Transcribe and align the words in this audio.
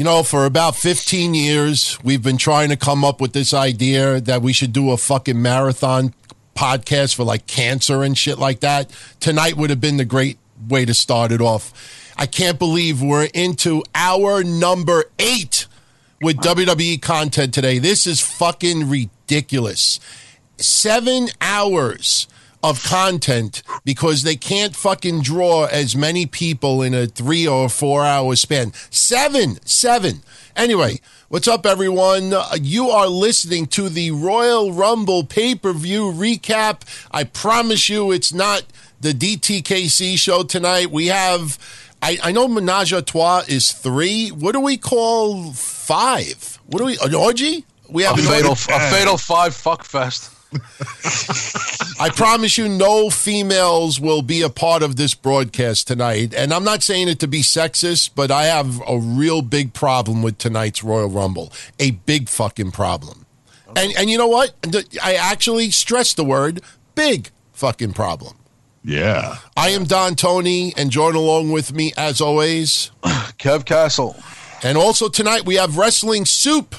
You 0.00 0.04
know, 0.04 0.22
for 0.22 0.46
about 0.46 0.76
15 0.76 1.34
years, 1.34 1.98
we've 2.02 2.22
been 2.22 2.38
trying 2.38 2.70
to 2.70 2.76
come 2.78 3.04
up 3.04 3.20
with 3.20 3.34
this 3.34 3.52
idea 3.52 4.18
that 4.18 4.40
we 4.40 4.54
should 4.54 4.72
do 4.72 4.92
a 4.92 4.96
fucking 4.96 5.42
marathon 5.42 6.14
podcast 6.56 7.14
for 7.14 7.24
like 7.24 7.46
cancer 7.46 8.02
and 8.02 8.16
shit 8.16 8.38
like 8.38 8.60
that. 8.60 8.90
Tonight 9.20 9.58
would 9.58 9.68
have 9.68 9.78
been 9.82 9.98
the 9.98 10.06
great 10.06 10.38
way 10.70 10.86
to 10.86 10.94
start 10.94 11.32
it 11.32 11.42
off. 11.42 12.14
I 12.16 12.24
can't 12.24 12.58
believe 12.58 13.02
we're 13.02 13.28
into 13.34 13.82
our 13.94 14.42
number 14.42 15.04
eight 15.18 15.66
with 16.22 16.38
WWE 16.38 17.02
content 17.02 17.52
today. 17.52 17.78
This 17.78 18.06
is 18.06 18.22
fucking 18.22 18.88
ridiculous. 18.88 20.00
Seven 20.56 21.28
hours 21.42 22.26
of 22.62 22.82
content 22.84 23.62
because 23.84 24.22
they 24.22 24.36
can't 24.36 24.76
fucking 24.76 25.22
draw 25.22 25.64
as 25.66 25.96
many 25.96 26.26
people 26.26 26.82
in 26.82 26.94
a 26.94 27.06
three 27.06 27.46
or 27.46 27.68
four 27.68 28.04
hour 28.04 28.36
span. 28.36 28.72
Seven, 28.90 29.58
seven. 29.64 30.22
Anyway, 30.56 31.00
what's 31.28 31.48
up, 31.48 31.64
everyone? 31.64 32.32
Uh, 32.34 32.44
You 32.60 32.90
are 32.90 33.08
listening 33.08 33.66
to 33.68 33.88
the 33.88 34.10
Royal 34.10 34.72
Rumble 34.72 35.24
pay 35.24 35.54
per 35.54 35.72
view 35.72 36.12
recap. 36.12 36.82
I 37.10 37.24
promise 37.24 37.88
you 37.88 38.12
it's 38.12 38.32
not 38.32 38.64
the 39.00 39.12
DTKC 39.12 40.18
show 40.18 40.42
tonight. 40.42 40.90
We 40.90 41.06
have, 41.06 41.58
I, 42.02 42.18
I 42.22 42.32
know 42.32 42.46
Menage 42.46 42.92
a 42.92 43.00
Trois 43.00 43.44
is 43.48 43.72
three. 43.72 44.28
What 44.28 44.52
do 44.52 44.60
we 44.60 44.76
call 44.76 45.52
five? 45.52 46.58
What 46.66 46.80
do 46.80 46.84
we, 46.86 46.98
an 47.02 47.14
orgy? 47.14 47.64
We 47.88 48.02
have 48.02 48.18
a 48.18 48.22
fatal, 48.22 48.50
orgy? 48.50 48.72
a 48.72 48.78
fatal 48.90 49.16
five 49.16 49.54
fuck 49.54 49.82
fest. 49.84 50.30
I 52.00 52.10
promise 52.10 52.58
you, 52.58 52.68
no 52.68 53.10
females 53.10 54.00
will 54.00 54.22
be 54.22 54.42
a 54.42 54.50
part 54.50 54.82
of 54.82 54.96
this 54.96 55.14
broadcast 55.14 55.86
tonight. 55.86 56.34
And 56.34 56.52
I'm 56.52 56.64
not 56.64 56.82
saying 56.82 57.08
it 57.08 57.20
to 57.20 57.28
be 57.28 57.42
sexist, 57.42 58.10
but 58.14 58.30
I 58.30 58.44
have 58.44 58.80
a 58.88 58.98
real 58.98 59.42
big 59.42 59.72
problem 59.72 60.22
with 60.22 60.38
tonight's 60.38 60.82
Royal 60.82 61.08
Rumble. 61.08 61.52
A 61.78 61.92
big 61.92 62.28
fucking 62.28 62.72
problem. 62.72 63.26
And 63.76 63.92
and 63.96 64.10
you 64.10 64.18
know 64.18 64.26
what? 64.26 64.54
I 65.02 65.14
actually 65.14 65.70
stress 65.70 66.14
the 66.14 66.24
word 66.24 66.60
big 66.94 67.30
fucking 67.52 67.92
problem. 67.92 68.36
Yeah. 68.82 69.36
I 69.56 69.70
am 69.70 69.84
Don 69.84 70.16
Tony, 70.16 70.72
and 70.76 70.90
join 70.90 71.14
along 71.14 71.52
with 71.52 71.72
me 71.72 71.92
as 71.96 72.20
always. 72.20 72.90
Kev 73.04 73.64
Castle. 73.64 74.16
And 74.62 74.76
also 74.76 75.08
tonight 75.08 75.44
we 75.44 75.56
have 75.56 75.76
Wrestling 75.76 76.24
Soup. 76.24 76.74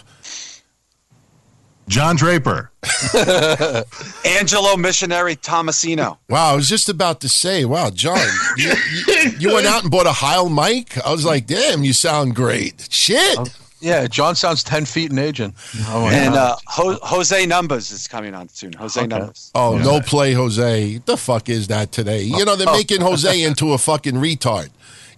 John 1.92 2.16
Draper. 2.16 2.72
Angelo 4.26 4.78
Missionary 4.78 5.36
Tomasino. 5.36 6.18
Wow, 6.30 6.54
I 6.54 6.56
was 6.56 6.70
just 6.70 6.88
about 6.88 7.20
to 7.22 7.30
say, 7.30 7.66
wow, 7.66 7.90
John, 7.90 8.18
you, 8.58 8.72
you, 9.08 9.32
you 9.40 9.54
went 9.54 9.68
out 9.68 9.82
and 9.84 9.92
bought 9.92 10.08
a 10.08 10.14
Heil 10.14 10.50
mic? 10.50 10.98
I 11.06 11.12
was 11.12 11.26
like, 11.26 11.48
damn, 11.48 11.84
you 11.84 11.92
sound 11.94 12.34
great. 12.36 12.88
Shit. 12.90 13.38
Yeah, 13.82 14.06
John 14.08 14.36
sounds 14.36 14.64
10 14.64 14.86
feet 14.86 15.12
in 15.12 15.18
aging. 15.18 15.56
Oh, 15.88 16.08
And 16.08 16.36
uh, 16.36 16.56
Ho- 16.68 17.00
Jose 17.02 17.46
Numbers 17.48 17.92
is 17.92 18.08
coming 18.08 18.36
on 18.36 18.48
soon. 18.48 18.74
Jose 18.74 19.06
Numbers. 19.08 19.52
Oh, 19.56 19.78
no 19.80 20.00
play 20.02 20.34
Jose. 20.34 21.00
The 21.00 21.18
fuck 21.18 21.50
is 21.50 21.68
that 21.68 21.92
today? 21.92 22.22
You 22.22 22.46
know, 22.46 22.56
they're 22.56 22.72
making 22.72 23.02
Jose 23.02 23.42
into 23.42 23.74
a 23.74 23.80
fucking 23.80 24.16
retard. 24.16 24.70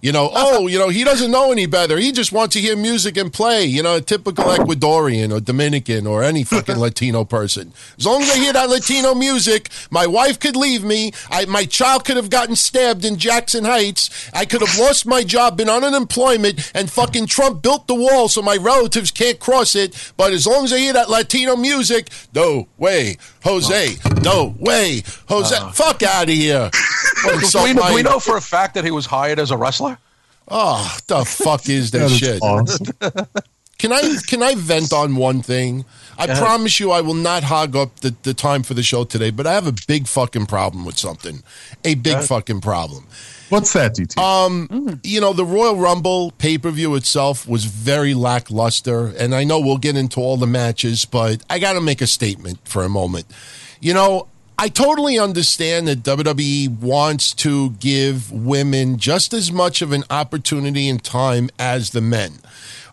You 0.04 0.12
know, 0.12 0.26
uh-huh. 0.26 0.58
oh, 0.58 0.66
you 0.66 0.78
know, 0.78 0.90
he 0.90 1.02
doesn't 1.02 1.30
know 1.30 1.50
any 1.50 1.64
better. 1.64 1.96
He 1.96 2.12
just 2.12 2.30
wants 2.30 2.52
to 2.52 2.60
hear 2.60 2.76
music 2.76 3.16
and 3.16 3.32
play. 3.32 3.64
You 3.64 3.82
know, 3.82 3.96
a 3.96 4.00
typical 4.02 4.44
Ecuadorian 4.44 5.34
or 5.34 5.40
Dominican 5.40 6.06
or 6.06 6.22
any 6.22 6.44
fucking 6.44 6.76
Latino 6.78 7.24
person. 7.24 7.72
As 7.96 8.04
long 8.04 8.20
as 8.20 8.30
I 8.30 8.36
hear 8.36 8.52
that 8.52 8.68
Latino 8.68 9.14
music, 9.14 9.70
my 9.90 10.06
wife 10.06 10.38
could 10.38 10.56
leave 10.56 10.84
me. 10.84 11.12
I, 11.30 11.46
my 11.46 11.64
child 11.64 12.04
could 12.04 12.18
have 12.18 12.28
gotten 12.28 12.54
stabbed 12.54 13.06
in 13.06 13.16
Jackson 13.16 13.64
Heights. 13.64 14.30
I 14.34 14.44
could 14.44 14.60
have 14.60 14.78
lost 14.78 15.06
my 15.06 15.24
job, 15.24 15.56
been 15.56 15.70
on 15.70 15.82
unemployment, 15.82 16.70
and 16.74 16.90
fucking 16.90 17.24
Trump 17.24 17.62
built 17.62 17.86
the 17.86 17.94
wall 17.94 18.28
so 18.28 18.42
my 18.42 18.58
relatives 18.58 19.10
can't 19.10 19.40
cross 19.40 19.74
it. 19.74 20.12
But 20.18 20.34
as 20.34 20.46
long 20.46 20.66
as 20.66 20.74
I 20.74 20.80
hear 20.80 20.92
that 20.92 21.08
Latino 21.08 21.56
music, 21.56 22.10
no 22.34 22.68
way, 22.76 23.16
Jose, 23.42 23.96
no 24.20 24.54
way, 24.58 25.02
Jose, 25.30 25.56
uh. 25.56 25.70
fuck 25.70 26.02
out 26.02 26.24
of 26.24 26.34
here. 26.34 26.70
Wait, 27.24 27.40
do, 27.40 27.62
we, 27.62 27.72
do 27.72 27.94
we 27.94 28.02
know 28.02 28.20
for 28.20 28.36
a 28.36 28.42
fact 28.42 28.74
that 28.74 28.84
he 28.84 28.90
was 28.90 29.06
hired 29.06 29.38
as 29.38 29.50
a 29.50 29.56
wrestler? 29.56 29.93
Oh, 30.48 30.96
the 31.06 31.24
fuck 31.24 31.68
is 31.68 31.90
that 31.92 31.98
That 32.00 32.10
is 32.10 32.18
shit? 32.18 32.38
false. 32.38 32.78
Can 33.76 33.92
I 33.92 34.16
can 34.28 34.40
I 34.42 34.54
vent 34.54 34.92
on 34.92 35.16
one 35.16 35.42
thing? 35.42 35.84
I 36.16 36.26
promise 36.28 36.78
you 36.78 36.92
I 36.92 37.00
will 37.00 37.12
not 37.12 37.42
hog 37.42 37.74
up 37.74 37.96
the, 38.00 38.14
the 38.22 38.32
time 38.32 38.62
for 38.62 38.72
the 38.72 38.84
show 38.84 39.02
today, 39.04 39.30
but 39.30 39.48
I 39.48 39.52
have 39.52 39.66
a 39.66 39.74
big 39.88 40.06
fucking 40.06 40.46
problem 40.46 40.84
with 40.86 40.96
something. 40.96 41.42
A 41.84 41.96
big 41.96 42.20
fucking 42.22 42.60
problem. 42.60 43.06
What's 43.48 43.72
that, 43.74 43.96
DT? 43.96 44.16
Um, 44.16 45.00
you 45.02 45.20
know, 45.20 45.32
the 45.32 45.44
Royal 45.44 45.76
Rumble 45.76 46.30
pay 46.38 46.56
per 46.56 46.70
view 46.70 46.94
itself 46.94 47.48
was 47.48 47.64
very 47.64 48.14
lackluster, 48.14 49.08
and 49.18 49.34
I 49.34 49.42
know 49.44 49.58
we'll 49.60 49.76
get 49.76 49.96
into 49.96 50.20
all 50.20 50.36
the 50.36 50.46
matches, 50.46 51.04
but 51.04 51.42
I 51.50 51.58
got 51.58 51.72
to 51.72 51.80
make 51.80 52.00
a 52.00 52.06
statement 52.06 52.60
for 52.66 52.84
a 52.84 52.88
moment. 52.88 53.26
You 53.80 53.92
know, 53.92 54.28
I 54.56 54.68
totally 54.68 55.18
understand 55.18 55.88
that 55.88 56.04
WWE 56.04 56.78
wants 56.78 57.34
to 57.34 57.70
give 57.70 58.30
women 58.30 58.98
just 58.98 59.34
as 59.34 59.50
much 59.50 59.82
of 59.82 59.90
an 59.90 60.04
opportunity 60.10 60.88
and 60.88 61.02
time 61.02 61.50
as 61.58 61.90
the 61.90 62.00
men. 62.00 62.38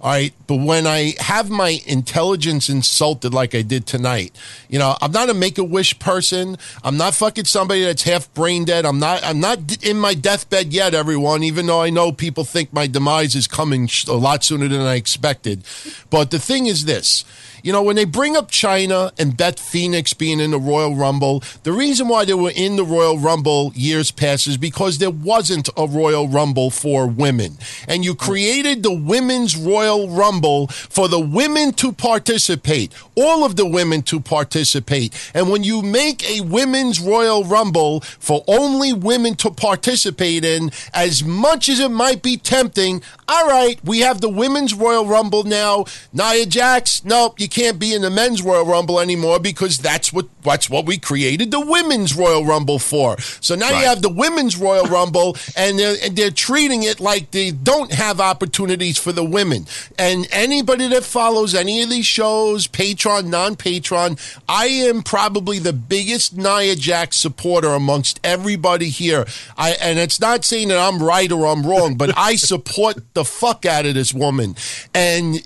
All 0.02 0.10
right. 0.10 0.34
But 0.48 0.56
when 0.56 0.88
I 0.88 1.14
have 1.20 1.52
my 1.52 1.80
intelligence 1.86 2.70
insulted 2.70 3.36
like 3.36 3.54
I 3.54 3.62
did 3.62 3.86
tonight, 3.86 4.36
you 4.68 4.80
know, 4.80 4.98
I'm 5.00 5.12
not 5.12 5.30
a 5.30 5.36
make 5.36 5.60
a 5.60 5.64
wish 5.64 6.00
person. 6.00 6.58
I'm 6.84 6.98
not 6.98 7.14
fucking 7.14 7.46
somebody 7.46 7.84
that's 7.84 8.02
half 8.02 8.34
brain 8.34 8.66
dead. 8.66 8.84
I'm 8.84 8.98
not, 8.98 9.24
I'm 9.24 9.40
not 9.40 9.84
in 9.86 10.00
my 10.00 10.16
deathbed 10.16 10.74
yet, 10.74 10.96
everyone, 10.96 11.44
even 11.44 11.68
though 11.68 11.84
I 11.84 11.92
know 11.92 12.12
people 12.12 12.44
think 12.44 12.74
my 12.74 12.88
demise 12.88 13.36
is 13.36 13.48
coming 13.48 13.88
a 14.08 14.14
lot 14.14 14.44
sooner 14.44 14.68
than 14.68 14.82
I 14.82 14.96
expected. 14.96 15.64
But 16.10 16.32
the 16.32 16.40
thing 16.40 16.66
is 16.66 16.86
this. 16.86 17.24
You 17.64 17.72
know, 17.72 17.84
when 17.84 17.96
they 17.96 18.06
bring 18.06 18.36
up 18.36 18.52
Chyna 18.52 19.12
and 19.20 19.38
Beth 19.38 19.60
Phoenix 19.60 20.14
being 20.14 20.40
in 20.40 20.52
the 20.52 20.60
Royal 20.60 20.96
Rumble, 20.96 21.44
the 21.64 21.72
reason 21.72 22.08
why 22.08 22.26
they 22.26 22.34
were 22.34 22.52
in 22.56 22.76
the 22.76 22.84
Royal 22.84 23.18
Rumble 23.18 23.72
years 23.76 24.12
past 24.12 24.48
is 24.48 24.58
because 24.58 24.98
there 24.98 25.12
wasn't 25.12 25.70
a 25.78 25.86
Royal 25.86 26.28
Rumble 26.28 26.70
for 26.70 27.08
women. 27.08 27.58
And 27.88 28.04
you 28.04 28.16
created 28.16 28.84
the 28.84 28.94
Women's 28.94 29.56
Royal 29.56 30.10
Rumble 30.10 30.68
for 30.68 31.08
the 31.08 31.20
women 31.20 31.74
to 31.74 31.92
participate, 31.92 32.94
all 33.16 33.44
of 33.44 33.56
the 33.56 33.68
women 33.68 34.02
to 34.04 34.20
participate. 34.20 35.32
And 35.34 35.50
when 35.50 35.64
you 35.64 35.82
make 35.82 36.28
a 36.30 36.42
Women's 36.42 37.00
Royal 37.00 37.44
Rumble 37.44 38.02
for 38.02 38.44
only 38.48 38.94
women 38.94 39.36
to 39.36 39.52
participate 39.52 40.44
in, 40.44 40.72
as 40.94 41.24
much 41.24 41.70
as 41.70 41.80
it 41.80 41.92
might 41.92 42.22
be 42.22 42.38
tempting, 42.38 43.02
all 43.28 43.48
right, 43.48 43.80
we 43.84 44.00
have 44.00 44.22
the 44.22 44.30
Women's 44.30 44.74
Royal 44.74 45.06
Rumble 45.06 45.44
now. 45.44 45.86
Nia 46.12 46.46
Jax, 46.46 47.06
nope, 47.06 47.40
you 47.40 47.48
can't 47.52 47.78
be 47.78 47.94
in 47.94 48.02
the 48.02 48.10
Men's 48.10 48.42
Royal 48.42 48.66
Rumble 48.66 49.00
anymore 49.00 49.40
because 49.40 49.78
that's 49.78 50.12
what 50.12 50.28
that's 50.44 50.70
what 50.70 50.86
we 50.86 50.98
created 50.98 51.52
the 51.52 51.60
Women's 51.60 52.16
Royal 52.16 52.46
Rumble 52.46 52.80
for. 52.80 53.20
So 53.20 53.56
now 53.56 53.70
you 53.70 53.86
have 53.86 54.02
the 54.02 54.10
Women's 54.10 54.58
Royal 54.58 54.86
Rumble, 54.86 55.38
and 55.56 55.78
they're, 55.78 55.96
and 56.02 56.16
they're 56.16 56.32
treating 56.32 56.84
it 56.84 57.00
like 57.00 57.32
they 57.32 57.52
don't 57.52 57.92
have 57.92 58.20
opportunities 58.20 58.98
for 58.98 59.12
the 59.12 59.24
women. 59.24 59.68
And 60.00 60.28
anybody 60.32 60.88
that 60.90 61.04
follows 61.04 61.54
any 61.54 61.84
of 61.84 61.90
these 61.90 62.06
shows, 62.06 62.68
Patreon, 62.68 63.26
non-Patreon, 63.26 64.42
I 64.48 64.66
am 64.66 65.04
probably 65.04 65.60
the 65.60 65.74
biggest 65.74 66.38
Nia 66.38 66.76
Jax 66.76 67.18
supporter 67.18 67.70
amongst 67.70 68.20
everybody 68.24 68.90
here. 68.90 69.26
I 69.58 69.72
and 69.82 70.00
it's 70.00 70.20
not 70.20 70.46
saying 70.46 70.70
that 70.70 70.80
I'm 70.80 71.04
right 71.04 71.32
or 71.32 71.48
I'm 71.48 71.66
wrong, 71.66 71.96
but 71.96 72.18
I 72.18 72.36
support 72.36 73.14
the 73.14 73.26
fuck 73.26 73.66
out 73.66 73.86
of 73.86 73.94
this 73.94 74.14
woman. 74.14 74.56
And 74.94 75.46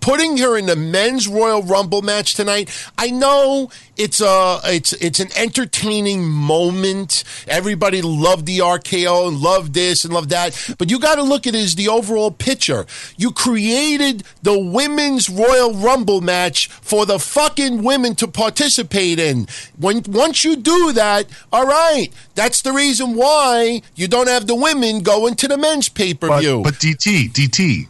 putting 0.00 0.38
her 0.38 0.56
in 0.56 0.66
the 0.66 0.76
men's 0.76 1.28
Royal 1.28 1.62
Rumble 1.62 2.02
match 2.02 2.34
tonight. 2.34 2.70
I 2.98 3.10
know 3.10 3.70
it's 3.96 4.20
a 4.20 4.60
it's 4.64 4.92
it's 4.94 5.20
an 5.20 5.28
entertaining 5.36 6.28
moment. 6.28 7.24
Everybody 7.46 8.02
loved 8.02 8.46
the 8.46 8.58
RKO 8.58 9.28
and 9.28 9.38
loved 9.38 9.74
this 9.74 10.04
and 10.04 10.14
loved 10.14 10.30
that, 10.30 10.74
but 10.78 10.90
you 10.90 10.98
got 10.98 11.16
to 11.16 11.22
look 11.22 11.46
at 11.46 11.54
it 11.54 11.62
as 11.62 11.74
the 11.74 11.88
overall 11.88 12.30
picture. 12.30 12.86
You 13.16 13.30
created 13.30 14.24
the 14.42 14.58
women's 14.58 15.28
Royal 15.28 15.74
Rumble 15.74 16.20
match 16.20 16.68
for 16.68 17.06
the 17.06 17.18
fucking 17.18 17.82
women 17.82 18.14
to 18.16 18.26
participate 18.26 19.18
in. 19.18 19.46
When 19.78 20.02
once 20.08 20.44
you 20.44 20.56
do 20.56 20.92
that, 20.92 21.26
all 21.52 21.66
right, 21.66 22.08
that's 22.34 22.62
the 22.62 22.72
reason 22.72 23.14
why 23.14 23.82
you 23.94 24.08
don't 24.08 24.28
have 24.28 24.46
the 24.46 24.54
women 24.54 25.00
go 25.00 25.26
into 25.26 25.46
the 25.46 25.58
men's 25.58 25.88
pay 25.88 26.14
per 26.14 26.28
but, 26.28 26.40
view. 26.40 26.62
but 26.62 26.74
DT, 26.74 27.30
DT, 27.32 27.88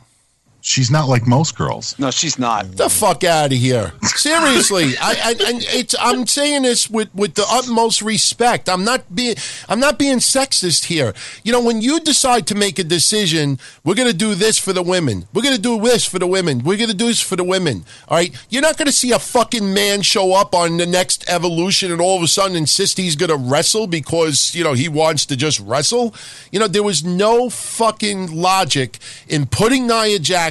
she's 0.60 0.90
not 0.90 1.08
like 1.08 1.26
most 1.26 1.56
girls. 1.56 1.98
No, 1.98 2.10
she's 2.10 2.38
not. 2.38 2.76
the 2.76 2.88
fuck 2.88 3.24
out 3.24 3.52
of 3.52 3.58
here. 3.58 3.92
Seriously, 4.02 4.96
I, 5.00 5.12
I 5.24 5.30
and 5.48 5.62
it's 5.68 5.94
I'm 5.98 6.26
saying 6.26 6.62
this 6.62 6.90
with 6.90 7.14
with 7.14 7.34
the 7.34 7.46
utmost 7.48 8.02
respect. 8.02 8.68
I'm 8.68 8.84
not 8.84 9.14
being 9.14 9.36
I'm 9.68 9.80
not 9.80 9.98
being 9.98 10.18
sexist 10.18 10.86
here. 10.86 11.14
You 11.44 11.52
know, 11.52 11.62
when 11.62 11.80
you 11.80 12.00
decide 12.00 12.46
to 12.48 12.54
make 12.54 12.78
a 12.78 12.84
decision, 12.84 13.58
we're 13.84 13.94
going 13.94 14.08
to 14.08 14.16
do 14.16 14.34
this 14.34 14.58
for 14.58 14.72
the 14.72 14.82
women. 14.82 15.26
We're 15.32 15.42
going 15.42 15.56
to 15.56 15.60
do 15.60 15.80
this 15.80 16.04
for 16.04 16.18
the 16.18 16.26
women. 16.26 16.64
We're 16.64 16.76
going 16.76 16.90
to 16.90 16.96
do 16.96 17.06
this 17.06 17.20
for 17.20 17.36
the 17.36 17.44
women. 17.44 17.84
All 18.08 18.16
right? 18.16 18.34
You're 18.48 18.62
not 18.62 18.76
going 18.76 18.86
to 18.86 18.92
see 18.92 19.12
a 19.12 19.18
fucking 19.18 19.72
man 19.72 20.02
show 20.02 20.34
up 20.34 20.54
on 20.54 20.76
the 20.76 20.86
next 20.86 21.28
evolution 21.28 21.92
and 21.92 22.00
all 22.00 22.16
of 22.16 22.22
a 22.22 22.28
sudden 22.28 22.56
insist 22.56 22.98
he's 22.98 23.16
going 23.16 23.30
to 23.30 23.36
wrestle 23.36 23.86
because, 23.86 24.54
you 24.54 24.64
know, 24.64 24.72
he 24.72 24.88
wants 24.88 25.26
to 25.26 25.36
just 25.36 25.60
wrestle. 25.60 26.14
You 26.50 26.60
know, 26.60 26.68
there 26.68 26.82
was 26.82 27.04
no 27.04 27.48
fucking 27.50 28.34
logic 28.34 28.98
in 29.28 29.46
putting 29.46 29.86
Nia 29.86 30.18
Jax 30.18 30.49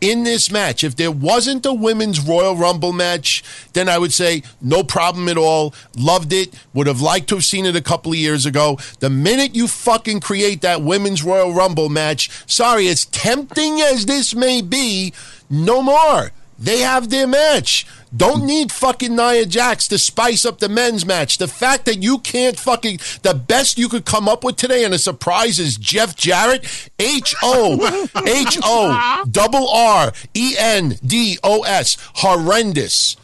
In 0.00 0.24
this 0.24 0.50
match. 0.50 0.82
If 0.82 0.96
there 0.96 1.10
wasn't 1.10 1.66
a 1.66 1.72
women's 1.72 2.20
Royal 2.20 2.56
Rumble 2.56 2.92
match, 2.92 3.42
then 3.74 3.88
I 3.88 3.98
would 3.98 4.12
say 4.12 4.42
no 4.60 4.82
problem 4.82 5.28
at 5.28 5.36
all. 5.36 5.74
Loved 5.96 6.32
it. 6.32 6.54
Would 6.72 6.86
have 6.86 7.00
liked 7.00 7.28
to 7.28 7.34
have 7.36 7.44
seen 7.44 7.66
it 7.66 7.76
a 7.76 7.82
couple 7.82 8.12
of 8.12 8.18
years 8.18 8.46
ago. 8.46 8.78
The 9.00 9.10
minute 9.10 9.54
you 9.54 9.68
fucking 9.68 10.20
create 10.20 10.62
that 10.62 10.82
women's 10.82 11.22
Royal 11.22 11.52
Rumble 11.52 11.88
match, 11.88 12.30
sorry, 12.46 12.88
as 12.88 13.04
tempting 13.04 13.80
as 13.80 14.06
this 14.06 14.34
may 14.34 14.62
be, 14.62 15.12
no 15.50 15.82
more. 15.82 16.32
They 16.60 16.80
have 16.80 17.08
their 17.08 17.26
match. 17.26 17.86
Don't 18.14 18.44
need 18.44 18.72
fucking 18.72 19.14
Nia 19.14 19.46
Jax 19.46 19.86
to 19.88 19.96
spice 19.98 20.44
up 20.44 20.58
the 20.58 20.68
men's 20.68 21.06
match. 21.06 21.38
The 21.38 21.46
fact 21.48 21.84
that 21.84 22.02
you 22.02 22.18
can't 22.18 22.58
fucking 22.58 22.98
the 23.22 23.34
best 23.34 23.78
you 23.78 23.88
could 23.88 24.04
come 24.04 24.28
up 24.28 24.42
with 24.42 24.56
today 24.56 24.84
and 24.84 24.92
a 24.92 24.98
surprise 24.98 25.58
is 25.60 25.76
Jeff 25.76 26.16
Jarrett, 26.16 26.90
H 26.98 27.34
O 27.42 28.08
H 28.26 28.58
O 28.64 29.24
double 29.30 29.68
R 29.68 30.12
E 30.34 30.54
N 30.58 30.98
D 31.06 31.38
O 31.44 31.62
S, 31.62 31.96
horrendous, 32.16 33.16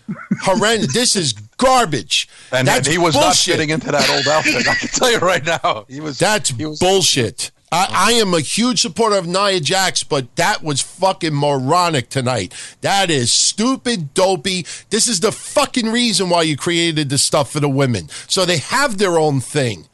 horrendous. 0.43 0.94
This 0.94 1.17
is 1.17 1.33
garbage. 1.33 2.29
And, 2.53 2.67
That's 2.69 2.87
and 2.87 2.93
he 2.93 2.99
was 2.99 3.15
not 3.17 3.23
bullshit. 3.23 3.55
fitting 3.55 3.71
into 3.71 3.91
that 3.91 4.09
old 4.09 4.29
outfit. 4.29 4.69
I 4.69 4.75
can 4.77 4.88
tell 4.88 5.11
you 5.11 5.19
right 5.19 5.44
now. 5.44 5.85
He 5.88 6.00
was. 6.00 6.19
That's 6.19 6.50
he 6.50 6.65
was, 6.65 6.79
bullshit. 6.79 7.50
I, 7.73 7.89
I 7.91 8.13
am 8.13 8.33
a 8.33 8.41
huge 8.41 8.81
supporter 8.81 9.17
of 9.17 9.27
Nia 9.27 9.61
Jax, 9.61 10.05
but 10.05 10.35
that 10.37 10.63
was 10.63 10.81
fucking 10.81 11.35
moronic 11.35 12.09
tonight. 12.09 12.55
That 12.81 13.11
is 13.11 13.33
stupid, 13.33 14.15
dopey. 14.15 14.65
This 14.91 15.09
is 15.09 15.21
the 15.21 15.33
fucking 15.33 15.91
reason 15.91 16.29
why 16.29 16.43
you 16.43 16.57
created 16.57 17.09
this 17.09 17.23
stuff 17.23 17.51
for 17.51 17.61
the 17.61 17.69
women. 17.69 18.09
So 18.29 18.45
they 18.45 18.59
have 18.59 18.99
their 18.99 19.19
own 19.19 19.41
thing. 19.41 19.87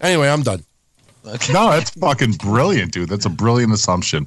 Anyway, 0.00 0.28
I'm 0.28 0.42
done. 0.42 0.64
No, 1.50 1.70
that's 1.70 1.88
fucking 1.90 2.32
brilliant, 2.32 2.92
dude. 2.92 3.08
That's 3.08 3.24
a 3.24 3.30
brilliant 3.30 3.72
assumption. 3.72 4.26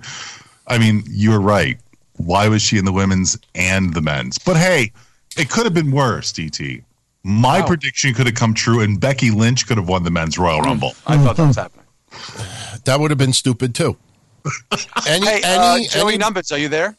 I 0.66 0.80
mean, 0.80 1.04
you're 1.08 1.40
right. 1.40 1.78
Why 2.13 2.48
was 2.48 2.63
she 2.63 2.80
in 2.80 2.86
the 2.86 2.92
women's 2.92 3.38
and 3.54 3.94
the 3.94 4.02
men's? 4.02 4.40
But 4.40 4.58
hey, 4.58 4.92
it 5.38 5.52
could 5.52 5.66
have 5.66 5.75
been 5.75 5.92
worse, 5.92 6.34
DT. 6.34 6.84
My 7.24 7.60
Wow. 7.60 7.68
prediction 7.68 8.16
could 8.16 8.25
have 8.25 8.34
come 8.34 8.56
true, 8.56 8.81
and 8.81 9.00
Becky 9.00 9.30
Lynch 9.30 9.68
could 9.68 9.78
have 9.78 9.88
won 9.88 10.04
the 10.04 10.10
men's 10.10 10.40
Royal 10.40 10.58
hmm. 10.60 10.66
Rumble. 10.66 10.96
I 11.06 11.18
thought 11.20 11.38
that 11.38 11.46
was 11.48 11.56
happening. 11.56 11.86
That 12.88 13.01
would 13.01 13.12
have 13.12 13.18
been 13.18 13.34
stupid 13.34 13.75
too. 13.75 13.98
Any, 15.07 15.25
Hey, 15.25 15.42
any, 15.44 15.86
uh, 15.86 15.89
Joey 15.89 16.13
any- 16.13 16.18
Numbers, 16.18 16.54
are 16.54 16.57
you 16.57 16.69
there? 16.69 16.95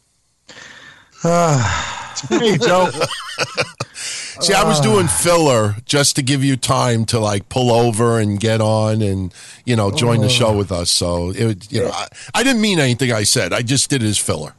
hey, 1.23 2.59
Joe. 2.59 2.91
see, 3.95 4.53
I 4.53 4.65
was 4.65 4.81
doing 4.81 5.09
filler 5.09 5.77
just 5.87 6.15
to 6.17 6.23
give 6.23 6.45
you 6.45 6.59
time 6.59 7.07
to 7.07 7.19
like 7.19 7.49
pull 7.49 7.73
over 7.73 8.19
and 8.19 8.39
get 8.39 8.61
on 8.61 9.01
and 9.01 9.33
you 9.65 9.77
know 9.77 9.91
join 9.91 10.21
the 10.21 10.29
show 10.29 10.55
with 10.55 10.71
us. 10.71 10.91
So 10.91 11.31
it, 11.31 11.73
you 11.73 11.85
know, 11.85 11.91
I, 11.91 12.07
I 12.35 12.43
didn't 12.43 12.61
mean 12.61 12.79
anything 12.79 13.11
I 13.11 13.23
said. 13.23 13.55
I 13.55 13.63
just 13.63 13.89
did 13.89 14.03
it 14.03 14.09
as 14.09 14.19
filler. 14.19 14.53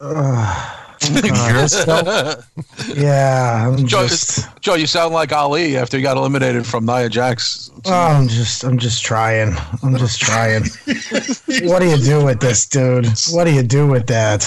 Yeah, 2.96 3.68
I'm 3.68 3.86
Joe, 3.86 4.06
just, 4.06 4.60
Joe, 4.60 4.74
you 4.74 4.86
sound 4.86 5.14
like 5.14 5.32
Ali 5.32 5.76
after 5.76 5.96
you 5.96 6.02
got 6.02 6.16
eliminated 6.16 6.66
from 6.66 6.86
Nia 6.86 7.08
Jax. 7.08 7.70
oh, 7.86 7.92
I'm 7.92 8.28
just, 8.28 8.64
I'm 8.64 8.78
just 8.78 9.04
trying. 9.04 9.54
I'm 9.82 9.96
just 9.96 10.20
trying. 10.20 10.62
what 11.68 11.80
do 11.80 11.86
you 11.88 11.98
do 11.98 12.24
with 12.24 12.40
this, 12.40 12.66
dude? 12.66 13.06
What 13.30 13.44
do 13.44 13.52
you 13.54 13.62
do 13.62 13.86
with 13.86 14.06
that? 14.08 14.44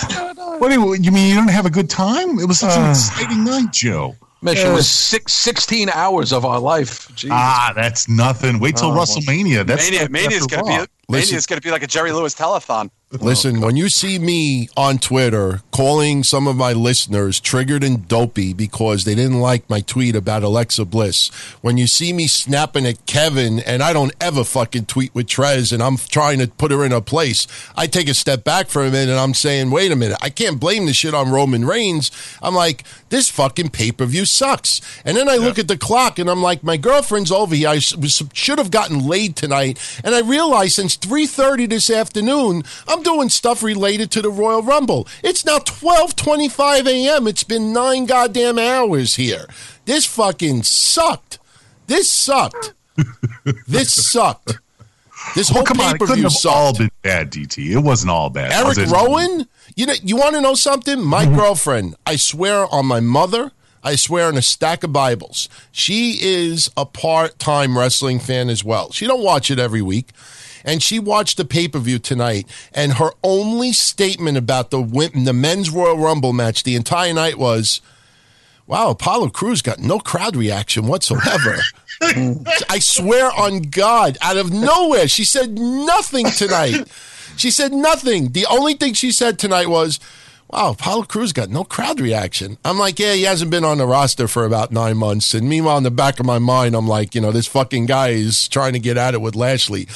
What 0.60 0.70
do 0.70 0.74
you, 0.80 0.94
you 0.96 1.12
mean 1.12 1.30
you 1.30 1.36
don't 1.36 1.50
have 1.50 1.66
a 1.66 1.70
good 1.70 1.90
time? 1.90 2.40
It 2.40 2.48
was 2.48 2.60
such 2.60 2.76
an 2.78 2.84
Uh. 2.86 2.90
exciting 2.92 3.44
night, 3.44 3.72
Joe. 3.72 4.16
Man, 4.44 4.56
she 4.56 4.68
was 4.68 4.88
six, 4.90 5.34
16 5.34 5.90
hours 5.90 6.34
of 6.34 6.46
our 6.46 6.60
life. 6.60 7.08
Jesus. 7.16 7.30
Ah, 7.32 7.74
that's 7.76 8.10
nothing. 8.10 8.60
Wait 8.60 8.76
till 8.76 8.90
WrestleMania. 8.90 9.66
That's 9.68 9.86
Mania, 9.86 10.00
that's 10.00 10.12
Mania's 10.12 10.44
after 10.46 10.56
gonna 10.64 10.88
Raw. 11.12 11.20
be 11.20 11.26
Mania's 11.26 11.46
gonna 11.46 11.62
be 11.62 11.72
like 11.72 11.84
a 11.84 11.88
Jerry 11.88 12.12
Lewis 12.12 12.36
telethon. 12.36 12.90
Listen, 13.20 13.60
when 13.60 13.76
you 13.76 13.90
see 13.90 14.20
me 14.20 14.70
on 14.78 14.98
Twitter 14.98 15.62
calling 15.72 16.24
some 16.24 16.48
of 16.48 16.56
my 16.56 16.72
listeners 16.72 17.42
triggered 17.42 17.84
and 17.84 18.08
dopey 18.08 18.54
because 18.54 19.04
they 19.04 19.16
didn't 19.16 19.42
like 19.42 19.70
my 19.70 19.82
tweet 19.82 20.16
about 20.16 20.44
Alexa 20.44 20.86
Bliss, 20.86 21.28
when 21.60 21.78
you 21.78 21.88
see 21.88 22.14
me 22.14 22.28
snapping 22.28 22.86
at 22.86 23.06
Kevin 23.06 23.60
and 23.60 23.84
I 23.84 23.92
don't 23.92 24.16
ever 24.22 24.46
fucking 24.46 24.86
tweet 24.86 25.14
with 25.14 25.28
Trez 25.28 25.74
and 25.74 25.84
I'm 25.84 25.98
trying 25.98 26.40
to 26.40 26.48
put 26.48 26.72
her 26.72 26.86
in 26.86 26.94
her 26.94 27.02
place, 27.02 27.48
I 27.76 27.86
take 27.86 28.08
a 28.08 28.14
step 28.14 28.46
back 28.46 28.70
for 28.70 28.82
a 28.82 28.90
minute 28.90 29.12
and 29.12 29.20
I'm 29.20 29.34
saying, 29.34 29.72
wait 29.72 29.92
a 29.92 29.96
minute, 29.98 30.18
I 30.22 30.30
can't 30.30 30.58
blame 30.58 30.86
this 30.86 30.96
shit 30.96 31.14
on 31.14 31.32
Roman 31.32 31.66
Reigns. 31.66 32.12
I'm 32.42 32.56
like, 32.56 32.86
this 33.10 33.30
fucking 33.30 33.72
pay 33.72 33.92
per 33.92 34.06
view 34.06 34.24
sucks. 34.24 34.80
And 35.04 35.18
then 35.18 35.28
I 35.28 35.36
look 35.36 35.60
at 35.60 35.68
the 35.68 35.78
clock 35.78 36.18
and 36.18 36.30
I'm 36.30 36.42
like, 36.42 36.64
my 36.64 36.78
girlfriend's 36.78 37.32
over 37.32 37.56
here. 37.56 37.68
I 37.68 37.80
should 37.80 38.58
have 38.58 38.72
gotten 38.72 39.06
laid 39.06 39.36
tonight. 39.36 39.78
And 40.02 40.16
I 40.16 40.22
realized 40.22 40.76
since 40.76 40.96
3.30 41.02 41.70
this 41.70 41.90
afternoon, 41.90 42.64
I'm 42.88 43.04
doing 43.04 43.30
stuff 43.30 43.64
related 43.64 44.12
to 44.12 44.22
the 44.22 44.30
Royal 44.30 44.62
Rumble. 44.62 45.08
It's 45.24 45.46
now 45.46 45.58
12.25 45.60 46.88
a.m. 46.88 47.28
It's 47.28 47.44
been 47.44 47.74
nine 47.74 48.06
goddamn 48.06 48.58
hours 48.58 49.16
here. 49.16 49.46
This 49.86 50.06
fucking 50.06 50.64
sucked. 50.64 51.40
This 51.88 52.10
sucked. 52.10 52.74
this 53.68 53.92
sucked. 53.94 54.60
This 55.36 55.50
whole 55.50 55.64
Well, 55.76 55.92
pay-per-view 55.94 56.26
all 56.26 56.30
sucked. 56.30 56.80
been 56.80 56.92
bad, 57.02 57.32
DT. 57.32 57.72
It 57.72 57.80
wasn't 57.80 58.12
all 58.12 58.30
bad. 58.30 58.52
Eric? 58.52 58.90
Rowan? 58.90 59.48
You 59.76 59.86
know, 59.86 59.94
you 60.04 60.18
want 60.18 60.36
to 60.36 60.42
know 60.42 60.56
something? 60.56 61.02
My 61.02 61.26
mm-hmm. 61.26 61.36
girlfriend, 61.36 61.96
I 62.06 62.16
swear 62.16 62.74
on 62.74 62.86
my 62.86 63.00
mother, 63.00 63.52
I 63.84 63.96
swear 63.96 64.28
on 64.28 64.38
a 64.38 64.42
stack 64.42 64.84
of 64.84 64.94
Bibles. 64.94 65.50
She 65.72 66.18
is 66.22 66.70
a 66.78 66.86
part-time 66.86 67.78
wrestling 67.78 68.20
fan 68.20 68.50
as 68.50 68.64
well. 68.64 68.92
She 68.92 69.08
don't 69.08 69.24
watch 69.24 69.50
it 69.50 69.60
every 69.60 69.82
week. 69.82 70.10
And 70.64 70.82
she 70.82 71.00
watched 71.00 71.38
the 71.38 71.46
pay-per-view 71.46 72.00
tonight, 72.00 72.48
and 72.74 72.94
her 72.94 73.12
only 73.24 73.74
statement 73.74 74.38
about 74.38 74.72
the 74.72 74.82
the 75.14 75.34
men's 75.34 75.70
Royal 75.70 75.98
Rumble 75.98 76.34
match 76.34 76.64
the 76.64 76.76
entire 76.76 77.14
night 77.14 77.38
was, 77.38 77.82
"Wow, 78.68 78.92
Apollo 78.92 79.30
Crews 79.30 79.62
got 79.62 79.80
no 79.80 80.00
crowd 80.00 80.36
reaction 80.36 80.88
whatsoever." 80.88 81.60
I 82.70 82.80
swear 82.80 83.32
on 83.32 83.62
God, 83.64 84.18
out 84.22 84.38
of 84.38 84.52
nowhere, 84.52 85.08
she 85.08 85.24
said 85.24 85.58
nothing 85.60 86.26
tonight. 86.32 86.88
She 87.38 87.52
said 87.52 87.74
nothing. 87.74 88.32
The 88.32 88.46
only 88.48 88.74
thing 88.74 88.94
she 88.94 89.12
said 89.12 89.38
tonight 89.40 89.68
was, 89.68 90.00
Wow, 90.52 90.72
Apollo 90.72 91.04
Crews 91.04 91.32
got 91.32 91.50
no 91.50 91.64
crowd 91.64 92.02
reaction. 92.02 92.58
I'm 92.66 92.78
like, 92.78 93.00
yeah, 93.00 93.14
he 93.14 93.24
hasn't 93.24 93.52
been 93.52 93.64
on 93.64 93.78
the 93.78 93.86
roster 93.86 94.28
for 94.28 94.44
about 94.44 94.70
nine 94.70 94.98
months. 94.98 95.34
And 95.34 95.48
meanwhile, 95.48 95.78
in 95.78 95.84
the 95.84 95.92
back 95.92 96.20
of 96.20 96.26
my 96.26 96.40
mind, 96.40 96.76
I'm 96.76 96.90
like, 96.90 97.16
you 97.16 97.22
know, 97.22 97.32
this 97.32 97.48
fucking 97.48 97.86
guy 97.86 98.10
is 98.10 98.50
trying 98.50 98.74
to 98.74 98.80
get 98.80 98.98
at 98.98 99.14
it 99.14 99.22
with 99.22 99.34
Lashley. 99.34 99.88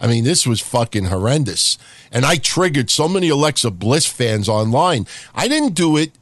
I 0.00 0.06
mean, 0.06 0.22
this 0.22 0.46
was 0.46 0.60
fucking 0.60 1.06
horrendous. 1.06 1.78
And 2.12 2.24
I 2.24 2.36
triggered 2.36 2.90
so 2.90 3.08
many 3.08 3.28
Alexa 3.28 3.72
Bliss 3.72 4.06
fans 4.06 4.48
online. 4.48 5.08
I 5.34 5.48
didn't 5.48 5.74
do 5.74 5.96
it 5.96 6.12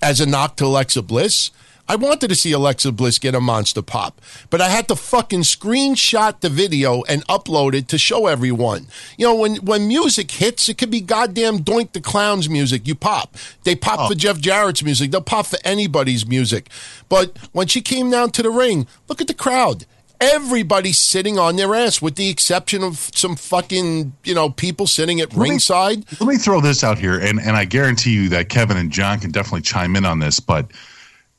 as 0.00 0.20
a 0.20 0.26
knock 0.26 0.56
to 0.58 0.66
Alexa 0.66 1.02
Bliss. 1.02 1.50
I 1.86 1.96
wanted 1.96 2.28
to 2.28 2.34
see 2.34 2.52
Alexa 2.52 2.92
Bliss 2.92 3.18
get 3.18 3.34
a 3.34 3.40
monster 3.40 3.82
pop, 3.82 4.20
but 4.48 4.60
I 4.60 4.70
had 4.70 4.88
to 4.88 4.96
fucking 4.96 5.42
screenshot 5.42 6.40
the 6.40 6.48
video 6.48 7.02
and 7.02 7.26
upload 7.26 7.74
it 7.74 7.88
to 7.88 7.98
show 7.98 8.26
everyone. 8.26 8.86
You 9.18 9.26
know, 9.26 9.34
when 9.34 9.56
when 9.56 9.86
music 9.86 10.30
hits, 10.30 10.68
it 10.68 10.78
could 10.78 10.90
be 10.90 11.02
goddamn 11.02 11.58
Doink 11.58 11.92
the 11.92 12.00
Clown's 12.00 12.48
music. 12.48 12.88
You 12.88 12.94
pop. 12.94 13.36
They 13.64 13.76
pop 13.76 14.00
oh. 14.00 14.08
for 14.08 14.14
Jeff 14.14 14.38
Jarrett's 14.38 14.82
music. 14.82 15.10
They'll 15.10 15.20
pop 15.20 15.46
for 15.46 15.58
anybody's 15.62 16.26
music. 16.26 16.70
But 17.10 17.36
when 17.52 17.66
she 17.66 17.82
came 17.82 18.10
down 18.10 18.30
to 18.30 18.42
the 18.42 18.50
ring, 18.50 18.86
look 19.08 19.20
at 19.20 19.26
the 19.26 19.34
crowd. 19.34 19.84
Everybody's 20.20 20.96
sitting 20.96 21.38
on 21.38 21.56
their 21.56 21.74
ass, 21.74 22.00
with 22.00 22.14
the 22.14 22.30
exception 22.30 22.82
of 22.82 23.10
some 23.14 23.36
fucking, 23.36 24.14
you 24.24 24.34
know, 24.34 24.48
people 24.48 24.86
sitting 24.86 25.20
at 25.20 25.36
me- 25.36 25.50
ringside. 25.50 26.04
Let 26.18 26.28
me 26.28 26.36
throw 26.36 26.62
this 26.62 26.82
out 26.82 26.98
here, 26.98 27.18
and, 27.18 27.38
and 27.38 27.56
I 27.56 27.66
guarantee 27.66 28.14
you 28.14 28.28
that 28.30 28.48
Kevin 28.48 28.78
and 28.78 28.90
John 28.90 29.20
can 29.20 29.32
definitely 29.32 29.62
chime 29.62 29.96
in 29.96 30.06
on 30.06 30.20
this, 30.20 30.40
but 30.40 30.70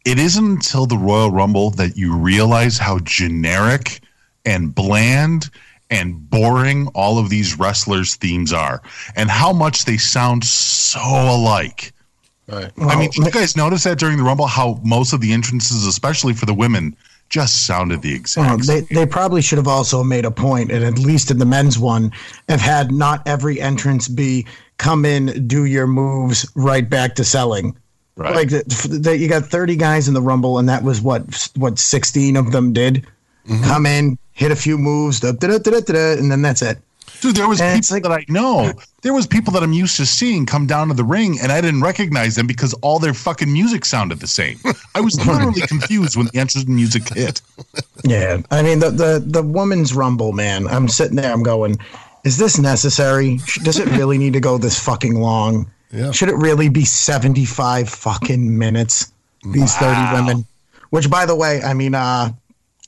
it 0.06 0.20
isn't 0.20 0.46
until 0.46 0.86
the 0.86 0.98
Royal 0.98 1.32
Rumble 1.32 1.72
that 1.72 1.98
you 1.98 2.16
realize 2.16 2.78
how 2.78 3.00
generic 3.00 4.02
and 4.46 4.74
bland 4.74 5.50
and 5.90 6.30
boring 6.30 6.88
all 6.90 7.18
of 7.18 7.30
these 7.30 7.60
wrestlers' 7.60 8.16
themes 8.16 8.54
are, 8.54 8.82
and 9.16 9.30
how 9.30 9.52
much 9.54 9.86
they 9.86 9.98
sound 9.98 10.44
so 10.44 11.00
alike. 11.00 11.94
Right. 12.48 12.72
I 12.78 12.96
mean, 12.96 13.10
you 13.14 13.30
guys 13.32 13.58
notice 13.58 13.84
that 13.84 13.98
during 13.98 14.18
the 14.18 14.24
Rumble, 14.24 14.46
how 14.48 14.80
most 14.84 15.14
of 15.14 15.22
the 15.22 15.34
entrances, 15.34 15.86
especially 15.86 16.34
for 16.34 16.46
the 16.46 16.54
women, 16.54 16.96
just 17.30 17.66
sounded 17.66 18.04
the 18.04 18.14
exact 18.14 18.48
Well, 18.48 18.58
they, 18.58 18.86
same. 18.86 18.88
they 18.92 19.06
probably 19.06 19.42
should 19.42 19.58
have 19.58 19.68
also 19.68 20.04
made 20.04 20.26
a 20.26 20.32
point, 20.32 20.72
and 20.72 20.84
at 20.84 21.00
least 21.00 21.32
in 21.32 21.40
the 21.40 21.46
men's 21.46 21.80
one, 21.80 22.12
have 22.50 22.62
had 22.62 22.92
not 22.92 23.28
every 23.28 23.60
entrance 23.60 24.08
be 24.08 24.46
come 24.78 25.06
in, 25.06 25.48
do 25.48 25.66
your 25.66 25.88
moves, 25.88 26.46
right 26.56 26.88
back 26.88 27.16
to 27.16 27.24
selling. 27.24 27.76
Right. 28.18 28.34
Like 28.36 28.50
the, 28.50 29.00
the, 29.02 29.18
you 29.18 29.28
got 29.28 29.46
30 29.46 29.76
guys 29.76 30.08
in 30.08 30.14
the 30.14 30.22
Rumble, 30.22 30.58
and 30.58 30.70
that 30.70 30.84
was 30.84 31.02
what 31.02 31.50
what 31.56 31.78
16 31.78 32.38
of 32.38 32.52
them 32.52 32.72
did. 32.72 33.06
Mm-hmm. 33.48 33.64
Come 33.66 33.86
in, 33.86 34.18
hit 34.32 34.52
a 34.52 34.56
few 34.56 34.78
moves, 34.78 35.20
da, 35.20 35.34
da, 35.34 35.58
da, 35.60 36.14
and 36.14 36.32
then 36.32 36.42
that's 36.42 36.62
it. 36.62 36.78
Dude, 37.22 37.36
there 37.36 37.48
was 37.48 37.62
And 37.62 37.82
people 37.84 37.96
like- 37.96 38.04
that 38.04 38.12
I 38.12 38.26
know. 38.32 38.74
There 39.02 39.14
was 39.14 39.28
people 39.28 39.54
that 39.54 39.62
I'm 39.64 39.72
used 39.74 39.98
to 39.98 40.06
seeing 40.06 40.46
come 40.46 40.66
down 40.66 40.88
to 40.88 40.94
the 40.94 41.04
ring, 41.04 41.38
and 41.42 41.52
I 41.52 41.62
didn't 41.62 41.82
recognize 41.82 42.36
them 42.36 42.48
because 42.48 42.74
all 42.76 42.98
their 43.00 43.14
fucking 43.14 43.52
music 43.52 43.86
sounded 43.86 44.20
the 44.20 44.28
same. 44.28 44.58
I 44.96 45.02
was 45.02 45.16
literally 45.28 45.62
confused 45.62 46.16
when 46.18 46.28
the 46.28 46.40
entrance 46.40 46.68
music 46.68 47.08
hit. 47.14 47.42
Yeah, 48.04 48.42
I 48.50 48.64
mean 48.64 48.80
the 48.80 48.90
the 48.90 49.24
the 49.26 49.44
woman's 49.44 49.94
Rumble, 49.94 50.32
man. 50.32 50.68
I'm 50.68 50.88
sitting 50.88 51.16
there, 51.18 51.32
I'm 51.32 51.44
going, 51.44 51.78
is 52.24 52.38
this 52.38 52.58
necessary? 52.58 53.40
Does 53.64 53.78
it 53.78 53.88
really 53.92 54.18
need 54.18 54.34
to 54.34 54.40
go 54.40 54.58
this 54.58 54.80
fucking 54.80 55.20
long? 55.20 55.70
Yeah. 55.96 56.12
Should 56.12 56.30
it 56.30 56.36
really 56.36 56.70
be 56.70 56.84
75 56.84 57.90
fucking 57.90 58.58
minutes? 58.58 59.14
These 59.54 59.76
30 59.76 60.14
women. 60.14 60.46
Which, 60.90 61.10
by 61.10 61.26
the 61.26 61.36
way, 61.36 61.62
I 61.62 61.74
mean, 61.74 61.96
uh, 61.96 62.32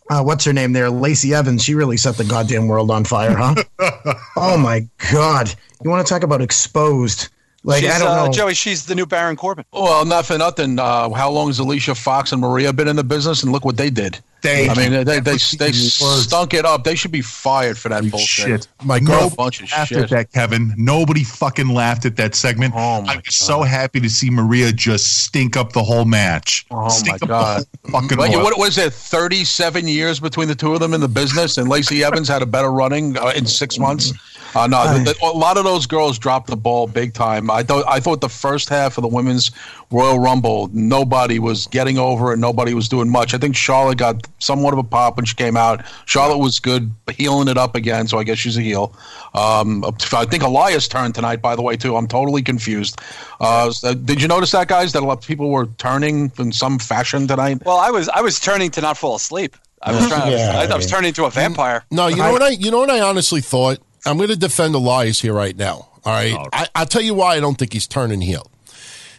uh, 0.10 0.24
what's 0.24 0.44
her 0.46 0.54
name 0.54 0.74
there? 0.74 0.90
Lacey 0.90 1.34
Evans. 1.34 1.64
She 1.64 1.74
really 1.74 1.98
set 1.98 2.18
the 2.18 2.24
goddamn 2.24 2.68
world 2.68 2.92
on 2.92 3.06
fire, 3.06 3.36
huh? 3.36 3.56
oh 4.36 4.58
my 4.58 4.88
God. 5.12 5.54
You 5.84 5.90
want 5.90 6.06
to 6.06 6.12
talk 6.12 6.24
about 6.24 6.42
exposed? 6.42 7.30
Like, 7.64 7.84
she's, 7.84 7.92
I 7.92 8.00
don't 8.00 8.08
uh, 8.08 8.26
know. 8.26 8.32
Joey, 8.32 8.54
she's 8.54 8.86
the 8.86 8.96
new 8.96 9.06
Baron 9.06 9.36
Corbin. 9.36 9.66
Well, 9.72 10.06
not 10.06 10.26
for 10.26 10.38
nothing. 10.38 10.80
Uh, 10.80 11.10
how 11.12 11.30
long 11.32 11.48
has 11.48 11.60
Alicia 11.60 11.96
Fox 11.96 12.32
and 12.32 12.42
Maria 12.42 12.74
been 12.74 12.88
in 12.88 12.96
the 12.96 13.04
business? 13.04 13.44
And 13.44 13.52
look 13.52 13.66
what 13.66 13.78
they 13.78 13.90
did. 13.90 14.20
They- 14.42 14.70
I 14.70 14.74
mean, 14.76 14.92
they 14.92 15.04
they, 15.04 15.20
they, 15.20 15.38
they 15.58 15.72
stunk 15.72 16.54
it 16.54 16.64
up. 16.64 16.84
They 16.84 16.96
should 16.96 17.12
be 17.12 17.22
fired 17.22 17.78
for 17.78 17.90
that 17.90 18.10
bullshit. 18.10 18.46
Shit. 18.46 18.68
My 18.84 19.00
no 19.00 19.08
girl- 19.22 19.30
bunch 19.32 19.62
of 19.62 19.72
laughed 19.72 19.90
shit. 19.90 20.04
at 20.04 20.10
that, 20.12 20.32
Kevin. 20.32 20.74
Nobody 20.78 21.24
fucking 21.24 21.70
laughed 21.70 22.06
at 22.06 22.16
that 22.18 22.36
segment. 22.36 22.74
Oh, 22.76 23.02
my 23.02 23.14
I 23.14 23.16
was 23.18 23.36
so 23.36 23.64
happy 23.64 24.00
to 24.00 24.10
see 24.10 24.30
Maria 24.30 24.72
just 24.72 25.24
stink 25.26 25.58
up 25.58 25.74
the 25.74 25.84
whole 25.84 26.06
match. 26.06 26.66
Oh, 26.70 26.88
stink 26.90 27.22
my 27.22 27.28
God. 27.28 27.64
fucking 27.92 28.18
Like, 28.18 28.32
what 28.34 28.58
was 28.60 28.78
it? 28.78 28.94
Thirty-seven 28.94 29.88
years 29.88 30.20
between 30.20 30.48
the 30.48 30.56
two 30.56 30.74
of 30.74 30.80
them 30.80 30.94
in 30.94 31.02
the 31.02 31.08
business, 31.08 31.58
and 31.58 31.68
Lacey 31.68 32.04
Evans 32.04 32.28
had 32.28 32.42
a 32.42 32.46
better 32.46 32.72
running 32.72 33.18
uh, 33.18 33.32
in 33.36 33.46
six 33.46 33.80
months. 33.80 34.14
Uh, 34.56 34.68
no, 34.68 34.98
the, 34.98 35.14
the, 35.14 35.26
a 35.26 35.32
lot 35.32 35.58
of 35.58 35.64
those 35.64 35.86
girls 35.86 36.18
dropped 36.18 36.48
the 36.48 36.58
ball 36.58 36.88
big 36.88 37.14
time. 37.14 37.50
I 37.52 37.64
thought 37.64 37.84
I 37.88 38.00
thought 38.00 38.22
the 38.22 38.30
first 38.30 38.70
half 38.70 38.98
of 38.98 39.02
the 39.02 39.08
women's 39.08 39.52
Royal 39.90 40.20
Rumble, 40.20 40.70
nobody 40.74 41.40
was 41.40 41.68
getting 41.68 41.98
over 41.98 42.34
and 42.34 42.42
nobody 42.42 42.74
was 42.74 42.90
doing 42.90 43.10
much. 43.10 43.34
I 43.34 43.38
think 43.38 43.56
Charlotte 43.56 43.98
got 43.98 44.28
somewhat 44.40 44.74
of 44.74 44.80
a 44.80 44.84
pop 44.84 45.16
when 45.16 45.26
she 45.26 45.36
came 45.36 45.56
out. 45.56 45.86
Charlotte 46.06 46.40
was 46.40 46.60
good, 46.60 46.92
healing 47.16 47.48
it 47.48 47.58
up 47.58 47.76
again, 47.76 48.08
so 48.08 48.18
I 48.18 48.24
guess 48.26 48.38
she's 48.38 48.58
a 48.58 48.62
heel. 48.62 48.94
Um, 49.34 49.86
I 49.86 50.26
think 50.26 50.44
Elias 50.44 50.88
turned 50.90 51.16
tonight, 51.16 51.42
by 51.42 51.56
the 51.56 51.62
way, 51.62 51.78
too. 51.78 51.96
I'm 51.96 52.08
totally 52.08 52.42
confused. 52.42 53.00
Uh, 53.40 53.72
did 54.04 54.22
you 54.22 54.28
notice 54.28 54.52
that, 54.52 54.68
guys? 54.68 54.92
That 54.92 55.04
a 55.04 55.06
lot 55.06 55.20
of 55.20 55.28
people 55.28 55.52
were 55.52 55.68
turning 55.78 56.32
in 56.38 56.52
some 56.52 56.80
fashion 56.80 57.28
tonight. 57.28 57.62
Well, 57.66 57.78
I 57.78 57.90
was 57.92 58.10
I 58.10 58.22
was 58.22 58.40
turning 58.40 58.72
to 58.72 58.82
not 58.82 58.98
fall 58.98 59.16
asleep. 59.16 59.56
I 59.82 59.94
was 59.94 60.08
trying. 60.08 60.32
Yeah. 60.38 60.60
I, 60.60 60.74
I 60.74 60.76
was 60.76 60.88
turning 60.88 61.10
into 61.10 61.26
a 61.26 61.30
vampire. 61.32 61.86
No, 61.92 62.08
you 62.08 62.18
know 62.18 62.32
what 62.32 62.42
I 62.42 62.50
you 62.50 62.72
know 62.72 62.80
what 62.80 62.90
I 62.90 63.00
honestly 63.00 63.40
thought? 63.42 63.80
I'm 64.06 64.18
going 64.18 64.30
to 64.30 64.38
defend 64.38 64.76
Elias 64.76 65.20
here 65.20 65.34
right 65.34 65.56
now. 65.56 65.88
All 66.06 66.14
right, 66.14 66.34
I, 66.54 66.68
I'll 66.76 66.86
tell 66.86 67.02
you 67.02 67.14
why 67.14 67.36
I 67.36 67.40
don't 67.40 67.56
think 67.58 67.74
he's 67.74 67.88
turning 67.88 68.22
heel. 68.22 68.50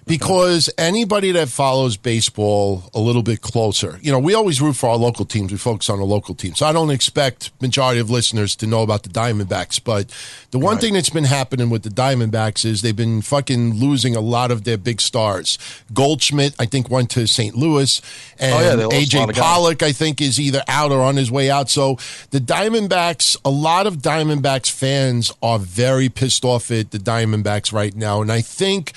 Because 0.08 0.70
anybody 0.78 1.32
that 1.32 1.48
follows 1.48 1.96
baseball 1.96 2.90
a 2.94 2.98
little 2.98 3.22
bit 3.22 3.42
closer, 3.42 3.98
you 4.00 4.10
know, 4.10 4.18
we 4.18 4.34
always 4.34 4.60
root 4.60 4.74
for 4.74 4.88
our 4.88 4.96
local 4.96 5.24
teams. 5.24 5.52
We 5.52 5.58
focus 5.58 5.90
on 5.90 5.98
the 5.98 6.04
local 6.04 6.34
teams. 6.34 6.58
So 6.58 6.66
I 6.66 6.72
don't 6.72 6.90
expect 6.90 7.50
majority 7.60 8.00
of 8.00 8.08
listeners 8.10 8.56
to 8.56 8.66
know 8.66 8.82
about 8.82 9.02
the 9.02 9.10
Diamondbacks. 9.10 9.82
But 9.82 10.10
the 10.50 10.58
one 10.58 10.78
thing 10.78 10.94
that's 10.94 11.10
been 11.10 11.24
happening 11.24 11.68
with 11.68 11.82
the 11.82 11.90
Diamondbacks 11.90 12.64
is 12.64 12.82
they've 12.82 12.96
been 12.96 13.20
fucking 13.20 13.74
losing 13.74 14.16
a 14.16 14.20
lot 14.20 14.50
of 14.50 14.64
their 14.64 14.78
big 14.78 15.00
stars. 15.00 15.58
Goldschmidt, 15.92 16.54
I 16.58 16.64
think, 16.64 16.88
went 16.90 17.10
to 17.10 17.26
St. 17.26 17.54
Louis, 17.54 18.00
and 18.38 18.54
Oh, 18.54 18.60
yeah, 18.60 18.76
they 18.76 18.84
lost 18.84 19.14
a 19.14 19.18
lot 19.18 19.28
AJ 19.28 19.34
guys. 19.34 19.38
Pollock. 19.38 19.82
I 19.82 19.92
think, 19.92 20.20
is 20.20 20.40
either 20.40 20.62
out 20.68 20.90
or 20.90 21.02
on 21.02 21.16
his 21.16 21.30
way 21.30 21.50
out. 21.50 21.68
So 21.68 21.98
the 22.30 22.40
Diamondbacks, 22.40 23.36
a 23.44 23.50
lot 23.50 23.86
of 23.86 23.98
Diamondbacks 23.98 24.70
fans 24.70 25.32
are 25.42 25.58
very 25.58 26.08
pissed 26.08 26.44
off 26.44 26.70
at 26.70 26.92
the 26.92 26.98
Diamondbacks 26.98 27.72
right 27.72 27.94
now. 27.94 28.22
And 28.22 28.32
I 28.32 28.40
think 28.40 28.92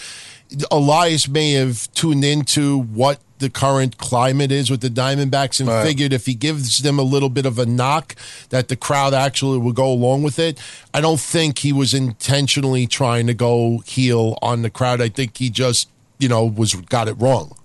Elias 0.70 1.28
may 1.28 1.54
have 1.54 1.92
tuned 1.94 2.24
into 2.26 2.80
what 2.82 3.20
the 3.40 3.50
current 3.50 3.98
climate 3.98 4.52
is 4.52 4.70
with 4.70 4.82
the 4.82 4.90
Diamondbacks 4.90 5.60
and 5.60 5.68
Right. 5.68 5.86
figured 5.86 6.14
if 6.14 6.26
he 6.28 6.34
gives 6.36 6.80
them 6.80 7.00
a 7.00 7.04
little 7.04 7.30
bit 7.30 7.46
of 7.46 7.58
a 7.58 7.66
knock 7.66 8.16
that 8.50 8.68
the 8.68 8.76
crowd 8.76 9.14
actually 9.16 9.58
will 9.58 9.72
go 9.72 9.88
along 9.92 10.22
with 10.24 10.38
it. 10.38 10.60
I 10.94 11.02
don't 11.02 11.20
think 11.20 11.60
he 11.60 11.74
was 11.74 11.94
intentionally 11.94 12.86
trying 12.86 13.26
to 13.28 13.34
go 13.34 13.82
heel 13.86 14.38
on 14.44 14.62
the 14.62 14.70
crowd. 14.70 15.02
I 15.02 15.10
think 15.10 15.38
he 15.38 15.50
just, 15.50 15.90
you 16.20 16.30
know, 16.30 16.46
was 16.46 16.76
got 16.76 17.08
it 17.08 17.14
wrong. 17.14 17.56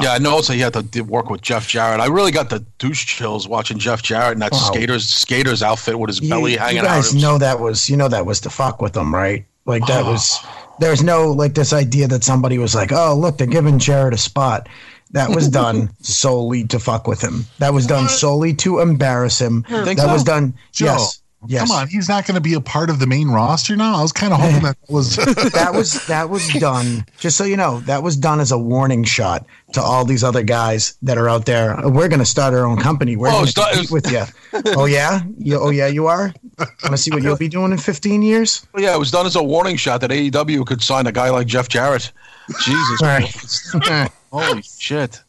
Yeah, 0.00 0.14
and 0.14 0.24
also 0.26 0.52
he 0.52 0.60
had 0.60 0.92
to 0.92 1.00
work 1.00 1.30
with 1.30 1.40
Jeff 1.40 1.66
Jarrett. 1.66 1.98
I 1.98 2.06
really 2.06 2.30
got 2.30 2.48
the 2.50 2.60
douche 2.78 3.06
chills 3.06 3.48
watching 3.48 3.76
Jeff 3.78 4.02
Jarrett 4.02 4.34
in 4.34 4.38
that 4.40 4.54
skaters 4.54 5.06
skaters 5.08 5.64
outfit 5.64 5.98
with 5.98 6.08
his 6.10 6.20
you, 6.20 6.28
belly 6.28 6.52
you 6.52 6.58
hanging 6.58 6.84
guys 6.84 7.12
out. 7.12 7.20
Know 7.20 7.38
that 7.38 7.58
was 7.58 7.90
you 7.90 7.96
know 7.96 8.06
that 8.06 8.24
was 8.24 8.40
to 8.42 8.50
fuck 8.50 8.80
with 8.80 8.92
them, 8.92 9.12
right? 9.12 9.46
Like 9.66 9.84
that 9.86 10.04
was 10.12 10.38
there's 10.80 11.02
no 11.02 11.32
like 11.32 11.54
this 11.54 11.72
idea 11.72 12.08
that 12.08 12.24
somebody 12.24 12.58
was 12.58 12.74
like, 12.74 12.92
oh 12.92 13.14
look, 13.14 13.38
they're 13.38 13.46
giving 13.46 13.78
Jarrett 13.78 14.14
a 14.14 14.18
spot. 14.18 14.68
That 15.12 15.34
was 15.34 15.48
done 15.62 15.90
solely 16.00 16.64
to 16.68 16.78
fuck 16.78 17.06
with 17.06 17.22
him. 17.22 17.44
That 17.58 17.74
was 17.74 17.86
done 17.86 18.08
solely 18.08 18.54
to 18.54 18.80
embarrass 18.80 19.40
him. 19.40 19.64
That 19.68 19.98
so? 19.98 20.12
was 20.12 20.24
done. 20.24 20.54
Joe, 20.72 20.86
yes. 20.86 21.22
Yes. 21.46 21.62
Come 21.62 21.70
on, 21.70 21.88
he's 21.88 22.08
not 22.08 22.26
going 22.26 22.34
to 22.34 22.40
be 22.40 22.52
a 22.54 22.60
part 22.60 22.90
of 22.90 22.98
the 22.98 23.06
main 23.06 23.28
roster 23.28 23.74
now. 23.74 23.96
I 23.96 24.02
was 24.02 24.12
kind 24.12 24.32
of 24.34 24.40
hoping 24.40 24.62
that 24.62 24.76
was. 24.90 25.16
that 25.52 25.70
was 25.74 26.06
that 26.06 26.28
was 26.28 26.46
done. 26.54 27.06
Just 27.18 27.38
so 27.38 27.44
you 27.44 27.56
know, 27.56 27.80
that 27.80 28.02
was 28.02 28.16
done 28.16 28.40
as 28.40 28.52
a 28.52 28.58
warning 28.58 29.04
shot 29.04 29.46
to 29.72 29.80
all 29.80 30.04
these 30.04 30.22
other 30.22 30.42
guys 30.42 30.98
that 31.02 31.16
are 31.16 31.28
out 31.30 31.46
there. 31.46 31.76
We're 31.84 32.08
going 32.08 32.18
to 32.20 32.26
start 32.26 32.52
our 32.52 32.66
own 32.66 32.76
company. 32.78 33.16
We're 33.16 33.28
Oh, 33.28 33.32
going 33.32 33.46
to 33.46 33.52
done- 33.54 33.86
with 33.90 34.10
you. 34.12 34.24
Oh 34.76 34.84
yeah, 34.84 35.22
you, 35.38 35.58
oh 35.58 35.70
yeah, 35.70 35.86
you 35.86 36.08
are. 36.08 36.32
Want 36.58 36.68
to 36.90 36.96
see 36.98 37.10
what 37.10 37.22
you'll 37.22 37.36
be 37.38 37.48
doing 37.48 37.72
in 37.72 37.78
15 37.78 38.20
years? 38.20 38.66
Well, 38.74 38.82
yeah, 38.82 38.94
it 38.94 38.98
was 38.98 39.10
done 39.10 39.24
as 39.24 39.36
a 39.36 39.42
warning 39.42 39.76
shot 39.76 40.02
that 40.02 40.10
AEW 40.10 40.66
could 40.66 40.82
sign 40.82 41.06
a 41.06 41.12
guy 41.12 41.30
like 41.30 41.46
Jeff 41.46 41.68
Jarrett. 41.68 42.12
Jesus, 42.64 43.02
All 43.02 43.08
right. 43.08 44.10
holy 44.32 44.62
shit! 44.62 45.22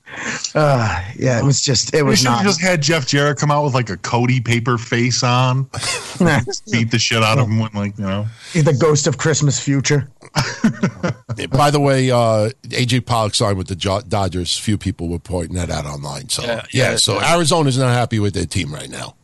Uh, 0.53 1.03
yeah, 1.17 1.39
it 1.39 1.45
was 1.45 1.61
just 1.61 1.93
it 1.93 2.03
was 2.03 2.23
not. 2.23 2.43
just 2.43 2.61
had 2.61 2.81
Jeff 2.81 3.07
Jarrett 3.07 3.37
come 3.37 3.51
out 3.51 3.63
with 3.63 3.73
like 3.73 3.89
a 3.89 3.97
Cody 3.97 4.41
paper 4.41 4.77
face 4.77 5.23
on, 5.23 5.63
beat 6.71 6.91
the 6.91 6.99
shit 6.99 7.23
out 7.23 7.39
of 7.39 7.47
him 7.47 7.59
when 7.59 7.71
like 7.73 7.97
you 7.97 8.05
know. 8.05 8.27
the 8.53 8.77
ghost 8.79 9.07
of 9.07 9.17
Christmas 9.17 9.59
future. 9.59 10.09
By 11.51 11.71
the 11.71 11.79
way, 11.79 12.11
uh, 12.11 12.49
AJ 12.69 13.05
Pollock 13.05 13.35
signed 13.35 13.57
with 13.57 13.67
the 13.67 14.03
Dodgers. 14.07 14.57
Few 14.57 14.77
people 14.77 15.07
were 15.07 15.19
pointing 15.19 15.55
that 15.55 15.69
out 15.69 15.85
online. 15.85 16.29
So 16.29 16.43
yeah, 16.43 16.65
Yeah, 16.71 16.91
yeah, 16.91 16.95
so 16.97 17.15
yeah. 17.15 17.35
Arizona's 17.35 17.77
not 17.77 17.93
happy 17.93 18.19
with 18.19 18.33
their 18.33 18.45
team 18.45 18.73
right 18.73 18.89
now. 18.89 19.15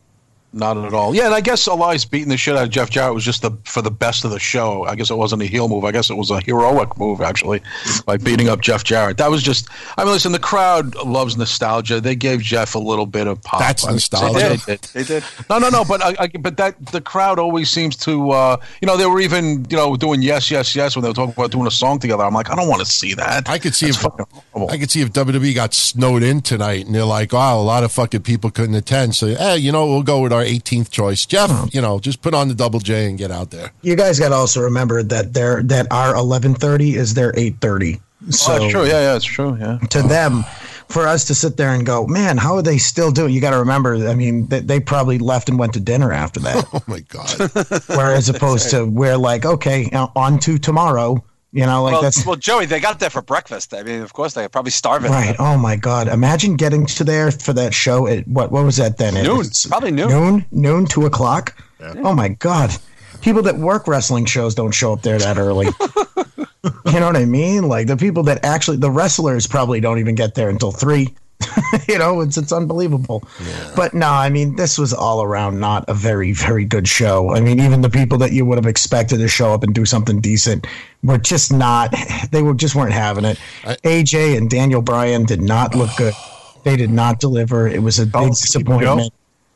Not 0.52 0.78
at 0.78 0.94
all. 0.94 1.14
Yeah, 1.14 1.26
and 1.26 1.34
I 1.34 1.42
guess 1.42 1.66
Elias 1.66 2.06
beating 2.06 2.30
the 2.30 2.38
shit 2.38 2.56
out 2.56 2.64
of 2.64 2.70
Jeff 2.70 2.88
Jarrett 2.88 3.12
was 3.14 3.24
just 3.24 3.42
the 3.42 3.50
for 3.64 3.82
the 3.82 3.90
best 3.90 4.24
of 4.24 4.30
the 4.30 4.38
show. 4.38 4.84
I 4.84 4.94
guess 4.94 5.10
it 5.10 5.16
wasn't 5.16 5.42
a 5.42 5.44
heel 5.44 5.68
move. 5.68 5.84
I 5.84 5.92
guess 5.92 6.08
it 6.08 6.14
was 6.14 6.30
a 6.30 6.40
heroic 6.40 6.96
move 6.96 7.20
actually 7.20 7.60
by 8.06 8.16
beating 8.16 8.48
up 8.48 8.62
Jeff 8.62 8.82
Jarrett. 8.82 9.18
That 9.18 9.30
was 9.30 9.42
just. 9.42 9.68
I 9.98 10.04
mean, 10.04 10.12
listen, 10.14 10.32
the 10.32 10.38
crowd 10.38 10.94
loves 10.96 11.36
nostalgia. 11.36 12.00
They 12.00 12.16
gave 12.16 12.40
Jeff 12.40 12.74
a 12.74 12.78
little 12.78 13.04
bit 13.04 13.26
of 13.26 13.42
pop. 13.42 13.60
That's 13.60 13.86
I 13.86 13.92
nostalgia. 13.92 14.58
They 14.66 14.76
did. 14.76 14.80
They 14.80 15.04
did. 15.04 15.24
No, 15.50 15.58
no, 15.58 15.68
no. 15.68 15.84
But 15.84 16.02
I, 16.02 16.14
I, 16.18 16.28
but 16.28 16.56
that 16.56 16.86
the 16.92 17.02
crowd 17.02 17.38
always 17.38 17.68
seems 17.68 17.94
to, 17.98 18.30
uh, 18.30 18.56
you 18.80 18.86
know, 18.86 18.96
they 18.96 19.04
were 19.04 19.20
even, 19.20 19.66
you 19.68 19.76
know, 19.76 19.96
doing 19.96 20.22
yes, 20.22 20.50
yes, 20.50 20.74
yes 20.74 20.96
when 20.96 21.02
they 21.02 21.10
were 21.10 21.14
talking 21.14 21.34
about 21.36 21.50
doing 21.50 21.66
a 21.66 21.70
song 21.70 21.98
together. 21.98 22.24
I'm 22.24 22.32
like, 22.32 22.50
I 22.50 22.56
don't 22.56 22.68
want 22.68 22.80
to 22.80 22.86
see 22.86 23.12
that. 23.14 23.50
I 23.50 23.58
could 23.58 23.74
see 23.74 23.86
That's 23.86 23.98
if 23.98 24.02
fucking. 24.02 24.70
I 24.70 24.78
could 24.78 24.90
see 24.90 25.02
if 25.02 25.12
WWE 25.12 25.54
got 25.54 25.74
snowed 25.74 26.22
in 26.22 26.40
tonight, 26.40 26.86
and 26.86 26.94
they're 26.94 27.04
like, 27.04 27.34
oh, 27.34 27.60
a 27.60 27.62
lot 27.62 27.84
of 27.84 27.92
fucking 27.92 28.22
people 28.22 28.50
couldn't 28.50 28.74
attend." 28.74 29.14
So, 29.14 29.26
hey, 29.34 29.58
you 29.58 29.72
know, 29.72 29.86
we'll 29.86 30.02
go 30.02 30.22
with 30.22 30.32
our 30.32 30.37
18th 30.44 30.90
choice, 30.90 31.26
Jeff. 31.26 31.50
You 31.72 31.80
know, 31.80 31.98
just 31.98 32.22
put 32.22 32.34
on 32.34 32.48
the 32.48 32.54
double 32.54 32.80
J 32.80 33.06
and 33.06 33.18
get 33.18 33.30
out 33.30 33.50
there. 33.50 33.72
You 33.82 33.96
guys 33.96 34.18
got 34.18 34.30
to 34.30 34.34
also 34.34 34.60
remember 34.60 35.02
that 35.02 35.34
their 35.34 35.62
that 35.64 35.86
our 35.90 36.14
11:30 36.14 36.94
is 36.94 37.14
their 37.14 37.32
8:30. 37.32 38.00
So 38.30 38.52
oh, 38.52 38.58
that's 38.58 38.72
true. 38.72 38.84
Yeah, 38.84 39.00
yeah, 39.00 39.16
it's 39.16 39.24
true. 39.24 39.56
Yeah. 39.58 39.78
to 39.90 40.02
them, 40.02 40.44
for 40.88 41.06
us 41.06 41.24
to 41.26 41.34
sit 41.34 41.56
there 41.56 41.72
and 41.72 41.86
go, 41.86 42.06
man, 42.06 42.36
how 42.36 42.56
are 42.56 42.62
they 42.62 42.78
still 42.78 43.10
doing? 43.10 43.32
You 43.32 43.40
got 43.40 43.50
to 43.50 43.58
remember. 43.58 44.08
I 44.08 44.14
mean, 44.14 44.46
they, 44.46 44.60
they 44.60 44.80
probably 44.80 45.18
left 45.18 45.48
and 45.48 45.58
went 45.58 45.74
to 45.74 45.80
dinner 45.80 46.12
after 46.12 46.40
that. 46.40 46.66
Oh 46.74 46.82
my 46.86 47.00
god! 47.00 47.30
Whereas 47.86 48.28
opposed 48.28 48.70
to 48.70 48.84
we're 48.84 49.16
like, 49.16 49.44
okay, 49.44 49.88
uh, 49.92 50.08
on 50.14 50.38
to 50.40 50.58
tomorrow. 50.58 51.22
You 51.50 51.64
know, 51.64 51.82
like 51.82 51.92
Well, 51.92 52.02
that's 52.02 52.26
well, 52.26 52.36
Joey, 52.36 52.66
they 52.66 52.78
got 52.78 53.00
there 53.00 53.08
for 53.08 53.22
breakfast. 53.22 53.72
I 53.72 53.82
mean, 53.82 54.02
of 54.02 54.12
course, 54.12 54.34
they're 54.34 54.50
probably 54.50 54.70
starving. 54.70 55.10
right. 55.10 55.34
Oh 55.38 55.56
my 55.56 55.76
God! 55.76 56.06
Imagine 56.08 56.56
getting 56.56 56.84
to 56.86 57.04
there 57.04 57.30
for 57.30 57.54
that 57.54 57.72
show 57.72 58.06
at 58.06 58.28
what? 58.28 58.52
What 58.52 58.64
was 58.64 58.76
that 58.76 58.98
then? 58.98 59.16
It 59.16 59.22
Noon. 59.22 59.38
was 59.38 59.66
Probably 59.66 59.90
noon. 59.90 60.08
Noon. 60.10 60.46
Noon. 60.50 60.86
Two 60.86 61.06
o'clock. 61.06 61.56
Oh 61.80 62.14
my 62.14 62.28
God! 62.28 62.70
People 63.22 63.42
that 63.42 63.56
work 63.56 63.88
wrestling 63.88 64.26
shows 64.26 64.54
don't 64.54 64.72
show 64.72 64.92
up 64.92 65.02
there 65.02 65.18
that 65.18 65.38
early. 65.38 65.66
you 66.92 67.00
know 67.00 67.06
what 67.06 67.16
I 67.16 67.24
mean? 67.24 67.68
Like 67.68 67.86
the 67.86 67.96
people 67.96 68.22
that 68.24 68.44
actually, 68.44 68.76
the 68.76 68.90
wrestlers 68.90 69.46
probably 69.46 69.80
don't 69.80 69.98
even 69.98 70.14
get 70.14 70.34
there 70.34 70.50
until 70.50 70.70
three. 70.72 71.14
you 71.88 71.98
know, 71.98 72.20
it's 72.20 72.36
it's 72.36 72.52
unbelievable. 72.52 73.22
But 73.76 73.94
no, 73.94 74.08
I 74.08 74.28
mean, 74.28 74.56
this 74.56 74.78
was 74.78 74.92
all 74.92 75.22
around 75.22 75.60
not 75.60 75.84
a 75.88 75.94
very 75.94 76.32
very 76.32 76.64
good 76.64 76.88
show. 76.88 77.34
I 77.34 77.40
mean, 77.40 77.60
even 77.60 77.80
the 77.80 77.90
people 77.90 78.18
that 78.18 78.32
you 78.32 78.44
would 78.44 78.58
have 78.58 78.66
expected 78.66 79.18
to 79.18 79.28
show 79.28 79.52
up 79.52 79.62
and 79.62 79.74
do 79.74 79.84
something 79.84 80.20
decent 80.20 80.66
were 81.02 81.18
just 81.18 81.52
not. 81.52 81.94
They 82.30 82.42
were 82.42 82.52
just 82.52 82.74
weren't 82.74 82.92
having 82.92 83.24
it. 83.24 83.38
AJ 83.64 84.36
and 84.36 84.50
Daniel 84.50 84.82
Bryan 84.82 85.24
did 85.24 85.40
not 85.40 85.74
look 85.74 85.90
good. 85.96 86.14
They 86.64 86.76
did 86.76 86.90
not 86.90 87.20
deliver. 87.20 87.68
It 87.68 87.82
was 87.82 88.00
a 88.00 88.04
big 88.04 88.30
asleep, 88.30 88.66
disappointment. 88.66 89.12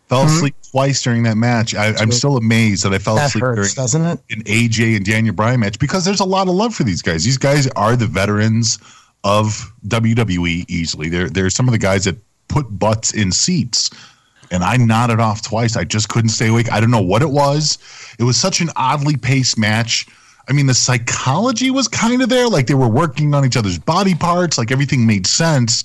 Fell 0.08 0.22
hmm? 0.22 0.28
asleep 0.28 0.54
twice 0.70 1.02
during 1.02 1.24
that 1.24 1.36
match. 1.36 1.74
I, 1.74 1.88
I'm 1.96 2.12
still 2.12 2.36
amazed 2.36 2.84
that 2.84 2.94
I 2.94 2.98
fell 2.98 3.16
That 3.16 3.26
asleep 3.26 3.42
hurts, 3.42 3.74
during 3.74 3.84
doesn't 3.84 4.02
it? 4.02 4.20
an 4.30 4.42
AJ 4.44 4.96
and 4.96 5.04
Daniel 5.04 5.34
Bryan 5.34 5.60
match 5.60 5.78
because 5.78 6.04
there's 6.04 6.20
a 6.20 6.24
lot 6.24 6.48
of 6.48 6.54
love 6.54 6.74
for 6.74 6.84
these 6.84 7.02
guys. 7.02 7.24
These 7.24 7.38
guys 7.38 7.66
are 7.68 7.96
the 7.96 8.06
veterans 8.06 8.78
of 9.24 9.72
WWE 9.86 10.64
easily. 10.68 11.08
They're 11.08 11.30
they're 11.30 11.50
some 11.50 11.68
of 11.68 11.72
the 11.72 11.78
guys 11.78 12.04
that 12.04 12.16
put 12.48 12.78
butts 12.78 13.14
in 13.14 13.32
seats. 13.32 13.90
And 14.50 14.62
I 14.62 14.76
nodded 14.76 15.18
off 15.18 15.40
twice. 15.40 15.76
I 15.76 15.84
just 15.84 16.10
couldn't 16.10 16.28
stay 16.28 16.48
awake. 16.48 16.70
I 16.70 16.78
don't 16.78 16.90
know 16.90 17.00
what 17.00 17.22
it 17.22 17.30
was. 17.30 17.78
It 18.18 18.24
was 18.24 18.36
such 18.36 18.60
an 18.60 18.68
oddly 18.76 19.16
paced 19.16 19.56
match. 19.56 20.06
I 20.48 20.52
mean, 20.52 20.66
the 20.66 20.74
psychology 20.74 21.70
was 21.70 21.88
kind 21.88 22.20
of 22.20 22.28
there. 22.28 22.48
Like 22.48 22.66
they 22.66 22.74
were 22.74 22.88
working 22.88 23.32
on 23.34 23.46
each 23.46 23.56
other's 23.56 23.78
body 23.78 24.14
parts. 24.14 24.58
Like 24.58 24.70
everything 24.70 25.06
made 25.06 25.26
sense. 25.26 25.84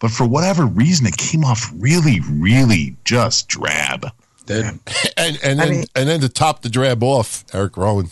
But 0.00 0.10
for 0.10 0.26
whatever 0.26 0.66
reason, 0.66 1.06
it 1.06 1.16
came 1.16 1.44
off 1.44 1.70
really, 1.76 2.20
really 2.28 2.96
just 3.04 3.48
drab. 3.48 4.10
and 5.16 5.38
and 5.42 5.60
then 5.60 5.70
mean, 5.70 5.84
and 5.94 6.08
then 6.08 6.20
to 6.20 6.28
top 6.28 6.62
the 6.62 6.68
drab 6.68 7.02
off, 7.02 7.44
Eric 7.52 7.76
Rowan. 7.76 8.10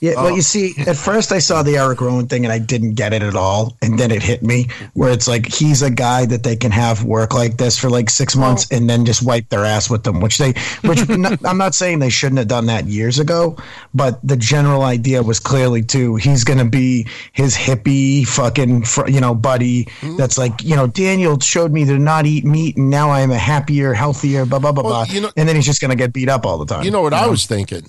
Yeah, 0.00 0.14
well, 0.16 0.26
oh. 0.26 0.34
you 0.36 0.42
see, 0.42 0.74
at 0.86 0.96
first 0.96 1.32
I 1.32 1.38
saw 1.38 1.62
the 1.62 1.76
Eric 1.76 2.00
Rowan 2.00 2.26
thing 2.26 2.44
and 2.44 2.52
I 2.52 2.58
didn't 2.58 2.94
get 2.94 3.12
it 3.12 3.22
at 3.22 3.36
all, 3.36 3.76
and 3.82 3.98
then 3.98 4.10
it 4.10 4.22
hit 4.22 4.42
me 4.42 4.68
where 4.94 5.10
it's 5.10 5.28
like 5.28 5.46
he's 5.46 5.82
a 5.82 5.90
guy 5.90 6.26
that 6.26 6.42
they 6.42 6.56
can 6.56 6.70
have 6.70 7.04
work 7.04 7.34
like 7.34 7.56
this 7.56 7.78
for 7.78 7.90
like 7.90 8.10
six 8.10 8.36
months 8.36 8.70
and 8.70 8.88
then 8.88 9.04
just 9.04 9.22
wipe 9.22 9.48
their 9.48 9.64
ass 9.64 9.90
with 9.90 10.04
them, 10.04 10.20
which 10.20 10.38
they, 10.38 10.52
which 10.82 11.08
I'm 11.44 11.58
not 11.58 11.74
saying 11.74 11.98
they 11.98 12.10
shouldn't 12.10 12.38
have 12.38 12.48
done 12.48 12.66
that 12.66 12.86
years 12.86 13.18
ago, 13.18 13.56
but 13.94 14.18
the 14.22 14.36
general 14.36 14.82
idea 14.82 15.22
was 15.22 15.40
clearly 15.40 15.82
too 15.82 16.16
he's 16.16 16.44
going 16.44 16.58
to 16.58 16.64
be 16.64 17.06
his 17.32 17.56
hippie 17.56 18.26
fucking 18.26 18.84
you 19.12 19.20
know 19.20 19.34
buddy 19.34 19.84
mm-hmm. 19.84 20.16
that's 20.16 20.38
like 20.38 20.62
you 20.62 20.76
know 20.76 20.86
Daniel 20.86 21.38
showed 21.40 21.72
me 21.72 21.84
to 21.84 21.98
not 21.98 22.26
eat 22.26 22.44
meat 22.44 22.76
and 22.76 22.90
now 22.90 23.10
I 23.10 23.20
am 23.20 23.30
a 23.30 23.38
happier, 23.38 23.92
healthier, 23.92 24.46
blah 24.46 24.58
blah 24.58 24.72
blah 24.72 24.82
well, 24.82 25.04
blah, 25.04 25.14
you 25.14 25.20
know, 25.20 25.30
and 25.36 25.48
then 25.48 25.56
he's 25.56 25.66
just 25.66 25.80
going 25.80 25.90
to 25.90 25.96
get 25.96 26.12
beat 26.12 26.28
up 26.28 26.46
all 26.46 26.58
the 26.58 26.66
time. 26.66 26.84
You 26.84 26.90
know 26.90 27.02
what 27.02 27.12
you 27.12 27.18
I 27.18 27.22
know? 27.22 27.30
was 27.30 27.46
thinking 27.46 27.82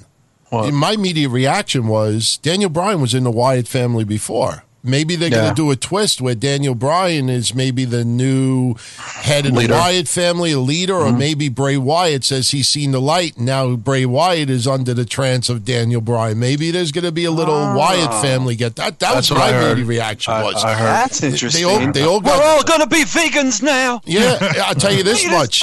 what? 0.51 0.73
My 0.73 0.91
immediate 0.91 1.29
reaction 1.29 1.87
was 1.87 2.37
Daniel 2.37 2.69
Bryan 2.69 3.01
was 3.01 3.13
in 3.13 3.23
the 3.23 3.31
Wyatt 3.31 3.67
family 3.67 4.03
before. 4.03 4.63
Maybe 4.83 5.15
they're 5.15 5.29
yeah. 5.29 5.35
going 5.35 5.49
to 5.49 5.55
do 5.55 5.71
a 5.71 5.75
twist 5.75 6.21
where 6.21 6.33
Daniel 6.33 6.73
Bryan 6.73 7.29
is 7.29 7.53
maybe 7.53 7.85
the 7.85 8.03
new 8.03 8.75
head 8.97 9.45
of 9.45 9.53
leader. 9.53 9.73
the 9.73 9.79
Wyatt 9.79 10.07
family, 10.07 10.53
a 10.53 10.59
leader, 10.59 10.93
mm-hmm. 10.93 11.15
or 11.15 11.17
maybe 11.17 11.49
Bray 11.49 11.77
Wyatt 11.77 12.23
says 12.23 12.49
he's 12.49 12.67
seen 12.67 12.91
the 12.91 12.99
light. 12.99 13.37
And 13.37 13.45
now 13.45 13.75
Bray 13.75 14.05
Wyatt 14.05 14.49
is 14.49 14.67
under 14.67 14.95
the 14.95 15.05
trance 15.05 15.49
of 15.49 15.63
Daniel 15.63 16.01
Bryan. 16.01 16.39
Maybe 16.39 16.71
there's 16.71 16.91
going 16.91 17.05
to 17.05 17.11
be 17.11 17.25
a 17.25 17.31
little 17.31 17.53
oh. 17.53 17.77
Wyatt 17.77 18.21
family 18.23 18.55
get 18.55 18.75
that. 18.77 18.97
That 18.99 19.15
was 19.15 19.31
my 19.31 19.49
immediate 19.49 19.85
reaction. 19.85 20.33
I, 20.33 20.43
was 20.43 20.63
I 20.63 20.73
heard. 20.73 20.85
That's 20.85 21.23
interesting. 21.23 21.67
They 21.67 21.85
all, 21.85 21.91
they 21.91 22.03
all 22.03 22.19
got, 22.19 22.39
We're 22.39 22.45
all 22.45 22.63
going 22.63 22.81
to 22.81 22.87
be 22.87 23.03
vegans 23.03 23.61
now. 23.61 24.01
Yeah, 24.05 24.37
I'll 24.65 24.75
tell 24.75 24.93
you 24.93 25.03
this 25.03 25.25
much. 25.29 25.61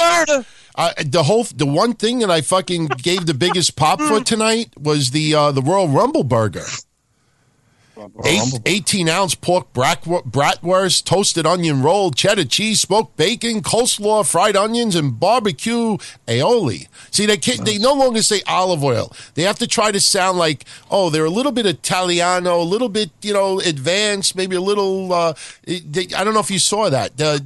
Uh, 0.79 0.93
the 1.05 1.23
whole 1.23 1.43
the 1.43 1.65
one 1.65 1.91
thing 1.93 2.19
that 2.19 2.31
I 2.31 2.39
fucking 2.39 2.87
gave 2.87 3.25
the 3.25 3.33
biggest 3.33 3.75
pop 3.75 3.99
for 3.99 4.23
tonight 4.23 4.69
was 4.79 5.11
the 5.11 5.35
uh, 5.35 5.51
the 5.51 5.61
Royal 5.61 5.89
Rumble 5.89 6.23
burger. 6.23 6.63
Eight, 8.25 8.61
18 8.65 9.09
ounce 9.09 9.35
pork 9.35 9.73
bratwurst, 9.73 11.05
toasted 11.05 11.45
onion 11.45 11.81
roll, 11.81 12.11
cheddar 12.11 12.45
cheese, 12.45 12.81
smoked 12.81 13.17
bacon, 13.17 13.61
coleslaw, 13.61 14.29
fried 14.29 14.55
onions, 14.55 14.95
and 14.95 15.19
barbecue 15.19 15.97
aioli. 16.27 16.87
See, 17.11 17.25
they 17.25 17.37
can't, 17.37 17.65
they 17.65 17.77
no 17.77 17.93
longer 17.93 18.21
say 18.21 18.41
olive 18.47 18.83
oil. 18.83 19.11
They 19.35 19.43
have 19.43 19.59
to 19.59 19.67
try 19.67 19.91
to 19.91 19.99
sound 19.99 20.37
like, 20.37 20.65
oh, 20.89 21.09
they're 21.09 21.25
a 21.25 21.29
little 21.29 21.51
bit 21.51 21.65
Italiano, 21.65 22.61
a 22.61 22.63
little 22.63 22.89
bit, 22.89 23.11
you 23.21 23.33
know, 23.33 23.59
advanced, 23.59 24.35
maybe 24.35 24.55
a 24.55 24.61
little. 24.61 25.11
Uh, 25.11 25.33
they, 25.65 26.07
I 26.15 26.23
don't 26.23 26.33
know 26.33 26.39
if 26.39 26.51
you 26.51 26.59
saw 26.59 26.89
that. 26.89 27.19
Uh, 27.19 27.39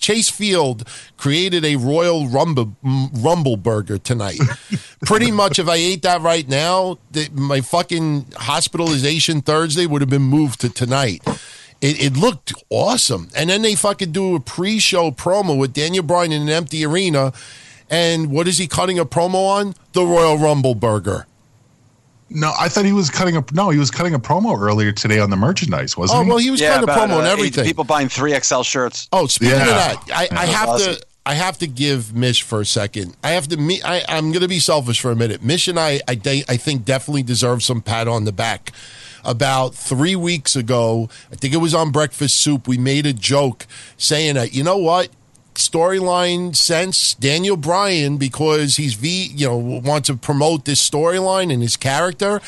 Chase 0.00 0.30
Field 0.30 0.88
created 1.16 1.64
a 1.64 1.76
Royal 1.76 2.28
Rumble, 2.28 2.76
Rumble 2.82 3.56
burger 3.56 3.98
tonight. 3.98 4.38
Pretty 5.04 5.30
much, 5.30 5.58
if 5.58 5.68
I 5.68 5.76
ate 5.76 6.02
that 6.02 6.20
right 6.20 6.48
now, 6.48 6.98
the, 7.10 7.28
my 7.32 7.60
fucking 7.60 8.26
hospitalization 8.36 9.40
Thursday 9.40 9.86
would 9.86 9.95
have 10.00 10.10
been 10.10 10.22
moved 10.22 10.60
to 10.60 10.68
tonight. 10.68 11.22
It, 11.80 12.02
it, 12.02 12.16
looked 12.16 12.54
awesome. 12.70 13.28
And 13.36 13.50
then 13.50 13.62
they 13.62 13.74
fucking 13.74 14.12
do 14.12 14.34
a 14.34 14.40
pre 14.40 14.78
show 14.78 15.10
promo 15.10 15.58
with 15.58 15.72
Daniel 15.72 16.02
Bryan 16.02 16.32
in 16.32 16.42
an 16.42 16.48
empty 16.48 16.84
arena. 16.86 17.32
And 17.90 18.30
what 18.30 18.48
is 18.48 18.58
he 18.58 18.66
cutting 18.66 18.98
a 18.98 19.04
promo 19.04 19.48
on? 19.48 19.74
The 19.92 20.04
Royal 20.04 20.38
Rumble 20.38 20.74
burger. 20.74 21.26
No, 22.28 22.52
I 22.58 22.68
thought 22.68 22.84
he 22.84 22.92
was 22.92 23.08
cutting 23.08 23.36
a 23.36 23.44
no. 23.52 23.70
He 23.70 23.78
was 23.78 23.90
cutting 23.90 24.12
a 24.12 24.18
promo 24.18 24.58
earlier 24.58 24.90
today 24.90 25.20
on 25.20 25.30
the 25.30 25.36
merchandise, 25.36 25.96
wasn't 25.96 26.18
oh, 26.18 26.22
he? 26.22 26.26
Oh 26.26 26.28
well, 26.28 26.38
he 26.38 26.50
was 26.50 26.60
yeah, 26.60 26.74
cutting 26.74 26.88
a 26.88 26.92
promo 26.92 27.10
uh, 27.10 27.18
on 27.18 27.24
everything. 27.26 27.64
People 27.64 27.84
buying 27.84 28.08
three 28.08 28.36
XL 28.38 28.62
shirts. 28.62 29.08
Oh, 29.12 29.26
speaking 29.26 29.54
yeah. 29.54 29.92
of 29.92 30.06
that, 30.06 30.10
I, 30.12 30.28
I 30.32 30.46
have 30.46 30.68
awesome. 30.70 30.94
to. 30.94 31.06
I 31.24 31.34
have 31.34 31.58
to 31.58 31.66
give 31.66 32.14
Mish 32.14 32.42
for 32.42 32.60
a 32.60 32.66
second. 32.66 33.16
I 33.22 33.30
have 33.30 33.48
to. 33.48 33.56
Me, 33.56 33.80
I, 33.84 34.04
I'm 34.08 34.32
going 34.32 34.42
to 34.42 34.48
be 34.48 34.58
selfish 34.58 35.00
for 35.00 35.12
a 35.12 35.16
minute. 35.16 35.42
Mish 35.42 35.68
and 35.68 35.78
I, 35.78 36.00
I, 36.08 36.44
I 36.48 36.56
think 36.56 36.84
definitely 36.84 37.22
deserve 37.22 37.62
some 37.62 37.80
pat 37.80 38.08
on 38.08 38.24
the 38.24 38.32
back. 38.32 38.72
About 39.26 39.74
three 39.74 40.14
weeks 40.14 40.54
ago, 40.54 41.10
I 41.32 41.34
think 41.34 41.52
it 41.52 41.56
was 41.56 41.74
on 41.74 41.90
Breakfast 41.90 42.36
Soup. 42.36 42.68
We 42.68 42.78
made 42.78 43.06
a 43.06 43.12
joke 43.12 43.66
saying 43.98 44.36
that 44.36 44.54
you 44.54 44.62
know 44.62 44.76
what 44.76 45.08
storyline 45.54 46.54
sense 46.54 47.14
Daniel 47.14 47.56
Bryan 47.56 48.18
because 48.18 48.76
he's 48.76 48.94
v 48.94 49.30
you 49.34 49.46
know 49.46 49.56
wants 49.56 50.08
to 50.08 50.16
promote 50.16 50.64
this 50.64 50.88
storyline 50.88 51.52
and 51.52 51.62
his 51.62 51.76
character 51.76 52.40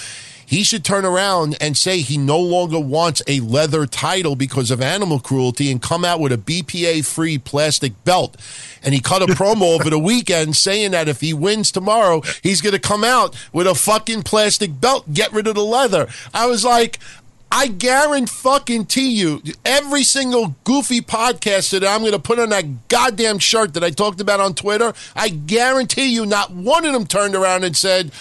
he 0.48 0.64
should 0.64 0.82
turn 0.82 1.04
around 1.04 1.58
and 1.61 1.76
say 1.76 2.00
he 2.00 2.16
no 2.16 2.40
longer 2.40 2.80
wants 2.80 3.20
a 3.26 3.40
leather 3.40 3.84
title 3.84 4.34
because 4.34 4.70
of 4.70 4.80
animal 4.80 5.20
cruelty 5.20 5.70
and 5.70 5.82
come 5.82 6.06
out 6.06 6.20
with 6.20 6.32
a 6.32 6.38
BPA 6.38 7.04
free 7.04 7.37
plastic 7.37 8.02
belt. 8.04 8.34
And 8.82 8.94
he 8.94 9.00
cut 9.00 9.20
a 9.20 9.26
promo 9.26 9.74
over 9.78 9.90
the 9.90 9.98
weekend 9.98 10.56
saying 10.56 10.92
that 10.92 11.06
if 11.06 11.20
he 11.20 11.34
wins 11.34 11.70
tomorrow, 11.70 12.22
he's 12.42 12.62
going 12.62 12.72
to 12.72 12.78
come 12.78 13.04
out 13.04 13.37
with 13.52 13.66
a 13.66 13.74
fucking 13.74 14.22
plastic 14.22 14.80
belt, 14.80 15.12
get 15.12 15.34
rid 15.34 15.46
of 15.46 15.54
the 15.54 15.62
leather. 15.62 16.08
I 16.32 16.46
was 16.46 16.64
like, 16.64 16.98
I 17.52 17.66
guarantee 17.66 19.11
you, 19.11 19.42
every 19.66 20.02
single 20.02 20.54
goofy 20.64 21.02
podcast 21.02 21.72
that 21.72 21.87
I'm 21.87 22.00
going 22.00 22.12
to 22.12 22.18
put 22.18 22.38
on 22.38 22.48
that 22.48 22.88
goddamn 22.88 23.38
shirt 23.38 23.74
that 23.74 23.84
I 23.84 23.90
talked 23.90 24.22
about 24.22 24.40
on 24.40 24.54
Twitter, 24.54 24.94
I 25.14 25.28
guarantee 25.28 26.14
you, 26.14 26.24
not 26.24 26.52
one 26.52 26.87
of 26.87 26.94
them 26.94 27.06
turned 27.06 27.34
around 27.34 27.64
and 27.64 27.76
said, 27.76 28.12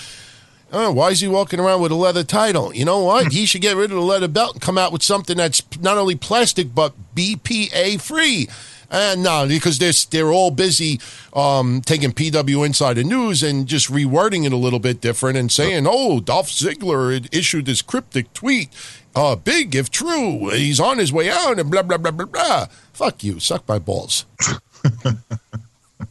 Oh, 0.72 0.92
why 0.92 1.10
is 1.10 1.22
he 1.22 1.28
walking 1.28 1.60
around 1.60 1.82
with 1.82 1.92
a 1.92 1.96
leather 1.96 2.24
title? 2.24 2.74
You 2.74 2.86
know 2.86 3.04
what? 3.04 3.32
he 3.32 3.46
should 3.46 3.62
get 3.62 3.76
rid 3.76 3.92
of 3.92 3.98
the 3.98 4.02
leather 4.02 4.28
belt 4.28 4.54
and 4.54 4.62
come 4.62 4.78
out 4.78 4.92
with 4.92 5.04
something 5.04 5.38
that's 5.38 5.62
not 5.80 5.98
only 5.98 6.16
plastic 6.16 6.74
but 6.76 6.94
BPA 7.16 8.02
free. 8.02 8.48
And 8.90 9.22
no, 9.22 9.46
because 9.48 9.80
they're 9.80 9.92
they're 10.12 10.32
all 10.32 10.50
busy 10.50 11.02
um, 11.34 11.82
taking 11.82 12.14
PW 12.14 12.66
Insider 12.66 13.04
News 13.04 13.44
and 13.44 13.68
just 13.68 13.92
rewording 13.92 14.46
it 14.46 14.54
a 14.54 14.58
little 14.58 14.80
bit 14.80 15.02
different 15.02 15.38
and 15.38 15.52
saying, 15.52 15.86
"Oh, 15.90 16.22
Dolph 16.22 16.48
Ziggler 16.48 17.28
issued 17.34 17.66
this 17.66 17.82
cryptic 17.82 18.32
tweet, 18.32 18.70
uh, 19.14 19.36
big 19.36 19.76
if 19.76 19.92
true. 19.92 20.52
He's 20.52 20.80
on 20.80 21.00
his 21.00 21.12
way 21.12 21.30
out, 21.30 21.60
and 21.60 21.70
blah 21.70 21.82
blah 21.82 21.98
blah 21.98 22.12
blah 22.12 22.28
blah." 22.28 22.68
Fuck 22.94 23.26
you, 23.26 23.42
suck 23.42 23.68
my 23.68 23.78
balls. 23.78 24.26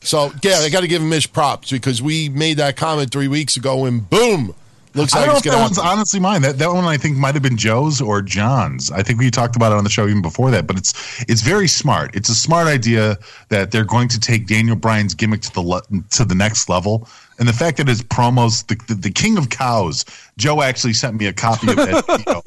So 0.06 0.32
yeah, 0.42 0.58
I 0.58 0.68
got 0.68 0.80
to 0.80 0.88
give 0.88 1.02
him 1.02 1.10
his 1.10 1.26
props 1.26 1.70
because 1.70 2.00
we 2.00 2.28
made 2.28 2.58
that 2.58 2.76
comment 2.76 3.10
three 3.10 3.28
weeks 3.28 3.56
ago, 3.56 3.86
and 3.86 4.08
boom, 4.08 4.54
looks 4.94 5.12
I 5.14 5.18
like 5.18 5.26
don't 5.26 5.34
know 5.34 5.38
if 5.38 5.42
that 5.42 5.50
happen. 5.50 5.62
one's 5.62 5.78
honestly 5.78 6.20
mine. 6.20 6.42
That 6.42 6.58
that 6.58 6.72
one 6.72 6.84
I 6.84 6.96
think 6.96 7.16
might 7.16 7.34
have 7.34 7.42
been 7.42 7.56
Joe's 7.56 8.00
or 8.00 8.22
John's. 8.22 8.90
I 8.92 9.02
think 9.02 9.18
we 9.18 9.30
talked 9.32 9.56
about 9.56 9.72
it 9.72 9.78
on 9.78 9.84
the 9.84 9.90
show 9.90 10.06
even 10.06 10.22
before 10.22 10.52
that. 10.52 10.66
But 10.66 10.78
it's 10.78 11.24
it's 11.28 11.42
very 11.42 11.66
smart. 11.66 12.14
It's 12.14 12.28
a 12.28 12.34
smart 12.34 12.68
idea 12.68 13.18
that 13.48 13.72
they're 13.72 13.84
going 13.84 14.08
to 14.08 14.20
take 14.20 14.46
Daniel 14.46 14.76
Bryan's 14.76 15.14
gimmick 15.14 15.42
to 15.42 15.52
the 15.52 15.62
le- 15.62 15.82
to 16.12 16.24
the 16.24 16.34
next 16.34 16.68
level. 16.68 17.08
And 17.38 17.48
the 17.48 17.52
fact 17.52 17.76
that 17.76 17.88
his 17.88 18.02
promos, 18.02 18.66
the, 18.66 18.76
the, 18.86 18.98
the 18.98 19.10
king 19.10 19.36
of 19.36 19.50
cows, 19.50 20.06
Joe 20.38 20.62
actually 20.62 20.94
sent 20.94 21.16
me 21.16 21.26
a 21.26 21.34
copy 21.34 21.68
of 21.68 21.76
that 21.76 22.06
video 22.16 22.42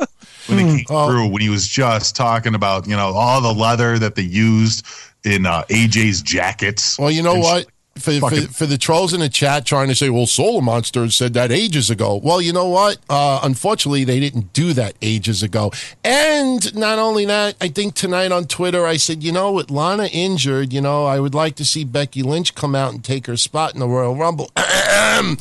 when 0.47 0.59
it 0.59 0.77
came 0.77 0.85
oh. 0.89 1.09
through 1.09 1.27
when 1.27 1.41
he 1.41 1.49
was 1.49 1.67
just 1.67 2.15
talking 2.15 2.55
about 2.55 2.87
you 2.87 2.95
know 2.95 3.11
all 3.13 3.41
the 3.41 3.53
leather 3.53 3.99
that 3.99 4.15
they 4.15 4.23
used 4.23 4.85
in 5.23 5.45
uh, 5.45 5.63
AJ's 5.69 6.21
jackets. 6.21 6.97
Well, 6.97 7.11
you 7.11 7.23
know 7.23 7.35
what? 7.35 7.67
For, 7.97 8.17
for, 8.19 8.35
for, 8.53 8.65
the 8.65 8.77
trolls 8.77 9.13
in 9.13 9.19
the 9.19 9.27
chat 9.27 9.65
trying 9.65 9.89
to 9.89 9.95
say, 9.95 10.09
well, 10.09 10.25
Solar 10.25 10.61
Monsters 10.61 11.15
said 11.15 11.33
that 11.33 11.51
ages 11.51 11.89
ago. 11.89 12.15
Well, 12.23 12.41
you 12.41 12.53
know 12.53 12.69
what? 12.69 12.97
Uh, 13.09 13.41
unfortunately, 13.43 14.05
they 14.05 14.21
didn't 14.21 14.53
do 14.53 14.71
that 14.71 14.93
ages 15.01 15.43
ago. 15.43 15.73
And 16.01 16.73
not 16.75 16.97
only 16.97 17.25
that, 17.25 17.57
I 17.59 17.67
think 17.67 17.95
tonight 17.95 18.31
on 18.31 18.45
Twitter, 18.45 18.85
I 18.85 18.95
said, 18.95 19.21
you 19.21 19.33
know, 19.33 19.51
with 19.51 19.69
Lana 19.69 20.05
injured, 20.13 20.71
you 20.71 20.79
know, 20.79 21.05
I 21.05 21.19
would 21.19 21.35
like 21.35 21.55
to 21.57 21.65
see 21.65 21.83
Becky 21.83 22.23
Lynch 22.23 22.55
come 22.55 22.73
out 22.73 22.93
and 22.93 23.03
take 23.03 23.27
her 23.27 23.35
spot 23.35 23.73
in 23.73 23.81
the 23.81 23.87
Royal 23.87 24.15
Rumble. 24.15 24.49
I 24.55 25.35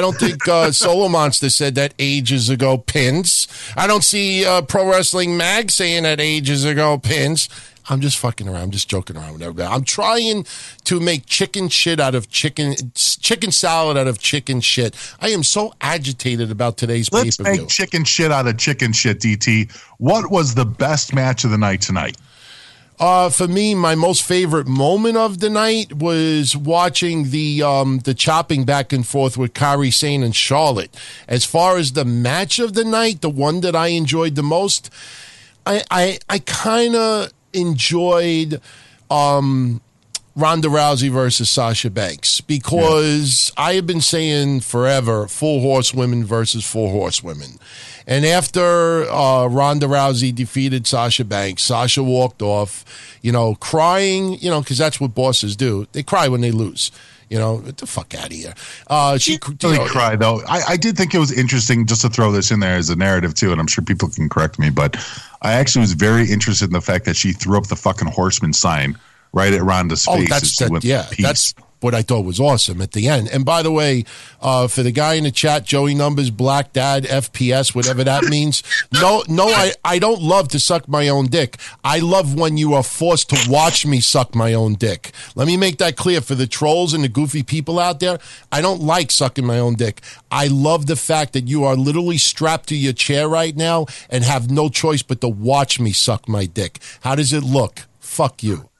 don't 0.00 0.16
think 0.18 0.46
uh, 0.46 0.70
Solar 0.72 1.08
Monster 1.08 1.48
said 1.48 1.74
that 1.76 1.94
ages 1.98 2.50
ago, 2.50 2.76
pins. 2.76 3.48
I 3.74 3.86
don't 3.86 4.04
see 4.04 4.44
uh, 4.44 4.60
Pro 4.62 4.86
Wrestling 4.86 5.38
Mag 5.38 5.70
saying 5.70 6.02
that 6.02 6.20
ages 6.20 6.66
ago, 6.66 6.98
pins. 6.98 7.48
I'm 7.88 8.00
just 8.00 8.18
fucking 8.18 8.48
around. 8.48 8.62
I'm 8.62 8.70
just 8.70 8.88
joking 8.88 9.16
around 9.16 9.34
with 9.34 9.42
everybody. 9.42 9.72
I'm 9.72 9.84
trying 9.84 10.46
to 10.84 11.00
make 11.00 11.26
chicken 11.26 11.68
shit 11.68 12.00
out 12.00 12.14
of 12.14 12.30
chicken, 12.30 12.74
chicken 12.94 13.50
salad 13.50 13.96
out 13.96 14.06
of 14.06 14.18
chicken 14.18 14.60
shit. 14.60 14.94
I 15.20 15.30
am 15.30 15.42
so 15.42 15.74
agitated 15.80 16.50
about 16.50 16.76
today's 16.76 17.12
Let's 17.12 17.38
make 17.40 17.68
chicken 17.68 18.04
shit 18.04 18.30
out 18.30 18.46
of 18.46 18.58
chicken 18.58 18.92
shit, 18.92 19.20
DT. 19.20 19.72
What 19.98 20.30
was 20.30 20.54
the 20.54 20.64
best 20.64 21.14
match 21.14 21.44
of 21.44 21.50
the 21.50 21.58
night 21.58 21.80
tonight? 21.80 22.16
Uh, 23.02 23.28
for 23.30 23.48
me, 23.48 23.74
my 23.74 23.96
most 23.96 24.22
favorite 24.22 24.68
moment 24.68 25.16
of 25.16 25.40
the 25.40 25.50
night 25.50 25.92
was 25.92 26.56
watching 26.56 27.30
the 27.30 27.60
um, 27.60 27.98
the 28.00 28.14
chopping 28.14 28.64
back 28.64 28.92
and 28.92 29.04
forth 29.04 29.36
with 29.36 29.54
Kairi 29.54 29.92
Sane 29.92 30.22
and 30.22 30.36
Charlotte. 30.36 30.94
As 31.26 31.44
far 31.44 31.78
as 31.78 31.94
the 31.94 32.04
match 32.04 32.60
of 32.60 32.74
the 32.74 32.84
night, 32.84 33.20
the 33.20 33.30
one 33.30 33.60
that 33.62 33.74
I 33.74 33.88
enjoyed 33.88 34.36
the 34.36 34.42
most, 34.42 34.88
I 35.66 35.82
I, 35.90 36.18
I 36.28 36.38
kind 36.40 36.94
of 36.94 37.32
enjoyed 37.52 38.60
um, 39.10 39.80
Ronda 40.34 40.68
Rousey 40.68 41.10
versus 41.10 41.50
Sasha 41.50 41.90
Banks 41.90 42.40
because 42.40 43.52
I 43.56 43.74
have 43.74 43.86
been 43.86 44.00
saying 44.00 44.60
forever 44.60 45.28
four 45.28 45.60
horsewomen 45.60 46.24
versus 46.24 46.64
four 46.64 46.90
horsewomen. 46.90 47.58
And 48.06 48.24
after 48.24 49.04
uh, 49.10 49.46
Ronda 49.46 49.86
Rousey 49.86 50.34
defeated 50.34 50.86
Sasha 50.86 51.24
Banks, 51.24 51.62
Sasha 51.62 52.02
walked 52.02 52.42
off, 52.42 52.84
you 53.20 53.30
know, 53.30 53.54
crying, 53.56 54.38
you 54.40 54.50
know, 54.50 54.60
because 54.60 54.78
that's 54.78 55.00
what 55.00 55.14
bosses 55.14 55.54
do. 55.54 55.86
They 55.92 56.02
cry 56.02 56.28
when 56.28 56.40
they 56.40 56.50
lose. 56.50 56.90
You 57.28 57.38
know, 57.38 57.58
get 57.58 57.78
the 57.78 57.86
fuck 57.86 58.14
out 58.14 58.26
of 58.26 58.32
here. 58.32 58.52
Uh, 58.88 59.16
she 59.16 59.38
really 59.62 59.76
you 59.76 59.84
know, 59.84 59.86
cry 59.86 60.16
though. 60.16 60.42
I, 60.46 60.62
I 60.70 60.76
did 60.76 60.98
think 60.98 61.14
it 61.14 61.18
was 61.18 61.32
interesting 61.32 61.86
just 61.86 62.02
to 62.02 62.10
throw 62.10 62.30
this 62.30 62.50
in 62.50 62.60
there 62.60 62.76
as 62.76 62.90
a 62.90 62.96
narrative 62.96 63.32
too, 63.32 63.52
and 63.52 63.60
I'm 63.60 63.66
sure 63.66 63.82
people 63.82 64.10
can 64.10 64.28
correct 64.28 64.58
me, 64.58 64.68
but 64.68 64.96
I 65.42 65.54
actually 65.54 65.82
was 65.82 65.92
very 65.92 66.30
interested 66.30 66.66
in 66.66 66.72
the 66.72 66.80
fact 66.80 67.04
that 67.04 67.16
she 67.16 67.32
threw 67.32 67.58
up 67.58 67.66
the 67.66 67.76
fucking 67.76 68.08
horseman 68.08 68.52
sign 68.52 68.98
right 69.32 69.52
at 69.52 69.62
Ronda's 69.62 70.06
oh, 70.08 70.16
face. 70.16 70.28
That's 70.28 70.56
that, 70.58 70.84
yeah, 70.84 71.08
that's 71.18 71.54
what 71.82 71.94
I 71.94 72.02
thought 72.02 72.24
was 72.24 72.40
awesome 72.40 72.80
at 72.80 72.92
the 72.92 73.08
end. 73.08 73.28
And 73.28 73.44
by 73.44 73.62
the 73.62 73.72
way, 73.72 74.04
uh, 74.40 74.68
for 74.68 74.82
the 74.82 74.92
guy 74.92 75.14
in 75.14 75.24
the 75.24 75.30
chat, 75.30 75.64
Joey 75.64 75.94
Numbers, 75.94 76.30
Black 76.30 76.72
Dad, 76.72 77.04
FPS, 77.04 77.74
whatever 77.74 78.04
that 78.04 78.24
means. 78.30 78.62
No, 78.92 79.22
no, 79.28 79.48
I, 79.48 79.72
I 79.84 79.98
don't 79.98 80.22
love 80.22 80.48
to 80.48 80.60
suck 80.60 80.88
my 80.88 81.08
own 81.08 81.26
dick. 81.26 81.58
I 81.84 81.98
love 81.98 82.34
when 82.34 82.56
you 82.56 82.74
are 82.74 82.82
forced 82.82 83.30
to 83.30 83.50
watch 83.50 83.84
me 83.86 84.00
suck 84.00 84.34
my 84.34 84.54
own 84.54 84.74
dick. 84.74 85.12
Let 85.34 85.46
me 85.46 85.56
make 85.56 85.78
that 85.78 85.96
clear 85.96 86.20
for 86.20 86.34
the 86.34 86.46
trolls 86.46 86.94
and 86.94 87.04
the 87.04 87.08
goofy 87.08 87.42
people 87.42 87.78
out 87.78 88.00
there. 88.00 88.18
I 88.50 88.60
don't 88.60 88.82
like 88.82 89.10
sucking 89.10 89.46
my 89.46 89.58
own 89.58 89.74
dick. 89.74 90.00
I 90.30 90.46
love 90.46 90.86
the 90.86 90.96
fact 90.96 91.32
that 91.34 91.48
you 91.48 91.64
are 91.64 91.76
literally 91.76 92.18
strapped 92.18 92.68
to 92.68 92.76
your 92.76 92.92
chair 92.92 93.28
right 93.28 93.56
now 93.56 93.86
and 94.08 94.24
have 94.24 94.50
no 94.50 94.68
choice 94.68 95.02
but 95.02 95.20
to 95.20 95.28
watch 95.28 95.80
me 95.80 95.92
suck 95.92 96.28
my 96.28 96.46
dick. 96.46 96.78
How 97.00 97.14
does 97.14 97.32
it 97.32 97.42
look? 97.42 97.82
Fuck 98.00 98.42
you. 98.42 98.71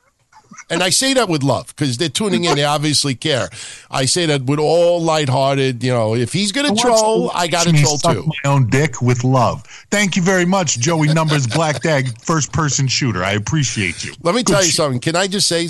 And 0.73 0.83
I 0.83 0.89
say 0.91 1.13
that 1.15 1.29
with 1.29 1.43
love 1.43 1.67
because 1.69 1.99
they're 1.99 2.09
tuning 2.09 2.45
in. 2.45 2.57
They 2.57 2.65
obviously 2.65 3.15
care. 3.15 3.49
I 3.91 4.07
say 4.07 4.27
that 4.27 4.45
with 4.45 4.59
all 4.59 5.03
lighthearted, 5.03 5.85
you 5.85 5.93
know, 5.93 6.15
if 6.15 6.33
he's 6.33 6.51
going 6.51 6.75
to 6.75 6.81
troll, 6.81 7.31
I 7.35 7.47
got 7.47 7.67
to 7.67 7.73
troll 7.73 7.99
too. 7.99 8.25
My 8.45 8.51
own 8.51 8.71
dick 8.71 9.03
with 9.03 9.23
love. 9.23 9.63
Thank 9.91 10.17
you 10.17 10.23
very 10.23 10.47
much, 10.47 10.79
Joey 10.79 11.13
Numbers, 11.13 11.47
Black 11.47 11.83
Dag, 11.83 12.19
first 12.23 12.53
person 12.53 12.89
shooter. 12.89 13.23
I 13.23 13.33
appreciate 13.33 14.03
you. 14.03 14.15
Let 14.23 14.35
me 14.35 14.43
Good 14.43 14.53
tell 14.53 14.65
you 14.65 14.71
something. 14.71 15.01
Can 15.01 15.15
I 15.15 15.27
just 15.27 15.47
say, 15.47 15.69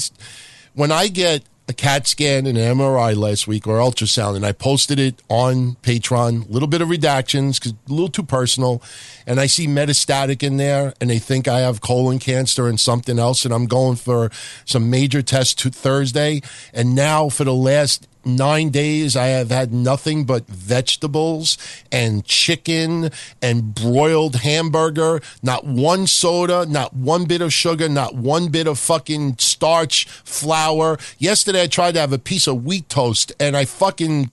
when 0.74 0.92
I 0.92 1.08
get 1.08 1.42
a 1.72 1.74
CAT 1.74 2.06
scan 2.06 2.46
and 2.46 2.58
an 2.58 2.76
MRI 2.76 3.16
last 3.16 3.48
week 3.48 3.66
or 3.66 3.78
ultrasound, 3.78 4.36
and 4.36 4.44
I 4.44 4.52
posted 4.52 4.98
it 4.98 5.22
on 5.30 5.76
Patreon. 5.82 6.46
A 6.46 6.52
little 6.52 6.68
bit 6.68 6.82
of 6.82 6.88
redactions 6.88 7.58
because 7.58 7.72
a 7.72 7.90
little 7.90 8.10
too 8.10 8.22
personal. 8.22 8.82
And 9.26 9.40
I 9.40 9.46
see 9.46 9.66
metastatic 9.66 10.42
in 10.42 10.58
there, 10.58 10.92
and 11.00 11.08
they 11.08 11.18
think 11.18 11.48
I 11.48 11.60
have 11.60 11.80
colon 11.80 12.18
cancer 12.18 12.68
and 12.68 12.78
something 12.78 13.18
else, 13.18 13.46
and 13.46 13.54
I'm 13.54 13.66
going 13.66 13.96
for 13.96 14.30
some 14.66 14.90
major 14.90 15.22
tests 15.22 15.54
to 15.62 15.70
Thursday. 15.70 16.42
And 16.74 16.94
now 16.94 17.30
for 17.30 17.44
the 17.44 17.54
last 17.54 18.06
nine 18.24 18.70
days, 18.70 19.16
I 19.16 19.26
have 19.26 19.50
had 19.50 19.72
nothing 19.72 20.24
but 20.24 20.46
vegetables 20.46 21.58
and 21.90 22.24
chicken 22.24 23.10
and 23.40 23.74
broiled 23.74 24.36
hamburger, 24.36 25.20
not 25.42 25.64
one 25.64 26.06
soda, 26.06 26.66
not 26.66 26.94
one 26.94 27.24
bit 27.24 27.40
of 27.40 27.52
sugar, 27.52 27.88
not 27.88 28.14
one 28.14 28.48
bit 28.48 28.66
of 28.66 28.78
fucking 28.78 29.36
starch, 29.38 30.06
flour. 30.06 30.98
Yesterday, 31.18 31.62
I 31.62 31.66
tried 31.66 31.94
to 31.94 32.00
have 32.00 32.12
a 32.12 32.18
piece 32.18 32.46
of 32.46 32.64
wheat 32.64 32.88
toast 32.88 33.32
and 33.40 33.56
I 33.56 33.64
fucking 33.64 34.30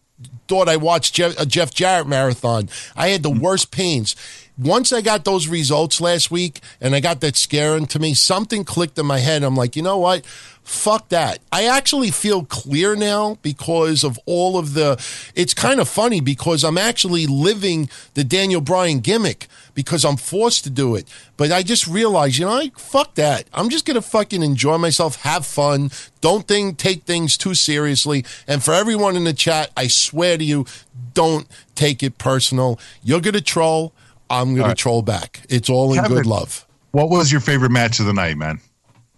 thought 0.47 0.67
I 0.67 0.77
watched 0.77 1.13
Jeff, 1.13 1.39
a 1.39 1.45
Jeff 1.45 1.73
Jarrett 1.73 2.07
marathon. 2.07 2.69
I 2.95 3.09
had 3.09 3.23
the 3.23 3.29
worst 3.29 3.71
pains 3.71 4.15
once 4.59 4.91
I 4.91 5.01
got 5.01 5.23
those 5.23 5.47
results 5.47 6.01
last 6.01 6.29
week 6.29 6.59
and 6.81 6.93
I 6.93 6.99
got 6.99 7.21
that 7.21 7.37
scare 7.37 7.77
into 7.77 7.97
me, 7.97 8.13
something 8.13 8.65
clicked 8.65 8.99
in 8.99 9.05
my 9.05 9.19
head. 9.19 9.41
I'm 9.43 9.55
like, 9.55 9.75
you 9.75 9.81
know 9.81 9.97
what? 9.97 10.25
Fuck 10.63 11.09
that. 11.09 11.39
I 11.51 11.65
actually 11.65 12.11
feel 12.11 12.43
clear 12.43 12.95
now 12.95 13.39
because 13.41 14.03
of 14.03 14.19
all 14.27 14.57
of 14.57 14.75
the. 14.75 15.03
It's 15.33 15.53
kind 15.55 15.79
of 15.79 15.89
funny 15.89 16.21
because 16.21 16.63
I'm 16.63 16.77
actually 16.77 17.25
living 17.25 17.89
the 18.13 18.23
Daniel 18.23 18.61
Bryan 18.61 18.99
gimmick 18.99 19.47
because 19.73 20.05
I'm 20.05 20.17
forced 20.17 20.65
to 20.65 20.69
do 20.69 20.95
it. 20.95 21.07
But 21.37 21.51
I 21.51 21.63
just 21.63 21.87
realized, 21.87 22.37
you 22.37 22.45
know, 22.45 22.51
like, 22.51 22.77
fuck 22.77 23.15
that. 23.15 23.47
I'm 23.53 23.69
just 23.69 23.85
to 23.95 24.01
fucking 24.01 24.43
enjoy 24.43 24.77
myself, 24.77 25.15
have 25.23 25.45
fun. 25.45 25.89
Don't 26.21 26.47
think, 26.47 26.77
take 26.77 27.03
things 27.03 27.37
too 27.37 27.55
seriously. 27.55 28.25
And 28.45 28.61
for 28.61 28.73
everyone 28.73 29.15
in 29.15 29.23
the 29.23 29.33
chat, 29.33 29.71
I 29.75 29.87
swear 29.87 30.37
to 30.37 30.43
you, 30.43 30.65
don't 31.13 31.47
take 31.73 32.03
it 32.03 32.17
personal. 32.17 32.77
You're 33.01 33.21
to 33.35 33.41
troll. 33.41 33.93
I'm 34.29 34.55
going 34.55 34.67
right. 34.67 34.77
to 34.77 34.81
troll 34.81 35.01
back. 35.01 35.41
It's 35.49 35.69
all 35.69 35.91
in 35.93 36.01
Kevin, 36.01 36.17
good 36.17 36.25
love. 36.25 36.65
What 36.91 37.09
was 37.09 37.31
your 37.31 37.41
favorite 37.41 37.71
match 37.71 37.99
of 37.99 38.05
the 38.05 38.13
night, 38.13 38.37
man? 38.37 38.59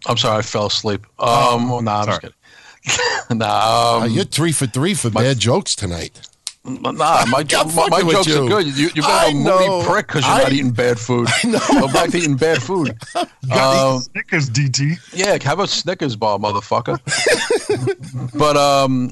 I'm 0.07 0.17
sorry, 0.17 0.39
I 0.39 0.41
fell 0.41 0.67
asleep. 0.67 1.05
Um, 1.19 1.71
oh, 1.71 1.79
no, 1.79 1.91
I'm 1.91 2.05
just 2.05 2.21
kidding. 2.21 2.35
nah, 3.37 3.97
um, 3.97 4.03
uh, 4.03 4.05
you're 4.07 4.23
three 4.23 4.51
for 4.51 4.65
three 4.65 4.93
for 4.93 5.11
my, 5.11 5.21
bad 5.21 5.39
jokes 5.39 5.75
tonight. 5.75 6.19
Nah, 6.63 6.91
my, 6.91 7.25
my, 7.27 7.87
my 7.89 8.01
jokes 8.01 8.27
you. 8.27 8.45
are 8.45 8.47
good. 8.47 8.65
You, 8.65 8.89
you've 8.95 9.05
been 9.05 9.05
a 9.05 9.33
moody 9.33 9.85
prick 9.85 10.07
because 10.07 10.25
you're 10.25 10.33
I, 10.33 10.43
not 10.43 10.51
eating 10.51 10.71
bad 10.71 10.99
food. 10.99 11.27
I 11.43 11.47
know. 11.47 11.59
Go 11.81 11.87
back 11.87 12.09
to 12.11 12.17
eating 12.17 12.35
bad 12.35 12.61
food. 12.61 12.97
um, 13.51 13.99
Snickers, 13.99 14.49
DT. 14.49 14.97
Yeah, 15.13 15.37
have 15.43 15.59
a 15.59 15.67
Snickers 15.67 16.15
bar, 16.15 16.39
motherfucker. 16.39 16.99
but 18.37 18.57
um, 18.57 19.11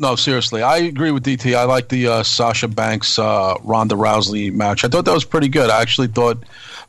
no, 0.00 0.16
seriously, 0.16 0.62
I 0.62 0.78
agree 0.78 1.10
with 1.10 1.24
DT. 1.24 1.54
I 1.54 1.64
like 1.64 1.88
the 1.88 2.08
uh, 2.08 2.22
Sasha 2.22 2.66
Banks 2.66 3.18
uh, 3.18 3.54
Ronda 3.62 3.94
Rousey 3.94 4.52
match. 4.52 4.84
I 4.84 4.88
thought 4.88 5.04
that 5.04 5.14
was 5.14 5.24
pretty 5.24 5.48
good. 5.48 5.70
I 5.70 5.80
actually 5.80 6.08
thought 6.08 6.42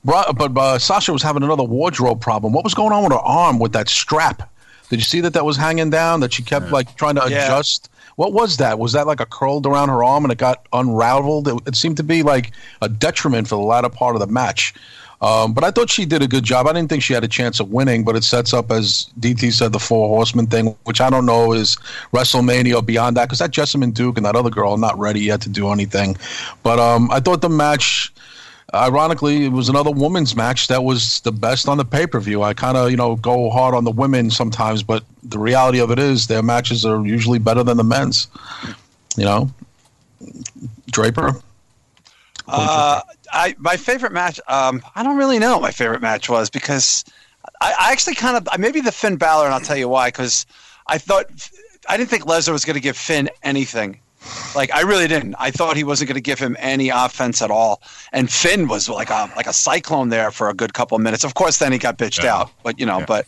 but 0.04 0.58
uh, 0.58 0.80
Sasha 0.80 1.14
was 1.14 1.22
having 1.22 1.44
another 1.44 1.64
wardrobe 1.64 2.22
problem. 2.22 2.54
What 2.54 2.64
was 2.64 2.74
going 2.74 2.92
on 2.92 3.04
with 3.04 3.12
her 3.12 3.20
arm 3.20 3.60
with 3.60 3.74
that 3.74 3.90
strap? 3.90 4.50
Did 4.90 5.00
you 5.00 5.06
see 5.06 5.22
that 5.22 5.34
that 5.34 5.46
was 5.46 5.58
hanging 5.58 5.90
down? 5.90 6.20
That 6.20 6.34
she 6.34 6.44
kept 6.44 6.72
like 6.72 6.96
trying 6.98 7.16
to 7.16 7.30
yeah. 7.30 7.46
adjust. 7.46 7.90
What 8.18 8.34
was 8.34 8.58
that? 8.58 8.78
Was 8.78 8.92
that 8.94 9.08
like 9.08 9.22
a 9.22 9.26
curled 9.26 9.66
around 9.66 9.90
her 9.90 10.04
arm 10.04 10.26
and 10.26 10.32
it 10.32 10.38
got 10.38 10.68
unraveled? 10.74 11.48
It, 11.48 11.60
it 11.68 11.76
seemed 11.76 11.98
to 11.98 12.04
be 12.04 12.24
like 12.24 12.52
a 12.82 12.90
detriment 12.90 13.48
for 13.48 13.56
the 13.56 13.62
latter 13.62 13.90
part 13.90 14.16
of 14.16 14.20
the 14.20 14.28
match. 14.28 14.74
Um, 15.22 15.54
but 15.54 15.64
I 15.64 15.70
thought 15.70 15.90
she 15.90 16.06
did 16.06 16.24
a 16.24 16.28
good 16.28 16.44
job. 16.44 16.68
I 16.68 16.74
didn't 16.74 16.90
think 16.90 17.04
she 17.04 17.14
had 17.14 17.24
a 17.24 17.28
chance 17.28 17.60
of 17.60 17.72
winning, 17.72 18.04
but 18.04 18.16
it 18.16 18.24
sets 18.24 18.54
up, 18.54 18.72
as 18.72 19.10
DT 19.20 19.54
said, 19.54 19.72
the 19.72 19.80
Four 19.80 20.08
Horsemen 20.10 20.48
thing, 20.48 20.76
which 20.84 21.00
I 21.00 21.10
don't 21.10 21.28
know 21.28 21.54
is 21.54 21.76
WrestleMania 22.12 22.76
or 22.76 22.82
beyond 22.82 23.18
that, 23.18 23.26
because 23.26 23.40
that 23.40 23.52
Jessamyn 23.52 23.94
Duke 23.94 24.18
and 24.18 24.26
that 24.26 24.36
other 24.36 24.50
girl 24.50 24.72
are 24.72 24.78
not 24.80 24.98
ready 24.98 25.22
yet 25.22 25.42
to 25.42 25.50
do 25.50 25.70
anything. 25.70 26.18
But 26.64 26.80
um, 26.80 27.12
I 27.12 27.20
thought 27.20 27.42
the 27.42 27.50
match 27.50 28.12
ironically, 28.74 29.46
it 29.46 29.52
was 29.52 29.70
another 29.70 29.92
women's 29.92 30.36
match 30.36 30.68
that 30.68 30.84
was 30.84 31.20
the 31.22 31.32
best 31.32 31.68
on 31.68 31.78
the 31.78 31.86
pay 31.86 32.08
per 32.08 32.20
view. 32.20 32.42
I 32.42 32.54
kind 32.54 32.78
of, 32.78 32.90
you 32.90 32.98
know, 32.98 33.16
go 33.16 33.50
hard 33.50 33.76
on 33.76 33.84
the 33.84 33.92
women 33.92 34.32
sometimes, 34.32 34.82
but 34.84 35.04
the 35.24 35.40
reality 35.40 35.80
of 35.80 35.92
it 35.92 36.00
is 36.00 36.28
their 36.28 36.44
matches 36.44 36.86
are 36.86 37.06
usually 37.06 37.40
better 37.40 37.64
than 37.64 37.78
the 37.78 37.84
men's. 37.84 38.28
You 39.18 39.26
know, 39.26 39.52
Draper. 40.92 41.34
Uh, 42.48 43.02
I 43.32 43.56
my 43.58 43.78
favorite 43.78 44.12
match. 44.12 44.40
Um, 44.48 44.82
I 44.96 45.04
don't 45.04 45.18
really 45.18 45.40
know 45.40 45.54
what 45.54 45.62
my 45.62 45.72
favorite 45.72 46.02
match 46.02 46.30
was 46.30 46.50
because 46.50 47.06
I, 47.60 47.74
I 47.80 47.92
actually 47.92 48.16
kind 48.16 48.38
of 48.38 48.60
maybe 48.60 48.82
the 48.82 48.92
Finn 48.92 49.18
Balor, 49.18 49.46
and 49.46 49.54
I'll 49.54 49.62
tell 49.62 49.78
you 49.78 49.90
why. 49.90 50.10
Because 50.10 50.46
I 50.88 50.98
thought 50.98 51.26
I 51.88 51.98
didn't 51.98 52.10
think 52.10 52.24
Lesnar 52.24 52.52
was 52.52 52.66
going 52.66 52.76
to 52.76 52.82
give 52.82 52.98
Finn 52.98 53.30
anything 53.44 54.00
like 54.56 54.72
I 54.74 54.82
really 54.82 55.08
didn't. 55.08 55.36
I 55.40 55.52
thought 55.52 55.76
he 55.76 55.84
wasn't 55.84 56.10
going 56.10 56.16
to 56.16 56.22
give 56.22 56.40
him 56.40 56.56
any 56.60 56.90
offense 56.90 57.42
at 57.42 57.50
all. 57.50 57.82
And 58.12 58.32
Finn 58.32 58.68
was 58.68 58.88
like 58.88 59.10
a 59.10 59.32
like 59.36 59.48
a 59.48 59.54
cyclone 59.54 60.10
there 60.10 60.32
for 60.32 60.50
a 60.50 60.54
good 60.54 60.74
couple 60.74 60.96
of 60.96 61.02
minutes. 61.02 61.24
Of 61.24 61.34
course, 61.34 61.58
then 61.58 61.72
he 61.72 61.78
got 61.78 61.98
bitched 61.98 62.24
yeah. 62.24 62.36
out. 62.36 62.52
But 62.64 62.80
you 62.80 62.86
know, 62.86 63.00
yeah. 63.00 63.06
but 63.06 63.28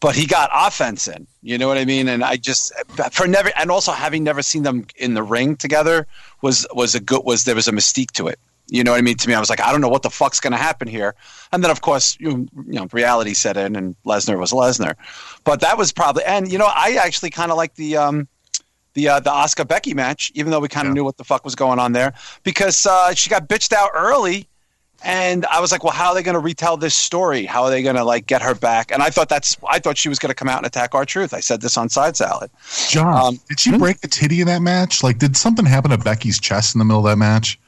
but 0.00 0.14
he 0.14 0.26
got 0.26 0.50
offense 0.52 1.08
in. 1.08 1.26
You 1.42 1.56
know 1.56 1.68
what 1.68 1.78
I 1.78 1.84
mean? 1.84 2.08
And 2.08 2.22
I 2.22 2.36
just 2.36 2.72
for 3.12 3.26
never 3.26 3.50
and 3.56 3.70
also 3.70 3.92
having 3.92 4.24
never 4.24 4.42
seen 4.42 4.64
them 4.64 4.86
in 4.96 5.14
the 5.14 5.22
ring 5.22 5.56
together 5.56 6.06
was 6.42 6.66
was 6.74 6.94
a 6.94 7.00
good 7.00 7.24
was 7.24 7.44
there 7.44 7.54
was 7.54 7.68
a 7.68 7.72
mystique 7.72 8.10
to 8.12 8.28
it. 8.28 8.38
You 8.68 8.82
know 8.82 8.92
what 8.92 8.98
I 8.98 9.02
mean? 9.02 9.16
To 9.16 9.28
me, 9.28 9.34
I 9.34 9.40
was 9.40 9.50
like, 9.50 9.60
I 9.60 9.70
don't 9.70 9.82
know 9.82 9.88
what 9.88 10.02
the 10.02 10.10
fuck's 10.10 10.40
going 10.40 10.52
to 10.52 10.58
happen 10.58 10.88
here. 10.88 11.14
And 11.52 11.62
then, 11.62 11.70
of 11.70 11.82
course, 11.82 12.16
you, 12.18 12.48
you 12.66 12.74
know, 12.74 12.88
reality 12.92 13.34
set 13.34 13.56
in, 13.56 13.76
and 13.76 13.94
Lesnar 14.06 14.38
was 14.38 14.52
Lesnar. 14.52 14.94
But 15.44 15.60
that 15.60 15.76
was 15.76 15.92
probably, 15.92 16.24
and 16.24 16.50
you 16.50 16.58
know, 16.58 16.70
I 16.74 16.98
actually 17.02 17.30
kind 17.30 17.50
of 17.50 17.58
like 17.58 17.74
the 17.74 17.98
um, 17.98 18.26
the 18.94 19.08
uh, 19.08 19.20
the 19.20 19.30
Asuka 19.30 19.68
Becky 19.68 19.92
match, 19.92 20.32
even 20.34 20.50
though 20.50 20.60
we 20.60 20.68
kind 20.68 20.86
of 20.86 20.92
yeah. 20.92 20.94
knew 20.94 21.04
what 21.04 21.18
the 21.18 21.24
fuck 21.24 21.44
was 21.44 21.54
going 21.54 21.78
on 21.78 21.92
there, 21.92 22.14
because 22.42 22.86
uh, 22.86 23.12
she 23.14 23.28
got 23.28 23.48
bitched 23.48 23.72
out 23.72 23.90
early, 23.94 24.48
and 25.02 25.44
I 25.46 25.60
was 25.60 25.70
like, 25.70 25.84
well, 25.84 25.92
how 25.92 26.08
are 26.08 26.14
they 26.14 26.22
going 26.22 26.34
to 26.34 26.40
retell 26.40 26.78
this 26.78 26.94
story? 26.94 27.44
How 27.44 27.64
are 27.64 27.70
they 27.70 27.82
going 27.82 27.96
to 27.96 28.04
like 28.04 28.26
get 28.26 28.40
her 28.40 28.54
back? 28.54 28.90
And 28.90 29.02
I 29.02 29.10
thought 29.10 29.28
that's 29.28 29.56
I 29.68 29.78
thought 29.78 29.98
she 29.98 30.08
was 30.08 30.18
going 30.18 30.30
to 30.30 30.34
come 30.34 30.48
out 30.48 30.58
and 30.58 30.66
attack 30.66 30.94
our 30.94 31.04
truth. 31.04 31.34
I 31.34 31.40
said 31.40 31.60
this 31.60 31.76
on 31.76 31.90
Side 31.90 32.16
Salad. 32.16 32.50
John, 32.88 33.26
um, 33.26 33.40
did 33.48 33.60
she 33.60 33.70
hmm? 33.70 33.78
break 33.78 34.00
the 34.00 34.08
titty 34.08 34.40
in 34.40 34.46
that 34.46 34.62
match? 34.62 35.02
Like, 35.02 35.18
did 35.18 35.36
something 35.36 35.66
happen 35.66 35.90
to 35.90 35.98
Becky's 35.98 36.40
chest 36.40 36.74
in 36.74 36.78
the 36.78 36.84
middle 36.84 37.06
of 37.06 37.10
that 37.10 37.18
match? 37.18 37.58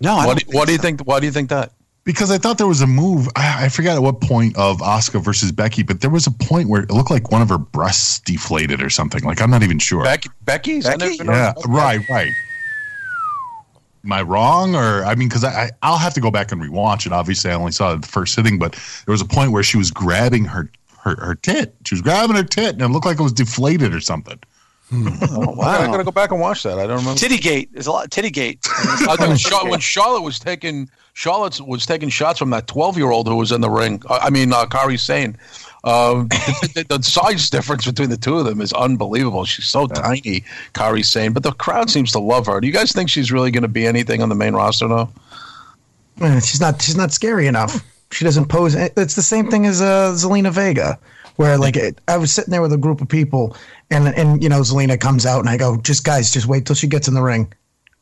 No. 0.00 0.16
what 0.16 0.38
do, 0.38 0.56
what 0.56 0.66
do 0.66 0.72
you 0.72 0.78
think? 0.78 1.00
Why 1.02 1.20
do 1.20 1.26
you 1.26 1.32
think 1.32 1.50
that? 1.50 1.72
because 2.04 2.30
I 2.30 2.38
thought 2.38 2.58
there 2.58 2.66
was 2.66 2.80
a 2.80 2.86
move. 2.86 3.28
I, 3.36 3.66
I, 3.66 3.68
forgot 3.68 3.96
at 3.96 4.02
what 4.02 4.20
point 4.20 4.56
of 4.56 4.78
Asuka 4.78 5.22
versus 5.22 5.52
Becky, 5.52 5.82
but 5.82 6.00
there 6.00 6.10
was 6.10 6.26
a 6.26 6.30
point 6.30 6.68
where 6.68 6.82
it 6.82 6.90
looked 6.90 7.10
like 7.10 7.30
one 7.30 7.42
of 7.42 7.48
her 7.50 7.58
breasts 7.58 8.20
deflated 8.20 8.82
or 8.82 8.90
something. 8.90 9.22
Like 9.22 9.40
I'm 9.40 9.50
not 9.50 9.62
even 9.62 9.78
sure. 9.78 10.02
Becky, 10.02 10.30
Becky's, 10.42 10.86
Becky? 10.86 11.18
yeah, 11.22 11.52
right, 11.66 12.00
right. 12.08 12.32
Am 14.02 14.12
I 14.12 14.22
wrong, 14.22 14.74
or 14.74 15.04
I 15.04 15.14
mean, 15.14 15.28
because 15.28 15.44
I, 15.44 15.70
I 15.82 15.90
will 15.90 15.98
have 15.98 16.14
to 16.14 16.20
go 16.20 16.30
back 16.30 16.52
and 16.52 16.60
rewatch 16.60 17.04
it. 17.04 17.12
Obviously, 17.12 17.50
I 17.50 17.54
only 17.54 17.72
saw 17.72 17.94
the 17.94 18.06
first 18.06 18.34
sitting, 18.34 18.58
but 18.58 18.72
there 19.04 19.12
was 19.12 19.20
a 19.20 19.26
point 19.26 19.52
where 19.52 19.62
she 19.62 19.76
was 19.76 19.90
grabbing 19.90 20.46
her 20.46 20.70
her, 21.00 21.16
her 21.16 21.34
tit. 21.34 21.74
She 21.84 21.94
was 21.94 22.02
grabbing 22.02 22.36
her 22.36 22.44
tit, 22.44 22.72
and 22.72 22.82
it 22.82 22.88
looked 22.88 23.06
like 23.06 23.20
it 23.20 23.22
was 23.22 23.32
deflated 23.32 23.94
or 23.94 24.00
something. 24.00 24.38
Oh, 25.32 25.52
wow. 25.52 25.68
I 25.68 25.86
gotta 25.86 26.02
go 26.02 26.10
back 26.10 26.32
and 26.32 26.40
watch 26.40 26.64
that. 26.64 26.78
I 26.78 26.86
don't 26.86 26.98
remember. 26.98 27.20
Tittygate. 27.20 27.68
There's 27.72 27.86
a 27.86 27.92
lot 27.92 28.06
of 28.06 28.10
Tittygate. 28.10 28.58
I 29.08 29.36
Char- 29.36 29.68
when 29.68 29.78
Charlotte 29.78 30.22
was 30.22 30.40
taking 30.40 30.90
Charlotte 31.12 31.60
was 31.60 31.86
taking 31.86 32.08
shots 32.08 32.40
from 32.40 32.50
that 32.50 32.66
twelve 32.66 32.96
year 32.96 33.10
old 33.10 33.28
who 33.28 33.36
was 33.36 33.52
in 33.52 33.60
the 33.60 33.70
ring. 33.70 34.02
I 34.10 34.18
I 34.18 34.30
mean, 34.30 34.52
uh, 34.52 34.66
Kairi 34.66 34.98
Sane. 34.98 35.36
Um, 35.84 36.28
the, 36.28 36.84
the, 36.88 36.98
the 36.98 37.02
size 37.04 37.48
difference 37.50 37.86
between 37.86 38.10
the 38.10 38.16
two 38.16 38.38
of 38.38 38.44
them 38.44 38.60
is 38.60 38.72
unbelievable. 38.72 39.44
She's 39.44 39.66
so 39.66 39.86
tiny, 39.86 40.44
Kairi 40.74 41.04
Sane, 41.04 41.32
but 41.32 41.42
the 41.42 41.52
crowd 41.52 41.88
seems 41.88 42.10
to 42.12 42.18
love 42.18 42.46
her. 42.46 42.60
Do 42.60 42.66
you 42.66 42.72
guys 42.72 42.92
think 42.92 43.08
she's 43.08 43.30
really 43.32 43.50
going 43.50 43.62
to 43.62 43.68
be 43.68 43.86
anything 43.86 44.22
on 44.22 44.28
the 44.28 44.34
main 44.34 44.54
roster 44.54 44.88
though? 44.88 45.08
She's 46.40 46.60
not. 46.60 46.82
She's 46.82 46.96
not 46.96 47.12
scary 47.12 47.46
enough. 47.46 47.82
She 48.12 48.24
doesn't 48.24 48.46
pose. 48.46 48.74
It's 48.74 49.14
the 49.14 49.22
same 49.22 49.50
thing 49.50 49.66
as 49.66 49.80
uh, 49.80 50.12
Zelina 50.12 50.52
Vega, 50.52 50.98
where 51.40 51.56
like 51.56 51.74
it, 51.74 51.98
I 52.06 52.18
was 52.18 52.30
sitting 52.30 52.50
there 52.50 52.60
with 52.60 52.74
a 52.74 52.76
group 52.76 53.00
of 53.00 53.08
people, 53.08 53.56
and 53.90 54.08
and 54.08 54.42
you 54.42 54.50
know 54.50 54.60
Zelina 54.60 55.00
comes 55.00 55.24
out, 55.24 55.40
and 55.40 55.48
I 55.48 55.56
go, 55.56 55.78
just 55.78 56.04
guys, 56.04 56.30
just 56.30 56.46
wait 56.46 56.66
till 56.66 56.76
she 56.76 56.86
gets 56.86 57.08
in 57.08 57.14
the 57.14 57.22
ring. 57.22 57.50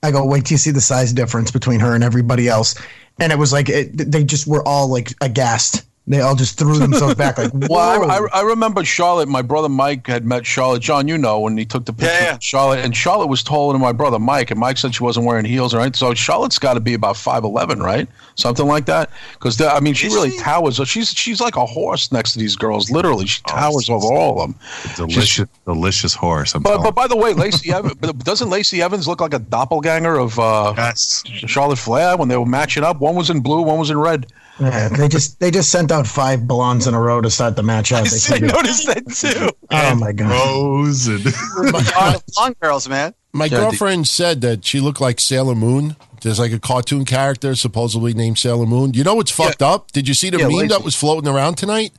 I 0.03 0.11
go, 0.11 0.27
wait 0.27 0.47
till 0.47 0.55
you 0.55 0.59
see 0.59 0.73
the 0.73 0.81
size 0.81 1.13
difference 1.13 1.53
between 1.53 1.79
her 1.79 1.95
and 1.95 2.03
everybody 2.03 2.49
else, 2.49 2.75
and 3.21 3.31
it 3.31 3.39
was 3.39 3.53
like 3.53 3.69
it, 3.69 3.97
they 3.97 4.25
just 4.25 4.49
were 4.49 4.67
all 4.67 4.89
like 4.89 5.13
aghast. 5.21 5.85
They 6.09 6.23
all 6.23 6.35
just 6.35 6.59
threw 6.59 6.79
themselves 6.79 7.15
back, 7.17 7.37
like, 7.37 7.53
whoa. 7.53 7.67
Well, 7.71 8.11
I, 8.11 8.17
I, 8.17 8.41
I 8.41 8.43
remember 8.43 8.83
Charlotte. 8.83 9.29
My 9.29 9.43
brother 9.43 9.69
Mike 9.69 10.07
had 10.07 10.25
met 10.25 10.47
Charlotte. 10.47 10.81
John, 10.81 11.07
you 11.07 11.19
know, 11.19 11.39
when 11.41 11.59
he 11.59 11.67
took 11.67 11.85
the 11.85 11.93
picture 11.93 12.07
Yeah, 12.15 12.23
yeah. 12.25 12.35
of 12.37 12.43
Charlotte, 12.43 12.83
and 12.83 12.97
Charlotte 12.97 13.27
was 13.27 13.43
taller 13.43 13.75
than 13.75 13.83
my 13.83 13.93
brother 13.93 14.19
Mike, 14.19 14.51
and 14.51 14.59
Mike 14.59 14.79
said 14.79 14.95
she 14.95 15.03
wasn't 15.03 15.27
wearing 15.27 15.45
heels, 15.45 15.75
right? 15.75 15.95
So 15.95 16.15
Charlotte's 16.15 16.59
got 16.59 16.75
to 16.75 16.81
be 16.81 16.95
about 16.95 17.19
five 17.19 17.45
eleven, 17.45 17.81
right? 17.81 18.09
Something 18.37 18.67
like 18.67 18.87
that. 18.87 19.11
Because 19.35 19.61
I 19.61 19.81
mean, 19.81 19.93
she 19.93 20.07
Is 20.07 20.15
really 20.15 20.31
she? 20.31 20.39
towers. 20.39 20.77
She's 20.89 21.11
she's 21.11 21.43
like 21.43 21.57
a 21.57 21.67
horse 21.67 22.11
next 22.11 22.33
to 22.33 22.39
these 22.39 22.57
girls. 22.57 22.91
Literally, 22.91 23.27
she 23.27 23.43
towers 23.43 23.91
over 23.91 24.07
all 24.07 24.41
of 24.41 24.49
them. 24.49 24.59
Delicious, 24.97 25.47
delicious 25.67 26.15
horse. 26.15 26.55
I'm 26.55 26.63
But 26.63 26.83
but 26.83 26.95
by 26.95 27.07
the 27.07 27.17
way, 27.17 27.33
Lacey 27.45 27.71
Evans 27.71 27.97
doesn't 28.25 28.49
Lacey 28.49 28.81
Evans 28.81 29.07
look 29.07 29.21
like 29.21 29.35
a 29.35 29.39
doppelganger 29.41 30.19
of 30.19 30.39
uh, 30.39 30.73
yes. 30.75 31.23
Charlotte 31.27 31.79
Flair 31.79 32.17
when 32.17 32.29
they 32.29 32.37
were 32.39 32.47
matching 32.47 32.83
up? 32.83 32.99
One 33.01 33.15
was 33.15 33.29
in 33.29 33.41
blue, 33.41 33.61
one 33.61 33.79
was 33.79 33.91
in 33.91 33.99
red. 33.99 34.27
Yeah, 34.61 34.89
they 34.89 35.09
just 35.09 35.39
they 35.41 35.51
just 35.51 35.71
sent 35.71 35.93
out 35.93 36.07
five 36.07 36.47
blondes 36.47 36.87
in 36.87 36.95
a 36.95 37.01
row 37.01 37.21
to 37.21 37.31
start 37.31 37.55
the 37.57 37.63
match 37.63 37.93
out. 37.93 38.05
They 38.09 38.17
I 38.17 38.19
figured, 38.19 38.53
noticed 38.53 38.87
that 38.87 39.07
too. 39.09 39.51
oh 39.71 39.95
my 39.95 40.13
god! 40.13 40.31
Rose 40.31 41.07
and 41.07 41.23
blonde 42.35 42.57
girls, 42.61 42.89
man. 42.89 43.15
My 43.33 43.45
Yeah, 43.45 43.59
girlfriend 43.59 44.09
said 44.09 44.41
that 44.41 44.65
she 44.65 44.81
looked 44.81 45.01
like 45.01 45.21
Sailor 45.21 45.55
Moon. 45.55 45.97
There's 46.23 46.39
like 46.41 46.53
a 46.53 46.59
cartoon 46.59 47.05
character 47.05 47.55
supposedly 47.55 48.13
named 48.15 48.39
Sailor 48.39 48.67
Moon. 48.67 48.95
You 48.95 49.05
know 49.05 49.15
what's 49.15 49.31
fucked 49.31 49.63
up? 49.63 49.93
Did 49.93 50.09
you 50.09 50.15
see 50.15 50.31
the 50.31 50.39
Yeah, 50.39 50.45
meme 50.49 50.55
Lacey. 50.57 50.69
that 50.69 50.83
was 50.83 50.97
floating 50.97 51.29
around 51.29 51.55
tonight? 51.57 51.93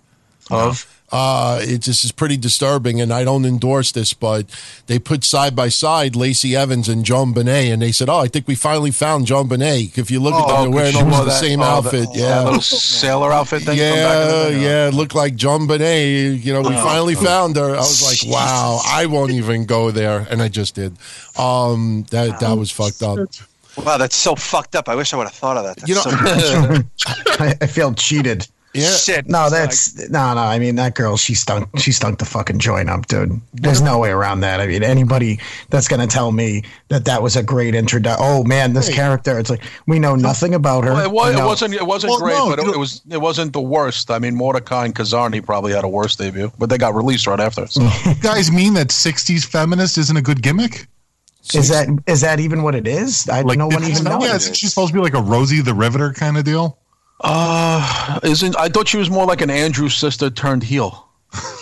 Of 0.49 0.85
Uh, 1.11 1.59
it 1.63 1.79
just 1.79 2.05
is 2.05 2.11
pretty 2.11 2.37
disturbing, 2.37 3.01
and 3.01 3.11
I 3.11 3.23
don't 3.23 3.43
endorse 3.43 3.91
this, 3.91 4.13
but 4.13 4.45
they 4.85 4.99
put 4.99 5.23
side 5.23 5.55
by 5.55 5.67
side 5.69 6.15
Lacey 6.15 6.55
Evans 6.55 6.87
and 6.87 7.03
JonBenét, 7.03 7.73
and 7.73 7.81
they 7.81 7.91
said, 7.91 8.09
"Oh, 8.09 8.19
I 8.19 8.27
think 8.27 8.47
we 8.47 8.53
finally 8.53 8.91
found 8.91 9.25
JonBenét." 9.25 9.97
If 9.97 10.11
you 10.11 10.19
look 10.19 10.35
at 10.35 10.47
them, 10.47 10.61
they're 10.61 10.69
wearing 10.69 10.95
almost 10.95 11.19
the 11.19 11.25
that- 11.31 11.39
same 11.39 11.61
oh, 11.61 11.65
outfit. 11.65 12.09
that- 12.13 12.15
yeah, 12.15 12.27
that 12.27 12.45
little 12.45 12.61
sailor 12.61 13.33
outfit 13.33 13.63
thing. 13.63 13.77
from 13.77 13.87
back 13.89 13.95
yeah, 13.95 14.25
the 14.25 14.49
day. 14.51 14.61
yeah. 14.61 14.87
It 14.89 14.93
looked 14.93 15.15
like 15.15 15.35
JonBenét. 15.35 16.43
You 16.45 16.53
know, 16.53 16.61
we 16.61 16.75
finally 16.75 17.15
found 17.15 17.55
her. 17.55 17.73
I 17.75 17.79
was 17.79 18.03
like, 18.03 18.31
wow, 18.31 18.79
I 18.85 19.07
won't 19.07 19.31
even 19.31 19.65
go 19.65 19.89
there, 19.89 20.27
and 20.29 20.43
I 20.43 20.47
just 20.47 20.75
did. 20.75 20.95
Um, 21.39 22.05
that 22.11 22.39
that 22.39 22.55
was 22.55 22.69
fucked 22.69 23.01
up. 23.01 23.17
Wow, 23.83 23.97
that's 23.97 24.15
so 24.15 24.35
fucked 24.35 24.75
up. 24.75 24.87
I 24.89 24.93
wish 24.93 25.11
I 25.13 25.17
would 25.17 25.25
have 25.27 25.33
thought 25.33 25.57
of 25.57 25.63
that. 25.63 25.77
That's 25.77 25.89
You 25.89 25.95
know- 25.95 26.83
so 26.83 27.43
I, 27.43 27.55
I 27.61 27.65
feel 27.65 27.93
cheated. 27.95 28.47
Yeah, 28.73 28.91
shit. 28.91 29.27
No, 29.27 29.45
It's 29.45 29.93
that's 29.93 30.09
no, 30.09 30.33
no. 30.35 30.41
I 30.41 30.59
mean, 30.59 30.75
that 30.75 30.93
girl, 30.95 31.17
she 31.17 31.33
stunk. 31.33 31.69
She 31.79 31.91
stunk 31.91 32.19
the 32.19 32.25
fucking 32.25 32.59
joint 32.59 32.89
up, 32.89 33.07
dude. 33.07 33.39
There's 33.53 33.81
no 33.81 33.97
way 33.99 34.09
around 34.11 34.41
that. 34.41 34.59
I 34.59 34.67
mean, 34.67 34.83
anybody 34.83 35.39
that's 35.69 35.87
gonna 35.87 36.07
tell 36.07 36.31
me 36.31 36.63
that 36.89 37.05
that 37.05 37.23
was 37.23 37.35
a 37.35 37.41
great 37.43 37.73
introduction. 37.73 38.23
Oh 38.27 38.43
man, 38.43 38.73
this 38.73 38.93
character. 38.93 39.39
It's 39.39 39.49
like 39.49 39.63
we 39.87 39.97
know 39.97 40.15
nothing 40.15 40.53
about 40.53 40.83
her. 40.83 40.93
Well, 40.93 41.05
it, 41.05 41.11
was, 41.11 41.27
We 41.29 41.33
it 41.33 41.37
know- 41.39 41.47
wasn't. 41.47 41.73
It 41.75 41.87
wasn't 41.87 42.11
Well, 42.11 42.19
great, 42.19 42.33
no, 42.33 42.49
but 42.49 42.59
it, 42.59 42.67
it 42.75 42.77
was. 42.77 43.01
It 43.09 43.21
wasn't 43.21 43.53
the 43.53 43.61
worst. 43.61 44.11
I 44.11 44.19
mean, 44.19 44.35
Mordecai 44.35 44.85
and 44.85 44.95
Kizarny 44.95 45.43
probably 45.43 45.73
had 45.73 45.83
a 45.83 45.89
worse 45.89 46.15
debut, 46.15 46.51
but 46.59 46.69
they 46.69 46.77
got 46.77 46.93
released 46.95 47.27
right 47.27 47.39
after. 47.39 47.65
So. 47.67 47.81
you 48.05 48.15
guys 48.21 48.51
mean 48.51 48.73
that 48.73 48.89
'60s 48.89 49.45
feminist 49.45 49.97
isn't 49.97 50.17
a 50.17 50.21
good 50.21 50.41
gimmick? 50.41 50.87
Is 51.53 51.69
that 51.69 51.87
is 52.05 52.21
that 52.21 52.39
even 52.39 52.63
what 52.63 52.75
it 52.75 52.87
is? 52.87 53.27
I 53.29 53.41
no 53.43 53.67
one 53.67 53.83
even 53.85 54.03
knows. 54.03 54.23
Yeah, 54.23 54.35
isn't 54.35 54.55
she 54.55 54.67
supposed 54.67 54.89
to 54.89 54.93
be 54.93 54.99
like 55.01 55.13
a 55.13 55.21
Rosie 55.21 55.61
the 55.61 55.73
Riveter 55.73 56.13
kind 56.13 56.37
of 56.37 56.43
deal? 56.43 56.78
Uh, 57.21 58.19
isn't 58.23 58.57
I 58.57 58.69
thought 58.69 58.87
she 58.87 58.97
was 58.97 59.09
more 59.09 59.25
like 59.25 59.41
an 59.41 59.49
Andrew 59.49 59.89
sister 59.89 60.29
turned 60.29 60.63
heel. 60.63 61.07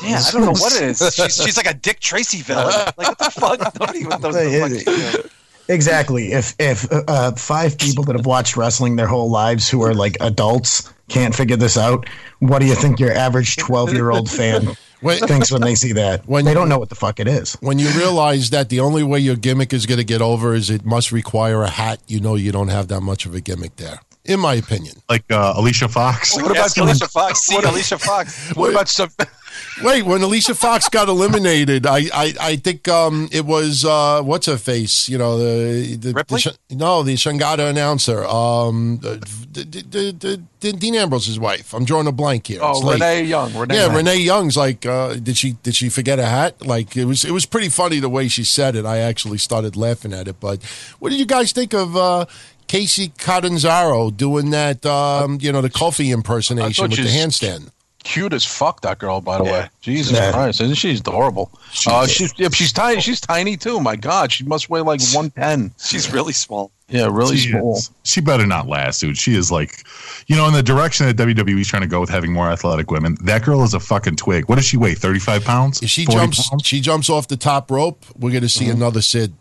Yeah, 0.04 0.22
I 0.26 0.32
don't 0.32 0.41
know 0.46 0.52
what 0.52 0.76
it 0.76 0.82
is. 0.84 1.00
She's, 1.13 1.43
she's 1.43 1.58
like 1.58 1.70
a 1.70 1.74
Dick 1.74 2.00
Tracy 2.00 2.41
villain. 2.41 2.74
Like 2.98 3.08
what 3.10 3.17
the 3.17 3.32
fuck? 3.32 3.60
Nobody 3.80 4.00
even 4.00 4.22
knows 4.22 4.36
the. 4.36 5.30
Exactly. 5.70 6.32
If 6.32 6.56
if 6.60 6.88
uh, 6.91 7.34
five 7.34 7.78
people 7.78 8.04
that 8.06 8.15
have 8.15 8.26
watched 8.26 8.56
wrestling 8.56 8.96
their 8.96 9.08
whole 9.08 9.30
lives 9.30 9.67
who 9.70 9.82
are 9.84 9.93
like 9.93 10.15
adults 10.22 10.93
can't 11.10 11.36
figure 11.36 11.58
this 11.58 11.78
out, 11.78 12.08
what 12.39 12.60
do 12.60 12.65
you 12.65 12.76
think 12.76 13.00
your 13.00 13.12
average 13.12 13.58
twelve 13.58 13.93
year 13.93 14.10
old 14.10 14.30
fan 14.30 14.70
Wait. 15.02 15.20
thinks 15.24 15.52
when 15.52 15.62
they 15.62 15.76
see 15.76 15.91
that? 15.93 16.26
When- 16.28 16.46
they 16.46 16.54
don't 16.54 16.70
know 16.70 16.80
what 16.80 16.88
the 16.89 16.96
fuck 16.96 17.20
it 17.20 17.28
is. 17.28 17.54
when 17.56 17.80
you 17.80 17.89
realize 17.89 18.50
that 18.52 18.70
the 18.70 18.80
only 18.80 19.04
way 19.04 19.20
your 19.20 19.36
gimmick 19.36 19.74
is 19.74 19.86
going 19.86 19.98
to 20.00 20.06
get 20.06 20.22
over 20.22 20.54
is 20.56 20.70
it 20.70 20.86
must 20.86 21.12
require 21.12 21.63
a 21.63 21.70
hat, 21.70 22.00
you 22.08 22.22
know 22.22 22.36
you 22.36 22.54
don't 22.54 22.70
have 22.70 22.88
that 22.88 23.02
much 23.02 23.26
of 23.26 23.36
a 23.36 23.41
gimmick 23.41 23.76
there, 23.76 24.00
in 24.28 24.40
my 24.40 24.54
opinion. 24.56 24.96
Like 25.10 25.24
uh, 25.32 25.54
Alicia 25.56 25.88
Fox? 25.88 26.36
What 26.36 26.54
Yes, 26.54 26.76
about 26.78 26.86
Alicia 26.90 27.08
Fox? 27.08 27.40
See 27.40 27.56
Alicia 27.58 27.98
Fox. 27.98 28.52
What 28.56 28.72
about 28.72 28.90
some? 28.90 29.10
Wait, 29.84 30.04
when 30.04 30.22
Alicia 30.22 30.54
Fox 30.54 30.88
got 30.90 31.08
eliminated, 31.08 31.86
I 31.88 32.00
I, 32.13 32.34
I 32.40 32.56
think 32.58 32.88
um, 32.88 33.28
it 33.32 33.46
was 33.46 33.86
uh, 33.86 34.22
what's 34.22 34.46
her 34.48 34.58
face, 34.58 35.10
you 35.10 35.18
know 35.18 35.38
the, 35.40 35.96
the, 35.96 36.13
the 36.13 36.58
no 36.76 37.02
the 37.04 37.16
Shangada 37.16 37.70
announcer, 37.70 38.24
um, 38.26 39.00
the, 39.02 39.18
the, 39.52 39.63
the, 39.63 40.12
the, 40.12 40.42
the 40.60 40.74
Dean 40.74 40.96
Ambrose's 40.96 41.40
wife. 41.40 41.74
I'm 41.74 41.86
drawing 41.86 42.08
a 42.08 42.12
blank 42.12 42.48
here. 42.48 42.58
It's 42.62 42.66
Oh, 42.84 42.86
late. 42.86 42.94
Renee 43.02 43.24
Young. 43.24 43.54
Renee 43.58 43.76
Yeah, 43.76 43.86
Young. 43.88 43.96
Renee 43.96 44.18
Young's 44.18 44.58
like, 44.58 44.86
uh, 44.86 45.16
did 45.16 45.38
she 45.38 45.54
did 45.63 45.76
she 45.76 45.90
forget 45.90 46.20
a 46.20 46.26
hat? 46.26 46.62
Like 46.66 46.96
it 46.96 47.06
was 47.06 47.24
it 47.26 47.32
was 47.32 47.46
pretty 47.48 47.70
funny 47.70 48.00
the 48.00 48.10
way 48.10 48.28
she 48.28 48.44
said 48.44 48.76
it. 48.76 48.86
I 48.86 48.98
actually 49.00 49.38
started 49.40 49.76
laughing 49.76 50.13
at 50.13 50.28
it. 50.28 50.40
But 50.40 50.63
what 51.00 51.10
did 51.10 51.20
you 51.20 51.26
guys 51.26 51.52
think 51.52 51.74
of 51.74 51.96
uh, 51.98 52.26
Kacy 52.67 53.12
Catanzaro 53.17 54.15
doing 54.15 54.49
that? 54.51 54.86
Um, 54.86 55.38
you 55.41 55.51
know, 55.51 55.62
the 55.62 55.69
Kofi 55.69 56.13
impersonation 56.13 56.63
I 56.63 56.88
with 56.88 56.97
thought 56.97 57.06
the 57.06 57.10
handstand. 57.10 57.71
Cute 58.03 58.32
as 58.32 58.45
fuck, 58.45 58.82
that 58.82 58.99
girl. 58.99 59.19
By 59.19 59.38
the 59.39 59.43
Yeah. 59.43 59.51
way, 59.51 59.69
Jesus 59.82 60.13
Yeah. 60.15 60.32
Christ, 60.32 60.62
isn't 60.62 60.75
she 60.75 60.91
adorable? 60.95 61.51
uh, 61.88 62.08
she's 62.08 62.34
yeah, 62.38 62.47
she's 62.53 62.71
tiny. 62.71 63.01
She's 63.01 63.19
tiny 63.19 63.58
too. 63.58 63.82
My 63.82 63.95
God, 63.97 64.32
she 64.32 64.45
must 64.45 64.69
weigh 64.69 64.80
like 64.82 65.01
one 65.12 65.30
ten. 65.32 65.71
She's 65.84 66.12
really 66.13 66.32
small. 66.32 66.71
Yeah, 66.89 67.10
really 67.12 67.36
She, 67.36 67.49
small. 67.51 67.75
is- 67.75 67.89
she 68.03 68.21
better 68.21 68.45
not 68.45 68.69
last, 68.69 69.01
dude. 69.01 69.17
She 69.17 69.36
is 69.36 69.51
like, 69.51 69.84
you 70.27 70.38
know, 70.38 70.47
in 70.47 70.53
the 70.53 70.63
direction 70.63 71.06
that 71.06 71.17
WWE's 71.17 71.67
trying 71.67 71.82
to 71.82 71.88
go 71.88 71.99
with 71.99 72.10
having 72.10 72.32
more 72.32 72.49
athletic 72.49 72.91
women. 72.91 73.17
That 73.25 73.43
girl 73.43 73.62
is 73.63 73.73
a 73.73 73.80
fucking 73.82 74.15
twig. 74.15 74.47
What 74.47 74.56
does 74.56 74.65
she 74.65 74.77
weigh? 74.77 74.93
Thirty-five 74.95 75.43
pounds? 75.43 75.82
If 75.82 75.89
she 75.89 76.06
40 76.06 76.17
jumps, 76.21 76.49
pounds? 76.49 76.65
she 76.65 76.80
jumps 76.80 77.10
off 77.10 77.27
the 77.27 77.36
top 77.36 77.69
rope. 77.69 78.06
We're 78.17 78.30
going 78.32 78.43
to 78.43 78.47
see 78.49 78.69
another 78.69 79.01
Sid. 79.01 79.34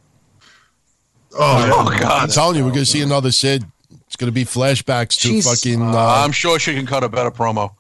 Oh, 1.39 1.71
Oh 1.75 1.89
I'm 1.93 2.01
God, 2.01 2.31
telling 2.31 2.57
you, 2.57 2.65
we're 2.65 2.71
going 2.71 2.85
to 2.85 2.91
see 2.91 3.03
another 3.03 3.31
Sid. 3.31 3.65
It's 4.07 4.17
going 4.17 4.29
to 4.29 4.33
be 4.33 4.45
flashbacks 4.45 5.19
to 5.21 5.29
She's- 5.29 5.45
fucking. 5.49 5.83
Uh, 5.83 5.97
I'm 5.97 6.33
sure 6.33 6.59
she 6.59 6.75
can 6.75 6.87
cut 6.87 7.05
a 7.05 7.09
better 7.09 7.31
promo. 7.31 7.73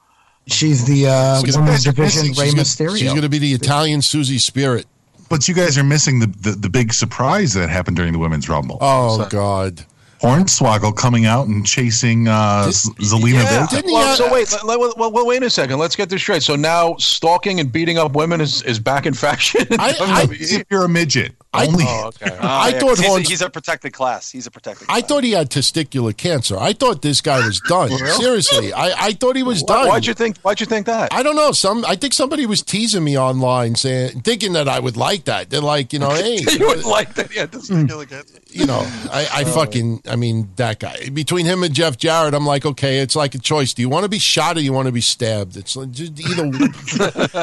She's 0.48 0.84
the 0.86 1.06
uh, 1.08 1.40
She's 1.42 1.54
gonna- 1.56 1.66
women's 1.66 1.84
division 1.84 2.26
she's 2.26 2.38
Rey 2.38 2.50
gonna- 2.50 2.62
Mysterio. 2.62 2.96
She's 2.98 3.10
going 3.10 3.22
to 3.22 3.28
be 3.28 3.38
the 3.38 3.52
Italian 3.52 4.00
Susie 4.02 4.38
Spirit. 4.38 4.86
but 5.28 5.48
you 5.48 5.54
guys 5.54 5.76
are 5.76 5.82
missing 5.84 6.20
the, 6.20 6.26
the 6.40 6.52
the 6.52 6.68
big 6.68 6.92
surprise 6.92 7.52
that 7.54 7.68
happened 7.68 7.96
during 7.96 8.12
the 8.12 8.18
women's 8.18 8.48
rumble. 8.48 8.78
Oh 8.80 9.26
God! 9.28 9.84
Hornswoggle 10.22 10.96
coming 10.96 11.26
out 11.26 11.46
and 11.48 11.66
chasing 11.66 12.26
uh, 12.28 12.70
Z- 12.70 12.90
Zelina 13.00 13.34
Yeah. 13.42 13.66
Vega. 13.66 13.66
Didn't 13.76 13.88
he 13.90 13.94
Well, 13.94 14.06
have- 14.06 14.16
so 14.16 14.32
wait, 14.32 14.50
let- 14.52 14.64
let- 14.80 14.96
well, 14.96 15.10
well, 15.12 15.26
wait 15.26 15.42
a 15.42 15.50
second. 15.50 15.78
Let's 15.78 15.94
get 15.96 16.08
this 16.08 16.22
straight. 16.22 16.42
So 16.42 16.56
now 16.56 16.94
stalking 16.96 17.60
and 17.60 17.70
beating 17.70 17.98
up 17.98 18.12
women 18.14 18.40
is, 18.40 18.62
is 18.62 18.78
back 18.78 19.04
in 19.04 19.14
fashion. 19.14 19.66
in 19.70 19.78
I- 19.80 19.92
WWE? 19.92 20.60
If 20.60 20.66
you're 20.70 20.84
a 20.84 20.88
midget, 20.88 21.34
I- 21.40 21.45
only 21.64 21.84
oh, 21.88 22.08
okay. 22.08 22.36
I 22.40 22.68
yeah, 22.68 22.78
thought 22.78 22.88
'cause 22.90 22.98
he's, 22.98 23.06
Horns- 23.08 23.26
a, 23.26 23.30
he's 23.30 23.42
a 23.42 23.50
protected 23.50 23.92
class. 23.94 24.30
He's 24.30 24.46
a 24.46 24.50
protected. 24.50 24.86
Class. 24.88 24.98
I 24.98 25.00
thought 25.00 25.24
he 25.24 25.32
had 25.32 25.48
testicular 25.50 26.16
cancer. 26.16 26.58
I 26.58 26.72
thought 26.74 27.02
this 27.02 27.20
guy 27.20 27.44
was 27.46 27.60
done. 27.68 27.90
Seriously, 28.20 28.72
I, 28.72 29.06
I 29.06 29.12
thought 29.12 29.36
he 29.36 29.42
was 29.42 29.62
Why, 29.62 29.74
done. 29.76 29.88
why'd 29.88 30.06
you 30.06 30.14
think? 30.14 30.38
Why'd 30.38 30.60
you 30.60 30.66
think 30.66 30.86
that? 30.86 31.12
I 31.12 31.22
don't 31.22 31.36
know. 31.36 31.52
Some 31.52 31.84
I 31.86 31.96
think 31.96 32.12
somebody 32.12 32.46
was 32.46 32.62
teasing 32.62 33.04
me 33.04 33.18
online, 33.18 33.74
saying 33.76 34.20
thinking 34.22 34.52
that 34.54 34.68
I 34.68 34.78
would 34.80 34.96
like 34.96 35.24
that. 35.24 35.50
They're 35.50 35.60
like, 35.60 35.92
you 35.92 35.98
know, 35.98 36.10
hey, 36.14 36.38
you 36.52 36.66
would 36.66 36.84
like 36.84 37.14
that. 37.14 37.34
Yeah, 37.34 37.46
this 37.46 37.68
Hmm. 37.68 37.86
is 37.86 38.42
you 38.50 38.64
know, 38.66 38.80
I, 39.12 39.28
I 39.34 39.44
fucking, 39.44 40.02
I 40.08 40.16
mean, 40.16 40.48
that 40.56 40.78
guy. 40.78 41.10
Between 41.10 41.44
him 41.46 41.62
and 41.62 41.74
Jeff 41.74 41.96
Jarrett, 41.98 42.32
I'm 42.34 42.46
like, 42.46 42.64
okay, 42.64 42.98
it's 42.98 43.14
like 43.14 43.34
a 43.34 43.38
choice. 43.38 43.74
Do 43.74 43.82
you 43.82 43.88
want 43.88 44.04
to 44.04 44.08
be 44.08 44.18
shot 44.18 44.56
or 44.56 44.60
you 44.60 44.72
want 44.72 44.86
to 44.86 44.92
be 44.92 45.00
stabbed? 45.02 45.56
It's 45.56 45.76
like, 45.76 45.90
just 45.90 46.18
either. 46.18 46.50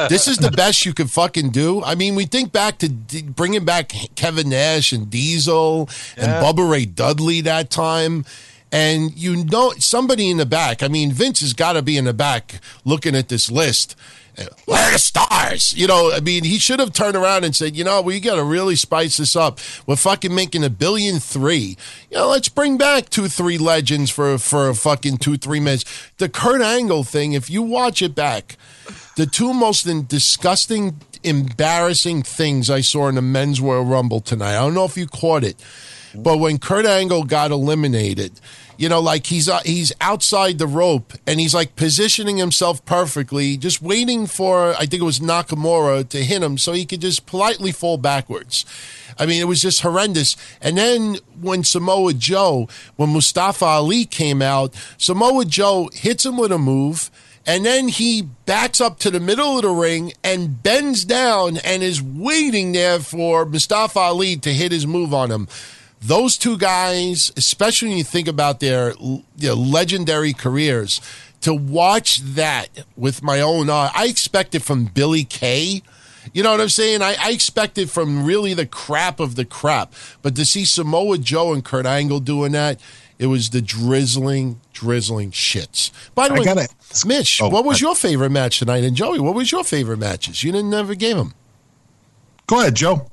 this 0.08 0.26
is 0.28 0.38
the 0.38 0.50
best 0.50 0.84
you 0.86 0.92
could 0.94 1.10
fucking 1.10 1.50
do. 1.50 1.82
I 1.84 1.94
mean, 1.94 2.14
we 2.14 2.24
think 2.24 2.52
back 2.52 2.78
to 2.78 2.88
d- 2.88 3.22
bringing 3.22 3.64
back 3.64 3.92
Kevin 4.14 4.50
Nash 4.50 4.92
and 4.92 5.10
Diesel 5.10 5.88
and 6.16 6.32
Bubba 6.32 6.68
Ray 6.68 6.86
Dudley 6.86 7.40
that 7.42 7.70
time. 7.70 8.24
And 8.72 9.16
you 9.16 9.44
know, 9.44 9.72
somebody 9.78 10.30
in 10.30 10.36
the 10.36 10.46
back, 10.46 10.82
I 10.82 10.88
mean, 10.88 11.12
Vince 11.12 11.40
has 11.40 11.52
got 11.52 11.74
to 11.74 11.82
be 11.82 11.96
in 11.96 12.06
the 12.06 12.14
back 12.14 12.60
looking 12.84 13.14
at 13.14 13.28
this 13.28 13.50
list. 13.50 13.96
Where 14.64 14.88
are 14.88 14.92
the 14.92 14.98
stars? 14.98 15.72
You 15.74 15.86
know, 15.86 16.10
I 16.12 16.18
mean, 16.18 16.42
he 16.42 16.58
should 16.58 16.80
have 16.80 16.92
turned 16.92 17.14
around 17.14 17.44
and 17.44 17.54
said, 17.54 17.76
you 17.76 17.84
know, 17.84 18.02
we 18.02 18.18
got 18.18 18.34
to 18.34 18.42
really 18.42 18.74
spice 18.74 19.18
this 19.18 19.36
up. 19.36 19.60
We're 19.86 19.94
fucking 19.94 20.34
making 20.34 20.64
a 20.64 20.70
billion 20.70 21.20
three. 21.20 21.76
You 22.10 22.16
know, 22.16 22.28
let's 22.30 22.48
bring 22.48 22.76
back 22.76 23.10
two, 23.10 23.28
three 23.28 23.58
legends 23.58 24.10
for, 24.10 24.38
for 24.38 24.68
a 24.68 24.74
fucking 24.74 25.18
two, 25.18 25.36
three 25.36 25.60
minutes. 25.60 25.84
The 26.18 26.28
Kurt 26.28 26.62
Angle 26.62 27.04
thing, 27.04 27.32
if 27.32 27.48
you 27.48 27.62
watch 27.62 28.02
it 28.02 28.16
back, 28.16 28.56
the 29.16 29.26
two 29.26 29.54
most 29.54 29.84
disgusting, 30.08 31.00
embarrassing 31.24 32.22
things 32.22 32.70
I 32.70 32.80
saw 32.80 33.08
in 33.08 33.14
the 33.14 33.22
men's 33.22 33.60
Royal 33.60 33.84
Rumble 33.84 34.20
tonight. 34.20 34.56
I 34.56 34.60
don't 34.60 34.74
know 34.74 34.84
if 34.84 34.96
you 34.96 35.06
caught 35.06 35.44
it, 35.44 35.56
but 36.14 36.38
when 36.38 36.58
Kurt 36.58 36.86
Angle 36.86 37.24
got 37.24 37.50
eliminated, 37.50 38.40
you 38.76 38.88
know, 38.88 39.00
like 39.00 39.26
he's 39.26 39.48
uh, 39.48 39.60
he's 39.64 39.92
outside 40.00 40.58
the 40.58 40.66
rope 40.66 41.12
and 41.26 41.38
he's 41.38 41.54
like 41.54 41.76
positioning 41.76 42.36
himself 42.36 42.84
perfectly, 42.84 43.56
just 43.56 43.80
waiting 43.80 44.26
for 44.26 44.74
I 44.74 44.86
think 44.86 45.02
it 45.02 45.06
was 45.06 45.20
Nakamura 45.20 46.08
to 46.08 46.24
hit 46.24 46.42
him 46.42 46.58
so 46.58 46.72
he 46.72 46.84
could 46.84 47.00
just 47.00 47.26
politely 47.26 47.72
fall 47.72 47.98
backwards. 47.98 48.64
I 49.18 49.26
mean, 49.26 49.40
it 49.40 49.46
was 49.46 49.62
just 49.62 49.82
horrendous. 49.82 50.36
And 50.60 50.76
then 50.76 51.18
when 51.40 51.62
Samoa 51.62 52.14
Joe, 52.14 52.68
when 52.96 53.12
Mustafa 53.12 53.64
Ali 53.64 54.06
came 54.06 54.42
out, 54.42 54.74
Samoa 54.98 55.44
Joe 55.44 55.88
hits 55.92 56.26
him 56.26 56.36
with 56.36 56.50
a 56.50 56.58
move. 56.58 57.10
And 57.46 57.66
then 57.66 57.88
he 57.88 58.22
backs 58.46 58.80
up 58.80 58.98
to 59.00 59.10
the 59.10 59.20
middle 59.20 59.56
of 59.56 59.62
the 59.62 59.70
ring 59.70 60.12
and 60.22 60.62
bends 60.62 61.04
down 61.04 61.58
and 61.58 61.82
is 61.82 62.00
waiting 62.00 62.72
there 62.72 63.00
for 63.00 63.44
Mustafa 63.44 63.98
Ali 63.98 64.36
to 64.36 64.52
hit 64.52 64.72
his 64.72 64.86
move 64.86 65.12
on 65.12 65.30
him 65.30 65.48
those 66.04 66.36
two 66.36 66.58
guys, 66.58 67.32
especially 67.36 67.88
when 67.88 67.96
you 67.98 68.04
think 68.04 68.28
about 68.28 68.60
their 68.60 68.92
you 69.00 69.22
know, 69.40 69.54
legendary 69.54 70.34
careers, 70.34 71.00
to 71.40 71.54
watch 71.54 72.18
that 72.18 72.68
with 72.96 73.22
my 73.22 73.40
own 73.40 73.70
eye, 73.70 73.90
I 73.94 74.06
expected 74.06 74.60
it 74.60 74.64
from 74.64 74.84
Billie 74.84 75.24
Kay. 75.24 75.82
You 76.32 76.42
know 76.42 76.50
what 76.52 76.60
I'm 76.60 76.68
saying? 76.68 77.00
I, 77.02 77.16
I 77.18 77.30
expected 77.30 77.90
from 77.90 78.24
really 78.24 78.54
the 78.54 78.66
crap 78.66 79.18
of 79.18 79.34
the 79.34 79.44
crap. 79.44 79.92
But 80.22 80.36
to 80.36 80.44
see 80.44 80.64
Samoa 80.64 81.18
Joe 81.18 81.52
and 81.52 81.64
Kurt 81.64 81.86
Angle 81.86 82.20
doing 82.20 82.52
that, 82.52 82.80
it 83.18 83.26
was 83.26 83.50
the 83.50 83.62
drizzling, 83.62 84.60
drizzling 84.72 85.30
shits. 85.30 85.90
By 86.14 86.28
the 86.28 86.34
I 86.34 86.38
way, 86.38 86.44
gotta- 86.44 86.68
Mitch, 87.06 87.40
Oh, 87.42 87.48
what 87.48 87.64
was 87.64 87.82
I- 87.82 87.86
your 87.86 87.94
favorite 87.94 88.30
match 88.30 88.58
tonight? 88.58 88.84
And 88.84 88.94
Joey, 88.96 89.18
what 89.20 89.34
was 89.34 89.50
your 89.50 89.64
favorite 89.64 89.98
matches? 89.98 90.42
You 90.44 90.52
didn't 90.52 90.70
never 90.70 90.94
gave 90.94 91.16
them. 91.16 91.32
Go 92.46 92.60
ahead, 92.60 92.74
Joe. 92.74 93.10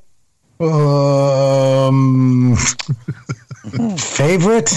Um, 0.59 2.55
favorite? 3.97 4.69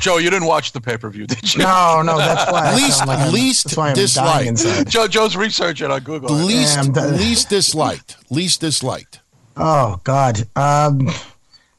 Joe, 0.00 0.18
you 0.18 0.30
didn't 0.30 0.46
watch 0.46 0.72
the 0.72 0.80
pay 0.80 0.96
per 0.96 1.10
view, 1.10 1.26
did 1.26 1.54
you? 1.54 1.62
No, 1.62 2.02
no, 2.02 2.16
that's 2.18 2.50
why. 2.50 2.74
Least- 2.74 3.06
like 3.06 3.18
I'm- 3.18 3.32
least 3.32 3.64
that's 3.64 3.76
why 3.76 3.88
I'm 3.88 3.94
dislike. 3.94 4.56
dying. 4.56 4.84
Joe, 4.86 5.08
Joe's 5.08 5.36
researching 5.36 5.90
on 5.90 6.00
Google. 6.02 6.30
Least, 6.30 6.78
I'm 6.78 6.92
least 7.16 7.48
disliked. 7.48 8.16
Least 8.30 8.60
disliked. 8.60 9.20
Oh 9.56 10.00
God. 10.04 10.46
Um, 10.56 11.08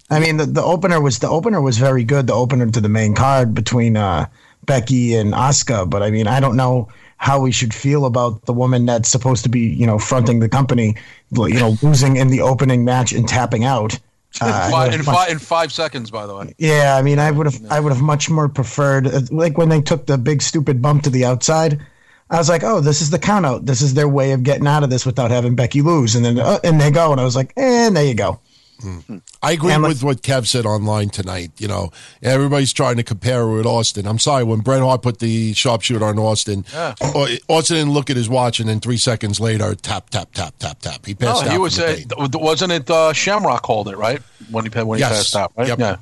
I 0.09 0.19
mean, 0.19 0.37
the, 0.37 0.45
the 0.45 0.63
opener 0.63 1.01
was 1.01 1.19
the 1.19 1.29
opener 1.29 1.61
was 1.61 1.77
very 1.77 2.03
good. 2.03 2.27
The 2.27 2.33
opener 2.33 2.69
to 2.69 2.81
the 2.81 2.89
main 2.89 3.15
card 3.15 3.53
between 3.53 3.97
uh, 3.97 4.27
Becky 4.65 5.15
and 5.15 5.33
Asuka. 5.33 5.89
But 5.89 6.03
I 6.03 6.11
mean, 6.11 6.27
I 6.27 6.39
don't 6.39 6.55
know 6.55 6.89
how 7.17 7.39
we 7.39 7.51
should 7.51 7.73
feel 7.73 8.05
about 8.05 8.45
the 8.45 8.53
woman 8.53 8.85
that's 8.85 9.09
supposed 9.09 9.43
to 9.43 9.49
be, 9.49 9.61
you 9.61 9.87
know, 9.87 9.97
fronting 9.97 10.39
the 10.39 10.49
company, 10.49 10.95
you 11.31 11.59
know, 11.59 11.75
losing 11.81 12.17
in 12.17 12.27
the 12.27 12.41
opening 12.41 12.85
match 12.85 13.13
and 13.13 13.27
tapping 13.27 13.63
out. 13.63 13.99
Uh, 14.41 14.89
in, 14.91 15.01
five, 15.01 15.31
in 15.31 15.39
five 15.39 15.71
seconds, 15.71 16.11
by 16.11 16.25
the 16.25 16.35
way. 16.35 16.53
Yeah, 16.57 16.97
I 16.99 17.01
mean, 17.01 17.19
I 17.19 17.31
would 17.31 17.45
have, 17.45 17.71
I 17.71 17.79
would 17.79 17.93
have 17.93 18.01
much 18.01 18.29
more 18.29 18.49
preferred, 18.49 19.07
uh, 19.07 19.21
like 19.31 19.57
when 19.57 19.69
they 19.69 19.79
took 19.79 20.07
the 20.07 20.17
big 20.17 20.41
stupid 20.41 20.81
bump 20.81 21.03
to 21.03 21.09
the 21.09 21.23
outside. 21.23 21.79
I 22.29 22.37
was 22.37 22.49
like, 22.49 22.61
oh, 22.61 22.81
this 22.81 23.01
is 23.01 23.11
the 23.11 23.17
count 23.17 23.45
out. 23.45 23.65
This 23.65 23.81
is 23.81 23.93
their 23.93 24.09
way 24.09 24.33
of 24.33 24.43
getting 24.43 24.67
out 24.67 24.83
of 24.83 24.89
this 24.89 25.05
without 25.05 25.31
having 25.31 25.55
Becky 25.55 25.81
lose, 25.81 26.15
and 26.15 26.25
then 26.25 26.37
uh, 26.37 26.59
and 26.65 26.81
they 26.81 26.91
go, 26.91 27.13
and 27.13 27.21
I 27.21 27.23
was 27.23 27.37
like, 27.37 27.53
and 27.55 27.95
there 27.95 28.03
you 28.03 28.13
go. 28.13 28.41
I 29.41 29.51
agree 29.53 29.71
And 29.71 29.83
with 29.83 30.03
what 30.03 30.21
Kev 30.21 30.45
said 30.47 30.65
online 30.65 31.09
tonight. 31.09 31.51
You 31.57 31.67
know, 31.67 31.91
everybody's 32.21 32.73
trying 32.73 32.97
to 32.97 33.03
compare 33.03 33.47
with 33.47 33.65
Austin. 33.65 34.05
I'm 34.07 34.19
sorry, 34.19 34.43
when 34.43 34.59
Bret 34.59 34.81
Hart 34.81 35.01
put 35.01 35.19
the 35.19 35.53
sharpshooter 35.53 36.03
on 36.05 36.19
Austin, 36.19 36.65
Au- 36.75 37.27
Austin 37.47 37.77
didn't 37.77 37.93
look 37.93 38.09
at 38.09 38.17
his 38.17 38.27
watch, 38.29 38.59
and 38.59 38.67
then 38.69 38.79
three 38.79 38.97
seconds 38.97 39.39
later, 39.39 39.75
tap, 39.75 40.09
tap, 40.09 40.31
tap, 40.33 40.55
tap, 40.59 40.79
tap. 40.79 41.05
He 41.05 41.15
No, 41.19 41.27
passed 41.27 41.45
out. 41.45 41.51
he 41.51 41.57
was 41.57 41.77
from 41.77 41.85
uh, 42.17 42.27
wasn't 42.33 42.71
it 42.73 42.89
uh, 42.89 43.13
Shamrock 43.13 43.61
called 43.61 43.87
it 43.89 43.97
right 43.97 44.21
when 44.51 44.63
he 44.65 44.69
pa- 44.69 44.83
when 44.83 44.97
he 44.97 45.01
yes. 45.01 45.11
passed 45.17 45.35
out, 45.35 45.51
right? 45.55 45.67
Yep. 45.67 45.79
Yeah. 45.79 45.95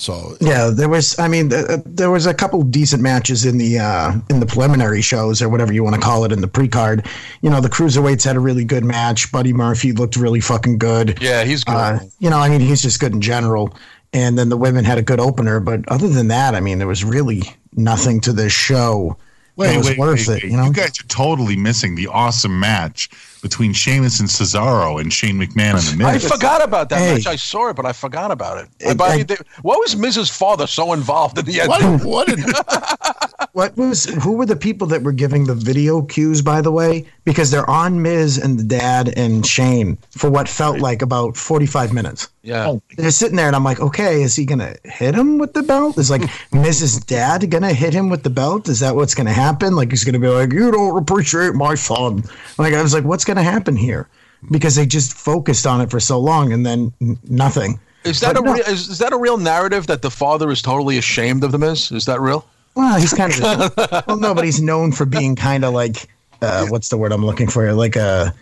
So 0.00 0.34
Yeah, 0.40 0.70
there 0.72 0.88
was. 0.88 1.18
I 1.18 1.28
mean, 1.28 1.50
there 1.50 2.10
was 2.10 2.24
a 2.24 2.32
couple 2.32 2.62
decent 2.62 3.02
matches 3.02 3.44
in 3.44 3.58
the 3.58 3.78
uh, 3.78 4.12
in 4.30 4.40
the 4.40 4.46
preliminary 4.46 5.02
shows 5.02 5.42
or 5.42 5.48
whatever 5.50 5.74
you 5.74 5.84
want 5.84 5.94
to 5.94 6.00
call 6.00 6.24
it 6.24 6.32
in 6.32 6.40
the 6.40 6.48
pre 6.48 6.68
card. 6.68 7.06
You 7.42 7.50
know, 7.50 7.60
the 7.60 7.68
cruiserweights 7.68 8.24
had 8.24 8.34
a 8.34 8.40
really 8.40 8.64
good 8.64 8.82
match. 8.82 9.30
Buddy 9.30 9.52
Murphy 9.52 9.92
looked 9.92 10.16
really 10.16 10.40
fucking 10.40 10.78
good. 10.78 11.18
Yeah, 11.20 11.44
he's 11.44 11.64
good. 11.64 11.74
Uh, 11.74 11.98
you 12.18 12.30
know, 12.30 12.38
I 12.38 12.48
mean, 12.48 12.60
he's 12.60 12.80
just 12.80 12.98
good 12.98 13.12
in 13.12 13.20
general. 13.20 13.76
And 14.12 14.38
then 14.38 14.48
the 14.48 14.56
women 14.56 14.84
had 14.84 14.98
a 14.98 15.02
good 15.02 15.20
opener, 15.20 15.60
but 15.60 15.86
other 15.88 16.08
than 16.08 16.28
that, 16.28 16.54
I 16.54 16.60
mean, 16.60 16.78
there 16.78 16.88
was 16.88 17.04
really 17.04 17.42
nothing 17.76 18.20
to 18.22 18.32
this 18.32 18.52
show 18.52 19.16
Wait, 19.60 19.76
was 19.76 19.88
wait, 19.90 19.98
worth 19.98 20.28
wait, 20.28 20.38
it. 20.38 20.42
wait. 20.44 20.50
You 20.52 20.56
know, 20.56 20.70
guys 20.70 20.98
are 21.00 21.06
totally 21.08 21.56
missing 21.56 21.94
the 21.94 22.06
awesome 22.08 22.58
match 22.58 23.08
between 23.42 23.72
Sheamus 23.72 24.20
and 24.20 24.28
Cesaro 24.28 25.00
and 25.00 25.12
Shane 25.12 25.38
McMahon 25.38 25.74
and 25.74 25.80
the 25.82 25.96
middle. 25.96 26.12
I 26.14 26.18
forgot 26.18 26.62
about 26.62 26.88
that 26.90 26.98
Hey. 26.98 27.14
match. 27.14 27.26
I 27.26 27.36
saw 27.36 27.68
it, 27.68 27.76
but 27.76 27.86
I 27.86 27.92
forgot 27.92 28.30
about 28.30 28.58
it. 28.58 28.68
It- 28.80 28.96
But 28.98 29.10
I 29.10 29.14
I- 29.14 29.22
they- 29.22 29.36
what 29.62 29.78
was 29.80 29.96
Miz's 29.96 30.28
Father 30.30 30.66
so 30.66 30.92
involved 30.92 31.38
in 31.38 31.44
the 31.46 31.60
end? 31.60 31.68
what? 31.68 32.04
What? 32.04 32.28
An, 33.40 33.48
what 33.52 33.76
was 33.76 34.04
who 34.04 34.32
were 34.32 34.46
the 34.46 34.56
people 34.56 34.86
that 34.88 35.02
were 35.02 35.12
giving 35.12 35.44
the 35.44 35.54
video 35.54 36.02
cues? 36.02 36.42
By 36.42 36.60
the 36.60 36.70
way, 36.70 37.06
because 37.24 37.50
they're 37.50 37.68
on 37.68 38.02
Miz 38.02 38.38
and 38.38 38.58
the 38.58 38.64
dad 38.64 39.12
and 39.16 39.46
Shane 39.46 39.98
for 40.10 40.30
what 40.30 40.48
felt 40.48 40.78
like 40.80 41.02
about 41.02 41.36
forty 41.36 41.66
five 41.66 41.92
minutes. 41.92 42.28
Yeah. 42.42 42.68
Oh 42.68 42.82
they're 42.96 43.10
sitting 43.10 43.36
there, 43.36 43.46
and 43.46 43.56
I'm 43.56 43.64
like, 43.64 43.80
okay, 43.80 44.22
is 44.22 44.36
he 44.36 44.44
gonna 44.44 44.74
hit 44.84 45.14
him 45.14 45.38
with 45.38 45.52
the 45.54 45.62
belt? 45.62 45.98
Is 45.98 46.10
like 46.10 46.22
Miz's 46.52 46.98
Dad 47.00 47.50
gonna 47.50 47.72
hit 47.72 47.92
him 47.94 48.08
with 48.08 48.22
the 48.22 48.30
belt? 48.30 48.68
Is 48.68 48.80
that 48.80 48.94
what's 48.94 49.14
gonna 49.14 49.32
happen? 49.32 49.76
Like 49.76 49.90
he's 49.90 50.04
gonna 50.04 50.18
be 50.18 50.28
like, 50.28 50.52
you 50.52 50.70
don't 50.70 50.98
appreciate 50.98 51.54
my 51.54 51.74
son. 51.74 52.24
Like 52.58 52.74
I 52.74 52.82
was 52.82 52.94
like, 52.94 53.04
what's 53.04 53.24
gonna 53.24 53.42
happen 53.42 53.76
here? 53.76 54.08
Because 54.50 54.74
they 54.74 54.86
just 54.86 55.12
focused 55.12 55.66
on 55.66 55.80
it 55.80 55.90
for 55.90 56.00
so 56.00 56.18
long, 56.18 56.52
and 56.52 56.64
then 56.64 56.92
nothing. 57.28 57.78
Is 58.04 58.20
that 58.20 58.34
But 58.34 58.42
a 58.42 58.44
no. 58.46 58.52
real, 58.54 58.64
is, 58.64 58.88
is 58.88 58.98
that 58.98 59.12
a 59.12 59.18
real 59.18 59.36
narrative 59.36 59.86
that 59.88 60.00
the 60.00 60.10
father 60.10 60.50
is 60.50 60.62
totally 60.62 60.96
ashamed 60.96 61.44
of 61.44 61.52
the 61.52 61.58
Miz? 61.58 61.92
Is 61.92 62.06
that 62.06 62.20
real? 62.20 62.46
Well, 62.74 62.98
he's 63.00 63.12
kind 63.12 63.32
of 63.32 63.74
well, 64.06 64.16
no, 64.16 64.34
but 64.34 64.44
he's 64.44 64.60
known 64.60 64.92
for 64.92 65.04
being 65.04 65.36
kind 65.36 65.64
of 65.64 65.74
like 65.74 66.08
uh, 66.42 66.66
what's 66.68 66.88
the 66.88 66.96
word 66.96 67.12
I'm 67.12 67.24
looking 67.24 67.48
for? 67.48 67.72
Like 67.72 67.96
a 67.96 68.34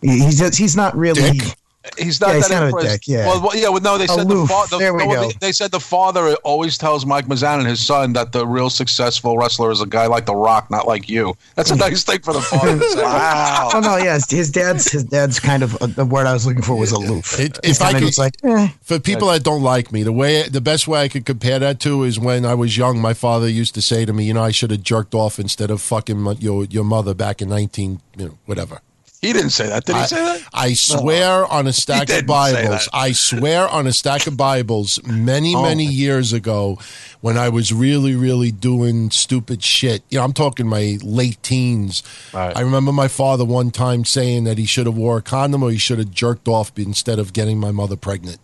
he's 0.00 0.38
just, 0.38 0.58
he's 0.58 0.76
not 0.76 0.96
really. 0.96 1.38
Dick? 1.38 1.56
He's 1.98 2.20
not 2.20 2.30
Yeah, 2.30 2.34
he's 2.36 2.48
that 2.48 2.54
kind 2.54 2.64
of 2.64 2.74
a 2.74 2.76
impressed. 2.78 2.92
dick, 3.02 3.08
yeah. 3.08 3.26
Well, 3.26 3.42
well, 3.42 3.56
yeah. 3.56 3.68
Well, 3.68 3.80
no, 3.82 3.98
they 3.98 4.06
said 4.06 4.26
the 4.26 4.34
Aloof. 4.34 4.48
father. 4.48 4.78
There 4.78 4.94
we 4.94 5.04
go. 5.04 5.28
They, 5.28 5.34
they 5.40 5.52
said 5.52 5.70
the 5.70 5.78
father 5.80 6.34
always 6.36 6.78
tells 6.78 7.04
Mike 7.04 7.26
Mizanin 7.26 7.58
and 7.60 7.68
his 7.68 7.84
son 7.84 8.14
that 8.14 8.32
the 8.32 8.46
real 8.46 8.70
successful 8.70 9.36
wrestler 9.36 9.70
is 9.70 9.82
a 9.82 9.86
guy 9.86 10.06
like 10.06 10.24
The 10.24 10.34
Rock, 10.34 10.70
not 10.70 10.86
like 10.88 11.08
you. 11.10 11.34
That's 11.56 11.70
a 11.70 11.76
nice 11.76 12.02
thing 12.02 12.20
for 12.20 12.32
the 12.32 12.40
father. 12.40 12.78
to 12.78 12.88
say. 12.90 13.02
Wow. 13.02 13.70
Oh 13.74 13.80
no, 13.80 13.96
yes, 13.98 14.30
his 14.30 14.50
dad's 14.50 14.90
his 14.90 15.04
dad's 15.04 15.38
kind 15.38 15.62
of 15.62 15.74
uh, 15.82 15.86
the 15.86 16.04
word 16.06 16.26
I 16.26 16.32
was 16.32 16.46
looking 16.46 16.62
for 16.62 16.76
was 16.76 16.90
aloof. 16.92 17.38
It- 17.38 17.58
He's 17.62 17.80
if 17.80 17.82
I 17.86 17.98
could- 17.98 18.16
like, 18.18 18.34
eh. 18.44 18.68
For 18.82 18.98
people 18.98 19.28
that 19.28 19.42
don't 19.44 19.62
like 19.62 19.92
me, 19.92 20.02
the 20.02 20.12
way 20.12 20.48
the 20.48 20.60
best 20.62 20.88
way 20.88 21.02
I 21.02 21.08
could 21.08 21.26
compare 21.26 21.58
that 21.58 21.80
to 21.80 22.02
is 22.04 22.18
when 22.18 22.44
I 22.46 22.54
was 22.54 22.76
young. 22.78 22.98
My 22.98 23.12
father 23.14 23.48
used 23.48 23.74
to 23.74 23.82
say 23.82 24.04
to 24.06 24.12
me, 24.12 24.24
"You 24.24 24.34
know, 24.34 24.42
I 24.42 24.52
should 24.52 24.70
have 24.70 24.82
jerked 24.82 25.14
off 25.14 25.38
instead 25.38 25.70
of 25.70 25.82
fucking 25.82 26.18
my, 26.18 26.32
your 26.40 26.64
your 26.64 26.84
mother 26.84 27.12
back 27.14 27.42
in 27.42 27.48
nineteen, 27.50 28.00
you 28.16 28.26
know, 28.28 28.38
whatever." 28.46 28.80
He 29.24 29.32
didn't 29.32 29.50
say 29.50 29.68
that. 29.68 29.84
Did 29.84 29.96
he 29.96 30.02
I, 30.02 30.06
say 30.06 30.16
that? 30.16 30.42
I 30.52 30.72
swear 30.74 31.46
on 31.46 31.66
a 31.66 31.72
stack 31.72 32.10
of 32.10 32.26
Bibles. 32.26 32.88
I 32.92 33.12
swear 33.12 33.68
on 33.68 33.86
a 33.86 33.92
stack 33.92 34.26
of 34.26 34.36
Bibles 34.36 35.00
many, 35.04 35.54
Oh. 35.54 35.62
many 35.62 35.84
years 35.86 36.32
ago 36.32 36.78
when 37.20 37.38
I 37.38 37.48
was 37.48 37.72
really, 37.72 38.14
really 38.14 38.50
doing 38.50 39.10
stupid 39.10 39.62
shit. 39.62 40.02
You 40.10 40.18
know, 40.18 40.24
I'm 40.24 40.32
talking 40.34 40.68
my 40.68 40.98
late 41.02 41.42
teens. 41.42 42.02
Right. 42.32 42.56
I 42.56 42.60
remember 42.60 42.92
my 42.92 43.08
father 43.08 43.44
one 43.44 43.70
time 43.70 44.04
saying 44.04 44.44
that 44.44 44.58
he 44.58 44.66
should 44.66 44.86
have 44.86 44.96
wore 44.96 45.18
a 45.18 45.22
condom 45.22 45.62
or 45.62 45.70
he 45.70 45.78
should 45.78 45.98
have 45.98 46.10
jerked 46.10 46.46
off 46.48 46.72
instead 46.76 47.18
of 47.18 47.32
getting 47.32 47.58
my 47.58 47.70
mother 47.70 47.96
pregnant. 47.96 48.38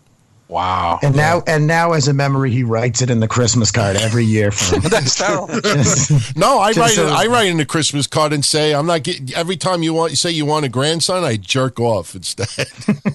Wow. 0.51 0.99
And 1.01 1.15
now, 1.15 1.43
and 1.47 1.69
now, 1.69 1.93
as 1.93 2.09
a 2.09 2.13
memory, 2.13 2.51
he 2.51 2.65
writes 2.65 3.03
it 3.03 3.09
in 3.09 3.21
the 3.21 3.29
Christmas 3.29 3.71
card 3.71 3.95
every 3.97 4.25
year 4.25 4.51
for. 4.51 4.81
That's 4.89 5.15
terrible. 5.15 5.47
Just- 5.61 6.37
No, 6.37 6.59
I 6.59 6.73
write 6.73 6.91
so- 6.91 7.07
it, 7.07 7.11
I 7.13 7.27
write 7.27 7.47
in 7.47 7.57
the 7.57 7.65
Christmas 7.65 8.09
card 8.09 8.33
and 8.33 8.45
say 8.45 8.75
I'm 8.75 8.87
not 8.87 9.05
getting 9.05 9.33
every 9.35 9.57
time 9.57 9.85
you 9.85 9.95
want 9.95 10.11
you 10.11 10.17
say 10.17 10.33
you 10.33 10.45
want 10.45 10.65
a 10.65 10.69
grandson, 10.69 11.23
I 11.23 11.37
jerk 11.37 11.79
off 11.79 12.17
instead. 12.17 12.49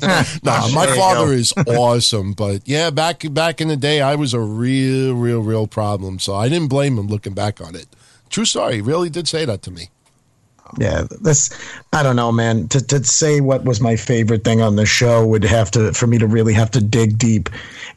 no, 0.02 0.52
ah, 0.52 0.72
my 0.74 0.88
father 0.96 1.34
is 1.34 1.54
awesome, 1.68 2.32
but 2.32 2.62
yeah, 2.66 2.90
back 2.90 3.24
back 3.34 3.60
in 3.60 3.68
the 3.68 3.78
day, 3.78 4.00
I 4.02 4.16
was 4.16 4.34
a 4.34 4.40
real, 4.40 5.14
real, 5.14 5.42
real 5.42 5.68
problem. 5.68 6.20
So 6.20 6.36
I 6.36 6.48
didn't 6.48 6.70
blame 6.70 6.98
him 6.98 7.08
looking 7.08 7.34
back 7.34 7.60
on 7.60 7.76
it. 7.76 7.88
True 8.30 8.46
story. 8.46 8.76
He 8.76 8.82
really 8.82 9.10
did 9.10 9.28
say 9.28 9.44
that 9.44 9.62
to 9.64 9.72
me. 9.72 9.90
Yeah, 10.78 11.06
this 11.22 11.50
I 11.94 12.04
don't 12.04 12.16
know, 12.16 12.32
man. 12.32 12.68
To 12.70 12.82
to 12.82 13.04
say 13.04 13.42
what 13.42 13.64
was 13.66 13.80
my 13.80 13.96
favorite 13.96 14.44
thing 14.44 14.62
on 14.62 14.76
the 14.76 14.86
show 14.86 15.26
would 15.26 15.44
have 15.44 15.72
to 15.72 15.94
for 15.94 16.08
me 16.08 16.18
to 16.18 16.28
really 16.28 16.54
have 16.54 16.72
to 16.72 16.82
dig 16.82 17.18
deep. 17.18 17.50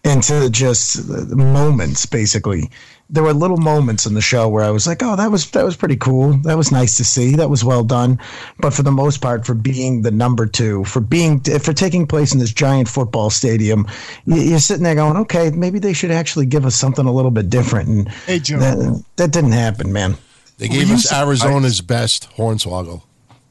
into 0.04 0.50
just 0.50 1.08
moments, 1.30 2.06
basically. 2.06 2.70
There 3.10 3.22
were 3.22 3.32
little 3.32 3.56
moments 3.56 4.04
in 4.04 4.12
the 4.12 4.20
show 4.20 4.48
where 4.48 4.62
I 4.62 4.70
was 4.70 4.86
like, 4.86 5.02
"Oh, 5.02 5.16
that 5.16 5.30
was 5.30 5.50
that 5.52 5.64
was 5.64 5.76
pretty 5.76 5.96
cool. 5.96 6.34
That 6.44 6.58
was 6.58 6.70
nice 6.70 6.96
to 6.96 7.04
see. 7.04 7.34
That 7.36 7.48
was 7.48 7.64
well 7.64 7.82
done." 7.82 8.18
But 8.60 8.74
for 8.74 8.82
the 8.82 8.92
most 8.92 9.22
part, 9.22 9.46
for 9.46 9.54
being 9.54 10.02
the 10.02 10.10
number 10.10 10.44
two, 10.46 10.84
for 10.84 11.00
being 11.00 11.40
for 11.40 11.72
taking 11.72 12.06
place 12.06 12.32
in 12.34 12.38
this 12.38 12.52
giant 12.52 12.88
football 12.88 13.30
stadium, 13.30 13.86
you're 14.26 14.58
sitting 14.58 14.84
there 14.84 14.94
going, 14.94 15.16
"Okay, 15.16 15.50
maybe 15.50 15.78
they 15.78 15.94
should 15.94 16.10
actually 16.10 16.46
give 16.46 16.66
us 16.66 16.76
something 16.76 17.06
a 17.06 17.12
little 17.12 17.30
bit 17.30 17.48
different." 17.48 17.88
And 17.88 18.08
hey, 18.26 18.40
Joe, 18.40 18.58
that, 18.58 19.04
that 19.16 19.32
didn't 19.32 19.52
happen, 19.52 19.90
man. 19.90 20.16
They 20.58 20.68
gave 20.68 20.90
us 20.90 21.12
Arizona's 21.12 21.80
best 21.80 22.28
Hornswoggle. 22.36 23.02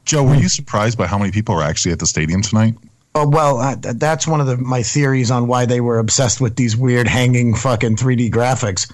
Joe, 0.04 0.24
were 0.24 0.36
you 0.36 0.48
surprised 0.48 0.96
by 0.96 1.06
how 1.06 1.18
many 1.18 1.32
people 1.32 1.54
are 1.54 1.62
actually 1.62 1.92
at 1.92 1.98
the 1.98 2.06
stadium 2.06 2.42
tonight? 2.42 2.74
Oh 3.14 3.26
well, 3.26 3.58
uh, 3.58 3.76
that's 3.76 4.26
one 4.26 4.40
of 4.40 4.46
the, 4.46 4.56
my 4.58 4.82
theories 4.82 5.30
on 5.30 5.48
why 5.48 5.66
they 5.66 5.80
were 5.80 5.98
obsessed 5.98 6.40
with 6.40 6.56
these 6.56 6.76
weird 6.76 7.08
hanging 7.08 7.54
fucking 7.54 7.96
3D 7.96 8.30
graphics. 8.30 8.92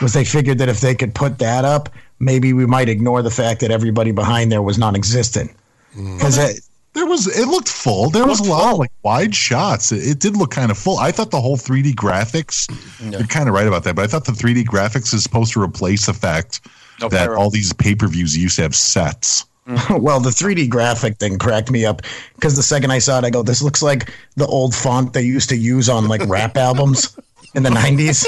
Was 0.00 0.12
they 0.12 0.24
figured 0.24 0.58
that 0.58 0.68
if 0.68 0.80
they 0.80 0.94
could 0.94 1.14
put 1.14 1.38
that 1.38 1.64
up, 1.64 1.90
maybe 2.18 2.52
we 2.52 2.66
might 2.66 2.88
ignore 2.88 3.22
the 3.22 3.30
fact 3.30 3.60
that 3.60 3.70
everybody 3.70 4.12
behind 4.12 4.50
there 4.50 4.62
was 4.62 4.78
non-existent. 4.78 5.50
Because 5.94 6.38
mm. 6.38 6.68
there 6.94 7.06
was, 7.06 7.26
it 7.26 7.46
looked 7.46 7.68
full. 7.68 8.08
There 8.08 8.26
was 8.26 8.40
a 8.40 8.44
lot 8.44 8.62
full. 8.62 8.72
of 8.72 8.78
like 8.78 8.92
wide 9.02 9.34
shots. 9.34 9.92
It, 9.92 10.06
it, 10.06 10.18
did 10.20 10.36
look 10.36 10.52
kind 10.52 10.70
of 10.70 10.78
full. 10.78 10.98
I 10.98 11.10
thought 11.10 11.30
the 11.30 11.40
whole 11.40 11.56
3D 11.56 11.94
graphics. 11.94 12.68
Yeah. 13.02 13.18
You're 13.18 13.26
kind 13.26 13.48
of 13.48 13.54
right 13.54 13.66
about 13.66 13.84
that, 13.84 13.96
but 13.96 14.04
I 14.04 14.06
thought 14.06 14.24
the 14.24 14.32
3D 14.32 14.64
graphics 14.64 15.12
is 15.12 15.22
supposed 15.22 15.52
to 15.54 15.62
replace 15.62 16.06
the 16.06 16.14
fact 16.14 16.60
no 17.00 17.08
that 17.08 17.30
all 17.30 17.50
these 17.50 17.72
pay-per-views 17.72 18.36
used 18.36 18.56
to 18.56 18.62
have 18.62 18.74
sets. 18.74 19.46
Mm. 19.66 20.00
well, 20.02 20.20
the 20.20 20.30
3D 20.30 20.68
graphic 20.68 21.18
thing 21.18 21.38
cracked 21.38 21.70
me 21.70 21.84
up 21.84 22.02
because 22.34 22.56
the 22.56 22.62
second 22.62 22.90
I 22.90 22.98
saw 22.98 23.18
it, 23.18 23.24
I 23.24 23.30
go, 23.30 23.42
"This 23.42 23.62
looks 23.62 23.82
like 23.82 24.12
the 24.36 24.46
old 24.46 24.74
font 24.74 25.12
they 25.12 25.22
used 25.22 25.48
to 25.50 25.56
use 25.56 25.88
on 25.88 26.08
like 26.08 26.22
rap 26.26 26.56
albums." 26.56 27.16
In 27.54 27.62
the 27.62 27.70
90s 27.82 28.26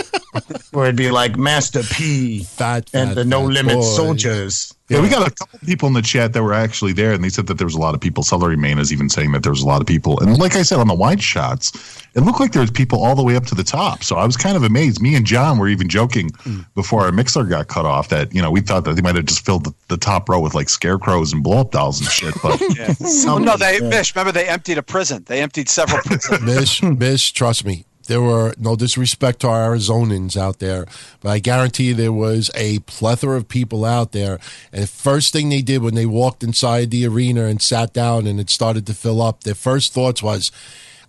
where 0.73 0.87
it'd 0.87 0.97
be 0.97 1.11
like 1.11 1.37
Master 1.37 1.83
P 1.83 2.45
fat, 2.45 2.91
and 2.95 3.11
fat, 3.11 3.15
the 3.15 3.25
No 3.25 3.43
Limit 3.43 3.77
boy. 3.77 3.83
Soldiers. 3.83 4.75
Yeah, 4.89 5.01
we 5.01 5.09
got 5.09 5.27
a 5.27 5.31
couple 5.31 5.59
people 5.61 5.87
in 5.89 5.95
the 5.95 6.03
chat 6.03 6.35
that 6.35 6.43
were 6.43 6.53
actually 6.53 6.93
there, 6.93 7.13
and 7.13 7.25
they 7.25 7.31
said 7.31 7.47
that 7.47 7.57
there 7.57 7.67
was 7.67 7.75
a 7.75 7.79
lot 7.79 7.95
of 7.95 8.01
people. 8.01 8.23
Celery 8.23 8.57
Man 8.57 8.79
is 8.79 8.93
even 8.93 9.09
saying 9.09 9.33
that 9.33 9.43
there 9.43 9.53
was 9.53 9.63
a 9.63 9.67
lot 9.67 9.81
of 9.81 9.87
people. 9.87 10.21
And 10.21 10.37
like 10.39 10.55
I 10.55 10.63
said, 10.63 10.81
on 10.81 10.89
the 10.89 10.95
wide 10.95 11.23
shots, 11.23 11.73
it 12.15 12.21
looked 12.21 12.41
like 12.41 12.53
there 12.53 12.61
was 12.61 12.71
people 12.71 13.03
all 13.03 13.15
the 13.15 13.23
way 13.23 13.35
up 13.35 13.47
to 13.47 13.55
the 13.55 13.65
top. 13.65 14.05
So 14.05 14.17
I 14.17 14.27
was 14.27 14.37
kind 14.37 14.55
of 14.55 14.65
amazed. 14.65 15.01
Me 15.01 15.15
and 15.15 15.25
John 15.25 15.57
were 15.59 15.69
even 15.69 15.89
joking 15.89 16.29
mm. 16.31 16.67
before 16.75 17.03
our 17.03 17.13
mixer 17.13 17.45
got 17.45 17.69
cut 17.69 17.87
off 17.87 18.09
that, 18.11 18.35
you 18.35 18.43
know, 18.43 18.51
we 18.51 18.61
thought 18.61 18.85
that 18.85 18.97
they 18.97 19.03
might 19.03 19.15
have 19.15 19.25
just 19.25 19.47
filled 19.47 19.65
the, 19.65 19.75
the 19.89 19.97
top 19.97 20.29
row 20.29 20.41
with 20.41 20.55
like 20.55 20.69
scarecrows 20.69 21.33
and 21.33 21.43
blow 21.43 21.61
up 21.61 21.71
dolls 21.71 22.01
and 22.01 22.11
shit. 22.11 22.35
But 22.43 22.61
yeah. 22.77 22.93
well, 23.25 23.39
no, 23.39 23.57
they, 23.57 23.81
Mish, 23.81 24.15
remember 24.15 24.33
they 24.33 24.47
emptied 24.47 24.77
a 24.77 24.83
prison. 24.83 25.25
They 25.27 25.41
emptied 25.41 25.71
several 25.71 26.03
prisons. 26.03 26.43
Mish, 26.43 26.83
Mish, 26.83 27.33
trust 27.33 27.65
me 27.65 27.87
there 28.07 28.23
were 28.23 28.55
no 28.59 28.77
disrespect 28.77 29.41
to 29.41 29.49
our 29.49 29.75
Arizonans 29.75 30.37
out 30.37 30.59
there, 30.59 30.87
but 31.21 31.31
I 31.31 31.39
guarantee 31.39 31.93
there 31.93 32.13
was 32.13 32.51
a 32.55 32.81
plethora 32.81 33.37
of 33.37 33.49
people 33.49 33.85
out 33.85 34.13
there. 34.13 34.39
And 34.73 34.83
the 34.83 34.89
first 34.89 35.33
thing 35.33 35.49
they 35.49 35.63
did 35.63 35.83
when 35.83 35.95
they 35.95 36.07
walked 36.07 36.43
inside 36.43 36.91
the 36.91 37.07
arena 37.07 37.45
and 37.45 37.61
sat 37.61 37.93
down 37.93 38.27
and 38.27 38.41
it 38.41 38.51
started 38.51 38.87
to 38.87 38.95
fill 38.95 39.23
up, 39.23 39.45
their 39.45 39.55
first 39.55 39.93
thoughts 39.93 40.23
was, 40.23 40.51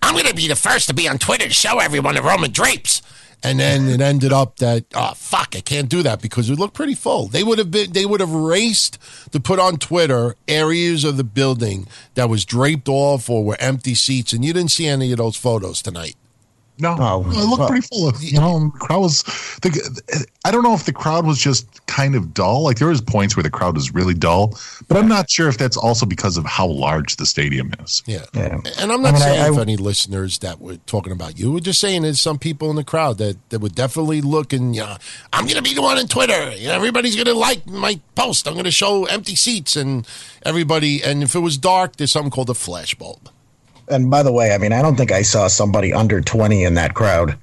I'm 0.01 0.13
going 0.13 0.25
to 0.27 0.35
be 0.35 0.47
the 0.47 0.55
first 0.55 0.87
to 0.89 0.93
be 0.93 1.07
on 1.07 1.17
Twitter 1.17 1.47
to 1.47 1.53
show 1.53 1.79
everyone 1.79 2.15
the 2.15 2.21
Roman 2.21 2.51
drapes. 2.51 3.01
And 3.45 3.59
then 3.59 3.89
it 3.89 3.99
ended 3.99 4.31
up 4.31 4.57
that 4.59 4.85
oh 4.95 5.13
fuck, 5.15 5.53
I 5.53 5.59
can't 5.59 5.89
do 5.89 6.01
that 6.03 6.21
because 6.21 6.49
it 6.49 6.57
looked 6.57 6.75
pretty 6.75 6.95
full. 6.95 7.27
They 7.27 7.43
would 7.43 7.57
have 7.57 7.71
been 7.71 7.91
they 7.91 8.05
would 8.05 8.21
have 8.21 8.33
raced 8.33 8.97
to 9.33 9.39
put 9.41 9.59
on 9.59 9.77
Twitter 9.77 10.35
areas 10.47 11.03
of 11.03 11.17
the 11.17 11.25
building 11.25 11.87
that 12.15 12.29
was 12.29 12.45
draped 12.45 12.87
off 12.87 13.29
or 13.29 13.43
were 13.43 13.57
empty 13.59 13.95
seats, 13.95 14.31
and 14.31 14.45
you 14.45 14.53
didn't 14.53 14.71
see 14.71 14.87
any 14.87 15.11
of 15.11 15.17
those 15.17 15.35
photos 15.35 15.81
tonight. 15.81 16.15
No, 16.79 16.95
oh, 16.99 17.21
it 17.21 17.27
looked 17.27 17.59
well, 17.59 17.67
pretty 17.67 17.85
full 17.87 18.09
of 18.09 18.23
you 18.23 18.39
know. 18.39 18.71
The 18.73 18.79
crowd 18.79 18.99
was. 18.99 19.21
The, 19.61 20.27
I 20.43 20.49
don't 20.49 20.63
know 20.63 20.73
if 20.73 20.85
the 20.85 20.91
crowd 20.91 21.25
was 21.25 21.37
just 21.37 21.85
kind 21.85 22.15
of 22.15 22.33
dull. 22.33 22.63
Like 22.63 22.79
there 22.79 22.87
was 22.87 22.99
points 22.99 23.35
where 23.35 23.43
the 23.43 23.51
crowd 23.51 23.75
was 23.75 23.93
really 23.93 24.15
dull, 24.15 24.57
but 24.87 24.97
I'm 24.97 25.07
not 25.07 25.29
sure 25.29 25.47
if 25.47 25.59
that's 25.59 25.77
also 25.77 26.07
because 26.07 26.35
of 26.35 26.45
how 26.45 26.65
large 26.65 27.17
the 27.17 27.27
stadium 27.27 27.71
is. 27.79 28.01
Yeah, 28.07 28.25
yeah. 28.33 28.59
and 28.79 28.91
I'm 28.91 29.03
not 29.03 29.09
I 29.09 29.11
mean, 29.11 29.21
saying 29.21 29.41
I, 29.41 29.45
I, 29.45 29.51
if 29.51 29.59
any 29.59 29.77
listeners 29.77 30.39
that 30.39 30.59
were 30.59 30.77
talking 30.87 31.13
about 31.13 31.37
you. 31.37 31.51
We're 31.51 31.59
just 31.59 31.79
saying 31.79 32.01
there's 32.01 32.19
some 32.19 32.39
people 32.39 32.71
in 32.71 32.75
the 32.75 32.83
crowd 32.83 33.19
that 33.19 33.37
that 33.49 33.59
would 33.59 33.75
definitely 33.75 34.21
look 34.21 34.51
and 34.51 34.75
you 34.75 34.81
know, 34.81 34.97
I'm 35.31 35.45
going 35.45 35.57
to 35.57 35.61
be 35.61 35.75
the 35.75 35.81
one 35.83 35.99
on 35.99 36.07
Twitter. 36.07 36.55
You 36.55 36.69
know, 36.69 36.73
everybody's 36.73 37.15
going 37.15 37.27
to 37.27 37.35
like 37.35 37.67
my 37.67 37.99
post. 38.15 38.47
I'm 38.47 38.53
going 38.53 38.65
to 38.65 38.71
show 38.71 39.05
empty 39.05 39.35
seats 39.35 39.75
and 39.75 40.07
everybody. 40.43 41.03
And 41.03 41.21
if 41.21 41.35
it 41.35 41.39
was 41.39 41.57
dark, 41.57 41.97
there's 41.97 42.11
something 42.11 42.31
called 42.31 42.49
a 42.49 42.55
flash 42.55 42.95
bulb 42.95 43.29
and 43.89 44.09
by 44.09 44.23
the 44.23 44.31
way, 44.31 44.53
I 44.53 44.57
mean 44.57 44.73
I 44.73 44.81
don't 44.81 44.95
think 44.95 45.11
I 45.11 45.21
saw 45.21 45.47
somebody 45.47 45.93
under 45.93 46.21
twenty 46.21 46.63
in 46.63 46.75
that 46.75 46.93
crowd. 46.93 47.37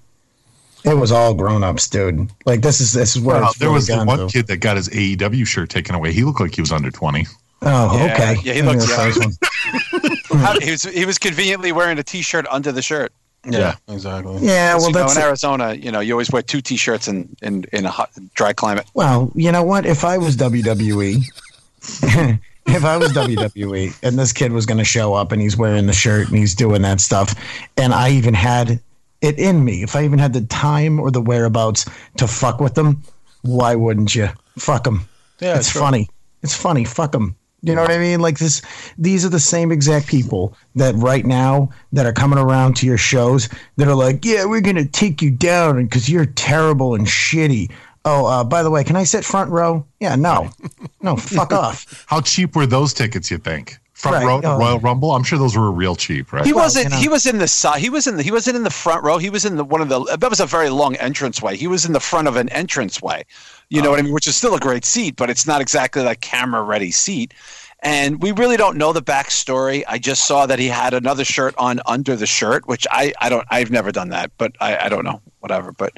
It 0.84 0.94
was 0.94 1.12
all 1.12 1.34
grown 1.34 1.62
ups, 1.62 1.88
dude. 1.88 2.30
Like 2.46 2.62
this 2.62 2.80
is 2.80 2.92
this 2.92 3.16
is 3.16 3.22
where 3.22 3.40
well, 3.40 3.52
there 3.58 3.70
was 3.70 3.86
the 3.86 4.02
one 4.02 4.18
to. 4.18 4.26
kid 4.28 4.46
that 4.46 4.58
got 4.58 4.76
his 4.76 4.88
AEW 4.88 5.46
shirt 5.46 5.68
taken 5.68 5.94
away. 5.94 6.12
He 6.12 6.24
looked 6.24 6.40
like 6.40 6.54
he 6.54 6.60
was 6.60 6.72
under 6.72 6.90
twenty. 6.90 7.26
Oh, 7.62 7.96
yeah, 7.96 8.14
okay. 8.14 8.36
Yeah, 8.42 8.54
he 8.54 8.62
looked 8.62 8.88
young. 8.88 9.12
he 10.62 10.70
was 10.70 10.82
he 10.82 11.04
was 11.04 11.18
conveniently 11.18 11.72
wearing 11.72 11.98
a 11.98 12.02
t-shirt 12.02 12.46
under 12.50 12.72
the 12.72 12.80
shirt. 12.80 13.12
Yeah, 13.44 13.58
yeah 13.58 13.94
exactly. 13.94 14.38
Yeah, 14.40 14.74
well, 14.76 14.88
you 14.88 14.92
that's 14.94 15.14
know, 15.14 15.20
in 15.20 15.26
Arizona. 15.26 15.74
You 15.74 15.92
know, 15.92 16.00
you 16.00 16.14
always 16.14 16.30
wear 16.30 16.42
two 16.42 16.60
t-shirts 16.60 17.08
in 17.08 17.34
in 17.42 17.64
in 17.72 17.84
a 17.84 17.90
hot, 17.90 18.10
dry 18.34 18.52
climate. 18.52 18.86
Well, 18.94 19.30
you 19.34 19.52
know 19.52 19.62
what? 19.62 19.86
If 19.86 20.04
I 20.04 20.18
was 20.18 20.36
WWE, 20.36 21.22
if 22.66 22.84
I 22.84 22.96
was 22.96 23.12
WWE 23.12 23.98
and 24.02 24.18
this 24.18 24.32
kid 24.32 24.52
was 24.52 24.66
going 24.66 24.78
to 24.78 24.84
show 24.84 25.14
up 25.14 25.32
and 25.32 25.40
he's 25.40 25.56
wearing 25.56 25.86
the 25.86 25.92
shirt 25.92 26.28
and 26.28 26.36
he's 26.36 26.54
doing 26.54 26.82
that 26.82 27.00
stuff, 27.00 27.34
and 27.76 27.92
I 27.92 28.10
even 28.10 28.34
had 28.34 28.80
it 29.20 29.38
in 29.38 29.64
me, 29.64 29.82
if 29.82 29.96
I 29.96 30.04
even 30.04 30.18
had 30.18 30.32
the 30.32 30.42
time 30.42 30.98
or 31.00 31.10
the 31.10 31.20
whereabouts 31.20 31.86
to 32.16 32.26
fuck 32.26 32.60
with 32.60 32.74
them, 32.74 33.02
why 33.42 33.74
wouldn't 33.74 34.14
you? 34.14 34.28
Fuck 34.58 34.84
them. 34.84 35.08
Yeah, 35.40 35.56
it's 35.56 35.70
true. 35.70 35.80
funny. 35.80 36.08
It's 36.42 36.54
funny. 36.54 36.84
Fuck 36.84 37.12
them. 37.12 37.36
You 37.62 37.74
know 37.74 37.82
what 37.82 37.90
I 37.90 37.98
mean? 37.98 38.20
Like 38.20 38.38
this, 38.38 38.62
these 38.96 39.24
are 39.24 39.28
the 39.28 39.40
same 39.40 39.70
exact 39.70 40.06
people 40.06 40.56
that 40.76 40.94
right 40.94 41.26
now 41.26 41.68
that 41.92 42.06
are 42.06 42.12
coming 42.12 42.38
around 42.38 42.76
to 42.76 42.86
your 42.86 42.96
shows 42.96 43.50
that 43.76 43.86
are 43.86 43.94
like, 43.94 44.24
yeah, 44.24 44.46
we're 44.46 44.62
gonna 44.62 44.86
take 44.86 45.20
you 45.20 45.30
down 45.30 45.84
because 45.84 46.08
you're 46.08 46.24
terrible 46.24 46.94
and 46.94 47.06
shitty. 47.06 47.70
Oh, 48.04 48.26
uh, 48.26 48.44
by 48.44 48.62
the 48.62 48.70
way, 48.70 48.82
can 48.82 48.96
I 48.96 49.04
sit 49.04 49.24
front 49.24 49.50
row? 49.50 49.86
Yeah, 50.00 50.16
no, 50.16 50.50
no, 51.02 51.16
fuck 51.16 51.52
off. 51.52 52.04
How 52.06 52.20
cheap 52.20 52.56
were 52.56 52.66
those 52.66 52.94
tickets? 52.94 53.30
You 53.30 53.38
think? 53.38 53.78
Front 53.92 54.24
right. 54.24 54.26
row 54.26 54.36
uh, 54.38 54.56
Royal 54.56 54.78
Rumble. 54.78 55.12
I'm 55.12 55.22
sure 55.22 55.38
those 55.38 55.54
were 55.54 55.70
real 55.70 55.94
cheap, 55.94 56.32
right? 56.32 56.46
He 56.46 56.54
wasn't. 56.54 56.86
Well, 56.86 56.92
you 56.92 56.96
know. 56.96 57.02
He 57.02 57.08
was 57.10 57.26
in 57.26 57.36
the 57.36 57.46
side. 57.46 57.80
He 57.80 57.90
was 57.90 58.06
in 58.06 58.16
the. 58.16 58.22
He 58.22 58.30
wasn't 58.30 58.56
in 58.56 58.62
the 58.62 58.70
front 58.70 59.04
row. 59.04 59.18
He 59.18 59.28
was 59.28 59.44
in 59.44 59.56
the 59.56 59.64
one 59.64 59.82
of 59.82 59.90
the. 59.90 60.16
That 60.16 60.30
was 60.30 60.40
a 60.40 60.46
very 60.46 60.70
long 60.70 60.96
entranceway. 60.96 61.56
He 61.56 61.66
was 61.66 61.84
in 61.84 61.92
the 61.92 62.00
front 62.00 62.26
of 62.26 62.36
an 62.36 62.48
entranceway. 62.48 63.26
You 63.68 63.82
know 63.82 63.88
oh. 63.88 63.90
what 63.90 63.98
I 64.00 64.02
mean? 64.02 64.14
Which 64.14 64.26
is 64.26 64.36
still 64.36 64.54
a 64.54 64.58
great 64.58 64.86
seat, 64.86 65.16
but 65.16 65.28
it's 65.28 65.46
not 65.46 65.60
exactly 65.60 66.06
a 66.06 66.14
camera 66.14 66.62
ready 66.62 66.90
seat. 66.90 67.34
And 67.82 68.22
we 68.22 68.32
really 68.32 68.58
don't 68.58 68.76
know 68.76 68.92
the 68.92 69.02
backstory. 69.02 69.84
I 69.88 69.98
just 69.98 70.26
saw 70.26 70.46
that 70.46 70.58
he 70.58 70.68
had 70.68 70.92
another 70.92 71.24
shirt 71.24 71.54
on 71.56 71.80
under 71.86 72.14
the 72.14 72.26
shirt, 72.26 72.66
which 72.66 72.86
I, 72.90 73.14
I 73.20 73.30
don't 73.30 73.46
I've 73.50 73.70
never 73.70 73.90
done 73.90 74.10
that, 74.10 74.32
but 74.36 74.52
I, 74.60 74.76
I 74.76 74.88
don't 74.90 75.04
know 75.04 75.22
whatever. 75.40 75.72
But 75.72 75.94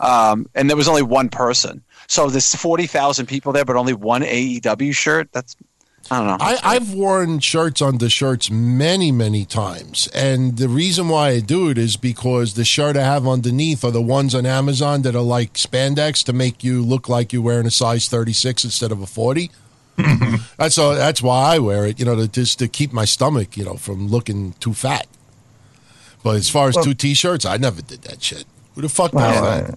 um, 0.00 0.46
and 0.54 0.70
there 0.70 0.76
was 0.76 0.88
only 0.88 1.02
one 1.02 1.28
person, 1.28 1.82
so 2.06 2.30
there's 2.30 2.54
forty 2.54 2.86
thousand 2.86 3.26
people 3.26 3.52
there, 3.52 3.66
but 3.66 3.76
only 3.76 3.92
one 3.92 4.22
AEW 4.22 4.94
shirt. 4.94 5.30
That's 5.32 5.56
I 6.10 6.18
don't 6.18 6.26
know. 6.26 6.36
I, 6.40 6.74
have 6.74 6.94
worn 6.94 7.40
shirts 7.40 7.82
under 7.82 8.08
shirts 8.08 8.50
many, 8.50 9.10
many 9.10 9.44
times. 9.44 10.08
And 10.14 10.56
the 10.56 10.68
reason 10.68 11.08
why 11.08 11.30
I 11.30 11.40
do 11.40 11.68
it 11.68 11.78
is 11.78 11.96
because 11.96 12.54
the 12.54 12.64
shirt 12.64 12.96
I 12.96 13.02
have 13.02 13.26
underneath 13.26 13.82
are 13.82 13.90
the 13.90 14.02
ones 14.02 14.34
on 14.34 14.46
Amazon 14.46 15.02
that 15.02 15.16
are 15.16 15.22
like 15.22 15.54
spandex 15.54 16.24
to 16.26 16.32
make 16.32 16.62
you 16.62 16.82
look 16.82 17.08
like 17.08 17.32
you're 17.32 17.42
wearing 17.42 17.66
a 17.66 17.72
size 17.72 18.08
36 18.08 18.64
instead 18.64 18.92
of 18.92 19.02
a 19.02 19.06
40. 19.06 19.50
that's 20.56 20.78
all, 20.78 20.94
that's 20.94 21.22
why 21.22 21.54
I 21.54 21.58
wear 21.58 21.86
it, 21.86 21.98
you 21.98 22.04
know, 22.04 22.16
to, 22.16 22.28
just 22.28 22.58
to 22.58 22.68
keep 22.68 22.92
my 22.92 23.04
stomach, 23.04 23.56
you 23.56 23.64
know, 23.64 23.74
from 23.74 24.08
looking 24.08 24.52
too 24.54 24.74
fat. 24.74 25.06
But 26.22 26.36
as 26.36 26.50
far 26.50 26.68
as 26.68 26.74
well, 26.74 26.84
two 26.84 26.94
t-shirts, 26.94 27.44
I 27.44 27.56
never 27.56 27.82
did 27.82 28.02
that 28.02 28.22
shit. 28.22 28.44
Who 28.74 28.82
the 28.82 28.88
fuck 28.88 29.12
well, 29.12 29.44
uh, 29.44 29.74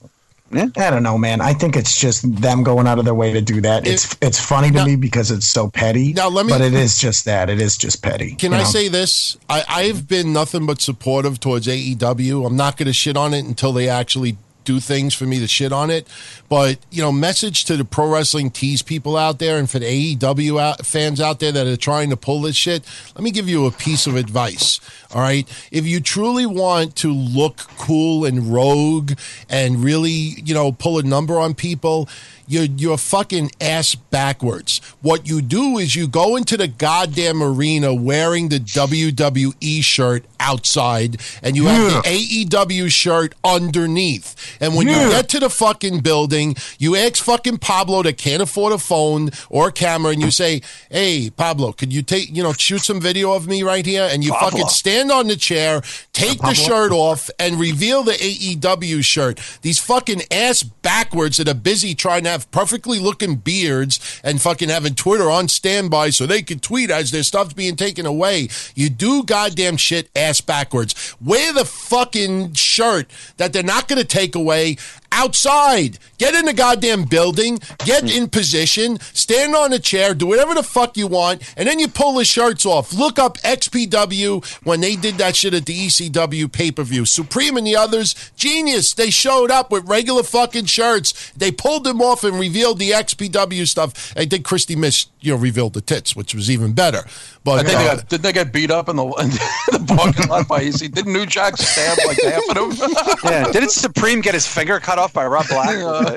yeah. 0.52 0.66
I 0.78 0.90
don't 0.90 1.04
know, 1.04 1.18
man. 1.18 1.42
I 1.42 1.54
think 1.54 1.76
it's 1.76 2.00
just 2.00 2.42
them 2.42 2.64
going 2.64 2.88
out 2.88 2.98
of 2.98 3.06
their 3.06 3.14
way 3.14 3.32
to 3.34 3.42
do 3.42 3.62
that. 3.62 3.86
It, 3.86 3.94
it's 3.94 4.18
it's 4.22 4.40
funny 4.40 4.70
to 4.70 4.74
now, 4.74 4.86
me 4.86 4.96
because 4.96 5.32
it's 5.32 5.46
so 5.46 5.70
petty. 5.70 6.14
Now 6.14 6.30
let 6.30 6.46
me, 6.46 6.52
but 6.52 6.62
it 6.62 6.74
is 6.74 6.98
just 6.98 7.26
that. 7.26 7.50
It 7.50 7.62
is 7.62 7.78
just 7.78 8.02
petty. 8.02 8.36
Can 8.36 8.54
I 8.54 8.60
know? 8.60 8.64
say 8.64 8.88
this? 8.88 9.38
I, 9.48 9.64
I've 9.70 10.08
been 10.08 10.34
nothing 10.34 10.66
but 10.66 10.82
supportive 10.82 11.40
towards 11.40 11.68
AEW. 11.68 12.46
I'm 12.46 12.56
not 12.56 12.78
going 12.78 12.88
to 12.88 12.94
shit 12.94 13.16
on 13.16 13.34
it 13.34 13.46
until 13.46 13.74
they 13.74 13.88
actually 13.90 14.38
do 14.70 14.80
things 14.80 15.16
for 15.16 15.26
me 15.26 15.40
to 15.40 15.48
shit 15.48 15.74
on 15.74 15.90
it. 15.90 16.08
But, 16.48 16.78
you 16.92 17.02
know, 17.02 17.12
message 17.12 17.66
to 17.66 17.76
the 17.76 17.84
pro 17.84 18.08
wrestling 18.08 18.52
tease 18.52 18.84
people 18.84 19.18
out 19.18 19.40
there 19.40 19.58
and 19.58 19.68
for 19.68 19.80
the 19.80 20.16
AEW 20.16 20.62
out, 20.62 20.86
fans 20.86 21.20
out 21.20 21.40
there 21.40 21.52
that 21.52 21.66
are 21.66 21.76
trying 21.76 22.12
to 22.12 22.18
pull 22.18 22.42
this 22.42 22.56
shit, 22.56 22.84
let 23.16 23.24
me 23.24 23.32
give 23.32 23.50
you 23.50 23.66
a 23.66 23.72
piece 23.72 24.06
of 24.06 24.16
advice. 24.16 24.80
All 25.12 25.22
right. 25.22 25.48
If 25.72 25.88
you 25.88 26.00
truly 26.02 26.46
want 26.46 26.96
to 26.98 27.12
look 27.12 27.58
cool 27.80 28.26
and 28.26 28.54
rogue 28.54 29.14
and 29.50 29.84
really, 29.84 30.12
you 30.12 30.54
know, 30.54 30.72
pull 30.72 31.00
a 31.00 31.04
number 31.04 31.40
on 31.40 31.56
people, 31.56 32.08
you're, 32.50 32.64
you're 32.64 32.98
fucking 32.98 33.52
ass 33.62 33.94
backwards. 33.94 34.82
What 35.02 35.30
you 35.30 35.40
do 35.40 35.78
is 35.78 35.96
you 35.96 36.08
go 36.08 36.36
into 36.36 36.58
the 36.58 36.68
goddamn 36.68 37.44
arena 37.44 37.94
wearing 37.94 38.50
the 38.50 38.60
WWE 38.60 39.84
shirt 39.84 40.26
outside 40.40 41.22
and 41.44 41.56
you 41.56 41.66
have 41.66 42.04
the 42.04 42.10
AEW 42.10 42.90
shirt 42.90 43.36
underneath. 43.44 44.58
And 44.60 44.76
when 44.76 44.88
you 44.88 44.96
get 44.96 45.30
to 45.30 45.40
the 45.40 45.50
fucking 45.50 46.00
building, 46.00 46.56
you 46.80 46.96
ask 46.96 47.24
fucking 47.24 47.60
Pablo 47.60 48.02
that 48.02 48.18
can't 48.18 48.42
afford 48.42 48.74
a 48.74 48.80
phone 48.80 49.30
or 49.50 49.68
a 49.68 49.72
camera 49.72 50.12
and 50.14 50.22
you 50.22 50.32
say, 50.32 50.62
Hey, 50.90 51.30
Pablo, 51.30 51.72
could 51.72 51.94
you 51.94 52.02
take, 52.02 52.36
you 52.36 52.42
know, 52.42 52.54
shoot 52.54 52.82
some 52.82 53.00
video 53.00 53.34
of 53.34 53.48
me 53.48 53.62
right 53.62 53.86
here? 53.86 54.08
And 54.10 54.24
you 54.24 54.32
fucking 54.32 54.70
stand 54.70 55.12
on 55.12 55.28
the 55.28 55.36
chair, 55.36 55.82
take 56.14 56.40
the 56.40 56.56
shirt 56.56 56.92
off, 56.92 57.30
and 57.38 57.60
reveal 57.60 58.02
the 58.02 58.14
AEW 58.14 59.04
shirt. 59.04 59.40
These 59.62 59.78
fucking 59.78 60.24
ass 60.32 60.64
backwards 60.64 61.38
that 61.38 61.48
are 61.48 61.54
busy 61.54 61.94
trying 61.94 62.24
to 62.24 62.30
have 62.30 62.39
perfectly 62.46 63.00
looking 63.00 63.36
beards 63.36 64.22
and 64.24 64.42
fucking 64.42 64.70
having 64.70 64.96
Twitter 64.96 65.30
on 65.30 65.48
standby 65.48 66.12
so 66.12 66.26
they 66.26 66.42
can 66.42 66.60
tweet 66.60 66.92
as 66.92 67.12
their 67.12 67.24
stuff's 67.24 67.54
being 67.54 67.76
taken 67.76 68.06
away. 68.06 68.50
You 68.76 68.90
do 68.90 69.24
goddamn 69.24 69.78
shit 69.78 70.10
ass 70.16 70.42
backwards. 70.42 71.16
Wear 71.20 71.54
the 71.54 71.66
fucking 71.66 72.54
shirt 72.54 73.10
that 73.38 73.54
they're 73.54 73.64
not 73.64 73.88
going 73.88 74.02
to 74.02 74.08
take 74.08 74.36
away 74.36 74.78
outside. 75.12 75.98
Get 76.18 76.36
in 76.36 76.46
the 76.46 76.54
goddamn 76.54 77.04
building, 77.06 77.60
get 77.86 78.14
in 78.14 78.30
position, 78.30 79.00
stand 79.14 79.56
on 79.56 79.74
a 79.74 79.80
chair, 79.80 80.14
do 80.14 80.28
whatever 80.28 80.54
the 80.54 80.64
fuck 80.64 80.98
you 80.98 81.08
want, 81.08 81.42
and 81.56 81.68
then 81.68 81.80
you 81.80 81.88
pull 81.88 82.16
the 82.16 82.26
shirts 82.26 82.66
off. 82.66 82.94
Look 82.94 83.18
up 83.18 83.38
XPW 83.40 84.46
when 84.64 84.82
they 84.82 84.96
did 84.96 85.16
that 85.16 85.36
shit 85.36 85.54
at 85.54 85.66
the 85.66 85.88
ECW 85.88 86.52
pay 86.52 86.72
per 86.72 86.84
view. 86.84 87.06
Supreme 87.06 87.58
and 87.58 87.66
the 87.66 87.76
others, 87.76 88.32
genius. 88.36 88.94
They 88.94 89.10
showed 89.10 89.52
up 89.52 89.72
with 89.72 89.88
regular 89.88 90.24
fucking 90.24 90.66
shirts. 90.66 91.32
They 91.32 91.52
pulled 91.52 91.84
them 91.84 92.02
off 92.02 92.24
and 92.24 92.40
revealed 92.40 92.80
the 92.80 92.92
XPW 92.92 93.68
stuff. 93.68 94.14
I 94.18 94.26
think 94.26 94.46
Kristi 94.46 94.76
Myst, 94.76 95.10
you 95.22 95.34
know, 95.34 95.38
revealed 95.38 95.74
the 95.74 95.82
tits, 95.82 96.16
which 96.16 96.34
was 96.34 96.50
even 96.50 96.74
better. 96.74 97.04
But 97.44 97.60
I 97.60 97.64
think 97.64 97.76
uh, 97.76 97.80
they 97.80 97.96
got, 97.96 98.10
didn't 98.10 98.24
they 98.24 98.34
get 98.34 98.54
beat 98.54 98.72
up 98.72 98.90
in 98.90 98.96
the, 98.96 99.04
in 99.74 99.86
the 99.86 99.94
parking 99.96 100.28
lot 100.28 100.48
by 100.48 100.62
EC? 100.62 100.92
Didn't 100.92 101.14
New 101.14 101.26
Jack 101.26 101.58
stab 101.58 101.98
like 102.06 102.22
half 102.22 102.44
of 102.50 102.78
them? 102.78 102.90
Yeah. 103.24 103.52
Didn't 103.52 103.72
Supreme 103.72 104.22
get 104.22 104.34
his 104.34 104.48
finger 104.48 104.80
cut 104.80 104.98
off 104.98 105.14
by 105.14 105.26
Rob 105.26 105.48
Black? 105.48 105.76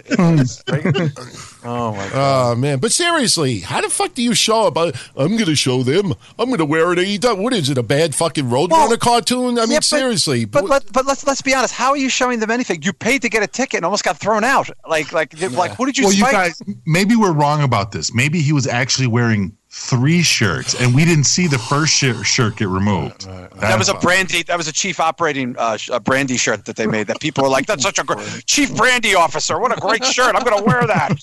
oh 1.65 1.93
my 1.93 2.07
ah, 2.07 2.11
god. 2.11 2.53
Oh 2.53 2.55
man, 2.57 2.79
but 2.79 2.93
seriously, 2.93 3.61
how 3.61 3.81
the 3.81 3.89
fuck 3.89 4.15
do 4.15 4.23
you 4.23 4.35
show 4.35 4.67
up? 4.67 4.77
I, 4.77 4.93
I'm 5.17 5.33
going 5.33 5.47
to 5.47 5.55
show 5.55 5.83
them. 5.83 6.15
I'm 6.39 6.47
going 6.47 6.59
to 6.59 6.65
wear 6.65 6.93
it 6.93 6.99
AEW. 6.99 7.43
What 7.43 7.53
is 7.53 7.71
it? 7.71 7.79
A 7.79 7.83
bad 7.83 8.15
fucking 8.15 8.45
Roadrunner 8.45 8.71
Well, 8.71 8.97
cartoon? 8.97 9.59
I 9.59 9.63
mean, 9.63 9.73
Yeah, 9.73 9.79
but- 9.79 9.85
seriously. 9.85 10.45
But 10.45 10.65
let, 10.65 10.93
but 10.93 11.07
let's 11.07 11.27
let's 11.27 11.43
be 11.43 11.55
honest. 11.55 11.75
How 11.75 11.91
are 11.91 11.97
you 11.97 12.09
showing 12.09 12.41
them 12.41 12.51
anything? 12.51 12.83
You 12.83 12.93
paid 12.93 13.23
to 13.23 13.29
get 13.29 13.43
a 13.43 13.47
ticket 13.47 13.79
and 13.79 13.85
almost 13.85 14.05
got 14.05 14.19
thrown 14.19 14.45
out. 14.45 14.71
Like 14.89 15.13
like 15.13 15.39
like 15.53 15.73
who 15.73 15.87
did 15.87 15.99
you 15.99 16.05
well, 16.05 16.15
you 16.15 16.25
guys, 16.25 16.61
maybe 16.87 17.17
we're 17.17 17.33
wrong 17.33 17.63
about 17.63 17.93
this. 17.93 18.15
Maybe 18.15 18.41
he 18.41 18.53
was 18.53 18.67
actually 18.67 19.07
wearing 19.07 19.57
three 19.75 20.23
shirts, 20.23 20.79
and 20.79 20.95
we 20.95 21.03
didn't 21.03 21.25
see 21.25 21.47
the 21.47 21.59
first 21.59 21.95
shirt, 21.95 22.27
shirt 22.27 22.57
get 22.57 22.69
removed. 22.69 23.27
that 23.57 23.79
was 23.79 23.89
a 23.89 23.95
brandy. 23.95 24.43
That 24.43 24.59
was 24.59 24.69
a 24.69 24.73
chief 24.73 25.01
operating 25.01 25.57
uh, 25.59 25.79
sh- 25.79 25.89
a 25.91 25.99
brandy 25.99 26.37
shirt 26.37 26.67
that 26.67 26.77
they 26.77 26.87
made. 26.87 27.07
That 27.07 27.21
people 27.21 27.43
were 27.43 27.49
like, 27.49 27.67
"That's 27.67 27.83
such 27.83 27.99
a 27.99 28.05
great 28.05 28.45
chief 28.47 28.77
brandy 28.77 29.15
officer. 29.15 29.59
What 29.59 29.77
a 29.77 29.81
great 29.81 30.05
shirt. 30.05 30.37
I'm 30.37 30.45
going 30.45 30.59
to 30.59 30.63
wear 30.65 30.87
that." 30.87 31.19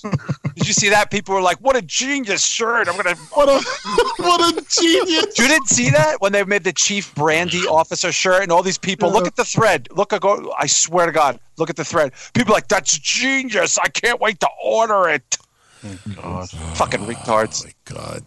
Did 0.56 0.66
you 0.66 0.74
see 0.74 0.88
that? 0.88 1.12
People 1.12 1.36
were 1.36 1.40
like, 1.40 1.58
"What 1.58 1.76
a 1.76 1.82
genius 1.82 2.44
shirt. 2.44 2.88
I'm 2.88 3.00
going 3.00 3.14
to." 3.14 3.22
what 3.34 3.48
a 3.48 3.62
what 4.22 4.40
a 4.40 4.66
genius! 4.68 5.38
You 5.38 5.46
didn't 5.46 5.68
see 5.68 5.90
that 5.90 6.20
when 6.20 6.32
they 6.32 6.42
made 6.44 6.64
the 6.64 6.72
chief 6.72 7.14
brandy 7.14 7.62
officer 7.68 8.10
shirt 8.10 8.42
and 8.42 8.50
all 8.50 8.64
these 8.64 8.78
people. 8.78 9.12
Look 9.12 9.28
at 9.28 9.36
the 9.36 9.44
thread. 9.44 9.86
Look, 9.92 10.12
I 10.12 10.18
go. 10.18 10.52
I 10.58 10.66
swear 10.66 11.06
to 11.06 11.12
God, 11.12 11.38
look 11.56 11.70
at 11.70 11.76
the 11.76 11.84
thread. 11.84 12.12
People 12.34 12.52
are 12.52 12.56
like, 12.56 12.68
"That's 12.68 12.98
genius. 12.98 13.78
I 13.78 13.88
can't 13.88 14.20
wait 14.20 14.40
to 14.40 14.48
order 14.62 15.08
it." 15.08 15.38
God. 16.16 16.50
Fucking 16.50 17.00
retards. 17.00 17.64
My 17.64 17.72
God. 17.84 18.22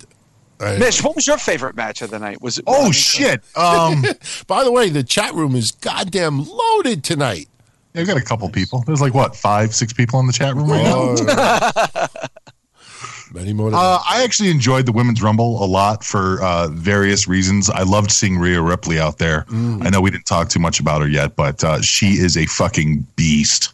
I- 0.63 0.77
Mish, 0.77 1.03
what 1.03 1.15
was 1.15 1.27
your 1.27 1.37
favorite 1.37 1.75
match 1.75 2.01
of 2.01 2.09
the 2.11 2.19
night? 2.19 2.41
Was 2.41 2.57
it? 2.57 2.63
Oh 2.67 2.91
shit! 2.91 3.41
Um, 3.55 4.03
By 4.47 4.63
the 4.63 4.71
way, 4.71 4.89
the 4.89 5.03
chat 5.03 5.33
room 5.33 5.55
is 5.55 5.71
goddamn 5.71 6.45
loaded 6.45 7.03
tonight. 7.03 7.47
I 7.95 8.03
got 8.05 8.17
a 8.17 8.21
couple 8.21 8.49
people. 8.49 8.83
There's 8.87 9.01
like 9.01 9.13
what 9.13 9.35
five, 9.35 9.75
six 9.75 9.93
people 9.93 10.19
in 10.19 10.25
the 10.27 10.33
chat 10.33 10.55
room 10.55 10.69
right 10.69 10.83
now. 10.83 11.15
Oh. 11.19 12.07
Many 13.33 13.53
more. 13.53 13.73
Uh, 13.73 13.99
I 14.07 14.23
actually 14.23 14.51
enjoyed 14.51 14.85
the 14.85 14.91
women's 14.91 15.21
rumble 15.23 15.63
a 15.63 15.65
lot 15.65 16.03
for 16.03 16.41
uh, 16.43 16.67
various 16.67 17.27
reasons. 17.27 17.67
I 17.69 17.81
loved 17.81 18.11
seeing 18.11 18.37
Rhea 18.37 18.61
Ripley 18.61 18.99
out 18.99 19.17
there. 19.17 19.45
I 19.49 19.89
know 19.89 20.01
we 20.01 20.11
didn't 20.11 20.27
talk 20.27 20.49
too 20.49 20.59
much 20.59 20.79
about 20.79 21.01
her 21.01 21.07
yet, 21.07 21.35
but 21.35 21.63
uh, 21.63 21.81
she 21.81 22.13
is 22.13 22.37
a 22.37 22.45
fucking 22.45 23.07
beast 23.15 23.73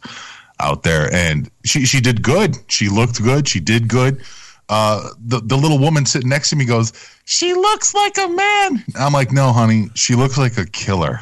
out 0.62 0.84
there, 0.84 1.14
and 1.14 1.50
she 1.66 1.86
she 1.86 2.00
did 2.00 2.22
good. 2.22 2.58
She 2.68 2.88
looked 2.88 3.22
good. 3.22 3.48
She 3.50 3.60
did 3.60 3.90
good. 3.90 4.22
Uh, 4.70 5.09
the 5.26 5.41
the 5.41 5.57
little 5.57 5.80
woman 5.80 6.05
sitting 6.05 6.30
next 6.30 6.51
to 6.51 6.55
me 6.55 6.63
goes, 6.63 6.93
"She 7.26 7.53
looks 7.53 7.93
like 7.93 8.17
a 8.17 8.28
man." 8.28 8.86
I'm 8.95 9.13
like, 9.13 9.32
"No, 9.32 9.51
honey, 9.51 9.89
she 9.95 10.15
looks 10.15 10.38
like 10.38 10.57
a 10.57 10.65
killer." 10.65 11.22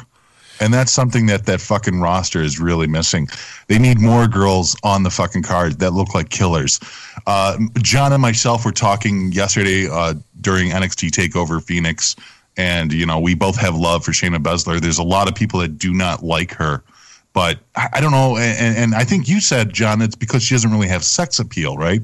And 0.60 0.74
that's 0.74 0.92
something 0.92 1.26
that 1.26 1.46
that 1.46 1.60
fucking 1.60 2.00
roster 2.00 2.42
is 2.42 2.58
really 2.58 2.86
missing. 2.86 3.28
They 3.68 3.78
need 3.78 4.00
more 4.00 4.26
girls 4.26 4.76
on 4.82 5.02
the 5.02 5.10
fucking 5.10 5.44
card 5.44 5.78
that 5.78 5.92
look 5.92 6.14
like 6.14 6.30
killers. 6.30 6.80
Uh, 7.26 7.56
John 7.78 8.12
and 8.12 8.20
myself 8.20 8.64
were 8.64 8.72
talking 8.72 9.32
yesterday 9.32 9.88
uh, 9.88 10.14
during 10.40 10.70
NXT 10.70 11.10
Takeover 11.10 11.62
Phoenix, 11.62 12.16
and 12.56 12.92
you 12.92 13.06
know 13.06 13.18
we 13.18 13.34
both 13.34 13.56
have 13.56 13.76
love 13.76 14.04
for 14.04 14.12
Shayna 14.12 14.42
Baszler. 14.42 14.80
There's 14.80 14.98
a 14.98 15.04
lot 15.04 15.28
of 15.28 15.34
people 15.34 15.60
that 15.60 15.78
do 15.78 15.94
not 15.94 16.22
like 16.22 16.52
her, 16.54 16.82
but 17.32 17.60
I, 17.76 18.00
don't 18.00 18.12
know. 18.12 18.36
And, 18.36 18.76
and 18.76 18.94
I 18.94 19.04
think 19.04 19.28
you 19.28 19.40
said, 19.40 19.72
John, 19.72 20.02
it's 20.02 20.16
because 20.16 20.42
she 20.42 20.54
doesn't 20.54 20.70
really 20.70 20.88
have 20.88 21.04
sex 21.04 21.38
appeal, 21.38 21.76
right? 21.76 22.02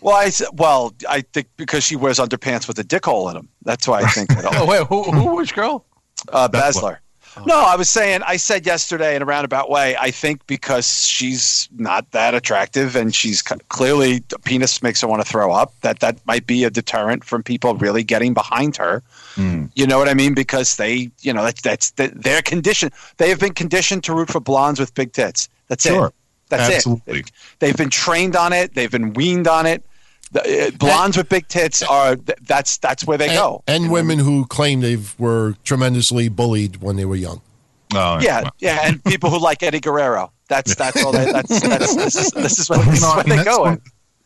Well, 0.00 0.16
I 0.16 0.26
s- 0.26 0.42
well, 0.52 0.94
I 1.08 1.22
think 1.22 1.48
because 1.56 1.84
she 1.84 1.96
wears 1.96 2.18
underpants 2.18 2.68
with 2.68 2.78
a 2.78 2.84
dick 2.84 3.04
hole 3.06 3.28
in 3.28 3.34
them. 3.34 3.48
That's 3.64 3.88
why 3.88 4.02
I 4.02 4.06
think 4.08 4.28
that. 4.30 4.44
oh, 4.46 4.66
wait, 4.70 4.86
who, 4.86 5.02
who, 5.04 5.36
which 5.36 5.54
girl? 5.54 5.84
Uh, 6.32 6.48
That's 6.48 6.78
Baszler. 6.78 6.98
No, 7.44 7.54
I 7.66 7.76
was 7.76 7.90
saying, 7.90 8.22
I 8.26 8.38
said 8.38 8.64
yesterday 8.64 9.14
in 9.14 9.20
a 9.20 9.26
roundabout 9.26 9.68
way, 9.68 9.94
I 10.00 10.10
think 10.10 10.46
because 10.46 11.04
she's 11.06 11.68
not 11.76 12.10
that 12.12 12.34
attractive 12.34 12.96
and 12.96 13.14
she's 13.14 13.42
clearly, 13.42 14.20
the 14.28 14.38
penis 14.38 14.82
makes 14.82 15.02
her 15.02 15.06
want 15.06 15.20
to 15.22 15.28
throw 15.30 15.52
up, 15.52 15.74
that 15.82 16.00
that 16.00 16.18
might 16.26 16.46
be 16.46 16.64
a 16.64 16.70
deterrent 16.70 17.24
from 17.24 17.42
people 17.42 17.74
really 17.74 18.02
getting 18.02 18.32
behind 18.32 18.78
her. 18.78 19.02
You 19.36 19.86
know 19.86 19.98
what 19.98 20.08
I 20.08 20.14
mean? 20.14 20.32
Because 20.32 20.76
they, 20.76 21.10
you 21.20 21.30
know, 21.34 21.42
that's, 21.44 21.60
that's 21.60 21.90
their 21.90 22.40
condition. 22.40 22.90
They 23.18 23.28
have 23.28 23.38
been 23.40 23.52
conditioned 23.52 24.02
to 24.04 24.14
root 24.14 24.30
for 24.30 24.40
blondes 24.40 24.80
with 24.80 24.94
big 24.94 25.12
tits. 25.12 25.50
That's 25.68 25.84
Sure. 25.84 26.06
it. 26.06 26.14
That's 26.48 26.74
Absolutely. 26.74 27.20
it. 27.20 27.32
They've 27.58 27.76
been 27.76 27.90
trained 27.90 28.36
on 28.36 28.52
it. 28.52 28.74
They've 28.74 28.90
been 28.90 29.12
weaned 29.14 29.48
on 29.48 29.66
it. 29.66 29.84
The, 30.32 30.66
uh, 30.66 30.70
blondes 30.76 31.16
with 31.16 31.28
big 31.28 31.46
tits 31.46 31.82
are 31.82 32.16
that's 32.16 32.78
that's 32.78 33.06
where 33.06 33.16
they 33.16 33.28
and, 33.28 33.36
go. 33.36 33.62
and 33.68 33.90
women 33.90 34.18
who 34.18 34.44
claim 34.46 34.80
they 34.80 34.98
were 35.18 35.54
tremendously 35.62 36.28
bullied 36.28 36.82
when 36.82 36.96
they 36.96 37.04
were 37.04 37.14
young. 37.16 37.40
Oh, 37.94 38.18
Yeah, 38.20 38.50
yeah, 38.58 38.80
and 38.82 39.04
people 39.04 39.30
who 39.30 39.38
like 39.38 39.62
Eddie 39.62 39.80
Guerrero. 39.80 40.32
That's 40.48 40.74
that's 40.74 41.02
all. 41.04 41.12
They, 41.12 41.30
that's, 41.30 41.60
that's 41.60 41.94
this 41.94 42.16
is 42.16 42.30
this 42.32 42.58
is 42.58 42.68
where, 42.68 42.78
this 42.80 42.94
is 42.94 43.02
No, 43.02 43.14
where 43.14 43.24
they 43.24 43.36
that's 43.36 43.48
go. 43.48 43.76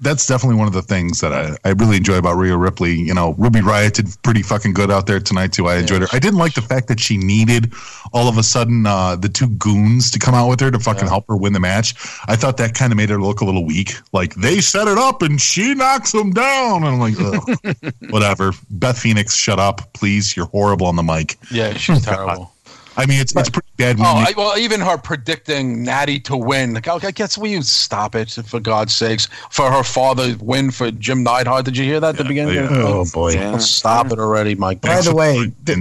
One- 0.00 0.10
that's 0.10 0.26
definitely 0.26 0.56
one 0.56 0.66
of 0.66 0.72
the 0.74 0.82
things 0.82 1.20
that 1.20 1.32
I, 1.32 1.56
I 1.64 1.70
really 1.72 1.96
enjoy 1.96 2.16
about 2.18 2.36
Rhea 2.36 2.56
Ripley. 2.56 2.94
You 2.94 3.14
know, 3.14 3.34
Ruby 3.38 3.60
Riot 3.60 3.94
did 3.94 4.06
pretty 4.22 4.42
fucking 4.42 4.72
good 4.72 4.90
out 4.90 5.06
there 5.06 5.20
tonight 5.20 5.52
too. 5.52 5.66
I 5.68 5.76
enjoyed 5.76 6.02
her. 6.02 6.08
I 6.12 6.18
didn't 6.18 6.38
like 6.38 6.54
the 6.54 6.62
fact 6.62 6.88
that 6.88 6.98
she 7.00 7.16
needed 7.16 7.72
all 8.12 8.28
of 8.28 8.38
a 8.38 8.42
sudden 8.42 8.86
uh, 8.86 9.16
the 9.16 9.28
two 9.28 9.48
goons 9.50 10.10
to 10.10 10.18
come 10.18 10.34
out 10.34 10.48
with 10.48 10.60
her 10.60 10.70
to 10.70 10.78
fucking 10.78 11.06
help 11.06 11.26
her 11.28 11.36
win 11.36 11.52
the 11.52 11.60
match. 11.60 11.94
I 12.26 12.36
thought 12.36 12.56
that 12.56 12.74
kind 12.74 12.92
of 12.92 12.96
made 12.96 13.10
her 13.10 13.20
look 13.20 13.40
a 13.40 13.44
little 13.44 13.64
weak. 13.64 13.92
Like 14.12 14.34
they 14.34 14.60
set 14.60 14.88
it 14.88 14.98
up 14.98 15.22
and 15.22 15.40
she 15.40 15.74
knocks 15.74 16.12
them 16.12 16.32
down. 16.32 16.82
And 16.84 16.86
I'm 16.86 16.98
like, 16.98 17.14
Ugh. 17.20 17.92
whatever. 18.10 18.52
Beth 18.70 18.98
Phoenix, 18.98 19.34
shut 19.36 19.58
up, 19.58 19.92
please. 19.92 20.36
You're 20.36 20.46
horrible 20.46 20.86
on 20.86 20.96
the 20.96 21.02
mic. 21.02 21.36
Yeah, 21.50 21.74
she's 21.74 22.04
terrible. 22.04 22.52
I 22.96 23.06
mean, 23.06 23.20
it's 23.20 23.34
it's 23.34 23.50
pretty 23.50 23.68
bad. 23.76 23.96
Oh, 24.00 24.04
I, 24.04 24.34
well, 24.36 24.58
even 24.58 24.80
her 24.80 24.98
predicting 24.98 25.82
Natty 25.84 26.20
to 26.20 26.36
win. 26.36 26.74
Like, 26.74 26.88
I 26.88 27.10
guess 27.10 27.38
will 27.38 27.48
you 27.48 27.62
stop 27.62 28.14
it 28.14 28.30
for 28.30 28.60
God's 28.60 28.94
sakes? 28.94 29.26
For 29.50 29.70
her 29.70 29.82
father 29.82 30.34
win 30.40 30.70
for 30.70 30.90
Jim 30.90 31.22
Neidhart. 31.22 31.64
Did 31.64 31.76
you 31.76 31.84
hear 31.84 32.00
that 32.00 32.10
at 32.10 32.16
the 32.16 32.24
beginning? 32.24 32.56
yeah. 32.56 32.68
Oh, 32.70 33.00
oh 33.00 33.04
boy. 33.12 33.32
Yeah. 33.32 33.58
Stop 33.58 34.12
it 34.12 34.18
already, 34.18 34.54
Mike. 34.54 34.80
By 34.80 35.00
the 35.00 35.14
way, 35.14 35.52
did, 35.64 35.78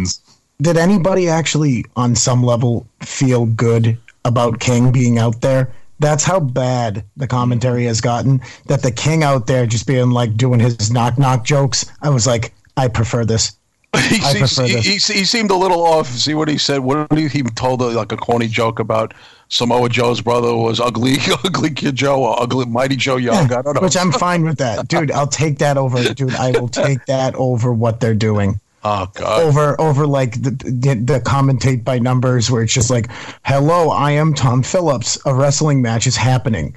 did 0.62 0.78
anybody 0.78 1.30
actually, 1.30 1.86
on 1.96 2.16
some 2.16 2.44
level, 2.44 2.86
feel 3.02 3.46
good 3.46 3.98
about 4.26 4.60
King 4.60 4.92
being 4.92 5.18
out 5.18 5.42
there? 5.42 5.72
That's 6.00 6.24
how 6.24 6.40
bad 6.40 7.04
the 7.18 7.28
commentary 7.28 7.86
has 7.86 8.00
gotten. 8.02 8.42
That 8.68 8.84
the 8.84 8.92
King 8.92 9.24
out 9.24 9.48
there 9.48 9.66
just 9.66 9.86
being 9.88 10.12
like 10.12 10.38
doing 10.38 10.60
his 10.60 10.92
knock 10.92 11.18
knock 11.18 11.44
jokes. 11.44 11.86
I 12.02 12.10
was 12.10 12.26
like, 12.26 12.54
I 12.78 12.88
prefer 12.88 13.26
this. 13.26 13.54
He, 13.96 14.22
I 14.22 14.34
he, 14.68 14.80
he, 14.80 14.92
he, 14.92 15.26
seemed 15.26 15.50
a 15.50 15.56
little 15.56 15.82
off. 15.84 16.08
See 16.08 16.36
what 16.36 16.48
he 16.48 16.60
said? 16.60 16.80
What 16.80 17.10
did 17.10 17.18
he, 17.18 17.28
he 17.28 17.44
told 17.44 17.82
uh, 17.82 17.90
like 17.90 18.12
a 18.12 18.18
corny 18.18 18.48
joke 18.48 18.80
about 18.80 19.16
Samoa 19.48 19.90
Joe's 19.90 20.22
brother 20.22 20.56
was 20.56 20.80
ugly, 20.80 21.16
ugly 21.44 21.72
Kid 21.72 21.96
Joe 21.96 22.24
or 22.24 22.40
ugly 22.40 22.66
Mighty 22.66 22.96
Joe 22.96 23.18
Young. 23.18 23.52
I 23.52 23.64
don't 23.64 23.74
know. 23.74 23.82
Which 23.82 23.98
I'm 23.98 24.12
fine 24.28 24.44
with 24.44 24.60
that, 24.60 24.88
dude. 24.88 25.12
I'll 25.12 25.28
take 25.28 25.58
that 25.58 25.78
over, 25.78 26.04
dude. 26.14 26.36
I 26.36 26.52
will 26.52 26.68
take 26.68 27.04
that 27.08 27.34
over 27.36 27.74
what 27.74 28.00
they're 28.00 28.14
doing. 28.14 28.60
oh 28.84 29.10
God. 29.16 29.42
over 29.42 29.82
over 29.82 30.06
like 30.06 30.42
the, 30.42 30.52
the 30.52 30.94
the 30.94 31.20
commentate 31.22 31.84
by 31.84 31.98
numbers 31.98 32.50
where 32.52 32.64
it's 32.64 32.74
just 32.74 32.90
like 32.90 33.12
hello 33.44 33.90
i 33.90 34.10
am 34.12 34.34
tom 34.34 34.64
phillips 34.64 35.20
a 35.26 35.36
wrestling 35.36 35.82
match 35.82 36.08
is 36.08 36.16
happening 36.16 36.74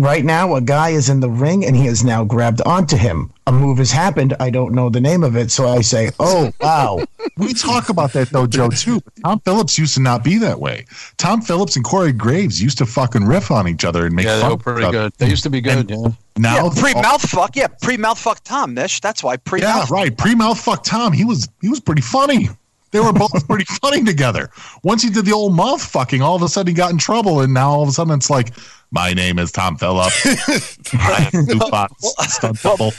Right 0.00 0.24
now, 0.24 0.54
a 0.54 0.62
guy 0.62 0.90
is 0.90 1.10
in 1.10 1.20
the 1.20 1.28
ring 1.28 1.66
and 1.66 1.76
he 1.76 1.84
has 1.84 2.02
now 2.02 2.24
grabbed 2.24 2.62
onto 2.62 2.96
him. 2.96 3.30
A 3.46 3.52
move 3.52 3.76
has 3.76 3.90
happened. 3.90 4.34
I 4.40 4.48
don't 4.48 4.72
know 4.72 4.88
the 4.88 5.00
name 5.00 5.22
of 5.22 5.36
it, 5.36 5.50
so 5.50 5.68
I 5.68 5.82
say, 5.82 6.10
"Oh, 6.18 6.50
wow." 6.60 7.00
We 7.36 7.54
talk 7.54 7.88
about 7.88 8.12
that 8.14 8.28
though, 8.30 8.46
Joe, 8.46 8.68
too. 8.68 9.00
Tom 9.24 9.40
Phillips 9.40 9.78
used 9.78 9.94
to 9.94 10.00
not 10.00 10.22
be 10.24 10.36
that 10.38 10.58
way. 10.60 10.84
Tom 11.16 11.40
Phillips 11.40 11.74
and 11.76 11.84
Corey 11.84 12.12
Graves 12.12 12.62
used 12.62 12.78
to 12.78 12.86
fucking 12.86 13.24
riff 13.24 13.50
on 13.50 13.66
each 13.68 13.84
other 13.84 14.04
and 14.04 14.14
make 14.14 14.26
Yeah, 14.26 14.36
they 14.36 14.40
fun 14.42 14.50
were 14.50 14.54
of 14.56 14.60
pretty 14.62 14.80
each 14.80 14.86
other. 14.88 14.98
good. 15.04 15.12
They 15.18 15.28
used 15.28 15.42
to 15.44 15.50
be 15.50 15.60
good. 15.62 15.88
Yeah. 15.90 16.08
Now, 16.36 16.64
yeah, 16.66 16.70
pre 16.76 16.92
mouth 16.94 17.22
fuck. 17.22 17.56
Yeah, 17.56 17.68
pre 17.68 17.96
mouth 17.96 18.18
fuck 18.18 18.42
Tom 18.44 18.74
Mish. 18.74 19.00
That's 19.00 19.22
why 19.24 19.36
pre 19.38 19.60
yeah, 19.62 19.74
mouth. 19.74 19.90
right. 19.90 20.16
Pre 20.16 20.34
mouth 20.34 20.60
fuck 20.60 20.82
Tom. 20.84 21.12
He 21.12 21.24
was 21.24 21.48
he 21.62 21.68
was 21.68 21.80
pretty 21.80 22.02
funny. 22.02 22.48
They 22.92 23.00
were 23.00 23.12
both 23.12 23.46
pretty 23.48 23.64
funny 23.64 24.02
together. 24.04 24.50
Once 24.82 25.02
he 25.02 25.10
did 25.10 25.24
the 25.24 25.32
old 25.32 25.54
mouth 25.54 25.82
fucking, 25.84 26.22
all 26.22 26.36
of 26.36 26.42
a 26.42 26.48
sudden 26.48 26.68
he 26.68 26.74
got 26.74 26.90
in 26.90 26.98
trouble, 26.98 27.40
and 27.40 27.54
now 27.54 27.70
all 27.70 27.82
of 27.82 27.88
a 27.88 27.92
sudden 27.92 28.14
it's 28.14 28.30
like, 28.30 28.52
my 28.90 29.12
name 29.12 29.38
is 29.38 29.52
Tom 29.52 29.76
Phillips. 29.76 30.26
I 30.94 31.30
am 31.32 31.46
Tupac, 31.46 31.92
stunt 32.00 32.60
double. 32.62 32.92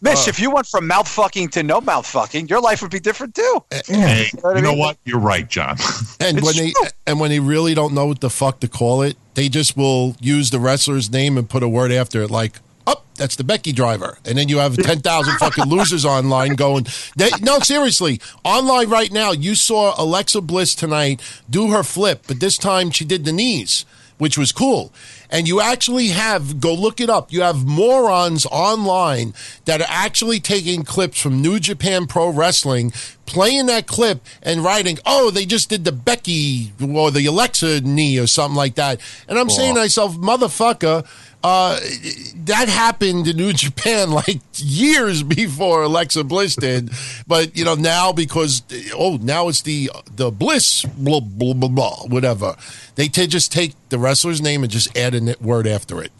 Mish, 0.00 0.28
if 0.28 0.38
you 0.38 0.50
went 0.50 0.66
from 0.66 0.86
mouth 0.86 1.08
fucking 1.08 1.48
to 1.50 1.62
no 1.62 1.80
mouth 1.80 2.06
fucking, 2.06 2.48
your 2.48 2.60
life 2.60 2.82
would 2.82 2.90
be 2.90 3.00
different 3.00 3.34
too. 3.34 3.64
Eh, 3.70 3.80
eh, 3.88 3.94
hey, 3.94 4.30
what 4.40 4.54
you 4.56 4.62
know 4.62 4.70
mean? 4.72 4.78
what? 4.78 4.98
You're 5.06 5.18
right, 5.18 5.48
John. 5.48 5.76
And 6.20 6.38
It's 6.38 6.46
when 6.46 6.56
they 6.56 6.72
and 7.06 7.20
when 7.20 7.30
they 7.30 7.40
really 7.40 7.74
don't 7.74 7.94
know 7.94 8.06
what 8.06 8.20
the 8.20 8.28
fuck 8.30 8.60
to 8.60 8.68
call 8.68 9.00
it, 9.02 9.16
they 9.34 9.48
just 9.48 9.76
will 9.76 10.14
use 10.20 10.50
the 10.50 10.58
wrestler's 10.60 11.10
name 11.10 11.38
and 11.38 11.48
put 11.48 11.62
a 11.62 11.68
word 11.68 11.90
after 11.90 12.22
it, 12.22 12.30
like 12.30 12.60
"up." 12.86 13.04
that's 13.16 13.36
the 13.36 13.44
Becky 13.44 13.72
driver, 13.72 14.18
and 14.24 14.36
then 14.36 14.48
you 14.48 14.58
have 14.58 14.76
ten 14.76 15.00
thousand 15.00 15.36
fucking 15.36 15.66
losers 15.66 16.04
online 16.04 16.54
going. 16.54 16.86
They, 17.16 17.30
no, 17.40 17.58
seriously, 17.60 18.20
online 18.44 18.88
right 18.88 19.12
now. 19.12 19.32
You 19.32 19.54
saw 19.54 19.94
Alexa 19.96 20.40
Bliss 20.40 20.74
tonight 20.74 21.20
do 21.48 21.70
her 21.70 21.82
flip, 21.82 22.24
but 22.26 22.40
this 22.40 22.58
time 22.58 22.90
she 22.90 23.04
did 23.04 23.24
the 23.24 23.32
knees, 23.32 23.84
which 24.18 24.36
was 24.36 24.52
cool. 24.52 24.92
And 25.30 25.48
you 25.48 25.60
actually 25.60 26.08
have 26.08 26.60
go 26.60 26.74
look 26.74 27.00
it 27.00 27.10
up. 27.10 27.32
You 27.32 27.42
have 27.42 27.64
morons 27.64 28.46
online 28.46 29.34
that 29.64 29.80
are 29.80 29.88
actually 29.88 30.40
taking 30.40 30.84
clips 30.84 31.20
from 31.20 31.40
New 31.40 31.58
Japan 31.58 32.06
Pro 32.06 32.28
Wrestling, 32.28 32.92
playing 33.26 33.66
that 33.66 33.86
clip 33.86 34.24
and 34.42 34.62
writing, 34.62 34.98
"Oh, 35.06 35.30
they 35.30 35.46
just 35.46 35.68
did 35.68 35.84
the 35.84 35.92
Becky 35.92 36.72
or 36.80 37.10
the 37.10 37.26
Alexa 37.26 37.80
knee 37.80 38.18
or 38.18 38.26
something 38.26 38.56
like 38.56 38.74
that." 38.74 39.00
And 39.28 39.38
I'm 39.38 39.50
saying 39.50 39.74
to 39.74 39.80
myself, 39.80 40.16
"Motherfucker." 40.16 41.04
Uh, 41.44 41.78
that 42.46 42.70
happened 42.70 43.28
in 43.28 43.36
New 43.36 43.52
Japan 43.64 44.10
like 44.10 44.40
years 44.54 45.22
before 45.22 45.82
Alexa 45.82 46.24
Bliss 46.24 46.56
did, 46.56 46.90
but 47.26 47.54
you 47.54 47.66
know 47.66 47.74
now 47.74 48.12
because 48.12 48.62
oh 48.94 49.18
now 49.20 49.48
it's 49.48 49.60
the 49.60 49.90
the 50.16 50.30
Bliss 50.30 50.84
blah 50.96 51.20
blah 51.20 51.52
blah 51.52 51.68
blah 51.68 51.96
whatever 52.06 52.56
they 52.94 53.08
t- 53.08 53.26
just 53.26 53.52
take 53.52 53.74
the 53.90 53.98
wrestler's 53.98 54.40
name 54.40 54.62
and 54.62 54.72
just 54.72 54.96
add 54.96 55.14
a 55.14 55.34
word 55.42 55.66
after 55.66 56.02
it. 56.02 56.12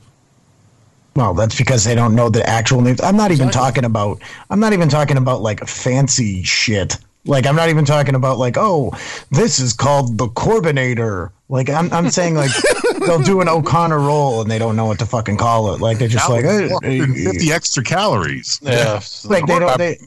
Well, 1.17 1.33
that's 1.33 1.57
because 1.57 1.85
they 1.85 1.95
don't 1.95 2.15
know 2.15 2.29
the 2.29 2.47
actual 2.47 2.83
names. 2.83 3.01
I'm 3.01 3.17
not 3.17 3.31
even 3.31 3.49
Exactly. 3.49 3.61
talking 3.71 3.85
about. 3.85 4.21
I'm 4.51 4.61
not 4.61 4.75
even 4.75 4.91
talking 4.91 5.17
about 5.17 5.41
like 5.41 5.67
fancy 5.67 6.43
shit. 6.43 6.99
Like 7.27 7.47
I'm 7.47 7.57
not 7.57 7.71
even 7.71 7.85
talking 7.87 8.15
about 8.15 8.39
like, 8.39 8.57
oh, 8.59 8.93
this 9.31 9.59
is 9.59 9.73
called 9.73 10.19
the 10.19 10.29
Corbinator. 10.29 11.31
Like 11.49 11.71
I'm, 11.71 11.91
I'm 11.93 12.11
saying 12.11 12.35
like 12.35 12.51
they'll 13.07 13.23
do 13.23 13.41
an 13.41 13.49
O'Connor 13.49 13.99
roll 13.99 14.43
and 14.43 14.51
they 14.51 14.59
don't 14.59 14.77
know 14.77 14.87
what 14.87 14.99
to 14.99 15.07
fucking 15.07 15.37
call 15.39 15.75
it. 15.75 15.81
Like 15.81 15.99
they're 15.99 16.09
just 16.09 16.29
like, 16.29 16.45
eh, 16.45 16.65
eh, 16.65 16.69
450 16.69 17.53
extra 17.53 17.83
calories. 17.83 18.61
Yeah. 18.63 19.01
like 19.25 19.47
they 19.47 19.59
don't 19.59 19.79
they, 19.79 19.99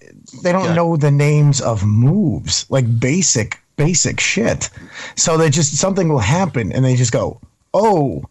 they 0.44 0.52
don't 0.52 0.66
Yeah. 0.66 0.74
know 0.76 0.96
the 0.98 1.10
names 1.12 1.60
of 1.62 1.84
moves 1.86 2.66
like 2.70 3.00
basic 3.00 3.60
basic 3.78 4.20
shit 4.20 4.70
so 5.16 5.38
they 5.38 5.52
just 5.52 5.76
something 5.78 6.10
will 6.10 6.18
happen 6.18 6.72
and 6.72 6.84
they 6.84 6.96
just 6.96 7.12
go 7.12 7.40
oh 7.76 8.24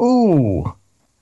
ooh 0.00 0.64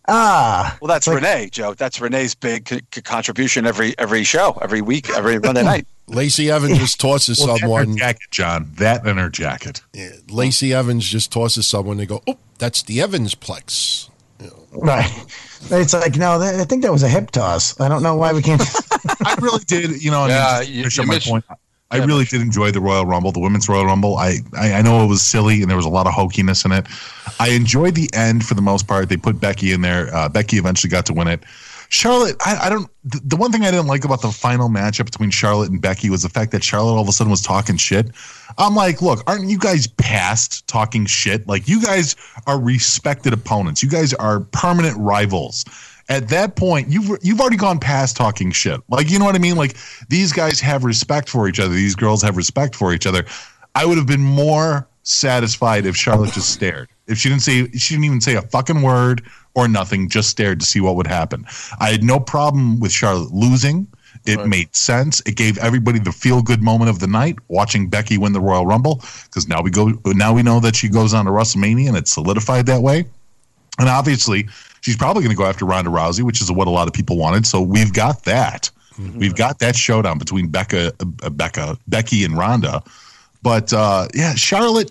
ah 0.08 0.76
Well, 0.80 0.88
that's 0.88 1.06
Like- 1.06 1.16
Renee, 1.16 1.48
Joe. 1.50 1.74
That's 1.74 2.00
Renee's 2.00 2.34
big 2.34 2.68
c- 2.68 2.80
c- 2.92 3.02
contribution 3.02 3.66
every 3.66 3.94
every 3.98 4.24
show, 4.24 4.56
every 4.62 4.80
week, 4.80 5.10
every 5.10 5.38
Monday 5.38 5.62
night. 5.72 5.86
Lacey 6.08 6.50
Evans 6.50 6.78
just 6.78 7.00
tosses 7.00 7.38
Well, 7.38 7.48
that 7.54 7.60
someone. 7.60 7.96
jacket, 7.96 8.30
John. 8.30 8.70
That 8.76 9.06
and 9.06 9.18
her 9.18 9.28
jacket. 9.28 9.82
Yeah, 9.92 10.10
Lacey 10.30 10.72
Evans 10.74 11.06
just 11.08 11.30
tosses 11.32 11.66
someone. 11.66 11.96
They 11.98 12.06
go, 12.06 12.22
"Oh, 12.26 12.38
that's 12.58 12.82
the 12.82 13.00
Evans 13.00 13.34
plex." 13.34 14.08
right 14.70 15.10
it's 15.70 15.94
like 15.94 16.14
no 16.16 16.38
that, 16.38 16.60
i 16.60 16.64
think 16.64 16.82
that 16.82 16.92
was 16.92 17.02
a 17.02 17.08
hip 17.08 17.30
toss 17.30 17.80
i 17.80 17.88
don't 17.88 18.02
know 18.02 18.14
why 18.14 18.32
we 18.34 18.42
can't 18.42 18.60
I 19.24 19.34
really 19.40 19.64
did. 19.66 20.02
You 20.04 20.10
know, 20.10 20.24
I 20.24 20.28
Yeah, 20.28 20.60
you- 20.60 20.88
to 20.90 21.02
you 21.02 21.08
my 21.08 21.18
point. 21.18 21.44
I 21.90 21.96
really 22.04 22.26
did 22.26 22.42
enjoy 22.42 22.70
the 22.70 22.80
Royal 22.82 23.06
Rumble, 23.06 23.32
the 23.32 23.40
Women's 23.40 23.66
Royal 23.68 23.86
Rumble. 23.86 24.18
I, 24.18 24.38
I 24.56 24.74
I 24.74 24.82
know 24.82 25.02
it 25.04 25.06
was 25.06 25.22
silly 25.22 25.62
and 25.62 25.70
there 25.70 25.76
was 25.76 25.86
a 25.86 25.90
lot 25.90 26.06
of 26.06 26.12
hokiness 26.12 26.64
in 26.66 26.72
it. 26.72 26.86
I 27.40 27.48
enjoyed 27.50 27.94
the 27.94 28.10
end 28.12 28.44
for 28.44 28.52
the 28.54 28.60
most 28.60 28.86
part. 28.86 29.08
They 29.08 29.16
put 29.16 29.40
Becky 29.40 29.72
in 29.72 29.80
there. 29.80 30.14
Uh, 30.14 30.28
Becky 30.28 30.58
eventually 30.58 30.90
got 30.90 31.06
to 31.06 31.14
win 31.14 31.28
it. 31.28 31.42
Charlotte, 31.90 32.36
I, 32.44 32.66
I 32.66 32.70
don't. 32.70 32.90
The, 33.04 33.20
the 33.24 33.36
one 33.36 33.50
thing 33.50 33.62
I 33.62 33.70
didn't 33.70 33.86
like 33.86 34.04
about 34.04 34.20
the 34.20 34.30
final 34.30 34.68
matchup 34.68 35.06
between 35.06 35.30
Charlotte 35.30 35.70
and 35.70 35.80
Becky 35.80 36.10
was 36.10 36.22
the 36.22 36.28
fact 36.28 36.52
that 36.52 36.62
Charlotte 36.62 36.92
all 36.92 37.00
of 37.00 37.08
a 37.08 37.12
sudden 37.12 37.30
was 37.30 37.40
talking 37.40 37.76
shit. 37.76 38.10
I'm 38.58 38.74
like, 38.74 39.00
look, 39.00 39.22
aren't 39.26 39.48
you 39.48 39.58
guys 39.58 39.86
past 39.86 40.66
talking 40.66 41.06
shit? 41.06 41.46
Like, 41.48 41.66
you 41.66 41.80
guys 41.80 42.14
are 42.46 42.60
respected 42.60 43.32
opponents. 43.32 43.82
You 43.82 43.88
guys 43.88 44.12
are 44.14 44.40
permanent 44.40 44.98
rivals. 44.98 45.64
At 46.10 46.28
that 46.28 46.56
point, 46.56 46.88
you've 46.88 47.18
you've 47.22 47.40
already 47.40 47.56
gone 47.56 47.78
past 47.78 48.16
talking 48.16 48.50
shit. 48.52 48.80
Like, 48.90 49.10
you 49.10 49.18
know 49.18 49.24
what 49.24 49.34
I 49.34 49.38
mean? 49.38 49.56
Like, 49.56 49.76
these 50.08 50.32
guys 50.32 50.60
have 50.60 50.84
respect 50.84 51.30
for 51.30 51.48
each 51.48 51.58
other. 51.58 51.74
These 51.74 51.94
girls 51.94 52.22
have 52.22 52.36
respect 52.36 52.74
for 52.74 52.92
each 52.92 53.06
other. 53.06 53.24
I 53.74 53.86
would 53.86 53.96
have 53.96 54.06
been 54.06 54.22
more 54.22 54.86
satisfied 55.04 55.86
if 55.86 55.96
Charlotte 55.96 56.32
just 56.32 56.50
stared. 56.50 56.90
If 57.06 57.16
she 57.16 57.30
didn't 57.30 57.42
say, 57.42 57.70
she 57.70 57.94
didn't 57.94 58.04
even 58.04 58.20
say 58.20 58.34
a 58.34 58.42
fucking 58.42 58.82
word 58.82 59.22
or 59.58 59.68
nothing, 59.68 60.08
just 60.08 60.30
stared 60.30 60.60
to 60.60 60.66
see 60.66 60.80
what 60.80 60.96
would 60.96 61.06
happen. 61.06 61.44
I 61.80 61.90
had 61.90 62.02
no 62.02 62.20
problem 62.20 62.80
with 62.80 62.92
Charlotte 62.92 63.32
losing. 63.32 63.86
It 64.24 64.46
made 64.46 64.74
sense. 64.76 65.22
It 65.26 65.36
gave 65.36 65.56
everybody 65.58 65.98
the 65.98 66.12
feel 66.12 66.42
good 66.42 66.62
moment 66.62 66.90
of 66.90 66.98
the 66.98 67.06
night 67.06 67.36
watching 67.48 67.88
Becky 67.88 68.18
win 68.18 68.32
the 68.32 68.40
Royal 68.40 68.66
Rumble 68.66 69.02
because 69.24 69.48
now 69.48 69.62
we 69.62 69.70
go 69.70 69.92
now 70.04 70.34
we 70.34 70.42
know 70.42 70.60
that 70.60 70.76
she 70.76 70.88
goes 70.88 71.14
on 71.14 71.24
to 71.24 71.30
WrestleMania 71.30 71.88
and 71.88 71.96
it's 71.96 72.12
solidified 72.12 72.66
that 72.66 72.82
way. 72.82 73.06
And 73.78 73.88
obviously, 73.88 74.48
she's 74.80 74.96
probably 74.96 75.22
going 75.22 75.34
to 75.34 75.36
go 75.36 75.46
after 75.46 75.64
Ronda 75.64 75.90
Rousey, 75.90 76.22
which 76.22 76.42
is 76.42 76.50
what 76.52 76.66
a 76.66 76.70
lot 76.70 76.88
of 76.88 76.94
people 76.94 77.16
wanted. 77.16 77.46
So 77.46 77.62
we've 77.62 77.92
got 77.92 78.24
that. 78.24 78.70
We've 79.16 79.34
got 79.34 79.60
that 79.60 79.76
showdown 79.76 80.18
between 80.18 80.48
Becca, 80.48 80.92
uh, 81.22 81.30
Becca, 81.30 81.78
Becky, 81.86 82.24
and 82.24 82.36
Ronda. 82.36 82.82
But 83.42 83.72
uh, 83.72 84.08
yeah, 84.14 84.34
Charlotte. 84.34 84.90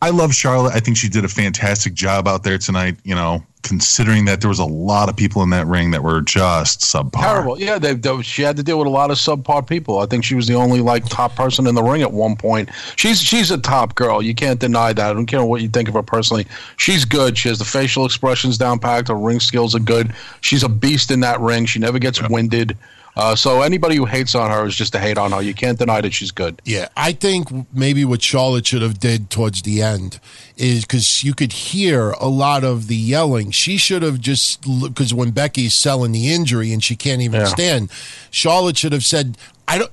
I 0.00 0.10
love 0.10 0.32
Charlotte. 0.34 0.74
I 0.74 0.80
think 0.80 0.96
she 0.96 1.08
did 1.08 1.24
a 1.24 1.28
fantastic 1.28 1.94
job 1.94 2.28
out 2.28 2.44
there 2.44 2.58
tonight. 2.58 2.96
You 3.04 3.14
know, 3.14 3.42
considering 3.62 4.24
that 4.26 4.40
there 4.40 4.48
was 4.48 4.58
a 4.58 4.64
lot 4.64 5.08
of 5.08 5.16
people 5.16 5.42
in 5.42 5.50
that 5.50 5.66
ring 5.66 5.90
that 5.92 6.02
were 6.02 6.20
just 6.20 6.80
subpar. 6.80 7.20
Terrible. 7.20 7.60
Yeah, 7.60 7.78
they, 7.78 7.94
they, 7.94 8.22
she 8.22 8.42
had 8.42 8.56
to 8.56 8.62
deal 8.62 8.78
with 8.78 8.86
a 8.86 8.90
lot 8.90 9.10
of 9.10 9.16
subpar 9.16 9.66
people. 9.66 9.98
I 9.98 10.06
think 10.06 10.24
she 10.24 10.34
was 10.34 10.46
the 10.46 10.54
only 10.54 10.80
like 10.80 11.08
top 11.08 11.34
person 11.34 11.66
in 11.66 11.74
the 11.74 11.82
ring 11.82 12.02
at 12.02 12.12
one 12.12 12.36
point. 12.36 12.70
She's 12.96 13.20
she's 13.20 13.50
a 13.50 13.58
top 13.58 13.94
girl. 13.94 14.22
You 14.22 14.34
can't 14.34 14.60
deny 14.60 14.92
that. 14.92 15.10
I 15.10 15.12
don't 15.12 15.26
care 15.26 15.44
what 15.44 15.62
you 15.62 15.68
think 15.68 15.88
of 15.88 15.94
her 15.94 16.02
personally. 16.02 16.46
She's 16.76 17.04
good. 17.04 17.38
She 17.38 17.48
has 17.48 17.58
the 17.58 17.64
facial 17.64 18.04
expressions 18.04 18.58
down 18.58 18.78
packed. 18.78 19.08
Her 19.08 19.14
ring 19.14 19.40
skills 19.40 19.74
are 19.74 19.80
good. 19.80 20.12
She's 20.40 20.62
a 20.62 20.68
beast 20.68 21.10
in 21.10 21.20
that 21.20 21.40
ring. 21.40 21.66
She 21.66 21.78
never 21.78 21.98
gets 21.98 22.20
winded. 22.28 22.76
Uh, 23.14 23.36
so 23.36 23.60
anybody 23.60 23.96
who 23.96 24.06
hates 24.06 24.34
on 24.34 24.50
her 24.50 24.64
is 24.66 24.74
just 24.74 24.92
to 24.94 24.98
hate 24.98 25.18
on 25.18 25.32
her. 25.32 25.42
You 25.42 25.52
can't 25.52 25.78
deny 25.78 26.00
that 26.00 26.14
she's 26.14 26.30
good. 26.30 26.62
Yeah, 26.64 26.88
I 26.96 27.12
think 27.12 27.48
maybe 27.74 28.06
what 28.06 28.22
Charlotte 28.22 28.66
should 28.66 28.80
have 28.80 28.98
did 28.98 29.28
towards 29.28 29.62
the 29.62 29.82
end 29.82 30.18
is 30.56 30.82
because 30.86 31.22
you 31.22 31.34
could 31.34 31.52
hear 31.52 32.12
a 32.12 32.28
lot 32.28 32.64
of 32.64 32.88
the 32.88 32.96
yelling. 32.96 33.50
She 33.50 33.76
should 33.76 34.02
have 34.02 34.18
just 34.18 34.62
because 34.62 35.12
when 35.12 35.30
Becky's 35.30 35.74
selling 35.74 36.12
the 36.12 36.32
injury 36.32 36.72
and 36.72 36.82
she 36.82 36.96
can't 36.96 37.20
even 37.20 37.40
Yeah. 37.42 37.46
stand, 37.48 37.90
Charlotte 38.30 38.78
should 38.78 38.92
have 38.92 39.04
said, 39.04 39.36
"I 39.68 39.76
don't, 39.78 39.92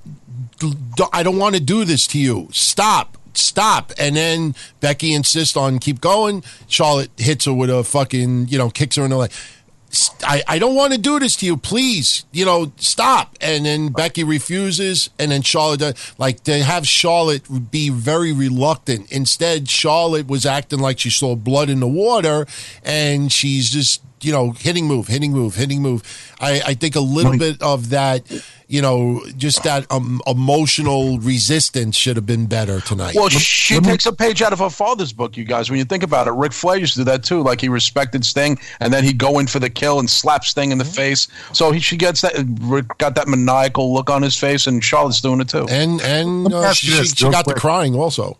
I 1.13 1.23
don't 1.23 1.37
want 1.37 1.55
to 1.55 1.61
do 1.61 1.83
this 1.85 2.07
to 2.07 2.19
you. 2.19 2.47
Stop." 2.51 3.17
Stop. 3.35 3.93
And 3.97 4.15
then 4.15 4.55
Becky 4.81 5.13
insists 5.13 5.55
on 5.55 5.79
keep 5.79 6.01
going. 6.01 6.43
Charlotte 6.67 7.11
hits 7.17 7.45
her 7.45 7.53
with 7.53 7.69
a 7.69 7.83
fucking, 7.83 8.47
you 8.49 8.57
know, 8.57 8.69
kicks 8.69 8.95
her 8.97 9.03
in 9.03 9.11
the 9.11 9.17
leg. 9.17 9.31
I, 10.23 10.43
I 10.47 10.59
don't 10.59 10.75
want 10.75 10.93
to 10.93 10.99
do 10.99 11.19
this 11.19 11.35
to 11.37 11.45
you. 11.45 11.57
Please, 11.57 12.25
you 12.31 12.45
know, 12.45 12.71
stop. 12.77 13.35
And 13.41 13.65
then 13.65 13.89
Becky 13.89 14.23
refuses. 14.23 15.09
And 15.17 15.31
then 15.31 15.41
Charlotte, 15.41 15.97
like, 16.17 16.43
to 16.43 16.63
have 16.63 16.87
Charlotte 16.87 17.71
be 17.71 17.89
very 17.89 18.31
reluctant. 18.31 19.11
Instead, 19.11 19.69
Charlotte 19.69 20.27
was 20.27 20.45
acting 20.45 20.79
like 20.79 20.99
she 20.99 21.09
saw 21.09 21.35
blood 21.35 21.69
in 21.69 21.79
the 21.79 21.87
water 21.87 22.45
and 22.83 23.31
she's 23.31 23.69
just, 23.69 24.03
you 24.23 24.31
know, 24.31 24.51
hitting 24.51 24.85
move, 24.85 25.07
hitting 25.07 25.31
move, 25.31 25.55
hitting 25.55 25.81
move. 25.81 26.03
I, 26.39 26.61
I 26.67 26.73
think 26.73 26.95
a 26.95 26.99
little 27.01 27.37
bit 27.37 27.61
of 27.61 27.89
that, 27.89 28.23
you 28.67 28.81
know, 28.81 29.21
just 29.37 29.63
that 29.63 29.91
um, 29.91 30.21
emotional 30.27 31.19
resistance 31.19 31.95
should 31.95 32.15
have 32.15 32.25
been 32.25 32.45
better 32.45 32.81
tonight. 32.81 33.15
Well, 33.15 33.29
she 33.29 33.79
takes 33.79 34.05
a 34.05 34.13
page 34.13 34.41
out 34.41 34.53
of 34.53 34.59
her 34.59 34.69
father's 34.69 35.11
book, 35.13 35.37
you 35.37 35.43
guys. 35.43 35.69
When 35.69 35.79
you 35.79 35.85
think 35.85 36.03
about 36.03 36.27
it, 36.27 36.31
Ric 36.31 36.53
Flair 36.53 36.77
used 36.77 36.93
to 36.93 36.99
do 36.99 37.03
that 37.05 37.23
too. 37.23 37.41
Like 37.41 37.61
he 37.61 37.69
respected 37.69 38.23
Sting, 38.25 38.59
and 38.79 38.93
then 38.93 39.03
he'd 39.03 39.17
go 39.17 39.39
in 39.39 39.47
for 39.47 39.59
the 39.59 39.69
kill 39.69 39.99
and 39.99 40.09
slap 40.09 40.43
Sting 40.45 40.71
in 40.71 40.77
the 40.77 40.85
face. 40.85 41.27
So 41.53 41.71
he 41.71 41.79
she 41.79 41.97
gets 41.97 42.21
that 42.21 42.33
got 42.97 43.15
that 43.15 43.27
maniacal 43.27 43.93
look 43.93 44.09
on 44.09 44.21
his 44.21 44.37
face, 44.37 44.67
and 44.67 44.83
Charlotte's 44.83 45.21
doing 45.21 45.41
it 45.41 45.49
too. 45.49 45.65
and 45.69 46.01
and 46.01 46.53
uh, 46.53 46.61
ask 46.61 46.77
she, 46.77 46.91
she 46.91 47.25
real 47.25 47.31
got 47.31 47.45
the 47.45 47.53
crying 47.55 47.95
also. 47.95 48.37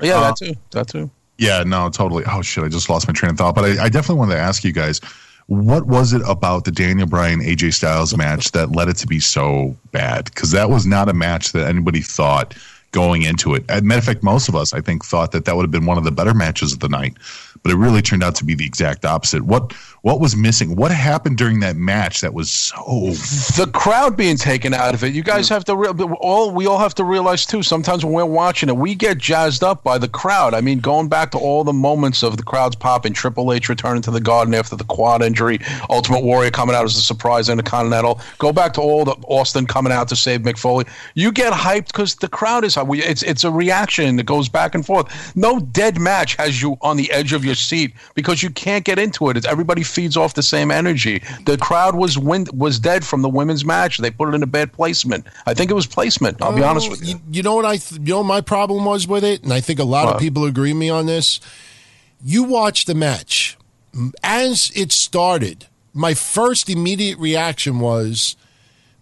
yeah, 0.00 0.18
uh, 0.18 0.20
that 0.20 0.36
too. 0.36 0.54
That 0.70 0.88
too. 0.88 1.10
Yeah, 1.38 1.62
no, 1.64 1.88
totally. 1.90 2.24
Oh 2.26 2.42
shit, 2.42 2.64
I 2.64 2.68
just 2.68 2.88
lost 2.88 3.06
my 3.06 3.12
train 3.12 3.30
of 3.30 3.38
thought. 3.38 3.54
But 3.54 3.64
I, 3.64 3.84
I 3.84 3.88
definitely 3.88 4.16
wanted 4.16 4.34
to 4.34 4.40
ask 4.40 4.64
you 4.64 4.72
guys, 4.72 5.00
what 5.46 5.86
was 5.86 6.12
it 6.12 6.22
about 6.26 6.64
the 6.64 6.72
Daniel 6.72 7.06
Bryan 7.06 7.40
AJ 7.40 7.74
Styles 7.74 8.16
match 8.16 8.52
that 8.52 8.72
led 8.72 8.88
it 8.88 8.96
to 8.96 9.06
be 9.06 9.20
so 9.20 9.76
bad? 9.92 10.24
Because 10.26 10.50
that 10.52 10.70
was 10.70 10.86
not 10.86 11.08
a 11.08 11.12
match 11.12 11.52
that 11.52 11.68
anybody 11.68 12.00
thought 12.00 12.56
going 12.96 13.24
into 13.24 13.54
it. 13.54 13.62
As 13.68 13.82
a 13.82 13.84
matter 13.84 13.98
of 13.98 14.04
fact, 14.04 14.22
most 14.22 14.48
of 14.48 14.56
us, 14.56 14.72
I 14.72 14.80
think, 14.80 15.04
thought 15.04 15.32
that 15.32 15.44
that 15.44 15.54
would 15.54 15.64
have 15.64 15.70
been 15.70 15.84
one 15.84 15.98
of 15.98 16.04
the 16.04 16.10
better 16.10 16.32
matches 16.32 16.72
of 16.72 16.80
the 16.80 16.88
night 16.88 17.14
but 17.66 17.72
it 17.72 17.78
really 17.78 18.00
turned 18.00 18.22
out 18.22 18.36
to 18.36 18.44
be 18.44 18.54
the 18.54 18.64
exact 18.64 19.04
opposite. 19.04 19.42
What 19.42 19.72
what 20.02 20.20
was 20.20 20.36
missing? 20.36 20.76
What 20.76 20.92
happened 20.92 21.36
during 21.36 21.58
that 21.60 21.74
match 21.74 22.20
that 22.20 22.32
was 22.32 22.48
so 22.48 22.76
the 23.56 23.68
crowd 23.74 24.16
being 24.16 24.36
taken 24.36 24.72
out 24.72 24.94
of 24.94 25.02
it? 25.02 25.12
You 25.12 25.24
guys 25.24 25.48
have 25.48 25.64
to 25.64 25.74
re- 25.74 25.88
all 26.20 26.52
we 26.52 26.66
all 26.66 26.78
have 26.78 26.94
to 26.94 27.02
realize 27.02 27.44
too. 27.44 27.64
Sometimes 27.64 28.04
when 28.04 28.14
we're 28.14 28.24
watching 28.24 28.68
it, 28.68 28.76
we 28.76 28.94
get 28.94 29.18
jazzed 29.18 29.64
up 29.64 29.82
by 29.82 29.98
the 29.98 30.06
crowd. 30.06 30.54
I 30.54 30.60
mean, 30.60 30.78
going 30.78 31.08
back 31.08 31.32
to 31.32 31.38
all 31.38 31.64
the 31.64 31.72
moments 31.72 32.22
of 32.22 32.36
the 32.36 32.44
crowds 32.44 32.76
popping, 32.76 33.12
Triple 33.12 33.52
H 33.52 33.68
returning 33.68 34.02
to 34.02 34.12
the 34.12 34.20
Garden 34.20 34.54
after 34.54 34.76
the 34.76 34.84
quad 34.84 35.20
injury, 35.20 35.58
Ultimate 35.90 36.22
Warrior 36.22 36.52
coming 36.52 36.76
out 36.76 36.84
as 36.84 36.96
a 36.96 37.02
surprise 37.02 37.48
in 37.48 37.56
the 37.56 37.64
Continental. 37.64 38.20
Go 38.38 38.52
back 38.52 38.74
to 38.74 38.80
all 38.80 39.04
the 39.04 39.16
Austin 39.26 39.66
coming 39.66 39.92
out 39.92 40.06
to 40.08 40.14
save 40.14 40.42
Mick 40.42 40.56
Foley. 40.56 40.84
You 41.14 41.32
get 41.32 41.52
hyped 41.52 41.88
because 41.88 42.14
the 42.14 42.28
crowd 42.28 42.64
is 42.64 42.76
hyped. 42.86 43.08
It's 43.08 43.22
it's 43.22 43.44
a 43.44 43.50
reaction 43.50 44.16
that 44.16 44.24
goes 44.24 44.48
back 44.48 44.74
and 44.74 44.84
forth. 44.84 45.34
No 45.36 45.60
dead 45.60 45.98
match 46.00 46.34
has 46.36 46.60
you 46.62 46.76
on 46.80 46.96
the 46.96 47.10
edge 47.12 47.32
of 47.32 47.44
your 47.44 47.54
seat 47.54 47.94
because 48.14 48.42
you 48.42 48.50
can't 48.50 48.84
get 48.84 48.98
into 48.98 49.28
it. 49.30 49.36
It's, 49.36 49.46
everybody 49.46 49.82
feeds 49.82 50.16
off 50.16 50.34
the 50.34 50.42
same 50.42 50.70
energy. 50.70 51.22
The 51.44 51.58
crowd 51.58 51.94
was 51.96 52.18
win- 52.18 52.46
was 52.54 52.78
dead 52.78 53.04
from 53.04 53.22
the 53.22 53.28
women's 53.28 53.64
match. 53.64 53.98
They 53.98 54.10
put 54.10 54.28
it 54.28 54.34
in 54.34 54.42
a 54.42 54.46
bad 54.46 54.72
placement. 54.72 55.26
I 55.46 55.54
think 55.54 55.70
it 55.70 55.74
was 55.74 55.86
placement. 55.86 56.40
I'll 56.42 56.54
be 56.54 56.62
honest 56.62 56.90
with 56.90 57.06
you. 57.06 57.20
You 57.30 57.42
know 57.42 57.54
what 57.54 57.64
I? 57.64 57.76
Th- 57.76 58.00
you 58.00 58.06
know 58.08 58.18
what 58.18 58.26
my 58.26 58.40
problem 58.40 58.84
was 58.84 59.06
with 59.06 59.24
it, 59.24 59.42
and 59.42 59.52
I 59.52 59.60
think 59.60 59.78
a 59.78 59.84
lot 59.84 60.06
What? 60.06 60.14
of 60.16 60.20
people 60.20 60.44
agree 60.44 60.72
with 60.72 60.80
me 60.80 60.90
on 60.90 61.06
this. 61.06 61.40
You 62.24 62.44
watch 62.44 62.86
the 62.86 62.94
match 62.94 63.56
as 64.22 64.70
it 64.74 64.92
started. 64.92 65.66
My 65.92 66.14
first 66.14 66.68
immediate 66.68 67.18
reaction 67.18 67.78
was 67.80 68.36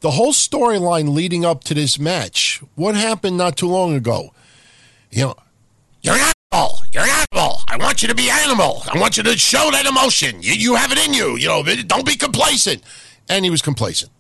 the 0.05 0.11
whole 0.11 0.35
storyline 0.35 1.15
leading 1.15 1.47
up 1.47 1.65
to 1.65 1.73
this 1.73 1.99
match. 1.99 2.63
What 2.75 2.95
happened 2.95 3.39
not 3.39 3.57
too 3.57 3.69
long 3.69 3.95
ago? 3.95 4.35
You 5.11 5.23
know, 5.23 5.37
you're 6.03 6.15
an 6.15 6.31
animal. 6.53 6.77
You're 6.93 7.05
an 7.05 7.27
animal. 7.33 7.63
I 7.69 7.79
want 7.79 8.03
you 8.03 8.09
to 8.09 8.15
be 8.15 8.29
animal. 8.29 8.83
I 8.93 8.99
want 8.99 9.17
you 9.17 9.23
to 9.23 9.39
show 9.39 9.71
that 9.71 9.87
emotion. 9.87 10.43
You, 10.43 10.53
you 10.53 10.75
have 10.75 10.93
it 10.93 10.99
in 10.99 11.15
you. 11.15 11.39
You 11.39 11.49
know, 11.49 11.63
don't 11.87 12.05
be 12.05 12.17
complacent. 12.17 12.83
And 13.31 13.47
he 13.47 13.51
was 13.51 13.63
complacent. 13.63 14.13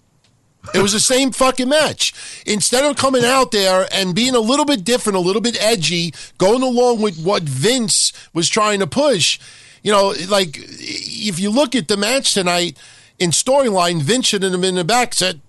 It 0.72 0.80
was 0.80 0.94
the 0.94 1.00
same 1.00 1.32
fucking 1.32 1.68
match. 1.68 2.14
Instead 2.46 2.86
of 2.86 2.96
coming 2.96 3.22
out 3.22 3.50
there 3.50 3.86
and 3.92 4.14
being 4.14 4.34
a 4.34 4.40
little 4.40 4.64
bit 4.64 4.84
different, 4.84 5.18
a 5.18 5.20
little 5.20 5.42
bit 5.42 5.62
edgy, 5.62 6.14
going 6.38 6.62
along 6.62 7.02
with 7.02 7.22
what 7.22 7.42
Vince 7.42 8.10
was 8.32 8.48
trying 8.48 8.80
to 8.80 8.86
push, 8.86 9.38
you 9.82 9.92
know, 9.92 10.14
like 10.28 10.56
if 10.56 11.38
you 11.38 11.50
look 11.50 11.74
at 11.74 11.88
the 11.88 11.98
match 11.98 12.32
tonight 12.32 12.78
in 13.18 13.32
storyline, 13.32 14.00
Vince 14.00 14.24
should 14.24 14.42
have 14.42 14.52
been 14.52 14.64
in 14.64 14.74
the 14.76 14.84
back 14.84 15.12
said, 15.12 15.42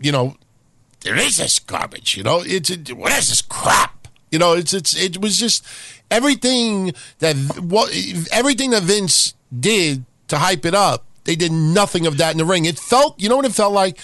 you 0.00 0.12
know, 0.12 0.36
there 1.00 1.16
is 1.16 1.36
this 1.36 1.58
garbage. 1.58 2.16
You 2.16 2.22
know, 2.22 2.42
it's 2.44 2.70
it, 2.70 2.92
what 2.92 3.12
is 3.12 3.28
this 3.28 3.42
crap? 3.42 4.08
You 4.30 4.38
know, 4.38 4.54
it's 4.54 4.74
it's 4.74 4.96
it 4.96 5.20
was 5.20 5.38
just 5.38 5.66
everything 6.10 6.92
that 7.18 7.36
what 7.60 7.90
everything 8.32 8.70
that 8.70 8.82
Vince 8.82 9.34
did 9.58 10.04
to 10.28 10.38
hype 10.38 10.64
it 10.64 10.74
up. 10.74 11.04
They 11.24 11.36
did 11.36 11.52
nothing 11.52 12.06
of 12.06 12.18
that 12.18 12.32
in 12.32 12.38
the 12.38 12.44
ring. 12.44 12.64
It 12.64 12.78
felt, 12.78 13.20
you 13.20 13.28
know 13.28 13.36
what 13.36 13.44
it 13.44 13.52
felt 13.52 13.72
like? 13.72 13.98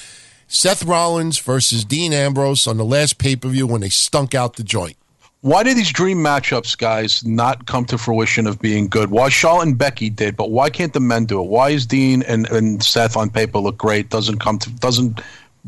Seth 0.48 0.84
Rollins 0.84 1.38
versus 1.38 1.84
Dean 1.84 2.12
Ambrose 2.12 2.66
on 2.66 2.76
the 2.76 2.84
last 2.84 3.18
pay 3.18 3.36
per 3.36 3.48
view 3.48 3.66
when 3.66 3.80
they 3.80 3.88
stunk 3.88 4.34
out 4.34 4.56
the 4.56 4.64
joint. 4.64 4.96
Why 5.40 5.64
did 5.64 5.76
these 5.76 5.90
dream 5.90 6.18
matchups, 6.18 6.78
guys, 6.78 7.24
not 7.24 7.66
come 7.66 7.84
to 7.86 7.98
fruition 7.98 8.46
of 8.46 8.60
being 8.60 8.86
good? 8.86 9.10
Why 9.10 9.28
Charlotte 9.28 9.68
and 9.68 9.78
Becky 9.78 10.08
did, 10.08 10.36
but 10.36 10.50
why 10.50 10.70
can't 10.70 10.92
the 10.92 11.00
men 11.00 11.24
do 11.24 11.40
it? 11.40 11.48
Why 11.48 11.70
is 11.70 11.84
Dean 11.84 12.22
and, 12.24 12.48
and 12.50 12.82
Seth 12.82 13.16
on 13.16 13.30
paper 13.30 13.58
look 13.58 13.76
great? 13.76 14.08
Doesn't 14.08 14.38
come 14.38 14.58
to 14.58 14.70
doesn't 14.70 15.20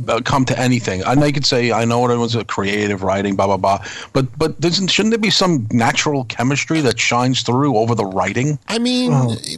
Uh, 0.08 0.20
come 0.24 0.44
to 0.44 0.58
anything. 0.58 1.04
I 1.04 1.14
know 1.14 1.24
you 1.24 1.32
could 1.32 1.46
say 1.46 1.70
I 1.70 1.84
know 1.84 2.02
everyone's 2.02 2.34
a 2.34 2.44
creative 2.44 3.04
writing, 3.04 3.36
blah 3.36 3.46
blah 3.46 3.56
blah, 3.56 3.84
but 4.12 4.26
but 4.36 4.56
shouldn't 4.60 5.10
there 5.10 5.18
be 5.18 5.30
some 5.30 5.68
natural 5.70 6.24
chemistry 6.24 6.80
that 6.80 6.98
shines 6.98 7.42
through 7.42 7.76
over 7.76 7.94
the 7.94 8.04
writing? 8.04 8.58
I 8.66 8.78
mean, 8.78 9.12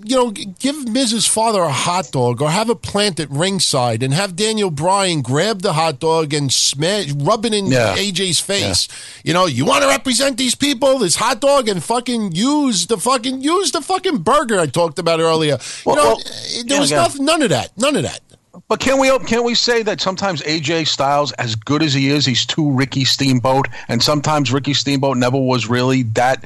you 0.05 0.15
know, 0.15 0.31
give 0.33 0.87
Miz's 0.89 1.27
Father 1.27 1.63
a 1.63 1.73
hot 1.73 2.11
dog 2.13 2.43
or 2.43 2.51
have 2.51 2.69
a 2.69 2.75
plant 2.75 3.19
at 3.19 3.31
ringside 3.31 4.03
and 4.03 4.13
have 4.13 4.37
Daniel 4.37 4.71
Bryan 4.71 5.23
grab 5.23 5.63
the 5.63 5.73
hot 5.73 6.01
dog 6.01 6.35
and 6.35 6.53
smash, 6.53 7.13
rub 7.13 7.47
it 7.47 7.55
in 7.55 7.69
Yeah. 7.69 7.97
AJ's 7.97 8.39
face. 8.39 8.89
You 9.25 9.33
know, 9.33 9.47
you 9.47 9.65
want 9.65 9.85
to 9.85 9.89
represent 9.89 10.37
these 10.37 10.55
people, 10.55 10.99
this 10.99 11.17
hot 11.17 11.41
dog, 11.41 11.67
and 11.67 11.83
fucking 11.83 12.33
use 12.33 12.87
the 12.89 12.99
fucking 12.99 13.41
use 13.41 13.73
the 13.73 13.81
fucking 13.81 14.19
burger 14.19 14.61
I 14.61 14.67
talked 14.67 14.99
about 14.99 15.19
earlier. 15.19 15.57
Well- 15.87 15.97
you 15.97 16.03
know, 16.03 16.09
well, 16.09 16.19
there 16.67 16.75
yeah, 16.77 16.81
was 16.81 16.91
yeah. 16.91 16.97
nothing, 16.99 17.25
none 17.25 17.41
of 17.41 17.49
that, 17.49 17.71
none 17.79 17.97
of 17.97 18.03
that. 18.03 18.21
But 18.69 18.81
can 18.81 18.99
we 18.99 19.17
can 19.21 19.45
we 19.45 19.55
say 19.55 19.83
that 19.85 20.01
sometimes 20.01 20.43
AJ 20.43 20.89
Styles, 20.89 21.31
as 21.33 21.55
good 21.55 21.83
as 21.83 21.95
he 21.95 22.09
is, 22.09 22.27
he's 22.27 22.45
too 22.45 22.73
Ricky 22.73 23.05
Steamboat, 23.05 23.69
and 23.87 24.03
sometimes 24.03 24.53
Ricky 24.53 24.75
Steamboat 24.75 25.17
never 25.17 25.39
was 25.39 25.69
really 25.69 26.03
that 26.03 26.45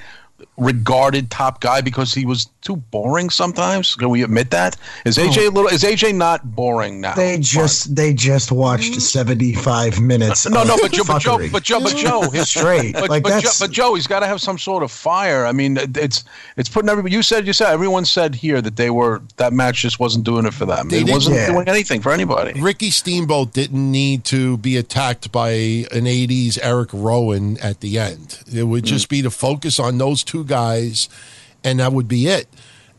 regarded 0.60 1.30
top 1.30 1.60
guy 1.60 1.80
because 1.80 2.14
he 2.14 2.26
was 2.26 2.46
too 2.60 2.76
boring. 2.76 3.30
Sometimes 3.30 3.94
can 3.96 4.10
we 4.10 4.22
admit 4.22 4.50
that? 4.50 4.76
Is 5.04 5.16
AJ 5.16 5.36
a 5.36 5.46
oh. 5.46 5.50
little? 5.50 5.66
Is 5.68 5.82
AJ 5.82 6.14
not 6.14 6.54
boring 6.54 7.00
now? 7.00 7.14
They 7.14 7.38
just 7.38 7.96
they 7.96 8.12
just 8.12 8.52
watched 8.52 9.00
75 9.00 10.00
minutes. 10.00 10.48
no, 10.48 10.62
no, 10.62 10.76
but 10.80 10.92
Joe, 10.92 11.02
but 11.06 11.18
Joe, 11.20 11.38
fuckery. 11.38 11.52
but 11.52 11.62
Joe, 11.62 11.80
but 11.80 11.96
Joe, 11.96 12.30
his- 12.30 12.50
Straight. 12.50 12.94
But, 12.94 13.10
Like, 13.10 13.22
but, 13.22 13.42
Joe, 13.42 13.50
but 13.60 13.70
Joe, 13.70 13.94
he's 13.94 14.06
got 14.06 14.20
to 14.20 14.26
have 14.26 14.40
some 14.40 14.58
sort 14.58 14.82
of 14.82 14.90
fire. 14.90 15.46
I 15.46 15.52
mean, 15.52 15.78
it's 15.78 16.24
it's 16.56 16.68
putting 16.68 16.88
everybody. 16.88 17.14
You 17.14 17.22
said 17.22 17.46
you 17.46 17.52
said 17.52 17.72
everyone 17.72 18.04
said 18.04 18.34
here 18.34 18.60
that 18.60 18.76
they 18.76 18.90
were 18.90 19.22
that 19.36 19.52
match 19.52 19.82
just 19.82 19.98
wasn't 19.98 20.24
doing 20.24 20.46
it 20.46 20.54
for 20.54 20.66
them. 20.66 20.88
They 20.88 21.00
it 21.00 21.10
wasn't 21.10 21.36
Yeah. 21.36 21.52
doing 21.52 21.68
anything 21.68 22.02
for 22.02 22.12
anybody. 22.12 22.60
Ricky 22.60 22.90
Steamboat 22.90 23.52
didn't 23.52 23.90
need 23.90 24.24
to 24.26 24.58
be 24.58 24.76
attacked 24.76 25.32
by 25.32 25.50
an 25.50 26.06
80s 26.06 26.58
Eric 26.62 26.90
Rowan 26.92 27.56
at 27.58 27.80
the 27.80 27.98
end. 27.98 28.40
It 28.52 28.64
would 28.64 28.82
hmm. 28.82 28.86
just 28.86 29.08
be 29.08 29.22
to 29.22 29.30
focus 29.30 29.78
on 29.78 29.98
those 29.98 30.22
two 30.22 30.44
guys, 30.50 31.08
and 31.64 31.80
that 31.80 31.92
would 31.94 32.08
be 32.08 32.26
it. 32.28 32.46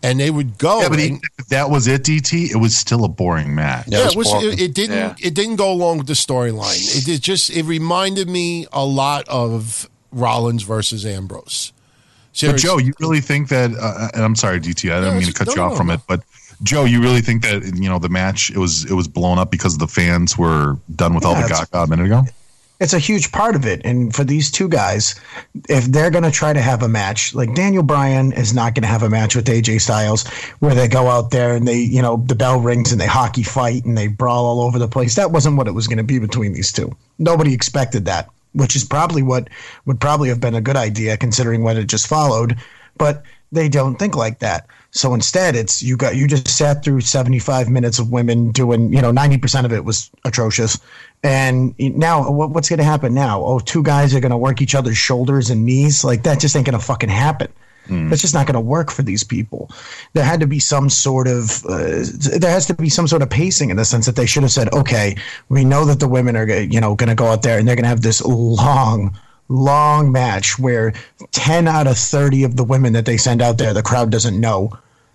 And 0.04 0.20
they 0.20 0.32
would 0.32 0.58
go. 0.58 0.82
Yeah, 0.82 0.90
but 0.90 0.98
and- 0.98 1.08
even 1.08 1.22
that 1.50 1.70
was 1.70 1.86
it, 1.88 2.02
DT, 2.04 2.50
it 2.50 2.56
was 2.58 2.76
still 2.76 3.06
a 3.06 3.08
boring 3.08 3.54
match. 3.54 3.86
Yeah, 3.88 4.00
yeah, 4.00 4.06
it 4.06 4.14
it, 4.14 4.18
was 4.18 4.28
was, 4.34 4.44
it, 4.46 4.60
it 4.62 4.74
didn't. 4.74 4.98
Yeah. 4.98 5.28
It 5.28 5.36
didn't 5.36 5.58
go 5.58 5.72
along 5.72 6.00
with 6.00 6.08
the 6.08 6.14
storyline. 6.14 6.80
It, 6.98 7.08
it 7.08 7.22
just. 7.22 7.52
It 7.52 7.64
reminded 7.66 8.28
me 8.28 8.66
a 8.74 8.84
lot 8.84 9.28
of 9.30 9.88
Rollins 10.12 10.64
versus 10.64 11.06
Ambrose. 11.06 11.72
But 12.42 12.58
Joe, 12.58 12.80
you 12.80 12.94
really 13.00 13.22
think 13.22 13.50
that? 13.50 13.72
Uh, 13.80 14.08
and 14.16 14.24
I'm 14.24 14.36
sorry, 14.36 14.60
DT, 14.60 14.90
I 14.92 14.96
didn't 14.96 15.04
No, 15.04 15.12
mean 15.20 15.24
to 15.24 15.30
it's- 15.30 15.38
cut 15.38 15.56
you 15.56 15.62
off 15.62 15.74
no, 15.74 15.78
from 15.78 15.88
no. 15.88 15.94
it, 15.96 16.00
but 16.08 16.24
Joe, 16.64 16.86
you 16.86 17.02
really 17.02 17.22
think 17.22 17.44
that 17.44 17.62
you 17.76 17.90
know 17.90 18.00
the 18.00 18.10
match 18.10 18.50
it 18.50 18.58
was 18.58 18.86
it 18.90 18.94
was 18.94 19.08
blown 19.08 19.38
up 19.38 19.52
because 19.52 19.78
the 19.78 19.88
fans 19.88 20.36
were 20.38 20.78
done 20.96 21.14
with 21.14 21.26
all 21.26 21.36
the 21.36 21.46
it's- 21.46 21.60
gaga 21.70 21.84
a 21.84 21.88
minute 21.88 22.06
ago? 22.08 22.24
It's 22.82 22.94
a 22.94 23.00
huge 23.00 23.32
part 23.32 23.56
of 23.56 23.68
it. 23.68 23.80
And 23.86 24.14
for 24.14 24.24
these 24.24 24.50
two 24.50 24.68
guys, 24.68 25.14
if 25.70 25.86
they're 25.86 26.10
going 26.10 26.24
to 26.24 26.32
try 26.32 26.52
to 26.52 26.60
have 26.60 26.82
a 26.82 26.90
match, 26.90 27.36
like 27.36 27.54
Daniel 27.54 27.84
Bryan 27.84 28.34
is 28.34 28.56
not 28.56 28.74
going 28.74 28.82
to 28.82 28.88
have 28.88 29.04
a 29.04 29.10
match 29.10 29.36
with 29.36 29.46
AJ 29.46 29.82
Styles 29.82 30.28
where 30.60 30.74
they 30.74 30.88
go 30.88 31.08
out 31.08 31.30
there 31.30 31.56
and 31.56 31.68
they, 31.68 31.80
you 31.80 32.02
know, 32.02 32.18
the 32.26 32.34
bell 32.34 32.60
rings 32.60 32.92
and 32.92 33.00
they 33.00 33.06
hockey 33.06 33.44
fight 33.44 33.86
and 33.86 33.96
they 33.96 34.08
brawl 34.08 34.46
all 34.46 34.62
over 34.62 34.80
the 34.80 34.88
place. 34.88 35.16
That 35.16 35.32
wasn't 35.32 35.58
what 35.58 35.68
it 35.68 35.76
was 35.76 35.88
going 35.88 36.00
to 36.00 36.04
be 36.04 36.18
between 36.18 36.54
these 36.54 36.72
two. 36.72 36.98
Nobody 37.20 37.54
expected 37.54 38.06
that, 38.06 38.30
which 38.54 38.76
is 38.76 38.84
probably 38.84 39.22
what 39.22 39.50
would 39.86 40.02
probably 40.02 40.30
have 40.30 40.42
been 40.42 40.56
a 40.56 40.62
good 40.62 40.76
idea 40.76 41.18
considering 41.18 41.62
what 41.62 41.78
it 41.78 41.86
just 41.86 42.08
followed. 42.08 42.58
But 42.98 43.24
they 43.52 43.70
don't 43.70 44.00
think 44.00 44.16
like 44.16 44.40
that. 44.40 44.66
So 44.92 45.14
instead, 45.14 45.56
it's 45.56 45.82
you 45.82 45.98
got 45.98 46.16
you 46.16 46.28
just 46.28 46.48
sat 46.48 46.84
through 46.84 47.02
75 47.02 47.70
minutes 47.70 48.00
of 48.00 48.12
women 48.12 48.52
doing, 48.52 48.92
you 48.94 49.02
know, 49.02 49.12
90% 49.12 49.66
of 49.66 49.72
it 49.72 49.86
was 49.86 50.10
atrocious. 50.26 50.80
And 51.24 51.76
now 51.78 52.32
what's 52.32 52.70
going 52.70 52.80
to 52.80 52.84
happen 52.84 53.14
now? 53.14 53.44
Oh, 53.44 53.60
two 53.60 53.84
guys 53.84 54.16
are 54.16 54.20
going 54.20 54.32
to 54.32 54.38
work 54.38 54.62
each 54.62 54.74
other's 54.74 54.98
shoulders 54.98 55.52
and 55.52 55.66
knees. 55.66 56.04
Like 56.04 56.24
that 56.24 56.40
just 56.40 56.56
ain't 56.56 56.66
going 56.66 56.80
to 56.80 56.84
fucking 56.84 57.10
happen. 57.10 57.52
That's 58.10 58.22
just 58.22 58.34
not 58.34 58.48
going 58.48 58.56
to 58.56 58.62
work 58.62 58.90
for 58.92 59.02
these 59.02 59.24
people. 59.24 59.70
There 60.14 60.24
had 60.24 60.40
to 60.40 60.48
be 60.48 60.60
some 60.60 60.90
sort 60.90 61.28
of 61.28 61.66
uh, 61.66 62.06
there 62.38 62.52
has 62.52 62.66
to 62.68 62.74
be 62.74 62.90
some 62.90 63.08
sort 63.08 63.22
of 63.22 63.30
pacing 63.30 63.70
in 63.70 63.78
the 63.78 63.86
sense 63.86 64.06
that 64.06 64.16
they 64.16 64.26
should 64.26 64.44
have 64.44 64.52
said, 64.52 64.72
okay, 64.74 65.16
we 65.50 65.66
know 65.66 65.86
that 65.86 66.00
the 66.00 66.08
women 66.08 66.36
are 66.36 66.48
you 66.48 66.80
know 66.80 66.96
going 66.96 67.10
to 67.10 67.16
go 67.16 67.28
out 67.28 67.42
there 67.42 67.60
and 67.60 67.68
they're 67.68 67.76
going 67.76 67.84
to 67.84 67.90
have 67.90 68.02
this 68.02 68.24
long 68.24 69.18
long 69.50 70.12
match 70.12 70.58
where 70.58 70.94
10 71.32 71.68
out 71.68 71.86
of 71.86 71.98
30 71.98 72.46
of 72.46 72.56
the 72.56 72.64
women 72.64 72.94
that 72.94 73.06
they 73.06 73.18
send 73.18 73.42
out 73.42 73.58
there 73.58 73.74
the 73.74 73.84
crowd 73.84 74.10
doesn't 74.10 74.40
know 74.40 74.72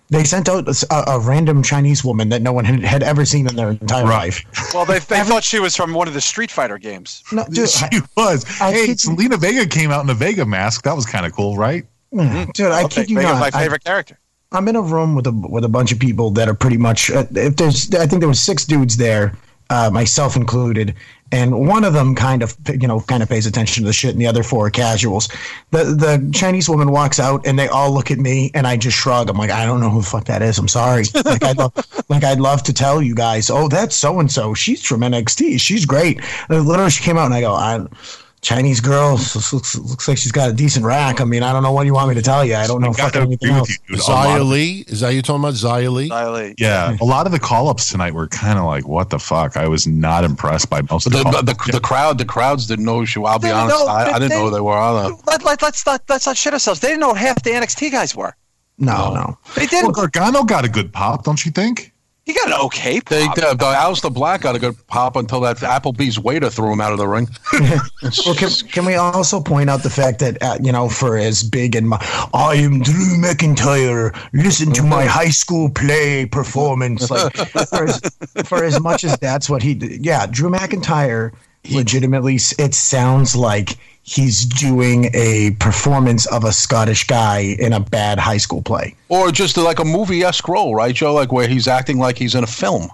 they 0.09 0.23
sent 0.23 0.47
out 0.49 0.67
a, 0.67 1.11
a 1.11 1.19
random 1.19 1.61
chinese 1.61 2.03
woman 2.03 2.29
that 2.29 2.41
no 2.41 2.53
one 2.53 2.63
had, 2.65 2.81
had 2.83 3.03
ever 3.03 3.25
seen 3.25 3.47
in 3.47 3.55
their 3.55 3.71
entire 3.71 4.03
Right. 4.05 4.33
life 4.45 4.73
Well, 4.73 4.85
they, 4.85 4.99
they 4.99 5.21
thought 5.23 5.43
she 5.43 5.59
was 5.59 5.75
from 5.75 5.93
one 5.93 6.07
of 6.07 6.13
the 6.13 6.21
Street 6.21 6.49
Fighter 6.51 6.77
games. 6.77 7.23
no, 7.31 7.45
dude, 7.49 7.69
she 7.69 7.85
I, 7.85 8.01
was. 8.15 8.45
I 8.61 8.71
hey, 8.71 8.85
kid 8.87 9.03
you- 9.03 9.09
Zelina 9.15 9.37
Vega 9.39 9.65
came 9.67 9.91
out 9.91 10.03
in 10.03 10.09
a 10.09 10.13
Vega 10.13 10.45
mask. 10.45 10.83
That 10.83 10.95
was 10.95 11.05
kind 11.05 11.25
of 11.25 11.33
cool, 11.33 11.57
right? 11.57 11.85
dude, 12.13 12.59
I 12.71 12.81
I'll 12.81 12.89
kid 12.89 13.09
you 13.09 13.17
Vega's 13.17 13.31
not. 13.33 13.39
my 13.39 13.47
I- 13.47 13.63
favorite 13.63 13.83
character. 13.83 14.17
I'm 14.53 14.67
in 14.69 14.77
a 14.77 14.81
room 14.81 15.13
with 15.13 15.27
a 15.27 15.31
with 15.33 15.65
a 15.65 15.69
bunch 15.69 15.91
of 15.91 15.99
people 15.99 16.31
that 16.31 16.47
are 16.47 16.53
pretty 16.53 16.77
much. 16.77 17.11
Uh, 17.11 17.25
if 17.31 17.57
there's, 17.57 17.93
I 17.93 18.07
think 18.07 18.21
there 18.21 18.29
was 18.29 18.39
six 18.39 18.63
dudes 18.63 18.95
there, 18.95 19.35
uh, 19.69 19.89
myself 19.91 20.37
included. 20.37 20.95
And 21.31 21.67
one 21.67 21.83
of 21.83 21.93
them 21.93 22.15
kind 22.15 22.41
of, 22.41 22.55
you 22.69 22.87
know, 22.87 23.01
kind 23.01 23.21
of 23.21 23.27
pays 23.27 23.45
attention 23.45 23.83
to 23.83 23.87
the 23.87 23.93
shit, 23.93 24.11
and 24.11 24.21
the 24.21 24.27
other 24.27 24.43
four 24.43 24.67
are 24.67 24.69
casuals. 24.69 25.27
The 25.71 25.83
the 25.83 26.29
Chinese 26.33 26.69
woman 26.69 26.91
walks 26.91 27.19
out, 27.19 27.45
and 27.45 27.59
they 27.59 27.67
all 27.67 27.91
look 27.91 28.11
at 28.11 28.17
me, 28.17 28.51
and 28.53 28.65
I 28.65 28.77
just 28.77 28.97
shrug. 28.97 29.29
I'm 29.29 29.37
like, 29.37 29.49
I 29.49 29.65
don't 29.65 29.81
know 29.81 29.89
who 29.89 30.01
the 30.01 30.07
fuck 30.07 30.25
that 30.25 30.41
is. 30.41 30.57
I'm 30.57 30.67
sorry. 30.69 31.03
Like 31.13 31.43
I'd 31.43 31.57
love, 31.57 31.73
like 32.09 32.23
I'd 32.23 32.39
love 32.39 32.63
to 32.63 32.73
tell 32.73 33.01
you 33.01 33.13
guys. 33.13 33.49
Oh, 33.49 33.67
that's 33.67 33.95
so 33.95 34.19
and 34.19 34.31
so. 34.31 34.53
She's 34.53 34.83
from 34.83 35.01
NXT. 35.01 35.59
She's 35.59 35.85
great. 35.85 36.21
And 36.49 36.65
literally, 36.65 36.91
she 36.91 37.03
came 37.03 37.17
out, 37.17 37.25
and 37.25 37.33
I 37.33 37.41
go, 37.41 37.53
I 37.53 37.85
Chinese 38.47 38.79
girl 38.79 39.11
looks, 39.11 39.35
looks, 39.53 39.77
looks, 39.77 40.07
like 40.07 40.17
she's 40.17 40.31
got 40.31 40.49
a 40.49 40.53
decent 40.53 40.85
rack. 40.85 41.19
I 41.19 41.25
mean, 41.25 41.43
I 41.43 41.51
don't 41.51 41.63
know 41.63 41.73
what 41.73 41.85
you 41.85 41.93
want 41.93 42.07
me 42.07 42.15
to 42.15 42.21
tell 42.21 42.45
you. 42.45 42.55
I 42.55 42.65
don't 42.65 42.79
know 42.79 42.93
fucking 42.93 43.21
anything 43.21 43.49
else. 43.49 43.77
You, 43.89 43.97
Xia 43.97 44.47
Li, 44.47 44.85
is 44.87 45.01
that 45.01 45.09
you 45.09 45.21
talking 45.21 45.41
about 45.41 45.55
Xia 45.55 45.91
Li? 45.91 46.07
Xia 46.07 46.33
Li. 46.33 46.55
Yeah, 46.57 46.95
a 47.01 47.03
lot 47.03 47.25
of 47.25 47.33
the 47.33 47.39
call 47.39 47.67
ups 47.67 47.91
tonight 47.91 48.13
were 48.13 48.27
kind 48.29 48.57
of 48.57 48.63
like, 48.63 48.87
"What 48.87 49.09
the 49.09 49.19
fuck?" 49.19 49.57
I 49.57 49.67
was 49.67 49.85
not 49.85 50.23
impressed 50.23 50.69
by 50.69 50.81
most 50.89 51.07
of 51.07 51.11
the 51.11 51.23
the, 51.23 51.41
the, 51.41 51.71
the, 51.73 51.79
crowd. 51.81 52.19
The 52.19 52.23
crowds 52.23 52.67
didn't 52.67 52.85
know 52.85 53.03
who. 53.03 53.25
I'll 53.25 53.37
be 53.37 53.49
honest, 53.49 53.77
know, 53.77 53.87
I, 53.87 54.11
I, 54.11 54.13
didn't 54.13 54.29
they, 54.29 54.35
know 54.35 54.45
who 54.45 54.51
they 54.51 54.61
were. 54.61 54.77
Either. 54.77 55.13
Let, 55.27 55.43
let, 55.43 55.61
let's 55.61 55.85
not 55.85 56.03
let's 56.07 56.25
not 56.25 56.37
shit 56.37 56.53
ourselves. 56.53 56.79
They 56.79 56.87
didn't 56.87 57.01
know 57.01 57.13
half 57.13 57.43
the 57.43 57.49
NXT 57.49 57.91
guys 57.91 58.15
were. 58.15 58.33
No, 58.77 59.13
no, 59.13 59.13
no. 59.13 59.37
they 59.57 59.65
didn't. 59.65 59.87
Well, 59.87 60.07
Gargano 60.07 60.43
got 60.43 60.63
a 60.63 60.69
good 60.69 60.93
pop, 60.93 61.25
don't 61.25 61.45
you 61.45 61.51
think? 61.51 61.91
He 62.27 62.33
got 62.33 62.47
an 62.47 62.53
okay 62.65 62.99
pop. 62.99 63.09
They, 63.09 63.23
uh, 63.23 63.53
the 63.53 63.65
Aleister 63.65 64.13
Black 64.13 64.41
got 64.41 64.53
a 64.53 64.59
good 64.59 64.75
pop 64.87 65.15
until 65.15 65.39
that 65.39 65.55
Applebee's 65.59 66.19
waiter 66.19 66.49
threw 66.49 66.73
him 66.73 66.81
out 66.81 66.91
of 66.91 66.97
the 66.97 67.07
ring. 67.07 67.29
well, 68.25 68.35
can, 68.35 68.49
can, 68.69 68.85
we 68.85 68.95
also 68.95 69.39
point 69.39 69.69
out 69.69 69.81
the 69.81 69.89
fact 69.89 70.19
that, 70.19 70.43
uh, 70.43 70.57
you 70.61 70.73
know, 70.73 70.89
for 70.89 71.17
as 71.17 71.41
big 71.41 71.73
and 71.73 71.87
my, 71.87 71.97
I 72.33 72.55
am 72.55 72.81
Drew 72.81 73.15
McIntyre, 73.17 74.13
listen 74.33 74.73
to 74.73 74.83
my 74.83 75.05
high 75.05 75.29
school 75.29 75.69
play 75.69 76.25
performance. 76.25 77.09
Like, 77.09 77.33
for 77.33 77.85
as, 77.85 78.01
for 78.43 78.61
as 78.65 78.81
much 78.81 79.05
as 79.05 79.17
that's 79.19 79.49
what 79.49 79.63
he 79.63 79.73
did. 79.73 80.05
Yeah, 80.05 80.25
Drew 80.25 80.49
McIntyre, 80.49 81.33
legitimately, 81.69 82.35
it 82.59 82.73
sounds 82.73 83.37
like 83.37 83.77
he's 84.07 84.45
doing 84.45 85.09
a 85.13 85.51
performance 85.59 86.25
of 86.27 86.45
a 86.45 86.53
Scottish 86.53 87.05
guy 87.05 87.55
in 87.59 87.73
a 87.73 87.79
bad 87.79 88.17
high 88.17 88.37
school 88.37 88.61
play. 88.61 88.95
Or 89.09 89.31
just 89.31 89.57
like 89.57 89.79
a 89.79 89.85
movie 89.85 90.23
esque 90.23 90.47
role, 90.47 90.73
right, 90.73 90.95
Joe? 90.95 91.13
Like 91.13 91.31
where 91.31 91.47
he's 91.47 91.67
acting 91.67 91.99
like 91.99 92.17
he's 92.17 92.33
in 92.33 92.43
a 92.43 92.47
film. 92.47 92.89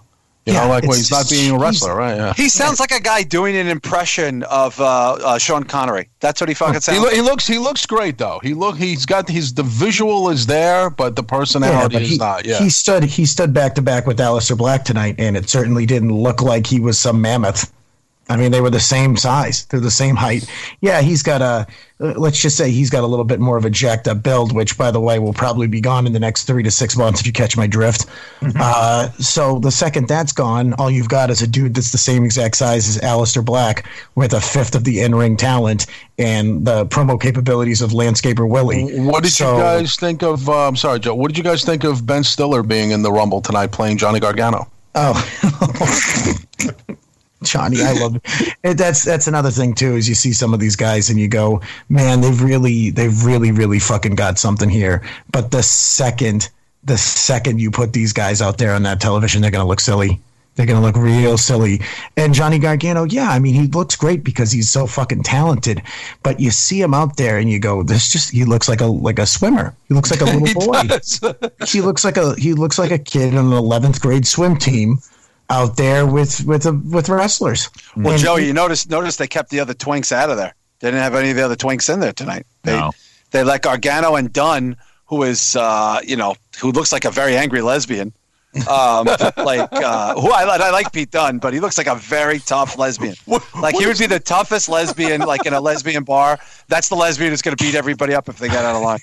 You 0.45 0.51
yeah, 0.51 0.63
know, 0.63 0.69
like 0.69 0.83
where 0.83 0.97
he's 0.97 1.09
not 1.09 1.29
being 1.29 1.55
a 1.55 1.57
wrestler, 1.57 1.95
right? 1.95 2.17
Yeah. 2.17 2.33
He 2.33 2.49
sounds 2.49 2.81
like 2.81 2.91
a 2.91 2.99
guy 2.99 3.23
doing 3.23 3.55
an 3.55 3.67
impression 3.67 4.43
of 4.43 4.77
uh, 4.81 5.13
uh, 5.13 5.37
Sean 5.37 5.63
Connery. 5.63 6.09
That's 6.19 6.41
what 6.41 6.49
he 6.49 6.53
fucking 6.53 6.81
sounds. 6.81 6.97
He, 6.97 7.03
like. 7.05 7.15
he, 7.15 7.21
looks 7.21 7.47
he 7.47 7.59
looks 7.59 7.85
great 7.85 8.17
though. 8.17 8.41
He 8.43 8.53
look 8.53 8.75
he's 8.75 9.05
got 9.05 9.29
his 9.29 9.53
the 9.53 9.63
visual 9.63 10.29
is 10.29 10.45
there, 10.45 10.89
but 10.89 11.15
the 11.15 11.23
personality 11.23 11.95
yeah, 11.95 11.99
but 11.99 12.01
he, 12.01 12.13
is 12.15 12.19
not. 12.19 12.45
Yeah, 12.45 12.59
he 12.59 12.69
stood 12.69 13.05
he 13.05 13.25
stood 13.25 13.53
back 13.53 13.75
to 13.75 13.81
back 13.81 14.05
with 14.05 14.17
Aleister 14.17 14.57
Black 14.57 14.83
tonight, 14.83 15.15
and 15.17 15.37
it 15.37 15.47
certainly 15.47 15.85
didn't 15.85 16.11
look 16.11 16.41
like 16.41 16.67
he 16.67 16.81
was 16.81 16.99
some 16.99 17.21
mammoth. 17.21 17.71
I 18.29 18.37
mean, 18.37 18.51
they 18.51 18.61
were 18.61 18.69
the 18.69 18.79
same 18.79 19.17
size. 19.17 19.65
They're 19.65 19.81
the 19.81 19.91
same 19.91 20.15
height. 20.15 20.49
Yeah, 20.79 21.01
he's 21.01 21.21
got 21.21 21.41
a, 21.41 21.67
uh, 21.99 22.13
let's 22.15 22.41
just 22.41 22.55
say 22.55 22.71
he's 22.71 22.89
got 22.89 23.03
a 23.03 23.07
little 23.07 23.25
bit 23.25 23.41
more 23.41 23.57
of 23.57 23.65
a 23.65 23.69
jacked 23.69 24.07
up 24.07 24.23
build, 24.23 24.53
which, 24.53 24.77
by 24.77 24.91
the 24.91 24.99
way, 25.01 25.19
will 25.19 25.33
probably 25.33 25.67
be 25.67 25.81
gone 25.81 26.07
in 26.07 26.13
the 26.13 26.19
next 26.19 26.45
three 26.45 26.63
to 26.63 26.71
six 26.71 26.95
months 26.95 27.19
if 27.19 27.27
you 27.27 27.33
catch 27.33 27.57
my 27.57 27.67
drift. 27.67 28.05
Mm-hmm. 28.39 28.57
Uh, 28.61 29.09
so 29.19 29.59
the 29.59 29.71
second 29.71 30.07
that's 30.07 30.31
gone, 30.31 30.73
all 30.75 30.89
you've 30.89 31.09
got 31.09 31.31
is 31.31 31.41
a 31.41 31.47
dude 31.47 31.73
that's 31.73 31.91
the 31.91 31.97
same 31.97 32.23
exact 32.23 32.55
size 32.55 32.87
as 32.87 32.97
Aleister 33.03 33.43
Black 33.43 33.85
with 34.15 34.33
a 34.33 34.39
fifth 34.41 34.73
of 34.73 34.85
the 34.85 35.01
in 35.01 35.13
ring 35.13 35.35
talent 35.35 35.85
and 36.17 36.65
the 36.65 36.85
promo 36.85 37.19
capabilities 37.19 37.81
of 37.81 37.91
Landscaper 37.91 38.49
Willie. 38.49 39.01
What 39.01 39.23
did 39.23 39.33
so, 39.33 39.57
you 39.57 39.61
guys 39.61 39.95
think 39.97 40.23
of, 40.23 40.47
uh, 40.47 40.67
I'm 40.67 40.77
sorry, 40.77 40.99
Joe, 40.99 41.13
what 41.13 41.27
did 41.27 41.37
you 41.37 41.43
guys 41.43 41.63
think 41.65 41.83
of 41.83 42.05
Ben 42.05 42.23
Stiller 42.23 42.63
being 42.63 42.91
in 42.91 43.01
the 43.01 43.11
Rumble 43.11 43.41
tonight 43.41 43.73
playing 43.73 43.97
Johnny 43.97 44.21
Gargano? 44.21 44.69
Oh. 44.95 45.13
Johnny, 47.43 47.81
I 47.81 47.93
love 47.93 48.19
it. 48.63 48.77
That's 48.77 49.03
that's 49.03 49.27
another 49.27 49.51
thing 49.51 49.73
too. 49.73 49.95
Is 49.95 50.09
you 50.09 50.15
see 50.15 50.33
some 50.33 50.53
of 50.53 50.59
these 50.59 50.75
guys 50.75 51.09
and 51.09 51.19
you 51.19 51.27
go, 51.27 51.61
man, 51.89 52.21
they've 52.21 52.41
really, 52.41 52.89
they've 52.89 53.23
really, 53.23 53.51
really 53.51 53.79
fucking 53.79 54.15
got 54.15 54.39
something 54.39 54.69
here. 54.69 55.03
But 55.31 55.51
the 55.51 55.63
second, 55.63 56.49
the 56.83 56.97
second 56.97 57.59
you 57.59 57.71
put 57.71 57.93
these 57.93 58.13
guys 58.13 58.41
out 58.41 58.57
there 58.57 58.73
on 58.73 58.83
that 58.83 58.99
television, 58.99 59.41
they're 59.41 59.51
gonna 59.51 59.67
look 59.67 59.79
silly. 59.79 60.21
They're 60.55 60.67
gonna 60.67 60.81
look 60.81 60.95
real 60.95 61.37
silly. 61.37 61.81
And 62.15 62.33
Johnny 62.33 62.59
Gargano, 62.59 63.05
yeah, 63.05 63.31
I 63.31 63.39
mean, 63.39 63.55
he 63.55 63.67
looks 63.67 63.95
great 63.95 64.23
because 64.23 64.51
he's 64.51 64.69
so 64.69 64.85
fucking 64.85 65.23
talented. 65.23 65.81
But 66.21 66.39
you 66.39 66.51
see 66.51 66.79
him 66.79 66.93
out 66.93 67.17
there 67.17 67.39
and 67.39 67.49
you 67.49 67.59
go, 67.59 67.81
this 67.81 68.09
just 68.09 68.31
he 68.31 68.45
looks 68.45 68.69
like 68.69 68.81
a 68.81 68.85
like 68.85 69.17
a 69.19 69.25
swimmer. 69.25 69.75
He 69.87 69.95
looks 69.95 70.11
like 70.11 70.21
a 70.21 70.25
little 70.37 70.67
boy. 70.67 70.81
he 71.65 71.81
looks 71.81 72.05
like 72.05 72.17
a 72.17 72.35
he 72.35 72.53
looks 72.53 72.77
like 72.77 72.91
a 72.91 72.99
kid 72.99 73.35
on 73.35 73.47
an 73.47 73.53
eleventh 73.53 74.01
grade 74.01 74.27
swim 74.27 74.55
team 74.57 74.99
out 75.49 75.77
there 75.77 76.05
with 76.05 76.43
with 76.45 76.65
uh, 76.65 76.73
with 76.73 77.09
wrestlers. 77.09 77.69
Well, 77.95 78.13
and 78.13 78.21
Joey, 78.21 78.47
you 78.47 78.53
notice 78.53 78.87
notice 78.89 79.17
they 79.17 79.27
kept 79.27 79.49
the 79.49 79.59
other 79.59 79.73
twinks 79.73 80.11
out 80.11 80.29
of 80.29 80.37
there. 80.37 80.55
They 80.79 80.87
didn't 80.87 81.03
have 81.03 81.15
any 81.15 81.31
of 81.31 81.35
the 81.35 81.43
other 81.43 81.55
twinks 81.55 81.93
in 81.93 81.99
there 81.99 82.13
tonight. 82.13 82.45
They 82.63 82.77
no. 82.77 82.91
they 83.31 83.43
let 83.43 83.61
Gargano 83.61 84.15
and 84.15 84.31
Dunne, 84.31 84.77
who 85.05 85.23
is 85.23 85.55
uh, 85.55 85.99
you 86.03 86.15
know 86.15 86.35
who 86.59 86.71
looks 86.71 86.91
like 86.91 87.05
a 87.05 87.11
very 87.11 87.35
angry 87.35 87.61
lesbian. 87.61 88.13
Um, 88.69 89.05
like 89.37 89.67
uh, 89.71 90.19
who 90.19 90.31
I, 90.31 90.43
I 90.43 90.69
like 90.69 90.91
Pete 90.91 91.11
Dunne, 91.11 91.39
but 91.39 91.53
he 91.53 91.59
looks 91.59 91.77
like 91.77 91.87
a 91.87 91.95
very 91.95 92.39
tough 92.39 92.77
lesbian. 92.77 93.15
Like 93.59 93.75
he 93.75 93.85
would 93.85 93.97
be 93.97 94.05
the 94.05 94.19
toughest 94.19 94.69
lesbian, 94.69 95.21
like 95.21 95.45
in 95.45 95.53
a 95.53 95.61
lesbian 95.61 96.03
bar. 96.03 96.39
That's 96.67 96.89
the 96.89 96.95
lesbian 96.95 97.31
who's 97.31 97.41
going 97.41 97.55
to 97.55 97.63
beat 97.63 97.75
everybody 97.75 98.13
up 98.13 98.29
if 98.29 98.37
they 98.37 98.47
get 98.47 98.63
out 98.63 98.75
of 98.75 98.81
line. 98.81 98.99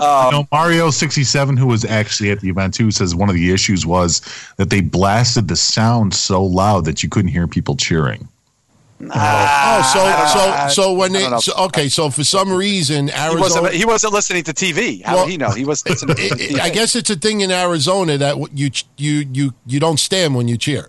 Um, 0.00 0.26
you 0.26 0.30
know, 0.32 0.48
Mario 0.52 0.90
sixty 0.90 1.24
seven, 1.24 1.56
who 1.56 1.66
was 1.66 1.84
actually 1.84 2.30
at 2.30 2.40
the 2.40 2.48
event 2.48 2.74
too, 2.74 2.90
says 2.90 3.14
one 3.14 3.28
of 3.28 3.34
the 3.34 3.50
issues 3.50 3.84
was 3.84 4.22
that 4.56 4.70
they 4.70 4.80
blasted 4.80 5.48
the 5.48 5.56
sound 5.56 6.14
so 6.14 6.44
loud 6.44 6.84
that 6.84 7.02
you 7.02 7.08
couldn't 7.08 7.30
hear 7.30 7.46
people 7.48 7.76
cheering. 7.76 8.28
Uh, 9.08 9.82
oh, 9.82 10.68
so 10.68 10.74
so 10.74 10.82
so 10.82 10.92
when 10.92 11.12
they 11.12 11.26
so, 11.38 11.54
okay, 11.64 11.88
so 11.88 12.10
for 12.10 12.22
some 12.22 12.52
reason 12.52 13.08
Arizona 13.08 13.30
he 13.30 13.40
wasn't, 13.40 13.74
he 13.74 13.84
wasn't 13.86 14.12
listening 14.12 14.44
to 14.44 14.52
TV. 14.52 15.02
How 15.02 15.16
well, 15.16 15.24
did 15.24 15.30
he 15.30 15.36
know? 15.38 15.50
He 15.50 15.64
was. 15.64 15.82
I 15.86 16.70
guess 16.70 16.94
it's 16.94 17.08
a 17.08 17.16
thing 17.16 17.40
in 17.40 17.50
Arizona 17.50 18.18
that 18.18 18.36
you 18.52 18.70
you 18.98 19.26
you 19.32 19.54
you 19.66 19.80
don't 19.80 19.98
stand 19.98 20.34
when 20.34 20.48
you 20.48 20.58
cheer. 20.58 20.88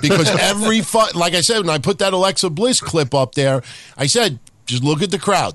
because 0.00 0.28
every 0.40 0.80
fu- 0.80 1.12
like 1.14 1.34
I 1.34 1.42
said 1.42 1.58
when 1.58 1.70
I 1.70 1.78
put 1.78 1.98
that 1.98 2.14
Alexa 2.14 2.48
Bliss 2.48 2.80
clip 2.80 3.14
up 3.14 3.34
there, 3.34 3.62
I 3.98 4.06
said 4.06 4.38
just 4.64 4.82
look 4.82 5.02
at 5.02 5.10
the 5.10 5.18
crowd. 5.18 5.54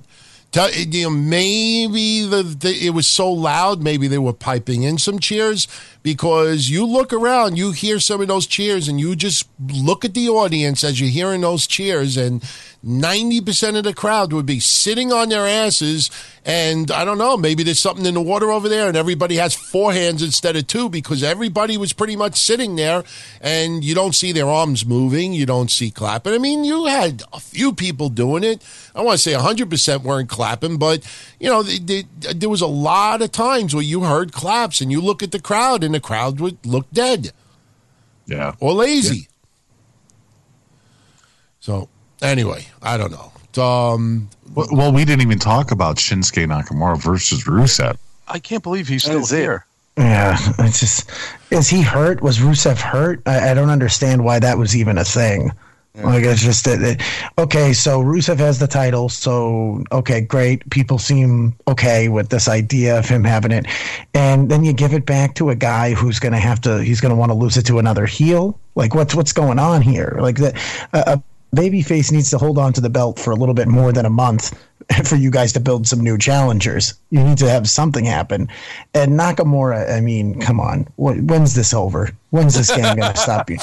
Tell, 0.52 0.72
you 0.72 1.04
know, 1.04 1.10
maybe 1.10 2.26
the, 2.26 2.42
the, 2.42 2.70
it 2.70 2.92
was 2.92 3.06
so 3.06 3.30
loud, 3.30 3.84
maybe 3.84 4.08
they 4.08 4.18
were 4.18 4.32
piping 4.32 4.84
in 4.84 4.98
some 4.98 5.20
cheers 5.20 5.68
because 6.08 6.70
you 6.70 6.86
look 6.86 7.12
around, 7.12 7.58
you 7.58 7.74
hear 7.74 8.00
some 8.00 8.22
of 8.22 8.30
those 8.30 8.48
cheers, 8.48 8.88
and 8.88 8.98
you 8.98 9.14
just 9.14 9.46
look 9.60 10.06
at 10.06 10.14
the 10.14 10.30
audience 10.30 10.82
as 10.82 11.02
you're 11.02 11.10
hearing 11.10 11.42
those 11.42 11.68
cheers, 11.68 12.16
and 12.16 12.42
90% 12.86 13.78
of 13.78 13.84
the 13.84 13.94
crowd 13.94 14.32
would 14.32 14.46
be 14.46 14.62
sitting 14.62 15.12
on 15.12 15.28
their 15.28 15.46
asses. 15.46 16.10
And 16.46 16.92
I 16.92 17.04
don't 17.04 17.18
know, 17.18 17.36
maybe 17.36 17.64
there's 17.64 17.82
something 17.82 18.06
in 18.06 18.14
the 18.14 18.22
water 18.22 18.52
over 18.52 18.70
there, 18.70 18.88
and 18.88 18.96
everybody 18.96 19.36
has 19.36 19.54
four 19.54 19.92
hands 19.92 20.24
instead 20.24 20.56
of 20.56 20.66
two 20.68 20.88
because 20.88 21.24
everybody 21.24 21.76
was 21.76 21.92
pretty 21.92 22.16
much 22.16 22.38
sitting 22.38 22.78
there, 22.78 23.04
and 23.42 23.84
you 23.84 23.94
don't 23.94 24.16
see 24.16 24.32
their 24.32 24.48
arms 24.48 24.86
moving, 24.86 25.34
you 25.34 25.46
don't 25.46 25.70
see 25.70 25.92
clapping. 25.92 26.34
I 26.34 26.38
mean, 26.38 26.64
you 26.64 26.86
had 26.86 27.22
a 27.34 27.42
few 27.42 27.74
people 27.74 28.08
doing 28.08 28.46
it. 28.46 28.64
I 28.96 29.02
want 29.02 29.20
to 29.20 29.24
say 29.24 29.34
100% 29.34 30.04
weren't 30.04 30.30
clapping, 30.30 30.78
but, 30.78 31.04
you 31.38 31.50
know, 31.50 31.64
there 31.64 32.48
was 32.48 32.62
a 32.62 32.68
lot 32.68 33.22
of 33.22 33.34
times 33.34 33.76
where 33.76 33.84
you 33.84 34.04
heard 34.06 34.32
claps, 34.32 34.80
and 34.80 34.90
you 34.90 35.02
look 35.02 35.22
at 35.22 35.34
the 35.34 35.42
crowd, 35.42 35.84
and 35.84 35.97
the 35.98 36.02
crowd 36.02 36.40
would 36.40 36.64
look 36.64 36.86
dead. 36.94 37.32
Yeah. 38.28 38.54
Or 38.60 38.74
lazy. 38.74 39.18
Yeah. 39.18 39.24
So 41.60 41.90
anyway, 42.22 42.68
I 42.84 42.98
don't 42.98 43.12
know. 43.12 43.32
Um, 43.62 44.30
well, 44.54 44.94
we 44.94 45.04
didn't 45.04 45.24
even 45.24 45.40
talk 45.40 45.72
about 45.72 45.96
Shinsuke 45.96 46.46
Nakamura 46.46 47.02
versus 47.02 47.46
Rusev. 47.46 47.98
I 48.28 48.38
can't 48.38 48.62
believe 48.62 48.88
he's 48.88 49.04
still 49.04 49.26
here. 49.26 49.66
Yeah, 49.98 50.38
it's 50.60 50.80
just 50.80 51.10
is 51.50 51.68
he 51.68 51.82
hurt? 51.82 52.22
Was 52.22 52.38
Rusev 52.38 52.78
hurt? 52.78 53.24
I, 53.26 53.50
I 53.50 53.54
don't 53.56 53.72
understand 53.72 54.24
why 54.24 54.38
that 54.38 54.60
was 54.60 54.76
even 54.76 55.00
a 55.00 55.04
thing. 55.04 55.52
Yeah. 55.98 56.06
Like 56.06 56.24
it's 56.24 56.44
just 56.44 56.64
that. 56.66 57.04
Okay, 57.40 57.74
so 57.74 58.02
Rusev 58.02 58.38
has 58.38 58.60
the 58.60 58.68
title, 58.68 59.10
so 59.10 59.84
okay, 59.92 60.22
great. 60.22 60.70
People 60.70 61.00
seem 61.00 61.56
okay 61.68 62.08
with 62.08 62.30
this 62.30 62.48
idea 62.48 63.00
of 63.00 63.10
him 63.10 63.24
having 63.24 63.52
it, 63.52 63.66
and 64.14 64.50
then 64.50 64.64
you 64.64 64.74
give 64.74 64.94
it 64.94 65.08
back 65.08 65.34
to 65.36 65.50
a 65.50 65.56
guy 65.56 65.94
who's 65.94 66.20
going 66.20 66.34
to 66.34 66.40
have 66.40 66.62
to. 66.62 66.84
He's 66.84 67.02
going 67.02 67.10
to 67.10 67.16
want 67.16 67.32
to 67.32 67.34
lose 67.34 67.58
it 67.58 67.66
to 67.68 67.80
another 67.80 68.06
heel. 68.06 68.60
Like 68.76 68.94
what's 68.94 69.16
what's 69.16 69.34
going 69.34 69.58
on 69.58 69.82
here? 69.82 70.18
Like 70.22 70.38
that. 70.38 70.88
Uh, 70.94 71.18
babyface 71.56 72.12
needs 72.12 72.30
to 72.30 72.38
hold 72.38 72.58
on 72.58 72.74
to 72.74 72.82
the 72.82 72.90
belt 72.90 73.18
for 73.18 73.32
a 73.32 73.36
little 73.36 73.56
bit 73.56 73.70
more 73.70 73.94
than 73.94 74.06
a 74.06 74.10
month 74.10 74.54
for 75.06 75.16
you 75.16 75.30
guys 75.30 75.52
to 75.54 75.60
build 75.60 75.86
some 75.88 76.00
new 76.00 76.18
challengers. 76.18 76.94
You 77.10 77.24
need 77.24 77.38
to 77.40 77.50
have 77.50 77.70
something 77.70 78.06
happen. 78.06 78.48
And 78.94 79.14
Nakamura, 79.20 79.92
I 79.92 80.00
mean, 80.02 80.40
come 80.40 80.60
on, 80.60 80.88
when's 80.98 81.54
this 81.56 81.74
over? 81.74 82.10
When's 82.30 82.54
this 82.56 82.74
game 82.74 82.96
going 82.96 83.14
to 83.14 83.18
stop 83.18 83.50
you? 83.50 83.58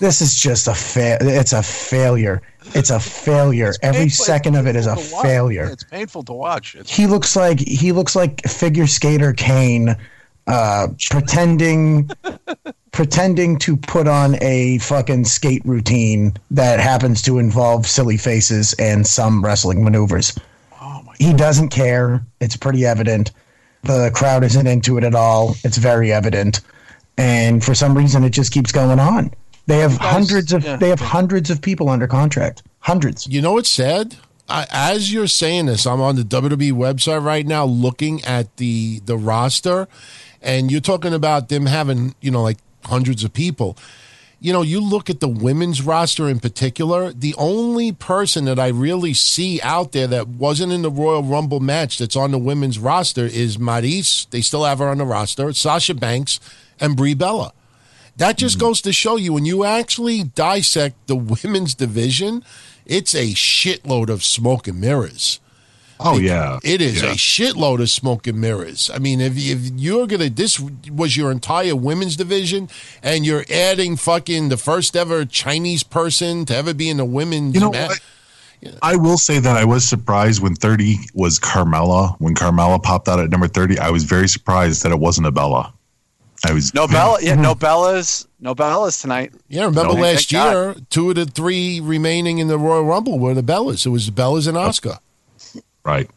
This 0.00 0.20
is 0.22 0.38
just 0.38 0.68
a 0.68 0.74
fa- 0.74 1.18
It's 1.20 1.52
a 1.52 1.62
failure. 1.62 2.40
It's 2.74 2.90
a 2.90 3.00
failure. 3.00 3.68
It's 3.70 3.78
Every 3.82 4.00
painful. 4.02 4.24
second 4.24 4.54
of 4.56 4.66
it 4.66 4.76
is 4.76 4.86
a 4.86 4.96
failure. 4.96 5.64
It's 5.66 5.84
painful 5.84 6.22
to 6.24 6.32
watch. 6.32 6.74
It's- 6.74 6.94
he 6.94 7.06
looks 7.06 7.36
like 7.36 7.58
he 7.60 7.92
looks 7.92 8.16
like 8.16 8.40
figure 8.48 8.86
skater 8.86 9.32
Kane 9.34 9.94
uh, 10.46 10.88
pretending 11.10 12.08
pretending 12.92 13.58
to 13.58 13.76
put 13.76 14.06
on 14.08 14.36
a 14.42 14.78
fucking 14.78 15.24
skate 15.24 15.62
routine 15.64 16.34
that 16.50 16.78
happens 16.80 17.22
to 17.22 17.38
involve 17.38 17.86
silly 17.86 18.16
faces 18.16 18.74
and 18.74 19.06
some 19.06 19.42
wrestling 19.44 19.82
maneuvers. 19.84 20.36
He 21.22 21.32
doesn't 21.32 21.68
care. 21.68 22.24
It's 22.40 22.56
pretty 22.56 22.84
evident. 22.84 23.30
The 23.84 24.10
crowd 24.14 24.44
isn't 24.44 24.66
into 24.66 24.98
it 24.98 25.04
at 25.04 25.14
all. 25.14 25.54
It's 25.64 25.76
very 25.76 26.12
evident. 26.12 26.60
And 27.16 27.64
for 27.64 27.74
some 27.74 27.96
reason 27.96 28.24
it 28.24 28.30
just 28.30 28.52
keeps 28.52 28.72
going 28.72 28.98
on. 28.98 29.32
They 29.66 29.78
have 29.78 29.96
hundreds 29.96 30.52
of 30.52 30.64
yeah. 30.64 30.76
they 30.76 30.88
have 30.88 31.00
hundreds 31.00 31.48
of 31.50 31.62
people 31.62 31.88
under 31.88 32.08
contract. 32.08 32.62
Hundreds. 32.80 33.28
You 33.28 33.40
know 33.40 33.52
what's 33.52 33.70
sad? 33.70 34.16
I, 34.48 34.66
as 34.70 35.12
you're 35.12 35.28
saying 35.28 35.66
this, 35.66 35.86
I'm 35.86 36.00
on 36.00 36.16
the 36.16 36.22
WWE 36.24 36.72
website 36.72 37.24
right 37.24 37.46
now 37.46 37.64
looking 37.64 38.24
at 38.24 38.56
the 38.56 39.00
the 39.04 39.16
roster, 39.16 39.86
and 40.40 40.70
you're 40.72 40.80
talking 40.80 41.14
about 41.14 41.48
them 41.48 41.66
having 41.66 42.16
you 42.20 42.32
know 42.32 42.42
like 42.42 42.58
hundreds 42.84 43.22
of 43.22 43.32
people. 43.32 43.76
You 44.42 44.52
know, 44.52 44.62
you 44.62 44.80
look 44.80 45.08
at 45.08 45.20
the 45.20 45.28
women's 45.28 45.82
roster 45.82 46.28
in 46.28 46.40
particular. 46.40 47.12
The 47.12 47.32
only 47.38 47.92
person 47.92 48.44
that 48.46 48.58
I 48.58 48.68
really 48.68 49.14
see 49.14 49.60
out 49.62 49.92
there 49.92 50.08
that 50.08 50.26
wasn't 50.26 50.72
in 50.72 50.82
the 50.82 50.90
Royal 50.90 51.22
Rumble 51.22 51.60
match 51.60 51.96
that's 51.96 52.16
on 52.16 52.32
the 52.32 52.40
women's 52.40 52.76
roster 52.76 53.24
is 53.24 53.56
Maryse. 53.56 54.28
They 54.30 54.40
still 54.40 54.64
have 54.64 54.80
her 54.80 54.88
on 54.88 54.98
the 54.98 55.04
roster. 55.04 55.52
Sasha 55.52 55.94
Banks 55.94 56.40
and 56.80 56.96
Brie 56.96 57.14
Bella. 57.14 57.52
That 58.16 58.36
just 58.36 58.58
mm-hmm. 58.58 58.66
goes 58.66 58.80
to 58.80 58.92
show 58.92 59.14
you 59.14 59.32
when 59.32 59.46
you 59.46 59.62
actually 59.62 60.24
dissect 60.24 61.06
the 61.06 61.14
women's 61.44 61.76
division, 61.76 62.44
it's 62.84 63.14
a 63.14 63.34
shitload 63.34 64.08
of 64.08 64.24
smoke 64.24 64.66
and 64.66 64.80
mirrors. 64.80 65.38
Oh 66.04 66.18
yeah, 66.18 66.58
It 66.62 66.80
is 66.80 67.02
Yeah. 67.02 67.10
a 67.10 67.14
shitload 67.14 67.80
of 67.80 67.90
smoke 67.90 68.26
and 68.26 68.40
mirrors. 68.40 68.90
I 68.92 68.98
mean, 68.98 69.20
if, 69.20 69.34
if 69.36 69.70
you're 69.76 70.06
gonna, 70.06 70.30
this 70.30 70.58
was 70.90 71.16
your 71.16 71.30
entire 71.30 71.76
women's 71.76 72.16
division, 72.16 72.68
and 73.02 73.24
you're 73.26 73.44
adding 73.50 73.96
fucking 73.96 74.48
the 74.48 74.56
first 74.56 74.96
ever 74.96 75.24
Chinese 75.24 75.82
person 75.82 76.44
to 76.46 76.56
ever 76.56 76.74
be 76.74 76.88
in 76.90 76.96
the 76.98 77.04
women's. 77.04 77.54
You 77.54 77.60
know 77.60 77.70
ma- 77.72 77.86
what? 77.88 78.00
I 78.80 78.94
will 78.96 79.18
say 79.18 79.40
that 79.40 79.56
I 79.56 79.64
was 79.64 79.84
surprised 79.88 80.40
when 80.40 80.54
30 80.54 80.96
was 81.14 81.40
Carmella. 81.40 82.14
When 82.20 82.34
Carmella 82.34 82.80
popped 82.80 83.08
out 83.08 83.18
at 83.18 83.28
number 83.28 83.48
30, 83.48 83.78
I 83.80 83.90
was 83.90 84.04
very 84.04 84.28
surprised 84.28 84.84
that 84.84 84.92
it 84.92 85.00
wasn't 85.00 85.26
a 85.26 85.32
Bella. 85.32 85.72
I 86.44 86.52
was 86.52 86.72
No 86.74 86.86
Bella, 86.88 87.18
yeah, 87.20 87.34
no 87.48 87.54
Bellas, 87.54 88.26
no 88.40 88.54
Bellas 88.54 89.00
tonight. 89.00 89.32
Yeah, 89.48 89.64
remember 89.66 89.94
No. 89.94 90.00
last 90.00 90.30
Thank 90.30 90.44
God. 90.44 90.52
year, 90.52 90.74
two 90.90 91.10
of 91.10 91.16
the 91.16 91.24
three 91.26 91.80
remaining 91.80 92.38
in 92.38 92.46
the 92.48 92.58
Royal 92.58 92.84
Rumble 92.84 93.18
were 93.18 93.34
the 93.34 93.42
Bellas. 93.42 93.84
It 93.86 93.90
was 93.90 94.06
the 94.06 94.12
Bellas 94.12 94.46
and 94.48 94.56
Asuka. 94.56 94.98
Right. 95.84 96.08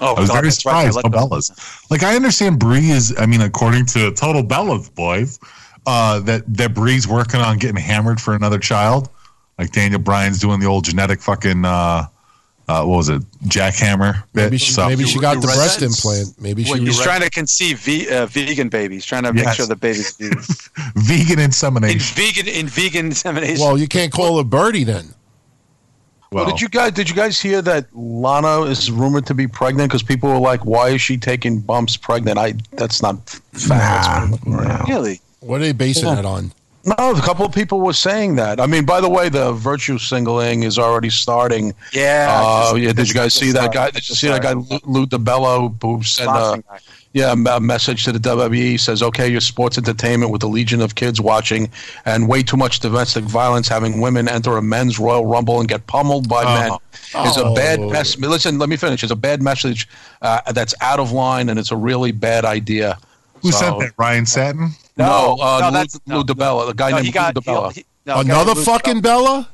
Oh, 0.00 0.14
I 0.14 0.20
was 0.20 0.28
God, 0.28 0.34
very 0.36 0.48
that's 0.48 0.66
right. 0.66 0.74
I 0.86 0.90
surprised. 0.90 0.96
let 0.96 1.02
them- 1.04 1.12
Bellas. 1.30 1.90
Like 1.90 2.02
I 2.02 2.16
understand 2.16 2.58
Brie 2.58 2.90
is. 2.90 3.14
I 3.18 3.26
mean, 3.26 3.40
according 3.40 3.86
to 3.86 4.10
Total 4.12 4.42
Bellas 4.42 4.92
boys, 4.94 5.38
uh, 5.86 6.20
that 6.20 6.42
that 6.56 6.74
Brie's 6.74 7.06
working 7.06 7.40
on 7.40 7.58
getting 7.58 7.76
hammered 7.76 8.20
for 8.20 8.34
another 8.34 8.58
child. 8.58 9.08
Like 9.58 9.70
Daniel 9.70 10.00
Bryan's 10.00 10.40
doing 10.40 10.58
the 10.60 10.66
old 10.66 10.84
genetic 10.84 11.20
fucking. 11.22 11.64
Uh, 11.64 12.06
uh, 12.66 12.82
what 12.82 12.96
was 12.96 13.08
it? 13.10 13.22
Jackhammer. 13.44 14.14
bit. 14.32 14.44
Maybe 14.44 14.56
she, 14.56 14.72
So- 14.72 14.88
maybe 14.88 15.04
she 15.04 15.18
got 15.20 15.34
the 15.40 15.46
read 15.46 15.54
breast 15.56 15.80
that? 15.80 15.86
implant. 15.86 16.40
Maybe 16.40 16.64
she. 16.64 16.70
What, 16.70 16.80
you 16.80 16.86
was- 16.86 16.96
He's 16.96 17.04
trying 17.04 17.20
to 17.20 17.28
conceive 17.30 17.78
ve- 17.80 18.08
uh, 18.08 18.24
vegan 18.26 18.70
babies. 18.70 19.04
Trying 19.04 19.24
to 19.24 19.32
make 19.34 19.44
Yes. 19.44 19.56
sure 19.56 19.66
the 19.66 19.76
babies 19.76 20.12
vegan. 20.18 20.40
vegan 20.96 21.38
in 21.38 21.44
insemination. 21.44 22.16
vegan 22.16 22.48
in 22.48 22.66
vegan 22.66 23.06
insemination. 23.06 23.60
well, 23.60 23.76
you 23.78 23.86
can't 23.86 24.10
call 24.10 24.38
her 24.38 24.44
Birdie 24.44 24.84
then. 24.84 25.14
Well, 26.34 26.46
did 26.46 26.60
you 26.60 26.68
guys 26.68 26.92
did 26.92 27.08
you 27.08 27.14
guys 27.14 27.40
hear 27.40 27.62
that 27.62 27.86
Lana 27.94 28.62
is 28.62 28.90
rumored 28.90 29.26
to 29.26 29.34
be 29.34 29.46
pregnant? 29.46 29.90
Because 29.90 30.02
people 30.02 30.28
were 30.28 30.38
like, 30.38 30.64
"Why 30.64 30.88
is 30.90 31.00
she 31.00 31.16
taking 31.16 31.60
bumps 31.60 31.96
pregnant?" 31.96 32.38
I 32.38 32.54
that's 32.72 33.00
not 33.02 33.30
fact. 33.52 34.44
Nah, 34.46 34.62
nah. 34.62 34.84
really? 34.84 35.20
What 35.40 35.60
are 35.60 35.64
they 35.64 35.72
basing 35.72 36.06
that 36.06 36.24
on? 36.24 36.52
No, 36.86 36.94
a 36.98 37.20
couple 37.22 37.46
of 37.46 37.52
people 37.54 37.80
were 37.80 37.94
saying 37.94 38.36
that. 38.36 38.60
I 38.60 38.66
mean, 38.66 38.84
by 38.84 39.00
the 39.00 39.08
way, 39.08 39.30
the 39.30 39.52
virtue 39.52 39.96
singling 39.96 40.64
is 40.64 40.78
already 40.78 41.08
starting. 41.08 41.72
Yeah. 41.94 42.28
Uh, 42.30 42.62
just- 42.72 42.82
yeah, 42.82 42.92
did 42.92 43.08
you 43.08 43.14
guys 43.14 43.32
see 43.32 43.52
that 43.52 43.72
start. 43.72 43.74
guy? 43.74 43.90
Did 43.90 44.08
you 44.08 44.14
see 44.14 44.28
that 44.28 44.42
guy, 44.42 44.52
Sorry. 44.52 44.80
Lou 44.84 45.00
Lou 45.00 45.06
DiBella, 45.06 45.74
who 45.80 46.02
sent 46.02 46.28
a 46.28 46.32
Boxing 46.32 46.64
guy. 46.68 46.78
Yeah 47.14 47.32
a 47.32 47.60
message 47.60 48.04
to 48.04 48.12
the 48.12 48.18
WWE? 48.18 48.78
Says, 48.78 49.00
"Okay, 49.02 49.28
your 49.28 49.40
sports 49.40 49.78
entertainment 49.78 50.30
with 50.32 50.42
a 50.42 50.48
legion 50.48 50.80
of 50.82 50.96
kids 50.96 51.20
watching, 51.20 51.70
and 52.04 52.28
way 52.28 52.42
too 52.42 52.56
much 52.56 52.80
domestic 52.80 53.24
violence, 53.24 53.68
having 53.68 54.00
women 54.00 54.28
enter 54.28 54.56
a 54.56 54.62
men's 54.62 54.98
Royal 54.98 55.24
Rumble 55.24 55.60
and 55.60 55.68
get 55.68 55.86
pummeled 55.86 56.28
by 56.28 56.42
men." 56.44 56.72
Is 57.24 57.36
a 57.36 57.52
bad 57.54 57.80
message. 57.80 58.20
Listen, 58.20 58.58
let 58.58 58.68
me 58.68 58.76
finish. 58.76 59.02
It's 59.04 59.12
a 59.12 59.16
bad 59.16 59.40
message 59.42 59.88
uh, 60.22 60.40
that's 60.52 60.74
out 60.80 60.98
of 60.98 61.12
line, 61.12 61.48
and 61.48 61.58
it's 61.58 61.70
a 61.70 61.76
really 61.76 62.10
bad 62.10 62.44
idea. 62.44 62.98
Who 63.42 63.52
So- 63.52 63.58
sent 63.58 63.78
that? 63.80 63.92
Ryan 63.96 64.26
Satin. 64.26 64.70
No, 64.96 65.36
uh, 65.40 65.58
no, 65.60 65.66
Lou, 65.66 65.72
that's- 65.72 66.00
Lou 66.06 66.14
no, 66.16 66.22
DiBella, 66.24 66.66
the 66.66 66.74
guy 66.74 66.90
No, 66.90 66.98
named 67.00 67.14
got 67.14 67.34
Lou 67.36 67.40
DiBella. 67.42 67.72
he- 67.72 67.80
he- 67.80 67.86
no, 68.06 68.20
Another 68.20 68.54
fucking 68.56 68.96
DiBella. 68.98 69.02
Bella? 69.02 69.48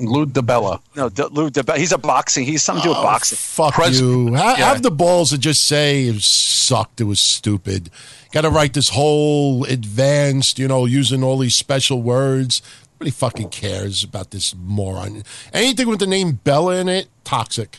Lou 0.00 0.26
DiBella. 0.26 0.80
No, 0.96 1.08
De- 1.08 1.28
Lou 1.28 1.50
DiBella. 1.50 1.76
He's 1.78 1.92
a 1.92 1.98
boxing. 1.98 2.44
He's 2.44 2.62
something 2.62 2.82
to 2.82 2.86
do 2.86 2.90
with 2.90 2.98
Oh, 2.98 3.02
boxing. 3.02 3.36
Fuck 3.38 3.74
Pres- 3.74 4.00
you. 4.00 4.34
Ha- 4.34 4.56
Yeah. 4.58 4.68
Have 4.68 4.82
the 4.82 4.90
balls 4.90 5.30
to 5.30 5.38
just 5.38 5.64
say 5.64 6.06
it 6.06 6.20
sucked. 6.22 7.00
It 7.00 7.04
was 7.04 7.20
stupid. 7.20 7.90
Got 8.32 8.42
to 8.42 8.50
write 8.50 8.74
this 8.74 8.90
whole 8.90 9.64
advanced, 9.64 10.58
you 10.58 10.68
know, 10.68 10.84
using 10.84 11.22
all 11.22 11.38
these 11.38 11.54
special 11.56 12.02
words. 12.02 12.60
Nobody 12.96 13.10
fucking 13.12 13.50
cares 13.50 14.02
about 14.02 14.32
this 14.32 14.54
moron. 14.60 15.22
Anything 15.52 15.88
with 15.88 16.00
the 16.00 16.06
name 16.06 16.40
Bella 16.44 16.76
in 16.76 16.88
it, 16.88 17.06
toxic. 17.24 17.78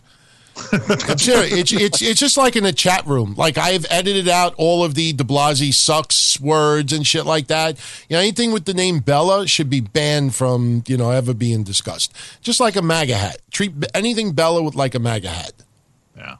I'm 0.71 1.17
serious. 1.17 1.51
It's, 1.51 1.73
it's, 1.73 2.01
it's 2.01 2.19
just 2.19 2.37
like 2.37 2.55
in 2.55 2.65
a 2.65 2.71
chat 2.71 3.05
room. 3.05 3.35
Like 3.35 3.57
I've 3.57 3.85
edited 3.89 4.27
out 4.27 4.53
all 4.57 4.83
of 4.83 4.95
the 4.95 5.13
De 5.13 5.23
Blasi 5.23 5.73
sucks 5.73 6.39
words 6.39 6.93
and 6.93 7.05
shit 7.05 7.25
like 7.25 7.47
that. 7.47 7.77
You 8.09 8.15
know, 8.15 8.19
anything 8.19 8.51
with 8.51 8.65
the 8.65 8.73
name 8.73 8.99
Bella 8.99 9.47
should 9.47 9.69
be 9.69 9.81
banned 9.81 10.35
from, 10.35 10.83
you 10.87 10.97
know, 10.97 11.11
ever 11.11 11.33
being 11.33 11.63
discussed. 11.63 12.13
Just 12.41 12.59
like 12.59 12.75
a 12.75 12.81
MAGA 12.81 13.15
hat. 13.15 13.37
Treat 13.51 13.73
anything 13.93 14.33
Bella 14.33 14.61
with 14.63 14.75
like 14.75 14.95
a 14.95 14.99
MAGA 14.99 15.29
hat. 15.29 15.53
Yeah. 16.15 16.35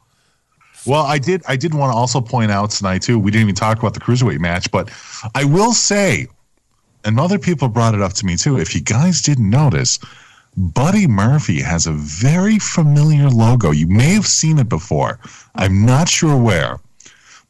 Well, 0.86 1.04
I 1.04 1.18
did. 1.18 1.42
I 1.46 1.56
did 1.56 1.74
want 1.74 1.92
to 1.92 1.96
also 1.96 2.20
point 2.20 2.50
out 2.50 2.70
tonight 2.70 3.02
too. 3.02 3.18
We 3.18 3.30
didn't 3.30 3.42
even 3.42 3.54
talk 3.54 3.78
about 3.78 3.94
the 3.94 4.00
cruiserweight 4.00 4.38
match, 4.38 4.70
but 4.70 4.90
I 5.34 5.44
will 5.44 5.72
say, 5.72 6.26
and 7.04 7.18
other 7.20 7.38
people 7.38 7.68
brought 7.68 7.94
it 7.94 8.00
up 8.00 8.14
to 8.14 8.26
me 8.26 8.36
too. 8.36 8.58
If 8.58 8.74
you 8.74 8.80
guys 8.80 9.20
didn't 9.20 9.50
notice, 9.50 9.98
Buddy 10.56 11.06
Murphy 11.06 11.60
has 11.60 11.86
a 11.86 11.92
very 11.92 12.58
familiar 12.58 13.28
logo. 13.28 13.70
You 13.70 13.86
may 13.86 14.12
have 14.14 14.26
seen 14.26 14.58
it 14.58 14.68
before. 14.68 15.18
I'm 15.54 15.86
not 15.86 16.08
sure 16.08 16.36
where, 16.36 16.78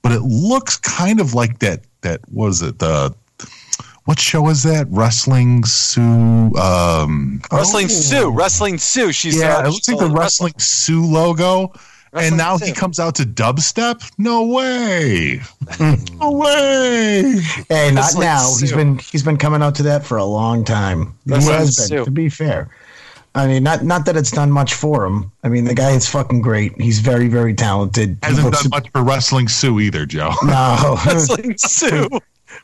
but 0.03 0.13
it 0.13 0.21
looks 0.23 0.77
kind 0.77 1.21
of 1.21 1.35
like 1.35 1.59
that. 1.61 1.81
That 2.03 2.21
was 2.33 2.63
it. 2.63 2.79
The 2.79 3.15
what 4.05 4.19
show 4.19 4.49
is 4.49 4.63
that? 4.65 4.87
Wrestling 4.91 5.65
Soup. 5.65 6.57
Um, 6.57 7.43
Wrestling 7.53 7.87
Oh. 7.87 7.89
Soup. 7.89 8.35
Wrestling 8.37 8.79
Soup. 8.79 9.13
She's 9.13 9.39
yeah, 9.39 9.65
it 9.65 9.71
looks 9.71 9.89
like 9.89 9.99
the 9.99 10.05
all- 10.07 10.11
Wrestling 10.15 10.55
Soup 10.59 11.05
logo. 11.11 11.73
Wrestling 12.13 12.29
and 12.33 12.37
now 12.39 12.59
he 12.59 12.73
comes 12.73 12.99
out 12.99 13.15
to 13.17 13.23
dubstep? 13.23 14.11
No 14.19 14.45
way. 14.47 15.41
no 15.81 16.33
way. 16.33 17.41
Hey, 17.69 17.91
not 17.93 18.01
Wrestling 18.03 18.25
now. 18.25 18.41
He's 18.59 18.71
Soup. 18.71 18.77
been 18.77 18.99
he's 18.99 19.23
been 19.23 19.37
coming 19.37 19.63
out 19.63 19.75
to 19.77 19.83
that 19.85 20.05
for 20.05 20.17
a 20.19 20.25
long 20.25 20.65
time. 20.65 21.15
He 21.25 21.33
Wrestling 21.33 21.55
has 21.57 21.77
been, 21.77 21.87
Soup. 21.87 22.05
to 22.07 22.11
be 22.11 22.29
fair. 22.29 22.69
I 23.35 23.47
mean, 23.47 23.63
not 23.63 23.85
not 23.85 24.07
that 24.07 24.17
it's 24.17 24.31
done 24.31 24.51
much 24.51 24.75
for 24.75 25.05
him. 25.05 25.31
I 25.45 25.49
mean, 25.49 25.65
the 25.65 25.75
guy 25.75 25.93
is 25.93 26.09
fucking 26.09 26.43
great. 26.43 26.81
He's 26.81 26.99
very 26.99 27.29
very 27.29 27.55
talented. 27.55 28.19
Hasn't 28.23 28.45
looks- 28.45 28.63
done 28.63 28.71
much 28.71 28.91
for 28.91 29.03
Wrestling 29.03 29.49
Soup 29.49 29.81
either, 29.81 30.05
Joe. 30.07 30.33
No, 30.45 30.99
Wrestling 31.07 31.57
Soup. 31.59 32.13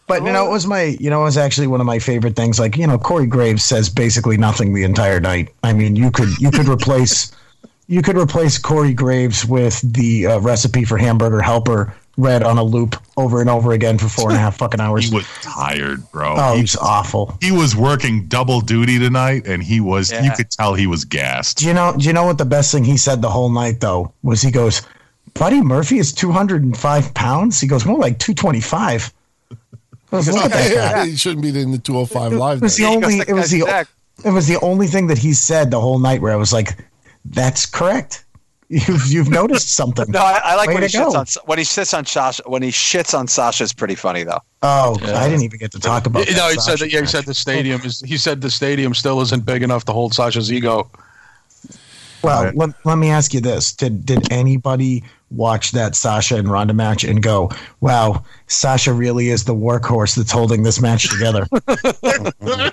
but 0.09 0.25
you 0.25 0.33
know, 0.33 0.47
it 0.47 0.51
was 0.51 0.67
my 0.67 0.83
you 0.99 1.09
know, 1.11 1.21
it 1.21 1.25
was 1.25 1.37
actually 1.37 1.69
one 1.69 1.81
of 1.81 1.87
my 1.87 1.99
favorite 2.01 2.35
things. 2.35 2.59
Like 2.59 2.77
you 2.77 2.87
know, 2.87 2.99
Corey 2.99 3.27
Graves 3.27 3.65
says 3.65 3.89
basically 3.89 4.37
nothing 4.37 4.75
the 4.75 4.83
entire 4.83 5.21
night. 5.21 5.51
I 5.63 5.73
mean, 5.73 5.95
you 5.95 6.11
could 6.11 6.37
you 6.39 6.51
could 6.51 6.69
replace 6.69 7.31
you 7.89 8.03
could 8.03 8.19
replace 8.19 8.59
Corey 8.59 8.93
Graves 8.93 9.47
with 9.47 9.81
the 9.95 10.27
uh, 10.27 10.41
recipe 10.41 10.85
for 10.85 10.99
hamburger 10.99 11.41
helper 11.41 11.95
read 12.17 12.43
on 12.43 12.59
a 12.59 12.63
loop 12.63 12.97
over 13.17 13.41
and 13.41 13.51
over 13.51 13.73
again 13.73 13.99
for 13.99 14.09
four 14.09 14.29
and 14.31 14.37
a 14.37 14.41
half 14.41 14.57
fucking 14.59 14.81
hours. 14.81 15.09
He 15.09 15.15
was 15.15 15.27
tired, 15.43 16.11
bro. 16.13 16.35
Oh, 16.37 16.55
he, 16.55 16.61
he's 16.61 16.77
awful. 16.77 17.37
he 17.41 17.53
was 17.53 17.77
working 17.77 18.27
double 18.27 18.61
duty 18.61 18.99
tonight, 18.99 19.47
and 19.47 19.63
he 19.63 19.81
was, 19.81 20.11
you 20.13 20.31
could 20.33 20.51
tell 20.51 20.75
he 20.75 20.87
was 20.87 21.05
gassed. 21.05 21.59
Do 21.59 21.67
you 21.67 21.75
know? 21.75 21.95
Do 21.97 22.05
you 22.07 22.13
know 22.13 22.25
what 22.25 22.39
the 22.39 22.45
best 22.45 22.73
thing 22.73 22.85
he 22.85 22.97
said 22.97 23.23
the 23.23 23.31
whole 23.31 23.51
night 23.51 23.81
though 23.81 24.13
was? 24.23 24.43
He 24.43 24.51
goes, 24.51 24.83
"Buddy 25.35 25.61
Murphy 25.61 25.99
is 25.99 26.13
two 26.13 26.33
hundred 26.33 26.63
and 26.63 26.77
five 26.77 27.13
pounds." 27.15 27.61
He 27.61 27.67
goes, 27.67 27.85
"More 27.85 27.99
like 27.99 28.19
two 28.19 28.35
twenty 28.35 28.61
five. 28.61 29.13
Look 30.13 30.27
at 30.29 30.51
that 30.51 30.95
guy. 30.95 31.07
He 31.07 31.17
shouldn't 31.17 31.43
be 31.43 31.49
in 31.49 31.73
the 31.73 31.79
205 31.79 32.33
live. 32.33 32.59
It 32.59 32.63
was 32.63 32.77
the 32.77 32.85
then. 32.85 32.93
He 32.93 33.01
goes, 33.01 33.13
only. 33.13 33.25
It 33.29 33.35
was 33.35 33.51
the. 33.51 33.87
It 34.25 34.31
was 34.31 34.47
the 34.47 34.59
only 34.61 34.87
thing 34.87 35.09
that 35.09 35.19
he 35.19 35.35
said 35.35 35.71
the 35.71 35.81
whole 35.81 35.99
night 35.99 36.23
where 36.23 36.33
I 36.33 36.37
was 36.37 36.53
like, 36.53 36.77
"That's 37.25 37.67
correct. 37.67 38.25
You've 38.69 39.07
you've 39.07 39.29
noticed 39.29 39.75
something." 39.75 40.11
No, 40.11 40.19
I, 40.19 40.41
I 40.43 40.57
like 40.57 40.69
Way 40.69 40.75
when 40.75 40.83
he 40.83 40.89
to 40.89 40.99
shits 40.99 41.13
go. 41.13 41.19
on 41.19 41.27
when 41.47 41.59
he 41.59 41.65
sits 41.65 41.95
on 41.95 42.05
Sasha. 42.05 42.43
When 42.47 42.63
he 42.63 42.71
shits 42.71 43.17
on 43.17 43.29
Sasha 43.29 43.63
is 43.65 43.73
pretty 43.73 43.95
funny 43.95 44.25
though. 44.25 44.41
Oh, 44.63 44.99
I 45.03 45.29
didn't 45.29 45.45
even 45.45 45.59
get 45.59 45.73
to 45.73 45.79
talk 45.79 46.07
about. 46.07 46.27
You 46.27 46.35
that 46.35 46.39
know, 46.39 46.49
he 46.49 46.59
said 46.59 46.79
that. 46.81 46.91
Yeah, 46.91 47.01
he 47.01 47.07
said 47.07 47.25
the 47.25 47.35
stadium 47.35 47.81
is. 47.83 48.01
He 48.01 48.17
said 48.17 48.41
the 48.41 48.51
stadium 48.51 48.95
still 48.95 49.21
isn't 49.21 49.45
big 49.45 49.63
enough 49.63 49.85
to 49.85 49.93
hold 49.93 50.15
Sasha's 50.15 50.53
ego. 50.53 50.91
Well, 52.23 52.51
let, 52.57 52.71
let 52.85 52.99
me 52.99 53.11
ask 53.11 53.33
you 53.33 53.41
this: 53.41 53.73
Did 53.73 54.05
did 54.05 54.33
anybody 54.33 55.05
watch 55.31 55.71
that 55.73 55.95
Sasha 55.95 56.37
and 56.37 56.51
Ronda 56.51 56.75
match 56.75 57.05
and 57.05 57.23
go, 57.23 57.51
"Wow, 57.81 58.25
Sasha 58.49 58.93
really 58.93 59.29
is 59.29 59.45
the 59.45 59.55
workhorse 59.55 60.17
that's 60.17 60.33
holding 60.33 60.65
this 60.65 60.81
match 60.81 61.09
together"? 61.09 61.47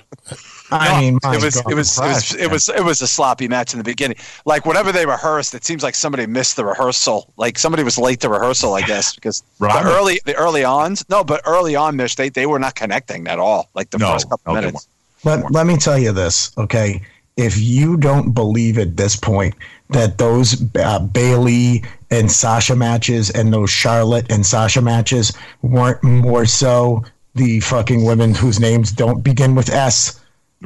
I 0.80 1.00
mean, 1.00 1.18
my 1.22 1.34
it 1.34 1.42
was 1.42 1.54
God, 1.60 1.72
it 1.72 1.74
was 1.74 1.98
it 1.98 2.02
was 2.02 2.34
it 2.34 2.50
was 2.50 2.68
it 2.68 2.84
was 2.84 3.00
a 3.00 3.06
sloppy 3.06 3.48
match 3.48 3.72
in 3.72 3.78
the 3.78 3.84
beginning. 3.84 4.16
Like 4.44 4.66
whenever 4.66 4.92
they 4.92 5.06
rehearsed, 5.06 5.54
it 5.54 5.64
seems 5.64 5.82
like 5.82 5.94
somebody 5.94 6.26
missed 6.26 6.56
the 6.56 6.64
rehearsal. 6.64 7.32
Like 7.36 7.58
somebody 7.58 7.82
was 7.82 7.98
late 7.98 8.20
to 8.20 8.28
rehearsal, 8.28 8.74
I 8.74 8.82
guess, 8.82 9.14
because 9.14 9.42
the 9.58 9.82
early 9.84 10.20
the 10.24 10.34
early 10.34 10.64
ons. 10.64 11.04
No, 11.08 11.24
but 11.24 11.40
early 11.46 11.76
on, 11.76 11.96
Mish, 11.96 12.16
they 12.16 12.28
they 12.28 12.46
were 12.46 12.58
not 12.58 12.74
connecting 12.74 13.26
at 13.28 13.38
all. 13.38 13.68
Like 13.74 13.90
the 13.90 13.98
No, 13.98 14.12
first 14.12 14.28
couple 14.28 14.54
no, 14.54 14.60
minutes. 14.60 14.88
Let, 15.24 15.50
let 15.50 15.66
me 15.66 15.76
tell 15.76 15.98
you 15.98 16.12
this, 16.12 16.52
okay? 16.58 17.00
If 17.36 17.58
you 17.58 17.96
don't 17.96 18.32
believe 18.32 18.78
at 18.78 18.96
this 18.96 19.16
point 19.16 19.54
that 19.90 20.18
those 20.18 20.62
uh, 20.76 20.98
Bayley 21.00 21.82
and 22.10 22.30
Sasha 22.30 22.76
matches 22.76 23.30
and 23.30 23.52
those 23.52 23.70
Charlotte 23.70 24.30
and 24.30 24.44
Sasha 24.44 24.80
matches 24.82 25.32
weren't 25.62 26.02
more 26.02 26.46
so 26.46 27.04
the 27.34 27.60
fucking 27.60 28.04
women 28.04 28.34
whose 28.34 28.60
names 28.60 28.92
don't 28.92 29.22
begin 29.22 29.54
with 29.54 29.70
S 29.70 30.20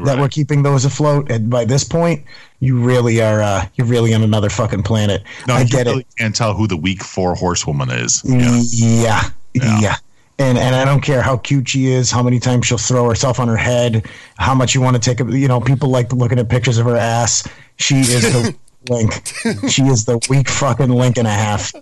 that 0.04 0.18
were 0.18 0.28
keeping 0.28 0.62
those 0.62 0.84
afloat, 0.84 1.30
and 1.30 1.50
by 1.50 1.64
this 1.64 1.84
point, 1.84 2.24
you 2.60 2.80
really 2.80 3.20
are 3.20 3.40
uh, 3.40 3.66
you're 3.74 3.86
really 3.86 4.14
on 4.14 4.22
another 4.22 4.50
fucking 4.50 4.82
planet. 4.82 5.22
No, 5.46 5.54
I 5.54 5.62
you 5.62 5.68
get 5.68 5.86
really 5.86 6.00
it. 6.00 6.06
can't 6.18 6.34
tell 6.34 6.54
who 6.54 6.66
the 6.66 6.76
weak 6.76 7.02
four 7.02 7.34
horsewoman 7.34 7.90
is. 7.90 8.22
Yeah. 8.24 8.60
Yeah. 8.62 9.30
Yeah. 9.54 9.80
Yeah. 9.80 9.96
And 10.40 10.56
and 10.56 10.76
I 10.76 10.84
don't 10.84 11.00
care 11.00 11.20
how 11.20 11.36
cute 11.36 11.68
she 11.68 11.86
is, 11.86 12.10
how 12.10 12.22
many 12.22 12.38
times 12.38 12.66
she'll 12.66 12.78
throw 12.78 13.08
herself 13.08 13.40
on 13.40 13.48
her 13.48 13.56
head, 13.56 14.06
how 14.38 14.54
much 14.54 14.74
you 14.74 14.80
want 14.80 14.94
to 14.94 15.00
take 15.00 15.20
a 15.20 15.36
you 15.36 15.48
know, 15.48 15.60
people 15.60 15.88
like 15.88 16.12
looking 16.12 16.38
at 16.38 16.48
pictures 16.48 16.78
of 16.78 16.86
her 16.86 16.96
ass. 16.96 17.48
She 17.76 17.96
is 17.96 18.22
the 18.22 18.54
link. 18.88 19.26
She 19.68 19.82
is 19.82 20.04
the 20.04 20.24
weak 20.28 20.48
fucking 20.48 20.90
link 20.90 21.16
and 21.18 21.26
a 21.26 21.32
half. 21.32 21.72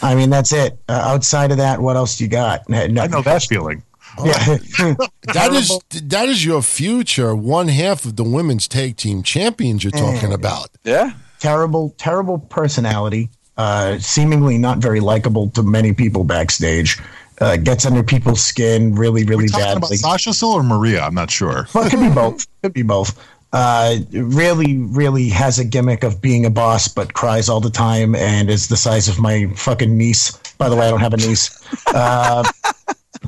I 0.00 0.14
mean, 0.14 0.30
that's 0.30 0.52
it. 0.52 0.78
Uh, 0.88 0.92
outside 0.92 1.50
of 1.50 1.58
that, 1.58 1.80
what 1.80 1.96
else 1.96 2.16
do 2.18 2.24
you 2.24 2.30
got? 2.30 2.68
No, 2.68 2.78
I 2.78 3.06
know 3.06 3.22
that 3.22 3.42
feeling. 3.42 3.82
Yeah. 4.24 4.58
That 5.34 5.52
is 5.52 5.78
that 6.02 6.28
is 6.28 6.44
your 6.44 6.62
future. 6.62 7.34
One 7.34 7.68
half 7.68 8.04
of 8.04 8.16
the 8.16 8.24
women's 8.24 8.66
tag 8.68 8.96
team 8.96 9.22
champions 9.22 9.84
you're 9.84 9.92
talking 9.92 10.32
about. 10.32 10.68
Yeah. 10.84 11.12
terrible, 11.38 11.94
terrible 11.96 12.38
personality. 12.38 13.30
Uh, 13.56 13.98
seemingly 13.98 14.58
not 14.58 14.78
very 14.78 15.00
likable 15.00 15.48
to 15.50 15.62
many 15.62 15.92
people 15.92 16.24
backstage. 16.24 16.98
Uh, 17.40 17.56
gets 17.56 17.84
under 17.86 18.02
people's 18.02 18.40
skin 18.42 18.94
really, 18.94 19.24
really 19.24 19.48
Talking 19.48 19.64
about 19.66 19.80
badly. 19.82 19.96
Sasha 19.96 20.32
still 20.32 20.50
or 20.52 20.62
Maria? 20.62 21.02
I'm 21.02 21.14
not 21.14 21.30
sure. 21.30 21.66
Well, 21.74 21.86
it 21.86 21.90
could 21.90 22.00
be 22.00 22.10
both. 22.10 22.46
Could 22.62 22.72
be 22.72 22.82
both. 22.82 23.18
Uh, 23.52 23.96
really, 24.12 24.78
really 24.78 25.28
has 25.28 25.58
a 25.58 25.64
gimmick 25.64 26.02
of 26.04 26.20
being 26.22 26.46
a 26.46 26.50
boss, 26.50 26.88
but 26.88 27.12
cries 27.14 27.48
all 27.48 27.60
the 27.60 27.70
time 27.70 28.14
and 28.14 28.48
is 28.48 28.68
the 28.68 28.76
size 28.76 29.08
of 29.08 29.18
my 29.18 29.46
fucking 29.56 29.96
niece. 29.96 30.32
By 30.56 30.68
the 30.68 30.76
way, 30.76 30.86
I 30.86 30.90
don't 30.90 31.00
have 31.00 31.12
a 31.14 31.18
niece. 31.18 31.50
Uh, 31.88 32.44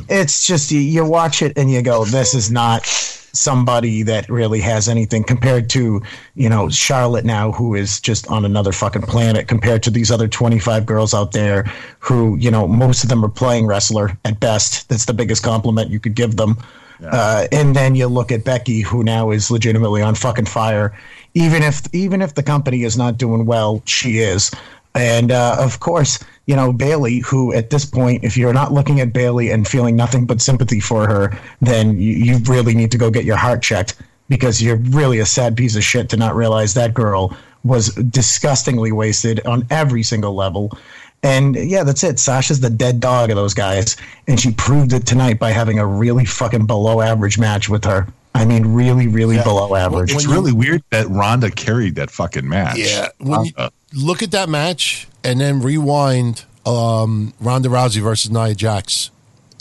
it's 0.08 0.46
just 0.46 0.70
you, 0.70 0.80
you 0.80 1.04
watch 1.04 1.42
it 1.42 1.56
and 1.56 1.70
you 1.70 1.82
go, 1.82 2.04
"This 2.04 2.34
is 2.34 2.50
not 2.50 2.86
somebody 2.86 4.02
that 4.02 4.28
really 4.28 4.60
has 4.60 4.88
anything." 4.88 5.24
Compared 5.24 5.70
to 5.70 6.02
you 6.34 6.48
know 6.48 6.68
Charlotte 6.68 7.24
now, 7.24 7.52
who 7.52 7.74
is 7.74 8.00
just 8.00 8.26
on 8.28 8.44
another 8.44 8.72
fucking 8.72 9.02
planet. 9.02 9.48
Compared 9.48 9.82
to 9.84 9.90
these 9.90 10.10
other 10.10 10.28
twenty 10.28 10.58
five 10.58 10.86
girls 10.86 11.14
out 11.14 11.32
there, 11.32 11.64
who 11.98 12.36
you 12.36 12.50
know 12.50 12.66
most 12.66 13.02
of 13.02 13.10
them 13.10 13.24
are 13.24 13.30
playing 13.30 13.66
wrestler 13.66 14.16
at 14.24 14.40
best. 14.40 14.88
That's 14.88 15.06
the 15.06 15.14
biggest 15.14 15.42
compliment 15.42 15.90
you 15.90 16.00
could 16.00 16.14
give 16.14 16.36
them. 16.36 16.58
Uh, 17.02 17.46
and 17.52 17.74
then 17.74 17.94
you 17.94 18.06
look 18.06 18.32
at 18.32 18.44
Becky, 18.44 18.80
who 18.80 19.02
now 19.02 19.30
is 19.30 19.50
legitimately 19.50 20.00
on 20.00 20.14
fucking 20.14 20.46
fire. 20.46 20.96
Even 21.34 21.62
if 21.62 21.82
even 21.92 22.22
if 22.22 22.34
the 22.34 22.42
company 22.42 22.84
is 22.84 22.96
not 22.96 23.18
doing 23.18 23.46
well, 23.46 23.82
she 23.84 24.18
is. 24.18 24.50
And 24.94 25.32
uh, 25.32 25.56
of 25.58 25.80
course, 25.80 26.18
you 26.46 26.54
know 26.54 26.72
Bayley, 26.72 27.18
who 27.20 27.52
at 27.52 27.70
this 27.70 27.84
point, 27.84 28.24
if 28.24 28.36
you're 28.36 28.52
not 28.52 28.72
looking 28.72 29.00
at 29.00 29.12
Bayley 29.12 29.50
and 29.50 29.66
feeling 29.66 29.96
nothing 29.96 30.26
but 30.26 30.40
sympathy 30.40 30.80
for 30.80 31.06
her, 31.06 31.38
then 31.60 31.98
you, 31.98 32.12
you 32.12 32.38
really 32.44 32.74
need 32.74 32.90
to 32.92 32.98
go 32.98 33.10
get 33.10 33.24
your 33.24 33.36
heart 33.36 33.62
checked 33.62 33.96
because 34.28 34.62
you're 34.62 34.76
really 34.76 35.18
a 35.18 35.26
sad 35.26 35.56
piece 35.56 35.76
of 35.76 35.84
shit 35.84 36.08
to 36.10 36.16
not 36.16 36.34
realize 36.34 36.74
that 36.74 36.94
girl 36.94 37.36
was 37.64 37.94
disgustingly 37.94 38.92
wasted 38.92 39.44
on 39.46 39.66
every 39.70 40.02
single 40.02 40.34
level. 40.34 40.76
And 41.22 41.56
yeah, 41.56 41.84
that's 41.84 42.04
it. 42.04 42.18
Sasha's 42.18 42.60
the 42.60 42.68
dead 42.68 43.00
dog 43.00 43.30
of 43.30 43.36
those 43.36 43.54
guys, 43.54 43.96
and 44.28 44.38
she 44.38 44.52
proved 44.52 44.92
it 44.92 45.06
tonight 45.06 45.38
by 45.38 45.50
having 45.50 45.78
a 45.78 45.86
really 45.86 46.26
fucking 46.26 46.66
below 46.66 47.00
average 47.00 47.38
match 47.38 47.68
with 47.68 47.84
her. 47.84 48.06
I 48.34 48.44
mean, 48.44 48.66
really, 48.74 49.08
really 49.08 49.38
below 49.38 49.74
average. 49.74 50.12
It's 50.12 50.26
really 50.26 50.52
weird 50.52 50.82
that 50.90 51.08
Ronda 51.08 51.50
carried 51.50 51.94
that 51.94 52.10
fucking 52.10 52.46
match. 52.46 52.76
Yeah, 52.78 53.08
when 53.18 53.46
you 53.46 53.52
Ronda. 53.56 53.72
Look 53.94 54.22
at 54.22 54.30
that 54.32 54.48
match 54.48 55.06
and 55.22 55.40
then 55.40 55.60
rewind 55.60 56.44
um, 56.66 57.34
Ronda 57.40 57.68
Rousey 57.68 58.00
versus 58.02 58.30
Nia 58.30 58.54
Jax, 58.54 59.10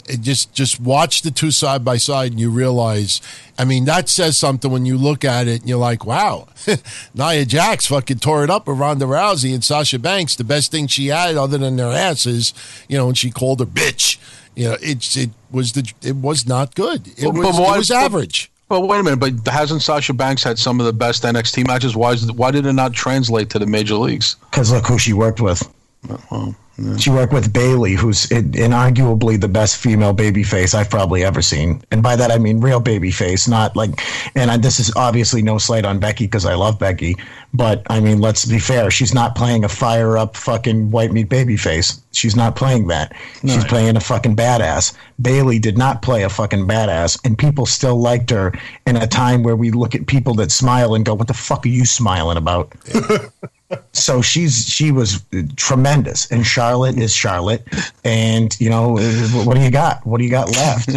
it 0.06 0.20
just 0.20 0.52
just 0.52 0.78
watch 0.80 1.22
the 1.22 1.30
two 1.30 1.50
side 1.50 1.82
by 1.84 1.96
side 1.96 2.32
and 2.32 2.40
you 2.40 2.50
realize. 2.50 3.20
I 3.58 3.64
mean, 3.64 3.84
that 3.86 4.08
says 4.08 4.36
something 4.36 4.70
when 4.70 4.84
you 4.84 4.98
look 4.98 5.24
at 5.24 5.48
it 5.48 5.60
and 5.60 5.68
you're 5.68 5.78
like, 5.78 6.04
wow, 6.04 6.48
Nia 7.14 7.44
Jax 7.46 7.86
fucking 7.86 8.18
tore 8.18 8.44
it 8.44 8.50
up 8.50 8.66
with 8.66 8.78
Ronda 8.78 9.06
Rousey 9.06 9.54
and 9.54 9.64
Sasha 9.64 9.98
Banks. 9.98 10.36
The 10.36 10.44
best 10.44 10.70
thing 10.70 10.88
she 10.88 11.06
had, 11.06 11.36
other 11.36 11.56
than 11.56 11.76
their 11.76 11.90
asses, 11.90 12.52
you 12.88 12.98
know, 12.98 13.08
and 13.08 13.16
she 13.16 13.30
called 13.30 13.60
her 13.60 13.66
bitch. 13.66 14.18
You 14.54 14.68
know, 14.70 14.76
it's 14.82 15.16
it 15.16 15.30
was 15.50 15.72
the 15.72 15.90
it 16.02 16.16
was 16.16 16.46
not 16.46 16.74
good. 16.74 17.08
It 17.18 17.32
was, 17.32 17.54
but 17.56 17.62
why- 17.62 17.74
it 17.74 17.78
was 17.78 17.90
average. 17.90 18.50
But 18.68 18.80
wait 18.80 19.00
a 19.00 19.02
minute. 19.02 19.20
But 19.20 19.52
hasn't 19.52 19.82
Sasha 19.82 20.14
Banks 20.14 20.42
had 20.42 20.58
some 20.58 20.80
of 20.80 20.86
the 20.86 20.92
best 20.92 21.22
NXT 21.22 21.66
matches? 21.66 21.94
Why 21.94 22.12
is 22.12 22.30
why 22.32 22.50
did 22.50 22.66
it 22.66 22.72
not 22.72 22.92
translate 22.92 23.50
to 23.50 23.58
the 23.58 23.66
major 23.66 23.94
leagues? 23.94 24.36
Because 24.50 24.72
look 24.72 24.86
who 24.86 24.98
she 24.98 25.12
worked 25.12 25.40
with. 25.40 25.68
She 26.98 27.10
worked 27.10 27.32
with 27.32 27.52
Bayley, 27.52 27.94
who's 27.94 28.26
inarguably 28.26 29.40
the 29.40 29.46
best 29.46 29.76
female 29.76 30.12
babyface 30.12 30.74
I've 30.74 30.90
probably 30.90 31.22
ever 31.22 31.40
seen, 31.40 31.80
and 31.92 32.02
by 32.02 32.16
that 32.16 32.32
I 32.32 32.38
mean 32.38 32.58
real 32.60 32.80
babyface, 32.80 33.48
not 33.48 33.76
like. 33.76 34.00
And 34.34 34.50
I, 34.50 34.56
this 34.56 34.80
is 34.80 34.92
obviously 34.96 35.40
no 35.40 35.58
slight 35.58 35.84
on 35.84 36.00
Becky 36.00 36.24
because 36.24 36.44
I 36.44 36.54
love 36.54 36.80
Becky, 36.80 37.14
but 37.52 37.82
I 37.90 38.00
mean 38.00 38.20
let's 38.20 38.44
be 38.44 38.58
fair. 38.58 38.90
She's 38.90 39.14
not 39.14 39.36
playing 39.36 39.62
a 39.62 39.68
fire 39.68 40.18
up 40.18 40.36
fucking 40.36 40.90
white 40.90 41.12
meat 41.12 41.28
babyface. 41.28 42.00
She's 42.10 42.34
not 42.34 42.56
playing 42.56 42.88
that. 42.88 43.12
She's 43.42 43.64
playing 43.64 43.96
a 43.96 44.00
fucking 44.00 44.34
badass. 44.34 44.94
Bayley 45.22 45.60
did 45.60 45.78
not 45.78 46.02
play 46.02 46.24
a 46.24 46.28
fucking 46.28 46.66
badass, 46.66 47.20
and 47.24 47.38
people 47.38 47.66
still 47.66 48.00
liked 48.00 48.30
her 48.30 48.52
in 48.84 48.96
a 48.96 49.06
time 49.06 49.44
where 49.44 49.56
we 49.56 49.70
look 49.70 49.94
at 49.94 50.08
people 50.08 50.34
that 50.34 50.50
smile 50.50 50.96
and 50.96 51.04
go, 51.04 51.14
"What 51.14 51.28
the 51.28 51.34
fuck 51.34 51.64
are 51.66 51.68
you 51.68 51.84
smiling 51.84 52.36
about?" 52.36 52.72
so 53.92 54.20
she's 54.22 54.66
she 54.68 54.90
was 54.92 55.22
tremendous 55.56 56.30
and 56.30 56.46
charlotte 56.46 56.98
is 56.98 57.14
charlotte 57.14 57.66
and 58.04 58.58
you 58.60 58.68
know 58.70 58.90
what 59.44 59.54
do 59.54 59.60
you 59.60 59.70
got 59.70 60.04
what 60.06 60.18
do 60.18 60.24
you 60.24 60.30
got 60.30 60.48
left 60.50 60.88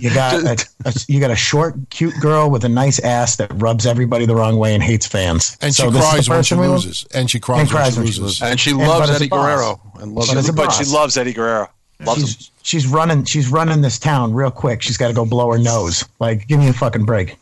you 0.00 0.12
got 0.14 0.34
a, 0.44 0.64
a- 0.84 0.94
you 1.08 1.20
got 1.20 1.30
a 1.30 1.36
short 1.36 1.74
cute 1.90 2.14
girl 2.20 2.50
with 2.50 2.64
a 2.64 2.68
nice 2.68 2.98
ass 3.00 3.36
that 3.36 3.50
rubs 3.54 3.86
everybody 3.86 4.26
the 4.26 4.34
wrong 4.36 4.56
way 4.58 4.74
and 4.74 4.82
hates 4.82 5.06
fans 5.06 5.56
And 5.60 5.74
So 5.74 5.84
she 5.86 5.90
this 5.90 6.02
is 6.04 6.10
the 6.10 6.10
cries 6.10 6.28
when 6.28 6.42
she 6.42 6.54
person 6.54 6.60
we 6.60 6.68
want? 6.68 6.84
loses. 6.84 7.06
And 7.14 7.30
she 7.30 7.40
cries, 7.40 7.60
And 7.60 7.70
cries 7.70 7.96
when 7.96 8.04
when 8.04 8.06
she 8.06 8.12
she 8.14 8.20
loses. 8.22 8.42
And 8.42 8.60
she 8.60 8.72
loves 8.72 9.00
but 9.00 9.10
as 9.10 9.10
a 9.10 9.14
Eddie. 9.16 9.28
Guerrero 9.28 9.80
and 10.00 10.12
loves 10.12 10.28
But 10.28 10.36
as 10.38 10.50
But 10.50 10.70
she 10.70 10.84
loves 10.84 11.16
Eddie 11.16 11.32
Guerrero. 11.32 11.68
Loves 12.04 12.20
him. 12.20 12.26
she's, 12.26 12.50
she's 12.62 12.86
running 12.86 13.24
she's 13.24 13.48
running 13.48 13.80
this 13.80 13.98
town 13.98 14.34
real 14.34 14.50
quick 14.50 14.82
she's 14.82 14.96
got 14.98 15.08
to 15.08 15.14
go 15.14 15.24
blow 15.24 15.50
her 15.50 15.58
nose 15.58 16.04
like 16.20 16.46
give 16.46 16.58
me 16.60 16.68
a 16.68 16.72
fucking 16.72 17.04
break 17.06 17.36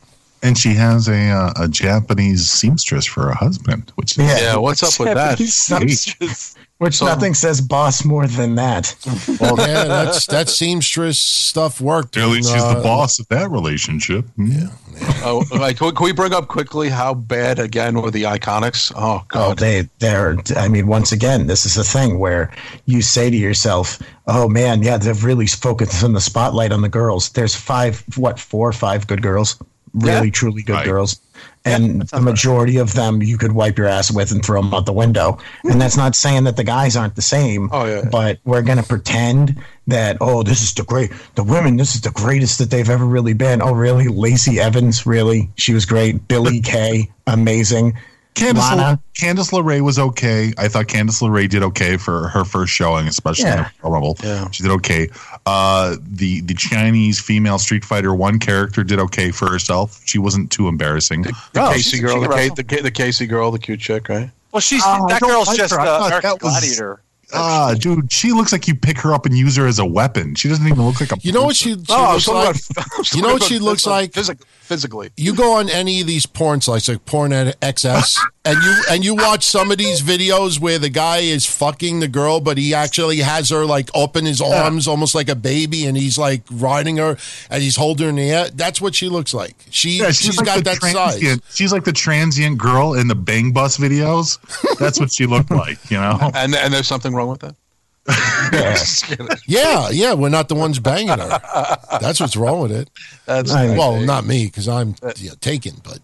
and 0.45 0.57
she 0.57 0.75
has 0.75 1.09
a 1.09 1.31
uh, 1.31 1.53
a 1.57 1.67
Japanese 1.69 2.49
seamstress 2.51 3.05
for 3.07 3.31
a 3.31 3.35
husband, 3.35 3.91
which 3.97 4.13
is 4.13 4.19
Yeah. 4.19 4.39
Yeah, 4.41 4.57
what's 4.59 4.83
up 4.83 4.99
with 5.05 5.15
that? 5.15 5.39
Japanese 5.39 5.57
seamstress. 5.57 6.55
which 6.79 7.01
nothing 7.01 7.35
says 7.35 7.61
boss 7.61 8.05
more 8.05 8.27
than 8.27 8.57
that 8.57 8.95
Well, 9.41 9.57
yeah, 9.59 9.85
that's 9.85 10.27
that 10.27 10.49
seamstress 10.49 11.19
stuff 11.19 11.81
worked. 11.81 12.17
really 12.17 12.39
And, 12.39 12.47
she's 12.47 12.63
uh, 12.63 12.75
the 12.75 12.83
boss 12.83 13.19
of 13.19 13.27
that 13.29 13.51
relationship. 13.51 14.27
Yeah. 14.37 14.69
Oh, 15.25 15.45
like, 15.53 15.79
can 15.79 15.93
we- 16.01 16.13
bring 16.13 16.33
up 16.35 16.47
quickly 16.49 16.89
how 16.89 17.15
bad 17.15 17.59
again 17.59 18.01
were 18.01 18.11
the 18.13 18.25
Iconics? 18.25 18.93
Oh 18.95 19.03
Oh, 19.05 19.23
God, 19.29 19.59
they 19.59 19.89
they're. 19.99 20.37
I 20.57 20.69
mean, 20.69 20.87
once 20.87 21.11
again, 21.13 21.47
this 21.47 21.65
is 21.67 21.77
a 21.77 21.85
thing 21.85 22.19
where 22.19 22.53
you 22.87 23.03
say 23.03 23.31
to 23.31 23.37
yourself, 23.37 23.99
"Oh 24.29 24.49
man, 24.49 24.83
yeah, 24.83 24.97
they've 24.99 25.25
really 25.25 25.47
focused 25.47 26.05
on 26.05 26.13
the 26.13 26.21
spotlight 26.21 26.71
on 26.73 26.83
the 26.83 26.89
girls." 26.89 27.31
There's 27.31 27.55
five, 27.57 28.05
what, 28.17 28.39
four 28.39 28.69
or 28.69 28.73
five 28.73 29.07
good 29.09 29.23
girls, 29.23 29.57
really 29.95 30.27
Yeah. 30.27 30.33
truly 30.33 30.63
good 30.63 30.75
Right. 30.75 30.85
girls, 30.85 31.19
and 31.65 32.03
the 32.03 32.21
majority 32.21 32.77
of 32.79 32.95
them 32.95 33.23
you 33.23 33.39
could 33.39 33.53
wipe 33.53 33.79
your 33.79 33.87
ass 33.87 34.11
with 34.11 34.31
and 34.33 34.45
throw 34.45 34.61
them 34.61 34.75
out 34.75 34.85
the 34.87 34.93
window. 34.93 35.39
And 35.65 35.81
that's 35.81 35.97
not 35.97 36.15
saying 36.15 36.45
that 36.45 36.57
the 36.57 36.65
guys 36.65 36.97
aren't 36.97 37.17
the 37.17 37.23
same. 37.23 37.71
Oh, 37.73 37.85
yeah. 37.87 38.03
But 38.11 38.39
we're 38.45 38.63
gonna 38.63 38.83
pretend 38.83 39.57
that 39.87 40.17
oh, 40.21 40.43
this 40.43 40.63
is 40.63 40.73
the 40.75 40.83
great. 40.83 41.11
The 41.35 41.45
women, 41.45 41.77
this 41.77 41.95
is 41.95 42.01
the 42.03 42.11
greatest 42.11 42.59
that 42.59 42.71
they've 42.71 42.89
ever 42.91 43.05
really 43.05 43.35
been. 43.35 43.63
Oh, 43.63 43.73
really? 43.73 44.09
Lacey 44.09 44.61
Evans, 44.61 45.07
really? 45.07 45.51
She 45.57 45.73
was 45.75 45.87
great. 45.87 46.27
Billie 46.29 46.61
Kay, 46.73 47.11
amazing. 47.27 47.95
Candice, 48.35 48.59
Lana. 48.77 49.01
Candice 49.15 49.51
LeRae 49.53 49.81
was 49.81 49.99
okay. 49.99 50.53
I 50.59 50.67
thought 50.69 50.87
Candice 50.87 51.23
LeRae 51.23 51.49
did 51.49 51.63
okay 51.63 51.97
for 51.97 52.29
her 52.29 52.45
first 52.45 52.73
showing, 52.73 53.07
especially 53.07 53.45
Yeah. 53.47 53.67
in 53.67 53.73
the 53.83 53.89
Rumble. 53.91 54.17
Yeah. 54.23 54.51
She 54.51 54.63
did 54.65 54.73
okay. 54.73 55.09
Uh, 55.47 55.97
the 56.03 56.41
the 56.41 56.55
Chinese 56.55 57.21
female 57.21 57.59
Street 57.59 57.85
Fighter 57.85 58.13
One 58.15 58.39
character 58.41 58.83
did 58.83 58.99
okay 58.99 59.31
for 59.31 59.49
herself. 59.49 60.01
She 60.05 60.19
wasn't 60.19 60.51
too 60.51 60.67
embarrassing. 60.69 61.23
The 61.23 61.31
Oh, 61.55 61.73
Kacy 61.73 62.01
girl, 62.01 62.21
the, 62.21 62.27
can 62.27 62.31
Ca- 62.31 62.37
wrestle. 62.37 62.55
the, 62.57 62.63
the 62.83 62.91
Kacy 62.91 63.29
girl, 63.29 63.51
the 63.53 63.59
cute 63.61 63.81
chick, 63.81 64.09
right? 64.09 64.31
Well, 64.51 64.61
she's 64.61 64.83
I 64.85 64.99
that 65.09 65.21
girl's 65.21 65.47
like 65.49 65.57
just 65.57 65.73
her. 65.75 65.81
I 65.81 65.87
uh, 65.87 65.99
thought 65.99 66.07
American 66.07 66.31
that 66.31 66.43
was- 66.43 66.53
Gladiator. 66.53 67.01
Ah, 67.35 67.75
dude, 67.79 68.13
she 68.13 68.33
looks 68.33 68.53
like 68.53 68.69
you 68.69 68.75
pick 68.75 68.99
her 69.01 69.13
up 69.13 69.27
and 69.27 69.37
use 69.37 69.57
her 69.57 69.67
as 69.67 69.79
a 69.79 69.85
weapon. 69.85 70.35
She 70.35 70.49
doesn't 70.49 70.67
even 70.67 70.83
look 70.85 71.01
like 71.01 71.13
a. 71.13 71.19
You 71.23 71.33
know 71.33 71.43
what 71.45 71.57
she, 71.57 71.73
she 71.75 71.85
Oh, 71.89 71.95
I 72.05 72.13
looks 72.15 72.29
like? 72.29 72.57
about- 72.71 73.15
You 73.15 73.23
know 73.23 73.33
what 73.35 73.43
she 73.43 73.57
about 73.57 73.65
looks 73.65 73.87
like? 73.87 74.15
physically. 74.15 75.11
you 75.17 75.35
go 75.35 75.55
on 75.55 75.69
any 75.69 76.01
of 76.01 76.07
these 76.07 76.25
porn 76.27 76.61
sites 76.61 76.89
like 76.89 77.05
porn 77.05 77.33
at 77.33 77.61
xs 77.61 78.19
and 78.47 78.63
you 78.63 78.75
and 78.91 79.05
you 79.05 79.15
watch 79.15 79.43
some 79.45 79.71
of 79.71 79.79
these 79.79 80.03
videos 80.03 80.61
where 80.61 80.79
the 80.79 80.91
guy 80.91 81.19
is 81.19 81.47
fucking 81.47 82.01
the 82.01 82.09
girl 82.09 82.41
but 82.41 82.59
he 82.59 82.75
actually 82.75 83.19
has 83.19 83.49
her 83.51 83.65
like 83.65 83.89
up 83.95 84.17
in 84.17 84.25
his 84.27 84.41
arms 84.41 84.87
almost 84.87 85.15
like 85.15 85.29
a 85.31 85.35
baby 85.35 85.87
and 85.87 85.97
he's 85.97 86.19
like 86.19 86.43
riding 86.51 86.99
her 86.99 87.17
and 87.49 87.63
he's 87.63 87.77
holding 87.77 88.05
her 88.05 88.11
in 88.11 88.17
the 88.17 88.31
air. 88.31 88.49
That's 88.51 88.81
what 88.81 88.95
she 88.95 89.09
looks 89.09 89.33
like. 89.33 89.55
She 89.71 89.99
Yeah, 89.99 90.11
she's 90.11 90.37
like 90.37 90.47
got 90.47 90.57
the 90.59 90.63
that 90.65 90.81
size. 90.83 90.93
transient- 91.19 91.43
She's 91.55 91.73
like 91.73 91.85
the 91.85 91.93
transient 91.93 92.59
girl 92.59 92.95
in 92.95 93.09
the 93.09 93.15
Bang 93.15 93.53
Bus 93.53 93.79
videos. 93.79 94.39
That's 94.79 95.01
what 95.01 95.11
she 95.13 95.25
looked 95.27 95.51
like, 95.51 95.79
you 95.91 95.99
know. 95.99 96.19
And 96.35 96.55
and 96.55 96.75
there's 96.75 96.87
something 96.89 97.15
wrong 97.15 97.29
with 97.29 97.41
that. 97.41 97.55
Just 98.53 99.17
yeah 99.47 99.89
yeah 99.91 100.13
we're 100.13 100.29
not 100.29 100.49
the 100.51 100.55
ones 100.55 100.79
banging 100.79 101.09
her. 101.09 101.41
That's 102.01 102.21
what's 102.21 102.37
wrong 102.37 102.61
with 102.61 102.73
it. 102.73 102.91
That's 103.25 103.51
well 103.53 103.99
not 104.01 104.27
me 104.27 104.45
because 104.45 104.69
i'm 104.69 104.95
uh, 105.03 105.13
yeah, 105.17 105.31
taken 105.41 105.77
but 105.83 105.99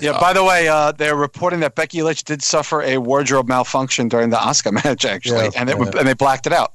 Yeah. 0.00 0.18
By 0.20 0.32
the 0.32 0.44
way, 0.44 0.68
uh, 0.68 0.92
they're 0.92 1.16
reporting 1.16 1.60
that 1.60 1.74
Becky 1.74 2.02
Lynch 2.02 2.24
did 2.24 2.42
suffer 2.42 2.82
a 2.82 2.98
wardrobe 2.98 3.48
malfunction 3.48 4.08
during 4.08 4.30
the 4.30 4.36
Asuka 4.36 4.72
match, 4.84 5.04
actually, 5.04 5.44
Yeah, 5.44 5.50
and 5.56 5.70
it, 5.70 5.78
yeah. 5.78 5.98
and 5.98 6.06
they 6.08 6.14
blacked 6.14 6.46
it 6.46 6.52
out. 6.52 6.72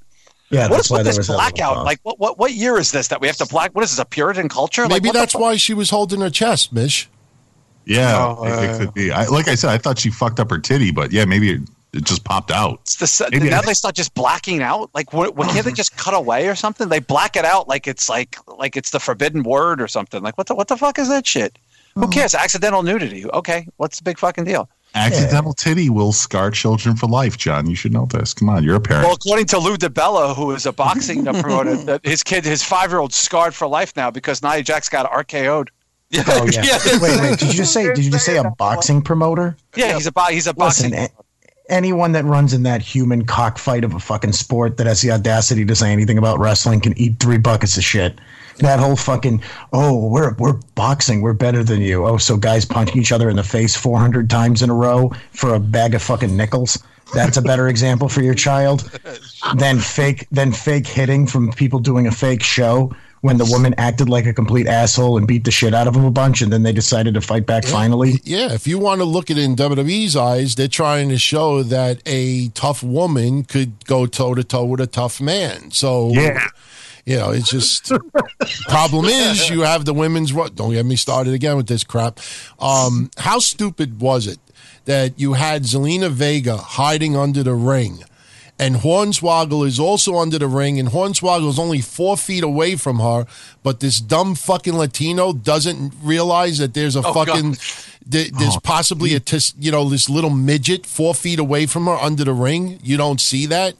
Yeah, 0.50 0.64
What 0.70 0.78
that's 0.78 0.86
is 0.86 0.92
with 0.92 1.04
this 1.06 1.18
was 1.18 1.28
that 1.28 1.34
little 1.34 1.46
blackout? 1.52 1.86
Like, 1.86 2.00
what, 2.04 2.20
what 2.20 2.40
what 2.40 2.54
year 2.54 2.78
is 2.78 2.92
this 2.92 3.10
that 3.10 3.20
we 3.20 3.28
have 3.28 3.36
to 3.38 3.46
black? 3.46 3.76
What 3.76 3.84
is 3.84 3.92
this? 3.92 4.00
A 4.00 4.06
Puritan 4.06 4.48
culture? 4.50 4.88
Maybe 4.88 5.10
what 5.10 5.14
the 5.14 5.20
that's 5.20 5.34
fuck? 5.34 5.42
why 5.42 5.56
she 5.58 5.74
was 5.74 5.90
holding 5.90 6.22
her 6.22 6.30
chest 6.30 6.72
mish 6.72 7.10
Yeah, 7.86 8.16
Oh, 8.38 8.46
it, 8.46 8.52
it 8.64 8.70
uh, 8.70 8.78
could 8.80 8.94
be. 8.94 9.12
I, 9.12 9.26
like 9.26 9.48
I 9.50 9.56
said, 9.56 9.70
I 9.72 9.78
thought 9.78 10.00
she 10.00 10.10
fucked 10.10 10.40
up 10.40 10.50
her 10.50 10.58
titty, 10.58 10.92
but 10.92 11.12
yeah, 11.12 11.26
maybe 11.26 11.52
it, 11.52 11.62
it 11.92 12.06
just 12.06 12.24
popped 12.24 12.50
out. 12.52 12.80
It's 12.84 12.96
the 13.18 13.30
Maybe 13.30 13.50
now 13.50 13.60
I- 13.60 13.66
they 13.66 13.74
start 13.74 13.94
just 13.96 14.14
blacking 14.14 14.62
out. 14.62 14.90
Like, 14.94 15.12
what, 15.12 15.36
what 15.36 15.50
can't 15.50 15.66
they 15.66 15.74
just 15.74 15.98
cut 15.98 16.14
away 16.14 16.48
or 16.48 16.56
something? 16.56 16.88
They 16.88 17.00
black 17.00 17.36
it 17.36 17.44
out 17.44 17.68
like 17.68 17.86
it's 17.86 18.08
like 18.08 18.38
like 18.48 18.78
it's 18.78 18.92
the 18.92 19.00
forbidden 19.02 19.44
word 19.44 19.82
or 19.82 19.90
something. 19.90 20.24
Like, 20.24 20.38
what 20.38 20.48
the 20.48 20.56
what 20.56 20.70
the 20.70 20.78
fuck 20.78 20.98
is 20.98 21.10
that 21.10 21.28
shit? 21.28 21.58
Oh. 21.98 22.02
Who 22.02 22.06
hmm. 22.06 22.12
cares? 22.12 22.36
Accidental 22.36 22.84
nudity. 22.84 23.26
Okay, 23.32 23.68
what's 23.78 23.98
the 23.98 24.04
big 24.04 24.20
fucking 24.20 24.46
deal? 24.46 24.70
Accidental 24.96 25.54
titty 25.54 25.90
will 25.90 26.12
scar 26.12 26.50
children 26.50 26.96
for 26.96 27.08
life, 27.08 27.38
John. 27.38 27.70
You 27.70 27.76
should 27.76 27.94
know 27.94 28.06
this. 28.06 28.34
Come 28.34 28.50
on, 28.50 28.64
you're 28.64 28.76
a 28.76 28.80
parent. 28.80 29.06
Well, 29.06 29.16
according 29.16 29.46
to 29.48 29.60
Lou 29.60 29.78
DiBella, 29.78 30.36
who 30.36 30.52
is 30.52 30.66
a 30.66 30.72
boxing 30.72 31.26
promoter, 31.42 32.00
his 32.04 32.24
kid, 32.24 32.46
his 32.46 32.64
five 32.64 32.90
year 32.90 33.00
old, 33.00 33.14
scarred 33.14 33.54
for 33.54 33.68
life 33.68 33.96
now 33.96 34.10
because 34.10 34.42
Nia 34.42 34.64
Jax 34.64 34.90
got 34.90 35.12
RKO'd. 35.12 35.70
yeah, 36.10 36.24
Oh 36.28 36.48
yeah. 36.52 36.64
yeah. 36.64 36.80
wait, 37.00 37.20
wait. 37.20 37.40
Did 37.40 37.50
you 37.50 37.54
just 37.54 37.74
say? 37.74 37.94
Did 37.94 38.06
you 38.06 38.12
just 38.12 38.26
say 38.26 38.38
a 38.38 38.50
boxing 38.52 39.02
promoter? 39.02 39.56
Yeah, 39.76 39.94
he's 39.94 40.08
a 40.08 40.12
bo- 40.12 40.26
he's 40.26 40.48
a 40.48 40.54
boxing. 40.54 40.92
Listen, 40.92 41.10
anyone 41.70 42.14
that 42.14 42.26
runs 42.26 42.54
in 42.54 42.64
that 42.64 42.82
human 42.82 43.26
cockfight 43.26 43.84
of 43.84 43.94
a 43.94 44.00
fucking 44.00 44.32
sport 44.32 44.78
that 44.78 44.88
has 44.88 45.02
the 45.02 45.12
audacity 45.12 45.66
to 45.66 45.76
say 45.76 45.92
anything 45.92 46.18
about 46.18 46.40
wrestling 46.40 46.80
can 46.80 46.98
eat 46.98 47.20
three 47.20 47.38
buckets 47.38 47.78
of 47.78 47.84
shit. 47.84 48.20
That 48.60 48.80
whole 48.80 48.96
fucking 48.96 49.42
oh 49.72 50.08
we're 50.08 50.34
we're 50.36 50.60
boxing. 50.76 51.22
We're 51.22 51.34
better 51.34 51.64
than 51.64 51.82
you. 51.82 52.06
Oh 52.06 52.18
so 52.18 52.38
guys 52.38 52.66
punching 52.66 52.98
each 53.00 53.12
other 53.12 53.30
in 53.30 53.36
the 53.36 53.44
face 53.44 53.76
four 53.76 54.00
hundred 54.00 54.30
times 54.30 54.62
in 54.62 54.70
a 54.70 54.74
row 54.74 55.12
for 55.32 55.54
a 55.54 55.60
bag 55.60 55.94
of 55.94 56.02
fucking 56.02 56.36
nickels? 56.36 56.82
That's 57.14 57.38
a 57.38 57.42
better 57.42 57.68
example 57.74 58.10
for 58.10 58.22
your 58.22 58.34
child 58.34 58.90
than 59.56 59.80
fake 59.80 60.28
than 60.32 60.52
fake 60.52 60.88
hitting 60.88 61.28
from 61.28 61.52
people 61.52 61.80
doing 61.80 62.08
a 62.08 62.12
fake 62.12 62.44
show 62.44 62.96
when 63.22 63.38
the 63.38 63.46
woman 63.46 63.74
acted 63.78 64.10
like 64.10 64.26
a 64.28 64.34
complete 64.34 64.68
asshole 64.68 65.18
and 65.18 65.28
beat 65.28 65.44
the 65.44 65.52
shit 65.52 65.74
out 65.74 65.88
of 65.88 65.96
him 65.96 66.06
a 66.06 66.12
bunch 66.12 66.42
and 66.42 66.54
then 66.54 66.62
they 66.64 66.72
decided 66.72 67.16
to 67.16 67.22
fight 67.22 67.46
back 67.46 67.66
finally? 67.66 68.22
Yeah, 68.24 68.54
if 68.54 68.68
you 68.68 68.78
want 68.78 69.02
to 69.02 69.06
look 69.06 69.32
at 69.32 69.38
it 69.38 69.44
in 69.44 69.56
WWE's 69.56 70.16
eyes, 70.16 70.56
they're 70.56 70.68
trying 70.68 71.10
to 71.10 71.18
show 71.18 71.64
that 71.64 72.02
a 72.06 72.50
tough 72.50 72.84
woman 72.84 73.44
could 73.44 73.86
go 73.86 74.06
toe 74.06 74.36
to 74.36 74.44
toe 74.44 74.66
with 74.66 74.82
a 74.82 74.88
tough 74.88 75.20
man. 75.20 75.72
So 75.72 76.12
Yeah. 76.12 76.48
You 77.08 77.16
know, 77.16 77.32
it's 77.32 77.50
just 77.50 77.92
problem 78.68 79.06
is 79.06 79.50
you 79.50 79.62
have 79.62 79.86
the 79.86 79.94
women's. 79.94 80.34
ro- 80.34 80.50
Don't 80.50 80.74
get 80.74 80.86
me 80.86 80.96
started 80.98 81.34
again 81.34 81.56
with 81.58 81.68
this 81.68 81.84
crap. 81.84 82.20
Um, 82.60 83.10
how 83.18 83.40
stupid 83.40 84.02
was 84.02 84.28
it 84.28 84.40
that 84.86 85.20
you 85.20 85.34
had 85.34 85.64
Zelina 85.64 86.10
Vega 86.12 86.58
hiding 86.58 87.16
under 87.16 87.44
the 87.44 87.54
ring? 87.56 88.04
And 88.60 88.76
Hornswoggle 88.78 89.68
is 89.68 89.80
also 89.80 90.16
under 90.18 90.40
the 90.40 90.48
ring, 90.48 90.80
and 90.80 90.90
Hornswoggle 90.90 91.48
is 91.48 91.60
only 91.60 91.80
four 91.80 92.18
feet 92.18 92.44
away 92.44 92.76
from 92.76 92.98
her. 93.00 93.28
But 93.62 93.80
this 93.82 94.00
dumb 94.00 94.34
fucking 94.34 94.74
Latino 94.76 95.32
doesn't 95.32 95.94
realize 96.02 96.58
that 96.58 96.74
there's 96.74 96.96
a 96.96 97.04
Oh, 97.06 97.14
fucking, 97.14 97.56
th- 98.10 98.32
there's 98.32 98.58
possibly 98.64 99.14
a, 99.14 99.20
tis, 99.20 99.54
you 99.60 99.72
know, 99.72 99.88
this 99.88 100.10
little 100.10 100.32
midget 100.32 100.88
four 100.88 101.14
feet 101.14 101.38
away 101.38 101.68
from 101.68 101.86
her 101.86 101.98
under 102.02 102.24
the 102.24 102.34
ring. 102.34 102.80
You 102.82 102.98
don't 102.98 103.22
see 103.22 103.46
that. 103.46 103.76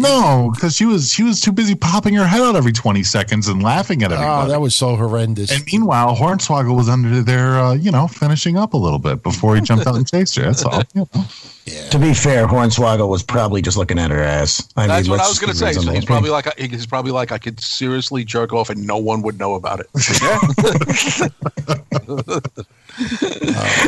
No, 0.00 0.50
because 0.54 0.74
she 0.76 0.84
was 0.86 1.12
she 1.12 1.22
was 1.22 1.40
too 1.40 1.52
busy 1.52 1.74
popping 1.74 2.14
her 2.14 2.26
head 2.26 2.40
out 2.40 2.56
every 2.56 2.72
twenty 2.72 3.02
seconds 3.02 3.48
and 3.48 3.62
laughing 3.62 4.02
at 4.02 4.10
Oh, 4.12 4.14
everybody. 4.16 4.48
that 4.50 4.60
was 4.60 4.74
so 4.74 4.96
horrendous. 4.96 5.50
and 5.52 5.64
meanwhile, 5.72 6.16
Hornswoggle 6.16 6.74
was 6.76 6.88
under 6.88 7.22
there, 7.22 7.58
uh, 7.58 7.74
you 7.74 7.90
know, 7.90 8.06
finishing 8.08 8.56
up 8.56 8.74
a 8.74 8.76
little 8.76 8.98
bit 8.98 9.22
before 9.22 9.54
he 9.56 9.60
jumped 9.62 9.86
out 9.86 9.96
and 9.96 10.08
chased 10.08 10.36
her. 10.36 10.42
That's 10.44 10.64
all. 10.64 10.82
You 10.94 11.06
know. 11.14 11.24
To 11.90 11.98
be 11.98 12.14
fair, 12.14 12.46
Hornswoggle 12.46 13.08
was 13.08 13.22
probably 13.22 13.62
just 13.62 13.76
looking 13.76 13.98
at 13.98 14.10
her 14.10 14.22
ass. 14.22 14.66
I 14.76 14.86
That's 14.86 15.08
mean, 15.08 15.12
what 15.12 15.20
I 15.20 15.28
was 15.28 15.38
going 15.38 15.52
to 15.52 15.56
say. 15.58 15.72
So 15.72 15.90
he's 15.90 16.04
probably 16.04 16.30
like 16.30 16.56
he's 16.58 16.86
probably 16.86 17.12
like 17.12 17.32
I 17.32 17.38
could 17.38 17.60
seriously 17.60 18.24
jerk 18.24 18.52
off 18.52 18.70
and 18.70 18.86
no 18.86 18.96
one 18.96 19.22
would 19.22 19.38
know 19.38 19.54
about 19.54 19.80
it. 19.80 19.88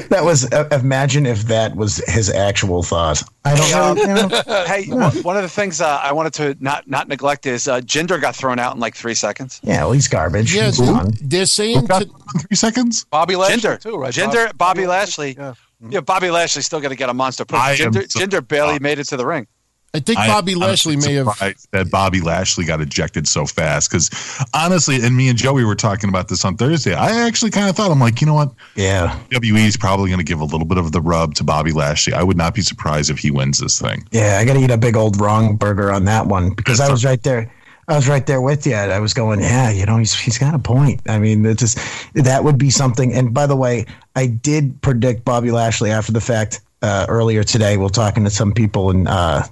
that 0.09 0.21
was. 0.23 0.51
Uh, 0.53 0.69
imagine 0.73 1.27
if 1.27 1.43
that 1.45 1.77
was 1.77 1.99
his 2.09 2.31
actual 2.31 2.83
thought. 2.83 3.23
I 3.45 3.55
don't 3.55 3.97
really, 3.97 4.09
you 4.09 4.29
know. 4.29 4.43
Hey, 4.67 4.87
one 4.87 5.13
one 5.23 5.37
of 5.37 5.43
the 5.43 5.49
things 5.49 5.81
uh, 5.81 6.01
I 6.03 6.13
wanted 6.13 6.35
to 6.35 6.57
not 6.61 6.89
not 6.89 7.09
neglect 7.09 7.47
is 7.47 7.69
uh, 7.69 7.81
Jinder 7.81 8.21
got 8.21 8.35
thrown 8.37 8.59
out 8.59 8.75
in 8.75 8.81
like 8.81 8.95
three 8.95 9.15
seconds. 9.15 9.61
Yeah, 9.63 9.85
well, 9.85 9.93
he's 9.93 10.09
garbage. 10.09 10.55
yeah, 10.55 10.67
He's 10.67 11.21
they're 11.21 11.47
saying 11.47 11.87
Got 11.87 12.03
to, 12.03 12.09
in 12.09 12.41
three 12.41 12.57
seconds. 12.57 13.05
Bobby 13.05 13.37
Lashley 13.37 13.59
Jinder, 13.61 13.81
too, 13.81 13.97
right? 13.97 14.13
Jinder, 14.13 14.57
Bobby 14.57 14.87
Lashley. 14.87 15.35
Yeah. 15.37 15.55
Yeah, 15.89 16.01
Bobby 16.01 16.31
Lashley's 16.31 16.67
still 16.67 16.81
going 16.81 16.91
to 16.91 16.97
get 16.97 17.09
a 17.09 17.15
monster 17.15 17.45
push. 17.45 17.59
I 17.59 17.73
am 17.73 17.93
Jinder, 17.93 18.11
so- 18.11 18.21
Jinder 18.21 18.47
barely 18.47 18.79
made 18.79 18.99
it 18.99 19.05
to 19.09 19.17
the 19.17 19.27
ring. 19.27 19.47
I 19.95 20.01
think 20.01 20.17
Bobby 20.17 20.53
I'm 20.55 20.61
Lashley 20.61 20.97
may 20.97 21.13
have. 21.17 21.27
surprised 21.29 21.69
that 21.73 21.91
Bobby 21.91 22.23
Lashley 22.23 22.65
got 22.65 22.81
ejected 22.81 23.29
so 23.29 23.45
fast 23.45 23.91
because 23.91 24.09
honestly, 24.55 24.97
and 25.05 25.15
me 25.15 25.29
and 25.29 25.37
Joey 25.37 25.65
were 25.65 25.75
talking 25.75 26.09
about 26.09 26.29
this 26.29 26.47
on 26.47 26.57
Thursday. 26.57 26.95
I 26.95 27.27
actually 27.27 27.51
kind 27.51 27.69
of 27.69 27.77
thought 27.77 27.91
I'm 27.91 28.01
like, 28.01 28.23
you 28.23 28.27
know 28.27 28.33
what, 28.33 28.55
Yeah, 28.75 29.19
WWE 29.29 29.67
is 29.67 29.77
probably 29.77 30.09
going 30.09 30.17
to 30.19 30.25
give 30.25 30.41
a 30.41 30.47
little 30.47 30.67
bit 30.67 30.79
of 30.79 30.93
the 30.93 31.03
rub 31.03 31.35
to 31.35 31.45
Bobby 31.45 31.73
Lashley. 31.73 32.15
I 32.15 32.23
would 32.23 32.39
not 32.39 32.55
be 32.55 32.63
surprised 32.63 33.11
if 33.11 33.19
he 33.19 33.31
wins 33.31 33.59
this 33.59 33.79
thing. 33.79 34.03
yeah. 34.13 34.39
I 34.41 34.47
got 34.47 34.55
to 34.55 34.61
eat 34.61 34.71
a 34.71 34.79
big 34.79 34.97
old 34.97 35.21
wrong 35.21 35.57
burger 35.57 35.93
on 35.93 36.07
that 36.07 36.27
one 36.27 36.55
because 36.55 36.81
I 36.81 36.91
was 36.91 37.05
right 37.05 37.23
there. 37.23 37.53
I 37.89 37.97
was 37.97 38.09
right 38.09 38.25
there 38.27 38.41
with 38.41 38.67
you. 38.67 38.75
I 38.75 38.99
was 39.01 39.13
going, 39.13 39.41
yeah, 39.41 39.71
you 39.71 39.85
know, 39.87 39.99
he's 39.99 40.15
he's 40.19 40.39
got 40.39 40.55
a 40.55 40.59
point. 40.59 41.01
I 41.09 41.19
mean, 41.19 41.45
it's 41.45 41.61
just 41.61 41.79
that 42.15 42.45
would 42.45 42.57
be 42.59 42.71
something. 42.71 43.13
And 43.13 43.35
by 43.35 43.47
the 43.47 43.57
way, 43.57 43.87
I 44.15 44.27
did 44.27 44.81
predict 44.83 45.25
Bobby 45.25 45.51
Lashley 45.51 45.91
after 45.91 46.13
the 46.13 46.21
fact 46.21 46.61
uh, 46.83 47.07
earlier 47.09 47.43
today. 47.43 47.77
We're 47.77 47.89
talking 47.89 48.23
to 48.25 48.31
some 48.31 48.53
people, 48.53 48.91
and 48.91 49.09
uh, 49.09 49.43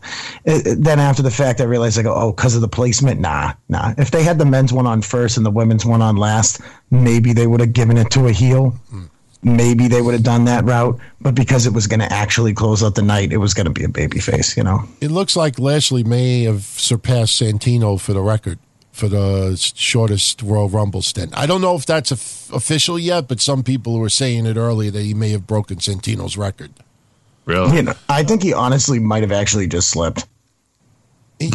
it- 0.44 0.82
then 0.82 1.00
after 1.00 1.22
the 1.22 1.30
fact, 1.30 1.60
I 1.60 1.64
realized 1.64 1.98
I 1.98 2.02
go, 2.02 2.14
oh, 2.14 2.32
because 2.32 2.54
of 2.54 2.60
the 2.60 2.68
placement, 2.68 3.20
nah, 3.20 3.52
nah. 3.68 3.94
If 3.98 4.10
they 4.12 4.22
had 4.22 4.38
the 4.38 4.44
men's 4.46 4.72
one 4.72 4.86
on 4.86 5.02
first 5.02 5.36
and 5.36 5.44
the 5.44 5.50
women's 5.50 5.84
one 5.84 6.00
on 6.02 6.16
last, 6.16 6.60
maybe 6.90 7.32
they 7.32 7.46
would 7.48 7.60
have 7.60 7.72
given 7.72 7.96
it 7.96 8.10
to 8.12 8.26
a 8.28 8.32
heel. 8.32 8.74
Maybe 9.42 9.88
they 9.88 10.02
would 10.02 10.12
have 10.12 10.22
done 10.22 10.44
that 10.44 10.64
route, 10.64 10.98
but 11.20 11.34
because 11.34 11.66
it 11.66 11.72
was 11.72 11.86
going 11.86 12.00
to 12.00 12.12
actually 12.12 12.52
close 12.52 12.82
out 12.82 12.94
the 12.94 13.02
night, 13.02 13.32
it 13.32 13.38
was 13.38 13.54
going 13.54 13.64
to 13.66 13.72
be 13.72 13.84
a 13.84 13.88
baby 13.88 14.20
face, 14.20 14.54
you 14.56 14.62
know. 14.62 14.82
It 15.00 15.10
looks 15.10 15.34
like 15.34 15.58
Lashley 15.58 16.04
may 16.04 16.42
have 16.44 16.62
surpassed 16.62 17.40
Santino 17.40 17.98
for 17.98 18.12
the 18.12 18.20
record 18.20 18.58
for 18.92 19.08
the 19.08 19.56
shortest 19.74 20.42
Royal 20.42 20.68
Rumble 20.68 21.00
stint. 21.00 21.32
I 21.34 21.46
don't 21.46 21.62
know 21.62 21.74
if 21.74 21.86
that's 21.86 22.10
official 22.52 22.98
yet, 22.98 23.28
but 23.28 23.40
some 23.40 23.62
people 23.62 23.98
were 23.98 24.10
saying 24.10 24.44
it 24.44 24.58
earlier 24.58 24.90
that 24.90 25.02
he 25.02 25.14
may 25.14 25.30
have 25.30 25.46
broken 25.46 25.78
Santino's 25.78 26.36
record. 26.36 26.72
Really? 27.46 27.76
You 27.76 27.82
know, 27.84 27.94
I 28.10 28.22
think 28.24 28.42
he 28.42 28.52
honestly 28.52 28.98
might 28.98 29.22
have 29.22 29.32
actually 29.32 29.68
just 29.68 29.88
slipped. 29.88 30.26
It- 31.38 31.54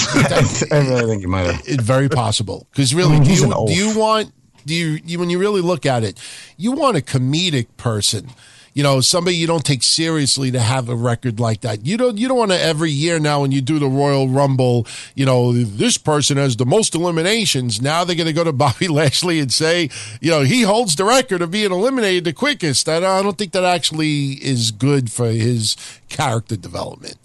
I, 0.72 0.76
I 0.76 0.88
really 0.88 1.06
think 1.06 1.22
he 1.22 1.28
might 1.28 1.46
have. 1.46 1.62
It's 1.68 1.84
very 1.84 2.10
possible 2.10 2.66
because 2.72 2.96
really, 2.96 3.18
I 3.18 3.20
mean, 3.20 3.28
do 3.28 3.34
you 3.36 3.66
do 3.68 3.74
you 3.74 4.00
want 4.00 4.30
do 4.30 4.34
you, 4.66 5.00
you 5.06 5.20
when 5.20 5.30
you 5.30 5.40
really 5.40 5.62
look 5.62 5.86
at 5.86 6.04
it, 6.04 6.20
you 6.58 6.72
want 6.72 6.98
a 6.98 7.02
comedic 7.02 7.68
person 7.78 8.30
you 8.76 8.84
know, 8.84 9.00
somebody 9.00 9.38
you 9.38 9.48
don't 9.48 9.64
take 9.64 9.82
seriously 9.82 10.52
to 10.52 10.60
have 10.60 10.90
a 10.90 10.96
record 10.96 11.40
like 11.40 11.62
that. 11.62 11.86
You 11.86 11.96
don't 11.96 12.18
you 12.18 12.28
don't 12.28 12.38
want 12.38 12.52
to 12.52 12.62
every 12.62 12.92
year 12.92 13.20
now 13.20 13.42
when 13.42 13.54
you 13.54 13.62
do 13.62 13.80
the 13.80 13.88
Royal 13.88 14.28
Rumble, 14.28 14.86
you 15.16 15.26
know, 15.26 15.54
this 15.54 15.98
person 15.98 16.36
has 16.36 16.58
the 16.58 16.66
most 16.66 16.94
eliminations. 16.94 17.82
Now 17.82 18.04
they're 18.04 18.18
going 18.18 18.28
to 18.28 18.34
go 18.34 18.44
to 18.44 18.52
Bobby 18.66 18.90
Lashley 18.90 19.40
and 19.40 19.52
say, 19.52 19.90
you 20.20 20.30
know, 20.30 20.42
he 20.42 20.64
holds 20.64 20.98
the 20.98 21.06
record 21.06 21.42
of 21.42 21.52
being 21.52 21.72
eliminated 21.72 22.26
the 22.26 22.34
quickest. 22.34 22.90
I 22.90 23.00
don't 23.00 23.38
think 23.38 23.54
that 23.54 23.64
actually 23.64 24.32
is 24.44 24.72
good 24.72 25.10
for 25.10 25.28
his 25.28 25.78
character 26.10 26.58
development. 26.58 27.16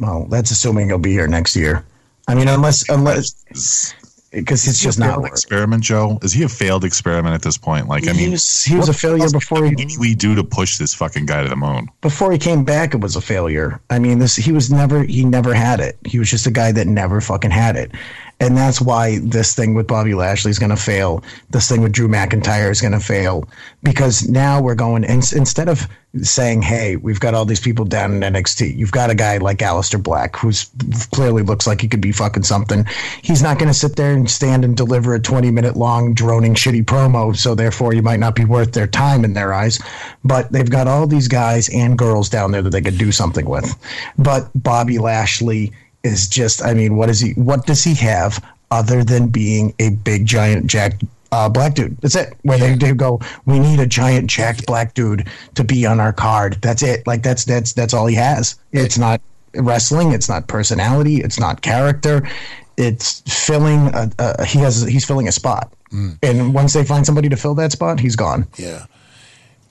Well, 0.00 0.24
that's 0.24 0.50
assuming 0.50 0.88
he'll 0.88 0.98
be 0.98 1.12
here 1.12 1.28
next 1.28 1.54
year. 1.54 1.84
I 2.26 2.34
mean, 2.34 2.48
unless 2.48 2.88
unless 2.88 3.94
because 4.36 4.68
it's 4.68 4.80
just 4.80 4.98
not 4.98 5.24
experiment. 5.24 5.82
Joe, 5.82 6.18
is 6.22 6.32
he 6.32 6.42
a 6.42 6.48
failed 6.48 6.84
experiment 6.84 7.34
at 7.34 7.42
this 7.42 7.56
point? 7.56 7.88
Like, 7.88 8.04
I 8.04 8.12
mean, 8.12 8.16
he 8.16 8.28
was, 8.30 8.64
he 8.64 8.76
was 8.76 8.88
a 8.88 8.94
failure 8.94 9.30
before. 9.30 9.64
He, 9.64 9.96
we 9.98 10.14
do 10.14 10.34
to 10.34 10.44
push 10.44 10.78
this 10.78 10.94
fucking 10.94 11.26
guy 11.26 11.42
to 11.42 11.48
the 11.48 11.56
moon? 11.56 11.88
Before 12.02 12.30
he 12.30 12.38
came 12.38 12.64
back, 12.64 12.94
it 12.94 13.00
was 13.00 13.16
a 13.16 13.20
failure. 13.20 13.80
I 13.90 13.98
mean, 13.98 14.18
this 14.18 14.36
he 14.36 14.52
was 14.52 14.70
never 14.70 15.02
he 15.02 15.24
never 15.24 15.54
had 15.54 15.80
it. 15.80 15.98
He 16.04 16.18
was 16.18 16.30
just 16.30 16.46
a 16.46 16.50
guy 16.50 16.72
that 16.72 16.86
never 16.86 17.20
fucking 17.20 17.50
had 17.50 17.76
it. 17.76 17.92
And 18.38 18.56
that's 18.56 18.82
why 18.82 19.18
this 19.22 19.54
thing 19.54 19.74
with 19.74 19.86
Bobby 19.86 20.12
Lashley 20.14 20.50
is 20.50 20.58
going 20.58 20.70
to 20.70 20.76
fail. 20.76 21.24
This 21.50 21.68
thing 21.68 21.80
with 21.80 21.92
Drew 21.92 22.06
McIntyre 22.06 22.70
is 22.70 22.82
going 22.82 22.92
to 22.92 23.00
fail 23.00 23.48
because 23.82 24.28
now 24.28 24.60
we're 24.60 24.74
going 24.74 25.04
in, 25.04 25.22
instead 25.34 25.70
of 25.70 25.88
saying, 26.22 26.62
"Hey, 26.62 26.96
we've 26.96 27.20
got 27.20 27.34
all 27.34 27.46
these 27.46 27.60
people 27.60 27.86
down 27.86 28.12
in 28.12 28.20
NXT. 28.34 28.76
You've 28.76 28.92
got 28.92 29.10
a 29.10 29.14
guy 29.14 29.38
like 29.38 29.58
Aleister 29.58 30.02
Black 30.02 30.36
who's 30.36 30.70
clearly 31.12 31.42
looks 31.42 31.66
like 31.66 31.80
he 31.80 31.88
could 31.88 32.00
be 32.00 32.12
fucking 32.12 32.42
something. 32.42 32.84
He's 33.22 33.42
not 33.42 33.58
going 33.58 33.68
to 33.68 33.78
sit 33.78 33.96
there 33.96 34.12
and 34.12 34.30
stand 34.30 34.64
and 34.64 34.76
deliver 34.76 35.14
a 35.14 35.20
20 35.20 35.50
minute 35.50 35.76
long 35.76 36.12
droning 36.12 36.54
shitty 36.54 36.84
promo, 36.84 37.34
so 37.34 37.54
therefore 37.54 37.94
you 37.94 38.02
might 38.02 38.20
not 38.20 38.34
be 38.34 38.44
worth 38.44 38.72
their 38.72 38.86
time 38.86 39.24
in 39.24 39.32
their 39.32 39.54
eyes. 39.54 39.78
But 40.24 40.52
they've 40.52 40.70
got 40.70 40.88
all 40.88 41.06
these 41.06 41.28
guys 41.28 41.70
and 41.70 41.98
girls 41.98 42.28
down 42.28 42.50
there 42.50 42.62
that 42.62 42.70
they 42.70 42.82
could 42.82 42.98
do 42.98 43.12
something 43.12 43.46
with. 43.46 43.74
But 44.18 44.50
Bobby 44.54 44.98
Lashley 44.98 45.72
is 46.02 46.28
just 46.28 46.64
I 46.64 46.74
mean, 46.74 46.96
what 46.96 47.10
is 47.10 47.20
he 47.20 47.32
what 47.32 47.66
does 47.66 47.84
he 47.84 47.94
have 47.94 48.44
other 48.70 49.04
than 49.04 49.28
being 49.28 49.74
a 49.78 49.90
big 49.90 50.26
giant 50.26 50.66
jack 50.66 51.00
uh, 51.32 51.48
black 51.48 51.74
dude. 51.74 51.96
That's 51.98 52.14
it. 52.14 52.34
Where 52.42 52.58
they, 52.58 52.74
they 52.74 52.92
go, 52.92 53.20
we 53.46 53.58
need 53.58 53.80
a 53.80 53.86
giant 53.86 54.30
jacked 54.30 54.66
black 54.66 54.94
dude 54.94 55.28
to 55.54 55.64
be 55.64 55.84
on 55.84 56.00
our 56.00 56.12
card. 56.12 56.58
That's 56.62 56.82
it. 56.82 57.06
Like 57.06 57.22
that's 57.22 57.44
that's 57.44 57.72
that's 57.72 57.92
all 57.92 58.06
he 58.06 58.14
has. 58.14 58.56
It's 58.72 58.98
not 58.98 59.20
wrestling. 59.54 60.12
It's 60.12 60.28
not 60.28 60.46
personality. 60.46 61.16
It's 61.16 61.38
not 61.38 61.62
character. 61.62 62.28
It's 62.76 63.22
filling. 63.22 63.88
A, 63.94 64.10
a 64.18 64.44
he 64.44 64.60
has. 64.60 64.82
He's 64.82 65.04
filling 65.04 65.28
a 65.28 65.32
spot. 65.32 65.72
Mm. 65.92 66.18
And 66.22 66.54
once 66.54 66.72
they 66.72 66.84
find 66.84 67.04
somebody 67.04 67.28
to 67.28 67.36
fill 67.36 67.54
that 67.56 67.72
spot, 67.72 68.00
he's 68.00 68.16
gone. 68.16 68.46
Yeah. 68.56 68.86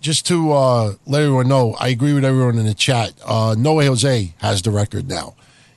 Just 0.01 0.27
to 0.27 0.51
uh, 0.51 0.93
let 1.07 1.23
everyone 1.23 1.47
know, 1.47 1.75
I 1.79 1.87
agree 1.87 2.13
with 2.13 2.23
everyone 2.23 2.59
in 2.59 2.65
the 2.65 2.75
chat. 2.75 3.13
Uh, 3.25 3.55
No 3.57 3.73
Way 3.73 3.87
Jose 3.87 4.35
has 4.37 4.61
the 4.61 4.69
record 4.69 5.07
now 5.07 5.35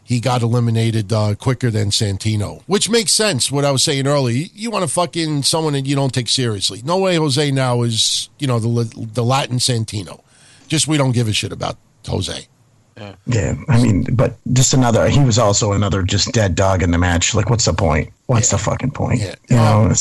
he 0.09 0.21
got 0.21 0.41
eliminated 0.41 1.13
uh, 1.13 1.35
quicker 1.35 1.71
than 1.71 1.91
Santino, 1.91 2.63
which 2.67 2.89
makes 2.89 3.13
sense. 3.13 3.53
What 3.53 3.67
I 3.67 3.71
was 3.71 3.85
saying 3.85 4.07
earlier, 4.07 4.47
you 4.55 4.71
want 4.71 4.83
to 4.83 4.89
fucking 4.89 5.43
someone 5.43 5.75
that 5.75 5.85
you 5.85 5.95
don't 5.95 6.15
take 6.15 6.31
seriously. 6.31 6.81
No 6.83 6.97
way, 6.97 7.17
Jose 7.17 7.51
now 7.51 7.83
is 7.83 8.31
you 8.39 8.47
know 8.47 8.59
the 8.59 9.07
the 9.13 9.23
Latin 9.23 9.59
Santino. 9.59 10.23
Just 10.67 10.89
we 10.89 10.97
don't 10.97 11.13
give 11.13 11.29
a 11.29 11.35
shit 11.35 11.53
about 11.53 11.77
Jose. 12.07 12.49
Yeah. 12.97 13.15
yeah, 13.27 13.55
I 13.69 13.83
mean, 13.83 14.07
but 14.15 14.37
just 14.51 14.73
another. 14.73 15.11
He 15.11 15.23
was 15.23 15.39
also 15.39 15.73
another 15.73 16.03
just 16.03 16.33
dead 16.33 16.55
dog 16.55 16.83
in 16.83 16.91
the 16.91 16.97
match. 16.97 17.35
Like, 17.35 17.51
what's 17.51 17.67
the 17.67 17.75
point? 17.75 18.11
What's 18.27 18.51
yeah. 18.51 18.57
the 18.57 18.65
fucking 18.65 18.93
point? 18.93 19.21
Yeah. 19.21 19.35
You 19.51 19.57
know. 19.57 19.93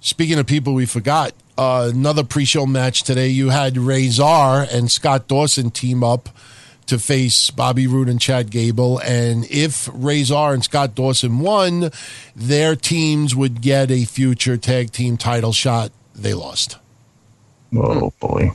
Speaking 0.00 0.38
of 0.38 0.46
people 0.46 0.72
we 0.72 0.86
forgot, 0.86 1.34
uh, 1.58 1.90
another 1.92 2.24
pre-show 2.24 2.64
match 2.64 3.02
today. 3.02 3.28
You 3.28 3.50
had 3.50 3.76
Razor 3.76 4.66
and 4.72 4.90
Scott 4.90 5.28
Dawson 5.28 5.70
team 5.70 6.02
up 6.02 6.30
to 6.86 6.98
face 6.98 7.50
Bobby 7.50 7.86
Roode 7.86 8.08
and 8.08 8.20
Chad 8.20 8.50
Gable. 8.50 8.98
And 8.98 9.46
if 9.50 9.88
Razor 9.92 10.52
and 10.52 10.64
Scott 10.64 10.94
Dawson 10.94 11.40
won, 11.40 11.90
their 12.36 12.76
teams 12.76 13.34
would 13.34 13.60
get 13.60 13.90
a 13.90 14.04
future 14.04 14.56
tag 14.56 14.92
team 14.92 15.16
title 15.16 15.52
shot. 15.52 15.90
They 16.14 16.34
lost. 16.34 16.78
Oh 17.76 18.12
boy. 18.20 18.52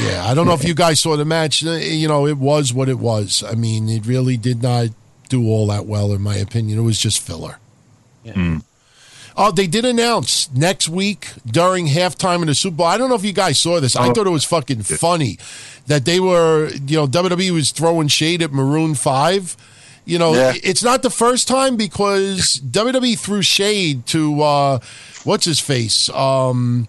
Yeah, 0.00 0.24
I 0.26 0.32
don't 0.34 0.46
know 0.46 0.54
if 0.54 0.64
you 0.64 0.74
guys 0.74 1.00
saw 1.00 1.16
the 1.16 1.24
match. 1.24 1.62
You 1.62 2.08
know, 2.08 2.26
it 2.26 2.38
was 2.38 2.72
what 2.72 2.88
it 2.88 2.98
was. 2.98 3.44
I 3.46 3.54
mean, 3.54 3.88
it 3.88 4.06
really 4.06 4.36
did 4.36 4.62
not 4.62 4.88
do 5.28 5.46
all 5.46 5.66
that 5.66 5.86
well, 5.86 6.12
in 6.12 6.22
my 6.22 6.36
opinion. 6.36 6.78
It 6.78 6.82
was 6.82 6.98
just 6.98 7.20
filler. 7.20 7.58
Yeah. 8.24 8.32
Mm. 8.32 8.64
Oh, 9.40 9.52
they 9.52 9.68
did 9.68 9.84
announce 9.84 10.52
next 10.52 10.88
week 10.88 11.28
during 11.46 11.86
halftime 11.86 12.40
in 12.40 12.48
the 12.48 12.56
Super 12.56 12.78
Bowl. 12.78 12.86
I 12.86 12.98
don't 12.98 13.08
know 13.08 13.14
if 13.14 13.24
you 13.24 13.32
guys 13.32 13.60
saw 13.60 13.78
this. 13.78 13.94
I 13.94 14.08
oh. 14.08 14.12
thought 14.12 14.26
it 14.26 14.30
was 14.30 14.44
fucking 14.44 14.82
funny 14.82 15.38
that 15.86 16.04
they 16.04 16.18
were, 16.18 16.70
you 16.84 16.96
know, 16.96 17.06
WWE 17.06 17.52
was 17.52 17.70
throwing 17.70 18.08
shade 18.08 18.42
at 18.42 18.50
Maroon 18.50 18.96
5. 18.96 19.56
You 20.06 20.18
know, 20.18 20.34
yeah. 20.34 20.54
it's 20.64 20.82
not 20.82 21.02
the 21.02 21.10
first 21.10 21.46
time 21.46 21.76
because 21.76 22.60
WWE 22.68 23.16
threw 23.16 23.42
shade 23.42 24.06
to, 24.06 24.42
uh, 24.42 24.78
what's 25.22 25.44
his 25.44 25.60
face? 25.60 26.08
Um, 26.10 26.88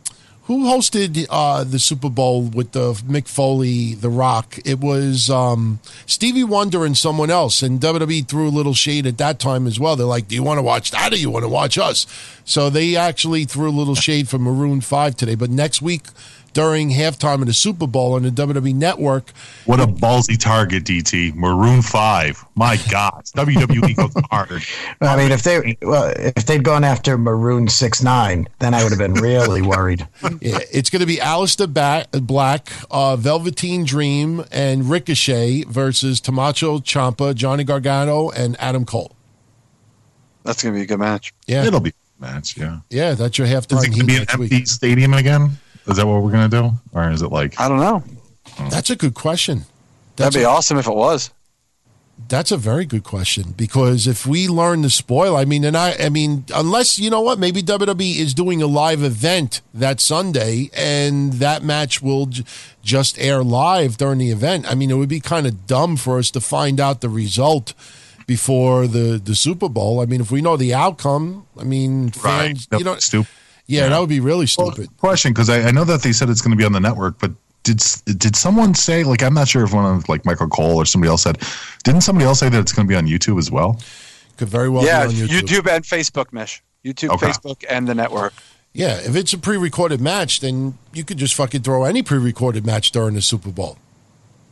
who 0.49 0.63
hosted 0.65 1.27
uh, 1.29 1.63
the 1.63 1.77
Super 1.77 2.09
Bowl 2.09 2.41
with 2.41 2.71
the 2.71 2.93
Mick 3.07 3.27
Foley, 3.27 3.93
The 3.93 4.09
Rock? 4.09 4.57
It 4.65 4.79
was 4.79 5.29
um, 5.29 5.79
Stevie 6.07 6.43
Wonder 6.43 6.85
and 6.85 6.97
someone 6.97 7.29
else, 7.29 7.61
and 7.61 7.79
WWE 7.79 8.27
threw 8.27 8.47
a 8.47 8.49
little 8.49 8.73
shade 8.73 9.05
at 9.05 9.19
that 9.19 9.37
time 9.37 9.67
as 9.67 9.79
well. 9.79 9.95
They're 9.95 10.07
like, 10.07 10.27
"Do 10.27 10.33
you 10.33 10.41
want 10.41 10.57
to 10.57 10.63
watch 10.63 10.89
that, 10.89 11.13
or 11.13 11.17
you 11.17 11.29
want 11.29 11.43
to 11.43 11.49
watch 11.49 11.77
us?" 11.77 12.07
So 12.45 12.71
they 12.71 12.95
actually 12.95 13.45
threw 13.45 13.69
a 13.69 13.77
little 13.77 13.93
shade 13.93 14.27
for 14.27 14.39
Maroon 14.39 14.81
Five 14.81 15.15
today. 15.15 15.35
But 15.35 15.51
next 15.51 15.83
week 15.83 16.07
during 16.53 16.89
halftime 16.91 17.41
of 17.41 17.47
the 17.47 17.53
Super 17.53 17.87
Bowl 17.87 18.13
on 18.13 18.23
the 18.23 18.29
WWE 18.29 18.75
Network. 18.75 19.31
What 19.65 19.79
a 19.79 19.85
ballsy 19.85 20.37
target, 20.37 20.83
DT. 20.83 21.35
Maroon 21.35 21.81
Five. 21.81 22.43
My 22.55 22.77
God, 22.89 23.25
WWE 23.35 23.95
goes 23.95 24.13
hard. 24.31 24.63
I 25.01 25.15
mean, 25.15 25.31
if 25.31 25.43
they 25.43 25.77
well, 25.81 26.13
if 26.17 26.45
they'd 26.45 26.63
gone 26.63 26.83
after 26.83 27.17
Maroon 27.17 27.67
Six 27.67 28.01
Nine, 28.03 28.47
then 28.59 28.73
I 28.73 28.83
would 28.83 28.91
have 28.91 28.99
been 28.99 29.13
really 29.13 29.61
worried. 29.61 30.07
Yeah, 30.41 30.59
it's 30.71 30.89
going 30.89 31.01
to 31.01 31.05
be 31.05 31.17
Aleister 31.17 31.67
Black, 32.25 32.69
uh, 32.91 33.15
Velveteen 33.15 33.83
Dream, 33.83 34.45
and 34.51 34.89
Ricochet 34.89 35.63
versus 35.63 36.21
Tommaso 36.21 36.79
Ciampa, 36.79 37.35
Johnny 37.35 37.63
Gargano, 37.63 38.29
and 38.29 38.55
Adam 38.59 38.85
Cole. 38.85 39.15
That's 40.43 40.63
going 40.63 40.73
to 40.73 40.79
be 40.79 40.83
a 40.83 40.87
good 40.87 40.99
match. 40.99 41.33
Yeah, 41.47 41.65
it'll 41.65 41.79
be 41.79 41.89
a 41.89 42.21
match. 42.21 42.57
Yeah, 42.57 42.79
yeah, 42.89 43.13
that's 43.13 43.37
your 43.37 43.47
halftime. 43.47 43.79
Is 43.79 43.85
it 43.85 43.89
going 43.89 43.99
to 43.99 44.05
be 44.05 44.15
an 44.15 44.25
empty 44.29 44.55
week. 44.55 44.67
stadium 44.67 45.13
again? 45.13 45.57
Is 45.89 45.97
that 45.97 46.05
what 46.05 46.21
we're 46.21 46.31
gonna 46.31 46.49
do, 46.49 46.71
or 46.93 47.09
is 47.09 47.21
it 47.21 47.31
like? 47.31 47.59
I 47.59 47.67
don't 47.67 47.79
know. 47.79 48.03
That's 48.69 48.89
a 48.89 48.95
good 48.95 49.15
question. 49.15 49.65
That's 50.15 50.35
That'd 50.35 50.39
be 50.39 50.43
a, 50.43 50.49
awesome 50.49 50.77
if 50.77 50.87
it 50.87 50.93
was. 50.93 51.31
That's 52.27 52.51
a 52.51 52.57
very 52.57 52.85
good 52.85 53.03
question 53.03 53.53
because 53.55 54.05
if 54.05 54.27
we 54.27 54.47
learn 54.47 54.83
to 54.83 54.89
spoil, 54.89 55.37
I 55.37 55.45
mean, 55.45 55.63
and 55.63 55.75
I, 55.75 55.93
I 55.93 56.09
mean, 56.09 56.43
unless 56.53 56.99
you 56.99 57.09
know 57.09 57.21
what, 57.21 57.39
maybe 57.39 57.63
WWE 57.63 58.17
is 58.17 58.33
doing 58.33 58.61
a 58.61 58.67
live 58.67 59.01
event 59.01 59.61
that 59.73 59.99
Sunday, 59.99 60.69
and 60.75 61.33
that 61.33 61.63
match 61.63 62.01
will 62.01 62.27
j- 62.27 62.43
just 62.83 63.17
air 63.17 63.41
live 63.41 63.97
during 63.97 64.19
the 64.19 64.31
event. 64.31 64.69
I 64.69 64.75
mean, 64.75 64.91
it 64.91 64.95
would 64.95 65.09
be 65.09 65.21
kind 65.21 65.47
of 65.47 65.65
dumb 65.65 65.95
for 65.95 66.19
us 66.19 66.29
to 66.31 66.41
find 66.41 66.79
out 66.79 67.01
the 67.01 67.09
result 67.09 67.73
before 68.27 68.85
the 68.85 69.19
the 69.23 69.33
Super 69.33 69.69
Bowl. 69.69 70.01
I 70.01 70.05
mean, 70.05 70.21
if 70.21 70.29
we 70.29 70.41
know 70.41 70.57
the 70.57 70.73
outcome, 70.73 71.47
I 71.57 71.63
mean, 71.63 72.11
fans, 72.11 72.67
right. 72.69 72.79
you 72.79 72.85
know, 72.85 72.97
stupid 72.97 73.29
yeah, 73.69 73.83
yeah, 73.83 73.89
that 73.89 73.99
would 73.99 74.09
be 74.09 74.19
really 74.19 74.47
stupid. 74.47 74.87
Well, 74.87 74.97
question, 74.97 75.31
because 75.31 75.47
I, 75.47 75.67
I, 75.67 75.71
know 75.71 75.83
that 75.83 76.01
they 76.01 76.11
said 76.11 76.27
it's 76.27 76.41
going 76.41 76.51
to 76.51 76.57
be 76.57 76.65
on 76.65 76.71
the 76.71 76.79
network, 76.79 77.19
but 77.19 77.31
did 77.61 77.79
did 78.17 78.35
someone 78.35 78.73
say 78.73 79.03
like 79.03 79.21
I'm 79.21 79.35
not 79.35 79.47
sure 79.47 79.63
if 79.63 79.73
one 79.73 79.85
of 79.85 80.09
like 80.09 80.25
Michael 80.25 80.47
Cole 80.47 80.75
or 80.75 80.85
somebody 80.85 81.09
else 81.09 81.21
said, 81.21 81.37
didn't 81.83 82.01
somebody 82.01 82.25
else 82.25 82.39
say 82.39 82.49
that 82.49 82.59
it's 82.59 82.71
going 82.71 82.87
to 82.87 82.91
be 82.91 82.95
on 82.95 83.05
YouTube 83.05 83.37
as 83.37 83.51
well? 83.51 83.79
Could 84.37 84.49
very 84.49 84.69
well. 84.69 84.83
Yeah, 84.83 85.05
YouTube. 85.05 85.41
YouTube. 85.41 85.75
and 85.75 85.83
Facebook, 85.83 86.33
Mish. 86.33 86.63
YouTube, 86.83 87.09
okay. 87.09 87.27
Facebook, 87.27 87.63
and 87.69 87.87
the 87.87 87.93
network. 87.93 88.33
Yeah, 88.73 88.97
if 88.97 89.15
it's 89.15 89.33
a 89.33 89.37
pre-recorded 89.37 90.01
match, 90.01 90.39
then 90.39 90.77
you 90.93 91.03
could 91.03 91.17
just 91.17 91.35
fucking 91.35 91.61
throw 91.61 91.83
any 91.83 92.01
pre-recorded 92.01 92.65
match 92.65 92.91
during 92.91 93.13
the 93.13 93.21
Super 93.21 93.49
Bowl. 93.49 93.77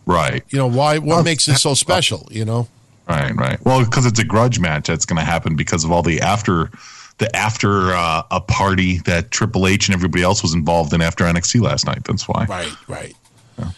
Right. 0.05 0.43
You 0.49 0.59
know 0.59 0.67
why? 0.67 0.99
What 0.99 1.19
oh, 1.19 1.23
makes 1.23 1.47
it 1.47 1.55
so 1.55 1.73
special? 1.73 2.27
You 2.29 2.45
know. 2.45 2.67
Right. 3.09 3.33
Right. 3.35 3.65
Well, 3.65 3.83
because 3.83 4.05
it's 4.05 4.19
a 4.19 4.23
grudge 4.23 4.59
match, 4.59 4.87
that's 4.87 5.05
going 5.05 5.17
to 5.17 5.25
happen 5.25 5.55
because 5.55 5.83
of 5.83 5.91
all 5.91 6.03
the 6.03 6.21
after 6.21 6.69
the 7.17 7.35
after 7.35 7.93
uh, 7.93 8.23
a 8.31 8.41
party 8.41 8.99
that 8.99 9.31
Triple 9.31 9.67
H 9.67 9.87
and 9.87 9.95
everybody 9.95 10.23
else 10.23 10.41
was 10.43 10.53
involved 10.53 10.93
in 10.93 11.01
after 11.01 11.23
NXT 11.23 11.61
last 11.61 11.85
night. 11.85 12.03
That's 12.03 12.27
why. 12.27 12.45
Right, 12.45 12.71
right. 12.87 13.15
Yeah. 13.57 13.71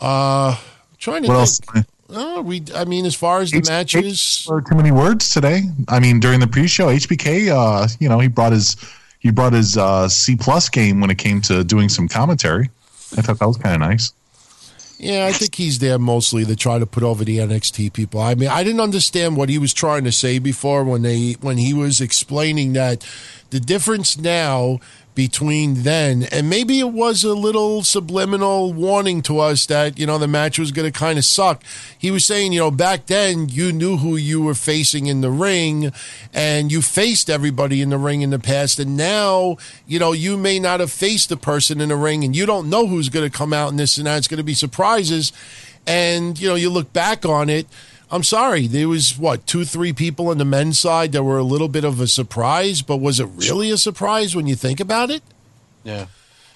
Uh, 0.00 0.56
trying 0.98 1.22
to. 1.22 1.28
What 1.28 1.48
think. 1.48 1.76
else? 1.76 1.86
Uh, 2.12 2.42
we, 2.42 2.64
I 2.74 2.84
mean, 2.84 3.06
as 3.06 3.14
far 3.14 3.40
as 3.40 3.52
the 3.52 3.58
H- 3.58 3.68
matches, 3.68 4.48
H- 4.50 4.64
too 4.68 4.74
many 4.74 4.90
words 4.90 5.32
today. 5.32 5.62
I 5.88 6.00
mean, 6.00 6.18
during 6.18 6.40
the 6.40 6.48
pre-show, 6.48 6.88
HBK, 6.88 7.48
uh, 7.48 7.86
you 8.00 8.08
know, 8.08 8.18
he 8.18 8.26
brought 8.26 8.50
his 8.52 8.76
he 9.20 9.30
brought 9.30 9.52
his 9.52 9.76
uh, 9.78 10.08
C 10.08 10.34
plus 10.34 10.68
game 10.68 11.00
when 11.00 11.10
it 11.10 11.18
came 11.18 11.40
to 11.42 11.62
doing 11.62 11.88
some 11.88 12.08
commentary. 12.08 12.68
I 13.16 13.22
thought 13.22 13.38
that 13.38 13.46
was 13.46 13.56
kind 13.58 13.74
of 13.80 13.88
nice. 13.88 14.12
Yeah, 15.02 15.24
I 15.24 15.32
think 15.32 15.54
he's 15.54 15.78
there 15.78 15.98
mostly 15.98 16.44
to 16.44 16.54
try 16.54 16.78
to 16.78 16.84
put 16.84 17.02
over 17.02 17.24
the 17.24 17.38
NXT 17.38 17.94
people. 17.94 18.20
I 18.20 18.34
mean, 18.34 18.50
I 18.50 18.62
didn't 18.62 18.82
understand 18.82 19.34
what 19.34 19.48
he 19.48 19.56
was 19.56 19.72
trying 19.72 20.04
to 20.04 20.12
say 20.12 20.38
before 20.38 20.84
when 20.84 21.00
they 21.00 21.36
when 21.40 21.56
he 21.56 21.72
was 21.72 22.02
explaining 22.02 22.74
that 22.74 23.02
the 23.48 23.60
difference 23.60 24.18
now 24.18 24.78
between 25.20 25.82
then. 25.82 26.22
And 26.32 26.48
maybe 26.48 26.80
it 26.80 26.92
was 26.92 27.24
a 27.24 27.34
little 27.34 27.82
subliminal 27.82 28.72
warning 28.72 29.20
to 29.24 29.38
us 29.38 29.66
that 29.66 29.98
you 29.98 30.06
know 30.06 30.16
the 30.16 30.26
match 30.26 30.58
was 30.58 30.72
going 30.72 30.90
to 30.90 30.98
kind 30.98 31.18
of 31.18 31.26
suck. 31.26 31.62
He 31.98 32.10
was 32.10 32.24
saying 32.24 32.54
you 32.54 32.60
know 32.60 32.70
back 32.70 33.04
then 33.04 33.50
you 33.50 33.70
knew 33.70 33.98
who 33.98 34.16
you 34.16 34.40
were 34.40 34.54
facing 34.54 35.08
in 35.08 35.20
the 35.20 35.28
ring 35.28 35.92
and 36.32 36.72
you 36.72 36.80
faced 36.80 37.28
everybody 37.28 37.82
in 37.82 37.90
the 37.90 37.98
ring 37.98 38.22
in 38.22 38.30
the 38.30 38.38
past. 38.38 38.78
And 38.78 38.96
now 38.96 39.58
you 39.86 39.98
know 39.98 40.12
you 40.12 40.38
may 40.38 40.58
not 40.58 40.80
have 40.80 40.90
faced 40.90 41.28
the 41.28 41.36
person 41.36 41.82
in 41.82 41.90
the 41.90 41.96
ring 41.96 42.24
and 42.24 42.34
you 42.34 42.46
don't 42.46 42.70
know 42.70 42.86
who's 42.86 43.10
going 43.10 43.30
to 43.30 43.38
come 43.38 43.52
out 43.52 43.68
in 43.68 43.76
this 43.76 43.98
and 43.98 44.06
that 44.06 44.16
it's 44.16 44.26
going 44.26 44.38
to 44.38 44.42
be 44.42 44.54
surprises. 44.54 45.34
And 45.86 46.40
you 46.40 46.48
know 46.48 46.54
you 46.54 46.70
look 46.70 46.94
back 46.94 47.26
on 47.26 47.50
it 47.50 47.66
I'm 48.12 48.24
sorry. 48.24 48.66
There 48.66 48.88
was 48.88 49.16
what 49.16 49.46
two, 49.46 49.64
three 49.64 49.92
people 49.92 50.28
on 50.28 50.38
the 50.38 50.44
men's 50.44 50.78
side 50.78 51.12
that 51.12 51.22
were 51.22 51.38
a 51.38 51.44
little 51.44 51.68
bit 51.68 51.84
of 51.84 52.00
a 52.00 52.06
surprise, 52.06 52.82
but 52.82 52.96
was 52.96 53.20
it 53.20 53.28
really 53.36 53.70
a 53.70 53.76
surprise 53.76 54.34
when 54.34 54.46
you 54.46 54.56
think 54.56 54.80
about 54.80 55.10
it? 55.10 55.22
Yeah. 55.84 56.06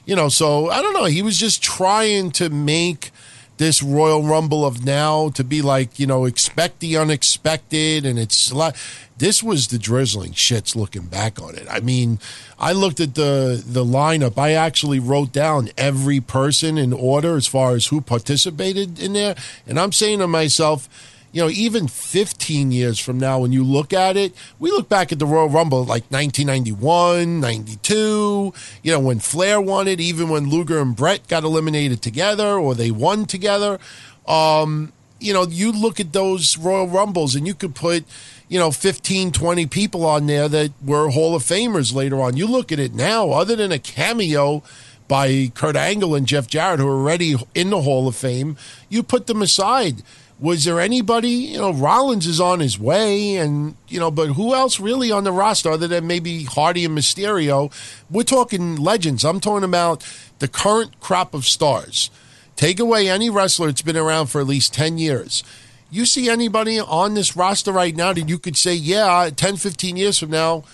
You 0.04 0.16
know, 0.16 0.28
so 0.28 0.68
I 0.68 0.82
don't 0.82 0.92
know. 0.92 1.04
He 1.04 1.22
was 1.22 1.38
just 1.38 1.62
trying 1.62 2.30
to 2.32 2.50
make 2.50 3.10
this 3.56 3.82
Royal 3.82 4.22
Rumble 4.22 4.64
of 4.64 4.84
now 4.84 5.28
to 5.30 5.44
be 5.44 5.62
like, 5.62 5.98
you 5.98 6.06
know, 6.06 6.24
expect 6.24 6.80
the 6.80 6.96
unexpected. 6.96 8.04
And 8.04 8.18
it's 8.18 8.52
like, 8.52 8.74
this 9.16 9.42
was 9.42 9.68
the 9.68 9.78
drizzling 9.78 10.32
shits 10.32 10.74
looking 10.74 11.06
back 11.06 11.40
on 11.40 11.54
it. 11.54 11.66
I 11.70 11.78
mean, 11.80 12.18
I 12.58 12.72
looked 12.72 12.98
at 12.98 13.14
the, 13.14 13.62
the 13.64 13.84
lineup. 13.84 14.38
I 14.38 14.52
actually 14.52 14.98
wrote 14.98 15.32
down 15.32 15.70
every 15.78 16.20
person 16.20 16.76
in 16.76 16.92
order 16.92 17.36
as 17.36 17.46
far 17.46 17.74
as 17.76 17.86
who 17.86 18.00
participated 18.00 18.98
in 18.98 19.12
there. 19.12 19.36
And 19.68 19.78
I'm 19.78 19.92
saying 19.92 20.18
to 20.18 20.26
myself, 20.26 20.88
you 21.34 21.40
know, 21.40 21.50
even 21.50 21.88
15 21.88 22.70
years 22.70 23.00
from 23.00 23.18
now, 23.18 23.40
when 23.40 23.50
you 23.50 23.64
look 23.64 23.92
at 23.92 24.16
it, 24.16 24.32
we 24.60 24.70
look 24.70 24.88
back 24.88 25.10
at 25.10 25.18
the 25.18 25.26
Royal 25.26 25.48
Rumble 25.48 25.80
like 25.80 26.04
1991, 26.04 27.40
92, 27.40 28.54
you 28.84 28.92
know, 28.92 29.00
when 29.00 29.18
Flair 29.18 29.60
won 29.60 29.88
it, 29.88 30.00
even 30.00 30.28
when 30.28 30.48
Luger 30.48 30.78
and 30.78 30.94
Bret 30.94 31.26
got 31.26 31.42
eliminated 31.42 32.00
together 32.00 32.56
or 32.56 32.76
they 32.76 32.92
won 32.92 33.26
together. 33.26 33.80
Um, 34.28 34.92
you 35.18 35.32
know, 35.32 35.42
you 35.42 35.72
look 35.72 35.98
at 35.98 36.12
those 36.12 36.56
Royal 36.56 36.86
Rumbles 36.86 37.34
and 37.34 37.48
you 37.48 37.54
could 37.54 37.74
put, 37.74 38.04
you 38.46 38.60
know, 38.60 38.70
15, 38.70 39.32
20 39.32 39.66
people 39.66 40.06
on 40.06 40.26
there 40.26 40.48
that 40.48 40.70
were 40.84 41.08
Hall 41.08 41.34
of 41.34 41.42
Famers 41.42 41.92
later 41.92 42.20
on. 42.20 42.36
You 42.36 42.46
look 42.46 42.70
at 42.70 42.78
it 42.78 42.94
now, 42.94 43.30
other 43.30 43.56
than 43.56 43.72
a 43.72 43.80
cameo 43.80 44.62
by 45.08 45.50
Kurt 45.52 45.74
Angle 45.74 46.14
and 46.14 46.28
Jeff 46.28 46.46
Jarrett, 46.46 46.78
who 46.78 46.86
are 46.86 46.92
already 46.92 47.34
in 47.56 47.70
the 47.70 47.82
Hall 47.82 48.06
of 48.06 48.14
Fame, 48.14 48.56
you 48.88 49.02
put 49.02 49.26
them 49.26 49.42
aside 49.42 50.04
was 50.40 50.64
there 50.64 50.80
anybody, 50.80 51.28
you 51.28 51.58
know, 51.58 51.72
Rollins 51.72 52.26
is 52.26 52.40
on 52.40 52.60
his 52.60 52.78
way, 52.78 53.36
and, 53.36 53.76
you 53.88 54.00
know, 54.00 54.10
but 54.10 54.30
who 54.30 54.54
else 54.54 54.80
really 54.80 55.10
on 55.10 55.24
the 55.24 55.32
roster 55.32 55.70
other 55.70 55.86
than 55.86 56.06
maybe 56.06 56.44
Hardy 56.44 56.84
and 56.84 56.96
Mysterio? 56.96 57.72
We're 58.10 58.24
talking 58.24 58.76
legends. 58.76 59.24
I'm 59.24 59.40
talking 59.40 59.64
about 59.64 60.04
the 60.40 60.48
current 60.48 60.98
crop 61.00 61.34
of 61.34 61.46
stars. 61.46 62.10
Take 62.56 62.80
away 62.80 63.08
any 63.08 63.30
wrestler 63.30 63.66
that's 63.66 63.82
been 63.82 63.96
around 63.96 64.26
for 64.26 64.40
at 64.40 64.46
least 64.46 64.74
10 64.74 64.98
years. 64.98 65.44
You 65.90 66.06
see 66.06 66.28
anybody 66.28 66.80
on 66.80 67.14
this 67.14 67.36
roster 67.36 67.70
right 67.70 67.94
now 67.94 68.12
that 68.12 68.28
you 68.28 68.38
could 68.38 68.56
say, 68.56 68.74
yeah, 68.74 69.30
10, 69.34 69.56
15 69.56 69.96
years 69.96 70.18
from 70.18 70.30
now, 70.30 70.64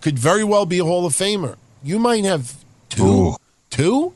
could 0.00 0.18
very 0.18 0.44
well 0.44 0.64
be 0.64 0.78
a 0.78 0.84
Hall 0.84 1.04
of 1.04 1.12
Famer? 1.12 1.56
You 1.82 1.98
might 1.98 2.24
have 2.24 2.54
two. 2.88 3.04
Ooh. 3.04 3.36
Two? 3.68 4.14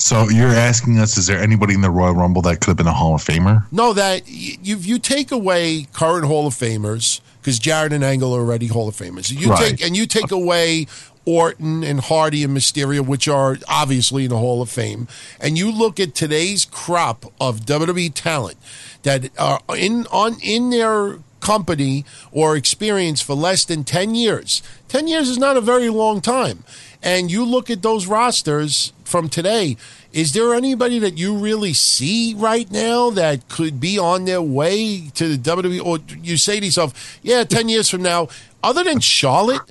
So 0.00 0.30
you're 0.30 0.48
asking 0.48 0.98
us, 0.98 1.18
is 1.18 1.26
there 1.26 1.38
anybody 1.40 1.74
in 1.74 1.82
the 1.82 1.90
Royal 1.90 2.14
Rumble 2.14 2.40
that 2.42 2.60
could 2.60 2.68
have 2.68 2.76
been 2.78 2.86
a 2.86 2.92
Hall 2.92 3.14
of 3.14 3.22
Famer? 3.22 3.66
No, 3.70 3.92
that 3.92 4.22
you 4.26 4.76
you 4.78 4.98
take 4.98 5.30
away 5.30 5.86
current 5.92 6.24
Hall 6.24 6.46
of 6.46 6.54
Famers 6.54 7.20
because 7.42 7.58
Jarrett 7.58 7.92
and 7.92 8.02
Angle 8.02 8.34
are 8.34 8.40
already 8.40 8.66
Hall 8.66 8.88
of 8.88 8.96
Famers. 8.96 9.30
You 9.30 9.50
Right. 9.50 9.76
take 9.78 9.86
and 9.86 9.94
you 9.94 10.06
take 10.06 10.30
away 10.30 10.86
Orton 11.26 11.84
and 11.84 12.00
Hardy 12.00 12.42
and 12.42 12.56
Mysterio, 12.56 13.02
which 13.06 13.28
are 13.28 13.58
obviously 13.68 14.24
in 14.24 14.30
the 14.30 14.38
Hall 14.38 14.62
of 14.62 14.70
Fame, 14.70 15.06
and 15.38 15.58
you 15.58 15.70
look 15.70 16.00
at 16.00 16.14
today's 16.14 16.64
crop 16.64 17.30
of 17.38 17.66
WWE 17.66 18.10
talent 18.14 18.56
that 19.02 19.28
are 19.38 19.60
in 19.76 20.06
on 20.10 20.38
in 20.42 20.70
their 20.70 21.18
company 21.40 22.04
or 22.32 22.56
experience 22.56 23.20
for 23.20 23.34
less 23.34 23.64
than 23.64 23.84
10 23.84 24.14
years. 24.14 24.62
10 24.90 25.06
years 25.06 25.28
is 25.28 25.38
not 25.38 25.56
a 25.56 25.60
very 25.60 25.88
long 25.88 26.20
time. 26.20 26.64
And 27.02 27.30
you 27.30 27.44
look 27.44 27.70
at 27.70 27.80
those 27.80 28.06
rosters 28.06 28.92
from 29.04 29.28
today, 29.28 29.76
is 30.12 30.32
there 30.32 30.52
anybody 30.52 30.98
that 30.98 31.16
you 31.16 31.34
really 31.36 31.72
see 31.72 32.34
right 32.36 32.68
now 32.70 33.10
that 33.10 33.48
could 33.48 33.80
be 33.80 33.98
on 33.98 34.24
their 34.24 34.42
way 34.42 35.08
to 35.14 35.36
the 35.36 35.38
WWE? 35.38 35.82
Or 35.84 35.98
you 36.22 36.36
say 36.36 36.58
to 36.58 36.66
yourself, 36.66 37.18
yeah, 37.22 37.44
10 37.44 37.68
years 37.68 37.88
from 37.88 38.02
now, 38.02 38.28
other 38.64 38.82
than 38.82 38.98
Charlotte, 38.98 39.62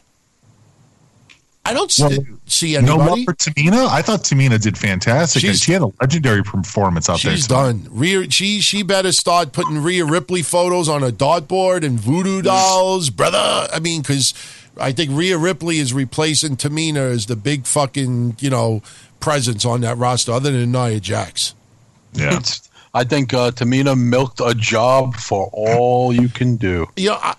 I 1.66 1.74
don't 1.74 1.92
see, 1.92 2.04
Well, 2.04 2.20
see 2.48 2.78
No 2.80 2.96
love 2.96 3.20
for 3.26 3.34
Tamina? 3.34 3.88
I 3.90 4.02
thought 4.02 4.22
Tamina 4.24 4.60
did 4.60 4.78
fantastic. 4.78 5.42
She's- 5.42 5.62
she 5.62 5.74
had 5.74 5.82
a 5.82 5.92
legendary 6.02 6.44
performance 6.44 7.10
out 7.10 7.20
She's 7.20 7.24
there. 7.30 7.36
She's 7.36 7.48
done. 7.48 7.88
Rhea, 7.92 8.32
she 8.32 8.62
she 8.62 8.82
better 8.82 9.12
start 9.12 9.52
putting 9.52 9.84
Rhea 9.84 10.06
Ripley 10.06 10.42
photos 10.42 10.88
on 10.90 11.04
a 11.04 11.12
dartboard 11.12 11.84
and 11.84 12.00
voodoo 12.00 12.42
dolls, 12.42 13.10
brother. 13.12 13.68
I 13.72 13.80
mean, 13.80 14.02
because 14.02 14.34
I 14.78 14.92
think 14.92 15.12
Rhea 15.14 15.38
Ripley 15.38 15.78
is 15.80 15.94
replacing 15.94 16.58
Tamina 16.58 16.98
as 17.12 17.26
the 17.26 17.36
big 17.36 17.66
fucking 17.66 18.38
you 18.40 18.50
know 18.50 18.82
presence 19.20 19.66
on 19.66 19.82
that 19.82 19.98
roster, 19.98 20.32
other 20.32 20.52
than 20.52 20.72
Nia 20.72 21.00
Jax. 21.00 21.54
Yeah. 22.14 22.38
It's, 22.38 22.70
I 22.92 23.04
think 23.04 23.36
uh, 23.36 23.52
Tamina 23.52 23.96
milked 23.96 24.42
a 24.44 24.56
job 24.56 25.16
for 25.16 25.48
all 25.54 26.12
you 26.12 26.28
can 26.28 26.56
do. 26.56 26.88
You 26.96 27.10
know, 27.10 27.18
I, 27.22 27.36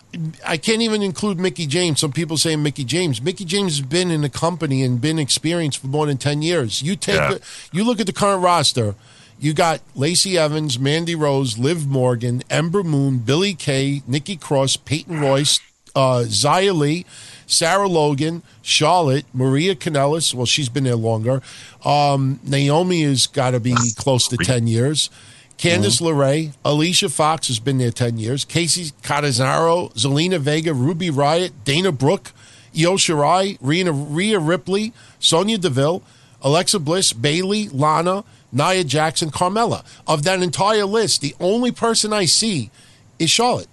I 0.47 0.57
can't 0.59 0.81
even 0.83 1.03
include 1.03 1.41
Mickie 1.41 1.67
James. 1.67 1.99
Some 1.99 2.13
people 2.13 2.37
say 2.37 2.55
Mickie 2.55 2.85
James. 2.85 3.21
Mickie 3.21 3.45
James 3.45 3.79
has 3.79 3.85
been 3.85 4.13
in 4.13 4.21
the 4.21 4.29
company 4.29 4.85
and 4.85 5.01
been 5.01 5.19
experienced 5.19 5.79
for 5.79 5.89
more 5.89 6.07
than 6.07 6.19
ten 6.19 6.41
years. 6.43 6.83
You 6.83 6.95
take, 6.95 7.17
Yeah. 7.17 7.29
the, 7.35 7.41
you 7.73 7.83
look 7.83 7.99
at 7.99 8.07
the 8.07 8.13
current 8.13 8.45
roster. 8.45 8.95
You 9.41 9.53
got 9.55 9.81
Lacey 9.97 10.37
Evans, 10.39 10.79
Mandy 10.79 11.15
Rose, 11.17 11.59
Liv 11.59 11.85
Morgan, 11.87 12.43
Ember 12.51 12.85
Moon, 12.85 13.19
Billie 13.19 13.55
Kay, 13.55 14.03
Nikki 14.07 14.37
Cross, 14.37 14.77
Peyton 14.77 15.19
Royce, 15.19 15.59
uh, 15.95 16.25
Xia 16.27 16.75
Li, 16.77 17.07
Sarah 17.47 17.89
Logan, 17.89 18.43
Charlotte, 18.63 19.25
Maria 19.33 19.75
Kanellis. 19.75 20.33
Well, 20.35 20.47
she's 20.47 20.69
been 20.69 20.85
there 20.85 20.97
longer. 20.97 21.43
Um, 21.85 22.41
Naomi 22.45 23.03
has 23.03 23.27
got 23.27 23.51
to 23.53 23.61
be 23.61 23.75
close 23.97 24.29
to 24.29 24.37
10 24.37 24.67
years. 24.67 25.11
Candice 25.59 26.01
LeRae, 26.01 26.55
Alicia 26.65 27.11
Fox 27.11 27.49
has 27.49 27.59
been 27.59 27.77
there 27.77 27.91
10 27.91 28.17
years. 28.17 28.47
Kacy 28.47 28.93
Catanzaro, 29.03 29.89
Zelina 29.91 30.39
Vega, 30.39 30.73
Ruby 30.73 31.11
Riot, 31.11 31.53
Dana 31.65 31.93
Brooke, 31.93 32.33
Io 32.75 32.95
Shirai, 32.95 33.59
Rhea, 33.61 33.93
Rhea 33.93 34.39
Ripley, 34.39 34.95
Sonya 35.19 35.59
Deville, 35.59 36.03
Alexa 36.41 36.79
Bliss, 36.79 37.13
Bayley, 37.13 37.69
Lana, 37.69 38.25
Nia 38.53 38.85
Jackson, 38.85 39.31
Carmella. 39.31 39.85
Of 40.07 40.23
that 40.23 40.41
entire 40.43 40.87
list, 40.87 41.21
the 41.21 41.35
only 41.41 41.73
person 41.73 42.13
I 42.13 42.25
see 42.25 42.71
is 43.19 43.29
Charlotte. 43.31 43.69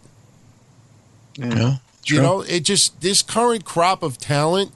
Yeah. 1.36 1.78
You 2.16 2.22
know, 2.22 2.42
it 2.42 2.62
just 2.62 3.02
this 3.02 3.22
current 3.22 3.66
crop 3.66 4.02
of 4.02 4.18
talent, 4.18 4.72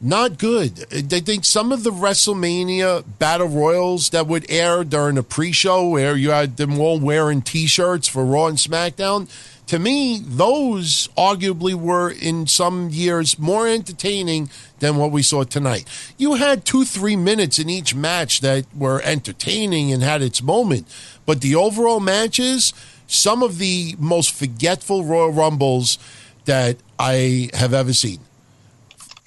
not 0.00 0.38
good. 0.38 0.86
I 0.92 1.20
think 1.20 1.44
some 1.44 1.72
of 1.72 1.82
the 1.82 1.90
WrestleMania 1.90 3.04
battle 3.18 3.48
royals 3.48 4.10
that 4.10 4.26
would 4.26 4.50
air 4.50 4.84
during 4.84 5.16
the 5.16 5.22
pre-show, 5.22 5.88
where 5.88 6.16
you 6.16 6.30
had 6.30 6.56
them 6.56 6.78
all 6.78 7.00
wearing 7.00 7.42
T-shirts 7.42 8.06
for 8.06 8.24
Raw 8.24 8.46
and 8.46 8.58
SmackDown, 8.58 9.28
to 9.66 9.78
me, 9.78 10.20
those 10.22 11.08
arguably 11.16 11.74
were 11.74 12.10
in 12.10 12.46
some 12.46 12.90
years 12.90 13.38
more 13.38 13.66
entertaining 13.66 14.50
than 14.80 14.96
what 14.96 15.10
we 15.10 15.22
saw 15.22 15.42
tonight. 15.42 15.88
You 16.18 16.34
had 16.34 16.66
two, 16.66 16.84
three 16.84 17.16
minutes 17.16 17.58
in 17.58 17.70
each 17.70 17.94
match 17.94 18.42
that 18.42 18.66
were 18.76 19.00
entertaining 19.02 19.90
and 19.90 20.02
had 20.02 20.20
its 20.20 20.42
moment, 20.42 20.86
but 21.24 21.40
the 21.40 21.54
overall 21.54 22.00
matches, 22.00 22.74
some 23.06 23.42
of 23.42 23.56
the 23.56 23.96
most 23.98 24.34
forgetful 24.34 25.04
Royal 25.04 25.32
Rumbles 25.32 25.98
that 26.46 26.76
I 26.98 27.50
have 27.54 27.74
ever 27.74 27.92
seen. 27.92 28.20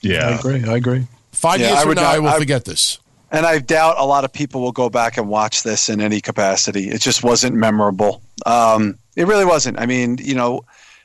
Yeah, 0.02 0.28
I 0.28 0.32
agree. 0.40 0.64
I 0.64 0.76
agree. 0.78 1.08
Five 1.32 1.60
Yeah, 1.60 1.68
years 1.68 1.78
I 1.78 1.82
from 1.82 1.90
would 1.90 1.98
now, 1.98 2.04
not- 2.04 2.16
I 2.16 2.20
will 2.20 2.30
I- 2.30 2.40
forget 2.40 2.66
this. 2.66 3.00
And 3.30 3.46
I 3.46 3.60
doubt 3.60 3.96
a 3.98 4.06
lot 4.06 4.24
of 4.24 4.32
people 4.32 4.62
will 4.62 4.72
go 4.72 4.90
back 4.90 5.18
and 5.18 5.28
watch 5.28 5.64
this 5.64 5.90
in 5.90 6.00
any 6.00 6.22
capacity. 6.22 6.90
It 6.90 7.02
just 7.02 7.24
wasn't 7.26 7.56
memorable. 7.56 8.22
Um, 8.46 8.98
it 9.18 9.28
really 9.28 9.44
wasn't. 9.44 9.78
I 9.82 9.86
mean, 9.86 10.18
you 10.24 10.34
know, 10.34 10.62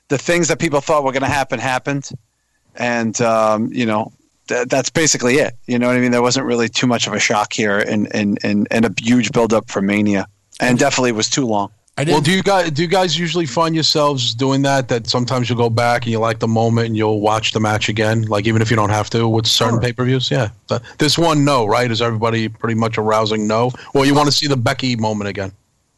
the 0.07 0.19
things 0.19 0.47
that 0.47 0.61
people 0.61 0.81
thought 0.81 1.03
were 1.03 1.11
going 1.11 1.23
to 1.25 1.29
happen 1.29 1.59
happened, 1.59 2.09
and 2.77 3.21
um, 3.21 3.71
you 3.73 3.87
know, 3.87 4.13
th- 4.47 4.69
that's 4.69 4.89
basically 4.89 5.39
it. 5.39 5.55
You 5.67 5.81
know 5.81 5.89
what 5.89 5.97
I 5.97 6.01
mean? 6.01 6.13
There 6.13 6.23
wasn't 6.23 6.47
really 6.47 6.69
too 6.69 6.87
much 6.87 7.09
of 7.09 7.13
a 7.13 7.19
shock 7.19 7.53
here, 7.53 7.79
and 7.79 8.07
and 8.15 8.39
and, 8.45 8.69
and 8.71 8.85
a 8.85 8.95
huge 9.01 9.33
buildup 9.33 9.69
for 9.69 9.83
Mania, 9.83 10.27
and 10.61 10.79
definitely 10.79 11.11
was 11.13 11.29
too 11.29 11.47
long. 11.47 11.73
I 11.99 12.05
Well, 12.05 12.23
do 12.23 12.33
you 12.33 12.43
guys 12.43 12.71
do 12.71 12.81
you 12.81 12.89
guys 12.89 13.19
usually 13.19 13.45
find 13.45 13.75
yourselves 13.75 14.35
doing 14.35 14.63
that? 14.63 14.89
That 14.89 15.07
sometimes 15.07 15.49
you'll 15.51 15.59
go 15.59 15.69
back 15.69 16.05
and 16.05 16.13
you 16.13 16.19
like 16.19 16.39
the 16.39 16.49
moment 16.49 16.87
and 16.87 16.97
you'll 16.97 17.21
watch 17.21 17.53
the 17.53 17.61
match 17.61 17.91
again, 17.91 18.23
like 18.23 18.47
even 18.47 18.63
if 18.63 18.71
you 18.71 18.77
don't 18.77 18.89
have 18.91 19.11
to 19.11 19.29
with 19.29 19.47
certain 19.47 19.75
Sure. 19.75 19.81
pay 19.83 19.93
per 19.93 20.05
views. 20.07 20.31
Yeah, 20.31 20.49
Th- 20.69 20.81
this 20.99 21.19
one, 21.19 21.45
no, 21.45 21.67
right? 21.67 21.91
Is 21.91 22.01
everybody 22.01 22.49
pretty 22.49 22.77
much 22.77 22.97
a 22.97 23.03
rousing 23.03 23.47
no? 23.47 23.73
Well, 23.93 24.07
you 24.07 24.15
want 24.15 24.27
to 24.27 24.33
see 24.33 24.47
the 24.47 24.57
Becky 24.57 24.97
moment 24.97 25.29
again? 25.29 25.53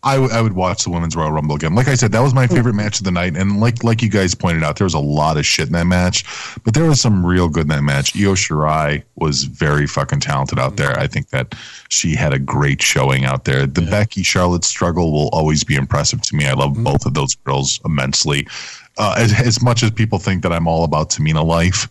I, 0.05 0.15
w- 0.17 0.33
I 0.33 0.43
would 0.43 0.53
watch 0.53 0.85
the 0.85 0.91
women's 0.91 1.17
Royal 1.17 1.33
Rumble 1.33 1.57
again. 1.57 1.75
Like 1.75 1.89
I 1.89 1.95
said, 1.95 2.13
that 2.13 2.21
was 2.21 2.35
my 2.35 2.47
favorite 2.47 2.75
match 2.75 2.99
of 2.99 3.05
the 3.05 3.11
night, 3.11 3.37
and 3.37 3.61
like 3.61 3.83
like 3.83 4.03
you 4.03 4.11
guys 4.11 4.35
pointed 4.35 4.63
out, 4.63 4.77
there 4.77 4.85
was 4.85 4.95
a 4.95 4.99
lot 4.99 5.37
of 5.37 5.47
shit 5.47 5.67
in 5.67 5.73
that 5.73 5.87
match, 5.87 6.25
but 6.63 6.75
there 6.75 6.85
was 6.85 7.01
some 7.01 7.25
real 7.25 7.49
good 7.49 7.63
in 7.63 7.69
that 7.69 7.83
match. 7.83 8.15
Io 8.17 8.35
Shirai 8.35 9.03
was 9.17 9.45
very 9.45 9.87
fucking 9.87 10.21
talented 10.21 10.59
out 10.59 10.77
there. 10.77 10.99
I 10.99 11.07
think 11.07 11.31
that 11.31 11.55
she 11.89 12.15
had 12.15 12.33
a 12.33 12.39
great 12.39 12.83
showing 12.83 13.25
out 13.25 13.45
there. 13.45 13.67
The 13.67 13.83
Becky 13.83 14.23
Charlotte 14.23 14.65
struggle 14.65 15.13
will 15.13 15.29
always 15.33 15.65
be 15.65 15.75
impressive 15.75 16.21
to 16.23 16.37
me. 16.37 16.47
I 16.47 16.53
love 16.53 16.75
both 16.85 17.07
of 17.07 17.15
those 17.15 17.35
girls 17.37 17.81
immensely. 17.85 18.47
Uh, 18.97 19.15
as, 19.19 19.33
as 19.41 19.63
much 19.63 19.83
as 19.83 19.91
people 19.91 20.19
think 20.19 20.43
that 20.43 20.53
I'm 20.53 20.69
all 20.69 20.85
about 20.85 21.11
Tamina 21.11 21.45
life, 21.45 21.89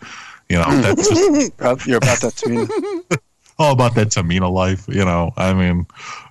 you 0.50 0.58
know, 0.58 0.82
that's 0.82 1.10
just 1.10 1.88
You're 1.88 1.98
about 1.98 2.22
that 2.22 2.34
to 2.38 2.50
me. 2.50 2.68
all 3.58 3.74
about 3.74 3.96
that 3.96 4.10
Tamina 4.10 4.52
life. 4.52 4.86
You 4.88 5.06
know, 5.06 5.32
I 5.38 5.54
mean, 5.54 5.86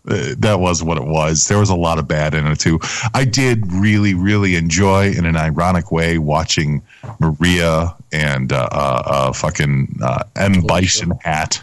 uh, 0.08 0.34
that 0.38 0.58
was 0.58 0.82
what 0.82 0.98
it 0.98 1.04
was. 1.04 1.46
There 1.46 1.58
was 1.58 1.70
a 1.70 1.76
lot 1.76 1.98
of 1.98 2.08
bad 2.08 2.34
in 2.34 2.46
it 2.46 2.58
too. 2.58 2.80
I 3.14 3.24
did 3.24 3.72
really, 3.72 4.14
really 4.14 4.56
enjoy, 4.56 5.12
in 5.12 5.26
an 5.26 5.36
ironic 5.36 5.92
way, 5.92 6.18
watching 6.18 6.82
Maria 7.20 7.94
and 8.12 8.52
uh, 8.52 8.68
uh, 8.72 9.02
uh, 9.06 9.32
fucking 9.32 9.98
uh, 10.02 10.24
M 10.36 10.62
Bison 10.62 11.12
hat 11.22 11.62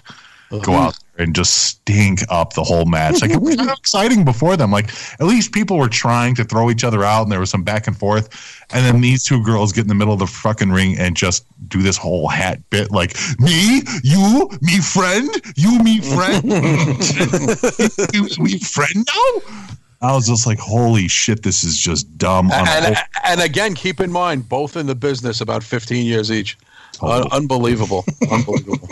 go 0.61 0.74
out 0.74 0.98
there 0.98 1.09
and 1.19 1.35
just 1.35 1.53
stink 1.53 2.21
up 2.29 2.53
the 2.53 2.63
whole 2.63 2.85
match. 2.85 3.21
Like 3.21 3.31
it 3.31 3.41
was 3.41 3.55
kind 3.57 3.69
of 3.69 3.77
exciting 3.77 4.25
before 4.25 4.57
them. 4.57 4.71
Like 4.71 4.89
at 5.19 5.27
least 5.27 5.51
people 5.51 5.77
were 5.77 5.89
trying 5.89 6.33
to 6.35 6.43
throw 6.43 6.71
each 6.71 6.83
other 6.83 7.03
out, 7.03 7.23
and 7.23 7.31
there 7.31 7.39
was 7.39 7.49
some 7.49 7.63
back 7.63 7.85
and 7.87 7.97
forth. 7.97 8.65
And 8.71 8.85
then 8.85 9.01
these 9.01 9.23
two 9.23 9.43
girls 9.43 9.71
get 9.71 9.81
in 9.81 9.87
the 9.87 9.95
middle 9.95 10.13
of 10.13 10.19
the 10.19 10.27
fucking 10.27 10.71
ring 10.71 10.97
and 10.97 11.15
just 11.15 11.45
do 11.67 11.81
this 11.81 11.97
whole 11.97 12.27
hat 12.27 12.67
bit, 12.69 12.91
like 12.91 13.15
me, 13.39 13.81
you, 14.03 14.49
me 14.61 14.79
friend, 14.79 15.29
you, 15.55 15.79
me 15.83 15.99
friend, 15.99 16.43
you, 18.13 18.27
me 18.39 18.59
friend 18.59 19.07
now. 19.07 19.65
I 20.01 20.13
was 20.13 20.27
just 20.27 20.47
like, 20.47 20.59
holy 20.59 21.09
shit, 21.09 21.43
this 21.43 21.63
is 21.63 21.77
just 21.77 22.17
dumb. 22.17 22.51
on 22.51 22.67
a 22.67 22.71
And, 22.71 22.97
and 23.25 23.41
again, 23.41 23.73
keep 23.75 23.99
in 23.99 24.11
mind, 24.11 24.47
both 24.47 24.77
in 24.77 24.85
the 24.85 24.95
business 24.95 25.41
about 25.41 25.61
15 25.61 26.05
years 26.05 26.31
each. 26.31 26.57
Un- 27.01 27.27
unbelievable. 27.31 28.05
Unbelievable. 28.31 28.89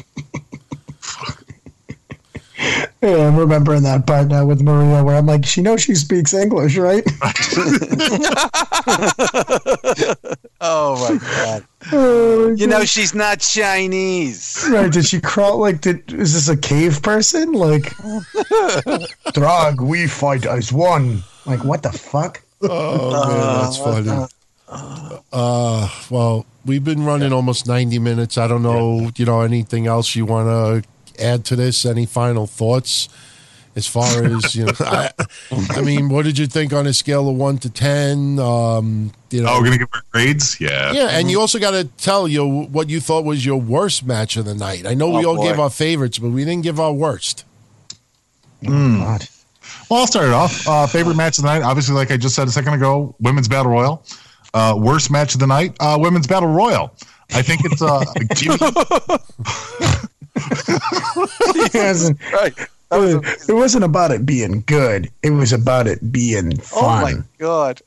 Yeah, 3.02 3.28
I'm 3.28 3.38
remembering 3.38 3.84
that 3.84 4.08
part 4.08 4.28
now 4.28 4.46
with 4.46 4.62
Maria, 4.62 5.04
where 5.04 5.16
I'm 5.16 5.28
like, 5.28 5.46
she 5.46 5.62
knows 5.62 5.84
she 5.84 5.94
speaks 5.94 6.34
English, 6.34 6.78
right? 6.78 7.04
Oh 10.60 10.96
my 11.08 11.18
god! 11.20 11.64
Oh, 11.92 12.52
You 12.58 12.66
know 12.66 12.84
she's 12.84 13.14
not 13.14 13.40
Chinese. 13.42 14.66
right? 14.72 14.92
Did 14.92 15.06
she 15.06 15.22
crawl? 15.22 15.60
Like, 15.60 15.82
did 15.82 16.12
is 16.12 16.34
this 16.34 16.50
a 16.50 16.58
cave 16.58 17.04
person? 17.04 17.52
Like, 17.54 17.94
Drag, 19.34 19.80
we 19.80 20.08
fight 20.08 20.46
as 20.48 20.74
one. 20.74 21.22
Like, 21.46 21.64
what 21.64 21.84
the 21.84 21.92
fuck? 21.92 22.42
Oh 22.64 23.28
man, 23.28 23.62
that's 23.62 23.78
funny. 23.78 24.28
Uh, 25.32 25.88
well, 26.10 26.46
we've 26.66 26.84
been 26.84 27.06
running 27.06 27.32
almost 27.32 27.68
ninety 27.68 28.00
minutes. 28.00 28.38
I 28.40 28.48
don't 28.48 28.64
know, 28.64 29.12
you 29.16 29.26
know, 29.26 29.42
anything 29.42 29.86
else 29.86 30.16
you 30.16 30.26
want 30.26 30.48
to 30.84 30.90
add 31.20 31.46
to 31.46 31.56
this? 31.56 31.86
Any 31.86 32.06
final 32.06 32.48
thoughts? 32.48 33.10
As 33.76 33.86
far 33.86 34.24
as 34.26 34.56
you 34.56 34.66
know, 34.66 34.72
I, 34.80 35.12
I 35.70 35.82
mean, 35.82 36.10
what 36.10 36.26
did 36.26 36.40
you 36.40 36.48
think 36.48 36.74
on 36.74 36.88
a 36.88 36.94
scale 36.94 37.30
of 37.30 37.36
one 37.36 37.60
to 37.60 37.70
ten? 37.70 38.40
Um, 38.40 39.12
you 39.30 39.44
know, 39.44 39.50
oh, 39.52 39.60
we're 39.60 39.66
gonna 39.66 39.78
give 39.78 39.90
our 39.94 40.02
grades. 40.12 40.60
Yeah. 40.60 40.94
yeah, 40.94 41.10
and 41.12 41.30
you 41.30 41.40
also 41.40 41.60
got 41.60 41.72
to 41.72 41.84
tell 41.84 42.28
you 42.28 42.44
what 42.48 42.90
you 42.90 43.00
thought 43.00 43.24
was 43.24 43.46
your 43.46 43.62
worst 43.62 44.04
match 44.04 44.36
of 44.36 44.46
the 44.46 44.56
night. 44.56 44.88
I 44.88 44.96
know 44.96 45.10
we 45.10 45.24
Oh, 45.26 45.30
all 45.30 45.36
boy. 45.38 45.44
gave 45.50 45.60
our 45.60 45.70
favorites, 45.70 46.18
but 46.18 46.30
we 46.32 46.44
didn't 46.44 46.64
give 46.64 46.80
our 46.80 46.92
worst. 46.92 47.44
God. 48.66 49.28
Well, 49.92 50.00
I'll 50.00 50.08
start 50.08 50.26
it 50.28 50.34
off. 50.34 50.68
Uh, 50.68 50.88
favorite 50.88 51.16
match 51.16 51.38
of 51.38 51.44
the 51.44 51.50
night, 51.50 51.62
obviously, 51.62 51.94
like 51.94 52.10
I 52.10 52.18
just 52.18 52.34
said 52.36 52.48
a 52.48 52.52
second 52.52 52.74
ago, 52.74 53.16
women's 53.20 53.48
battle 53.48 53.72
royal. 53.72 54.04
Uh, 54.56 54.74
worst 54.76 55.12
match 55.12 55.36
of 55.36 55.40
the 55.40 55.46
night, 55.48 55.76
uh, 55.80 55.98
women's 56.00 56.26
battle 56.26 56.50
royal. 56.50 56.96
I 57.34 57.44
think 57.44 57.62
it's 57.64 57.82
uh, 57.84 58.04
Jimmy, 58.34 58.58
It 58.60 58.62
wasn't, 58.62 60.12
Right. 62.34 62.54
it 63.50 63.54
wasn't 63.54 63.84
about 63.84 64.12
it 64.12 64.26
being 64.26 64.62
good. 64.66 65.10
It 65.24 65.32
was 65.32 65.52
about 65.52 65.88
it 65.88 66.12
being 66.12 66.58
fun. 66.58 66.84
Oh 66.84 67.02
my 67.02 67.24
god! 67.38 67.82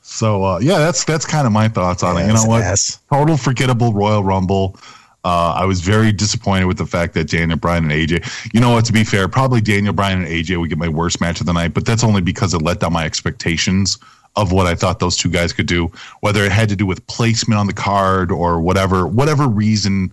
So 0.00 0.44
uh, 0.44 0.58
yeah, 0.60 0.78
that's 0.78 1.04
that's 1.04 1.24
kind 1.24 1.46
of 1.46 1.52
my 1.52 1.68
thoughts 1.68 2.02
on 2.02 2.16
it. 2.18 2.26
You 2.26 2.34
know 2.34 2.44
what? 2.44 2.58
yes. 2.58 2.98
Total 3.08 3.36
forgettable 3.36 3.92
Royal 3.92 4.22
Rumble. 4.22 4.76
Uh, 5.24 5.54
I 5.56 5.64
was 5.64 5.80
very 5.80 6.10
disappointed 6.10 6.64
with 6.64 6.78
the 6.78 6.86
fact 6.86 7.14
that 7.14 7.30
Daniel 7.30 7.56
Bryan 7.56 7.84
and 7.84 7.92
AJ. 7.92 8.52
You 8.52 8.60
know 8.60 8.70
what? 8.70 8.84
To 8.86 8.92
be 8.92 9.04
fair, 9.04 9.28
probably 9.28 9.60
Daniel 9.60 9.92
Bryan 9.92 10.22
and 10.22 10.26
AJ 10.26 10.58
would 10.58 10.68
get 10.68 10.78
my 10.78 10.88
worst 10.88 11.20
match 11.20 11.40
of 11.40 11.46
the 11.46 11.52
night, 11.52 11.74
but 11.74 11.86
that's 11.86 12.02
only 12.02 12.20
because 12.20 12.54
it 12.54 12.62
let 12.62 12.80
down 12.80 12.92
my 12.92 13.04
expectations 13.04 13.98
of 14.34 14.50
what 14.50 14.66
I 14.66 14.74
thought 14.74 14.98
those 14.98 15.16
two 15.16 15.30
guys 15.30 15.52
could 15.52 15.66
do. 15.66 15.92
Whether 16.20 16.44
it 16.44 16.50
had 16.50 16.68
to 16.70 16.76
do 16.76 16.86
with 16.86 17.06
placement 17.06 17.58
on 17.58 17.66
the 17.66 17.72
card 17.72 18.32
or 18.32 18.60
whatever, 18.60 19.06
whatever 19.06 19.46
reason 19.46 20.12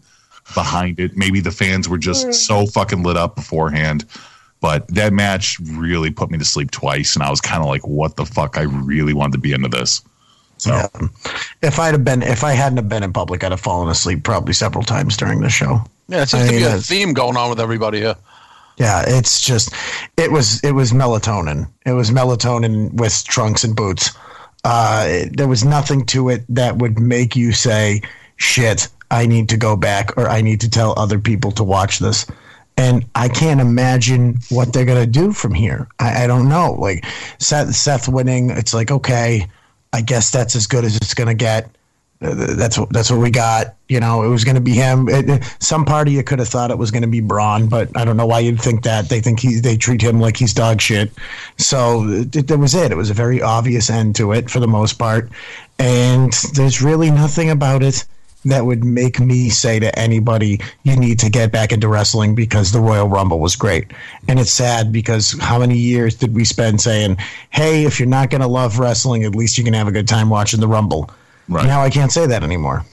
behind 0.53 0.99
it. 0.99 1.15
Maybe 1.17 1.39
the 1.39 1.51
fans 1.51 1.87
were 1.89 1.97
just 1.97 2.33
so 2.33 2.65
fucking 2.65 3.03
lit 3.03 3.17
up 3.17 3.35
beforehand. 3.35 4.05
But 4.61 4.87
that 4.89 5.13
match 5.13 5.57
really 5.73 6.11
put 6.11 6.29
me 6.29 6.37
to 6.37 6.43
sleep 6.45 6.71
twice, 6.71 7.15
and 7.15 7.23
I 7.23 7.29
was 7.29 7.39
kind 7.39 7.61
of 7.63 7.69
like, 7.69 7.87
"What 7.87 8.17
the 8.17 8.25
fuck?" 8.25 8.57
I 8.57 8.63
really 8.63 9.13
wanted 9.13 9.33
to 9.33 9.37
be 9.37 9.53
into 9.53 9.69
this. 9.69 10.01
So 10.57 10.71
Yeah. 10.75 11.07
If 11.61 11.79
I'd 11.79 11.93
have 11.93 12.03
been, 12.03 12.21
if 12.21 12.43
I 12.43 12.51
hadn't 12.51 12.75
have 12.77 12.89
been 12.89 13.03
in 13.03 13.13
public, 13.13 13.43
I'd 13.45 13.51
have 13.51 13.61
fallen 13.61 13.87
asleep 13.87 14.23
probably 14.23 14.53
several 14.53 14.83
times 14.83 15.15
during 15.15 15.39
the 15.39 15.49
show. 15.49 15.81
Yeah, 16.09 16.23
it 16.23 16.29
seems 16.29 16.43
I 16.43 16.45
to 16.47 16.51
be 16.51 16.57
a 16.57 16.65
that's- 16.65 16.87
theme 16.87 17.13
going 17.13 17.37
on 17.37 17.49
with 17.49 17.61
everybody 17.61 17.99
here. 17.99 18.15
Yeah, 18.75 19.03
it's 19.07 19.39
just 19.41 19.71
it 20.17 20.31
was 20.31 20.59
it 20.61 20.71
was 20.73 20.91
melatonin. 20.91 21.67
It 21.85 21.93
was 21.93 22.11
melatonin 22.11 22.91
with 22.93 23.23
trunks 23.25 23.63
and 23.63 23.75
boots. 23.75 24.11
Uh, 24.65 25.05
it- 25.07 25.37
there 25.37 25.47
was 25.47 25.63
nothing 25.63 26.05
to 26.07 26.27
it 26.27 26.43
that 26.49 26.77
would 26.79 26.99
make 26.99 27.37
you 27.37 27.53
say, 27.53 28.01
"Shit, 28.35 28.89
I 29.11 29.25
need 29.25 29.49
to 29.49 29.57
go 29.57 29.75
back," 29.75 30.17
or 30.17 30.29
"I 30.29 30.41
need 30.41 30.61
to 30.61 30.69
tell 30.69 30.93
other 30.97 31.19
people 31.19 31.51
to 31.53 31.63
watch 31.63 31.99
this." 31.99 32.25
And 32.77 33.05
I 33.13 33.27
can't 33.27 33.59
imagine 33.59 34.37
what 34.49 34.71
they're 34.71 34.85
gonna 34.85 35.05
do 35.05 35.33
from 35.33 35.53
here. 35.53 35.87
I, 35.99 36.23
I 36.23 36.27
don't 36.27 36.47
know. 36.47 36.73
Like 36.73 37.05
Seth, 37.37 37.75
Seth 37.75 38.07
winning, 38.07 38.49
it's 38.51 38.73
like 38.73 38.91
okay, 38.91 39.47
I 39.91 40.01
guess 40.01 40.31
that's 40.31 40.55
as 40.55 40.67
good 40.67 40.85
as 40.85 40.95
it's 40.95 41.13
gonna 41.13 41.33
get. 41.33 41.69
Uh, 42.21 42.33
That's 42.35 42.77
what 42.77 42.89
that's 42.91 43.09
what 43.09 43.21
we 43.21 43.31
got. 43.31 43.75
You 43.87 44.01
know, 44.01 44.23
it 44.23 44.27
was 44.27 44.43
going 44.43 44.55
to 44.55 44.61
be 44.61 44.73
him. 44.73 45.07
It, 45.07 45.41
some 45.59 45.85
part 45.85 46.09
of 46.09 46.13
you 46.13 46.21
could 46.21 46.39
have 46.39 46.49
thought 46.49 46.69
it 46.69 46.77
was 46.77 46.91
going 46.91 47.03
to 47.03 47.07
be 47.07 47.21
Braun, 47.21 47.69
but 47.69 47.95
I 47.95 48.03
don't 48.03 48.17
know 48.17 48.25
why 48.25 48.39
you'd 48.39 48.59
think 48.59 48.83
that. 48.83 49.07
They 49.07 49.21
think 49.21 49.39
he 49.39 49.61
they 49.61 49.77
treat 49.77 50.01
him 50.01 50.19
like 50.19 50.35
he's 50.35 50.53
dog 50.53 50.81
shit. 50.81 51.13
So 51.57 52.03
it, 52.09 52.47
that 52.47 52.57
was 52.57 52.75
it. 52.75 52.91
It 52.91 52.95
was 52.95 53.09
a 53.09 53.13
very 53.13 53.41
obvious 53.41 53.89
end 53.89 54.17
to 54.17 54.33
it 54.33 54.49
for 54.49 54.59
the 54.59 54.67
most 54.67 54.99
part, 54.99 55.29
and 55.79 56.33
there's 56.55 56.81
really 56.81 57.09
nothing 57.09 57.49
about 57.49 57.83
it 57.83 58.03
that 58.45 58.65
would 58.65 58.83
make 58.83 59.19
me 59.19 59.49
say 59.49 59.79
to 59.79 59.97
anybody, 59.97 60.59
"You 60.83 60.95
need 60.95 61.19
to 61.19 61.29
get 61.29 61.51
back 61.51 61.71
into 61.71 61.87
wrestling 61.87 62.35
because 62.35 62.71
the 62.71 62.79
Royal 62.79 63.07
Rumble 63.07 63.39
was 63.39 63.55
great." 63.55 63.91
And 64.27 64.39
it's 64.39 64.51
sad 64.51 64.91
because 64.91 65.37
how 65.39 65.59
many 65.59 65.77
years 65.77 66.15
did 66.15 66.33
we 66.35 66.45
spend 66.45 66.81
saying, 66.81 67.17
"Hey, 67.49 67.85
if 67.85 67.99
you're 67.99 68.07
not 68.07 68.29
going 68.29 68.41
to 68.41 68.47
love 68.47 68.79
wrestling, 68.79 69.23
at 69.23 69.35
least 69.35 69.57
you 69.57 69.63
can 69.63 69.73
have 69.73 69.87
a 69.87 69.91
good 69.91 70.07
time 70.07 70.29
watching 70.29 70.59
the 70.59 70.67
Rumble." 70.67 71.09
Right. 71.47 71.65
Now 71.65 71.81
I 71.81 71.89
can't 71.89 72.11
say 72.11 72.27
that 72.27 72.43
anymore. 72.43 72.85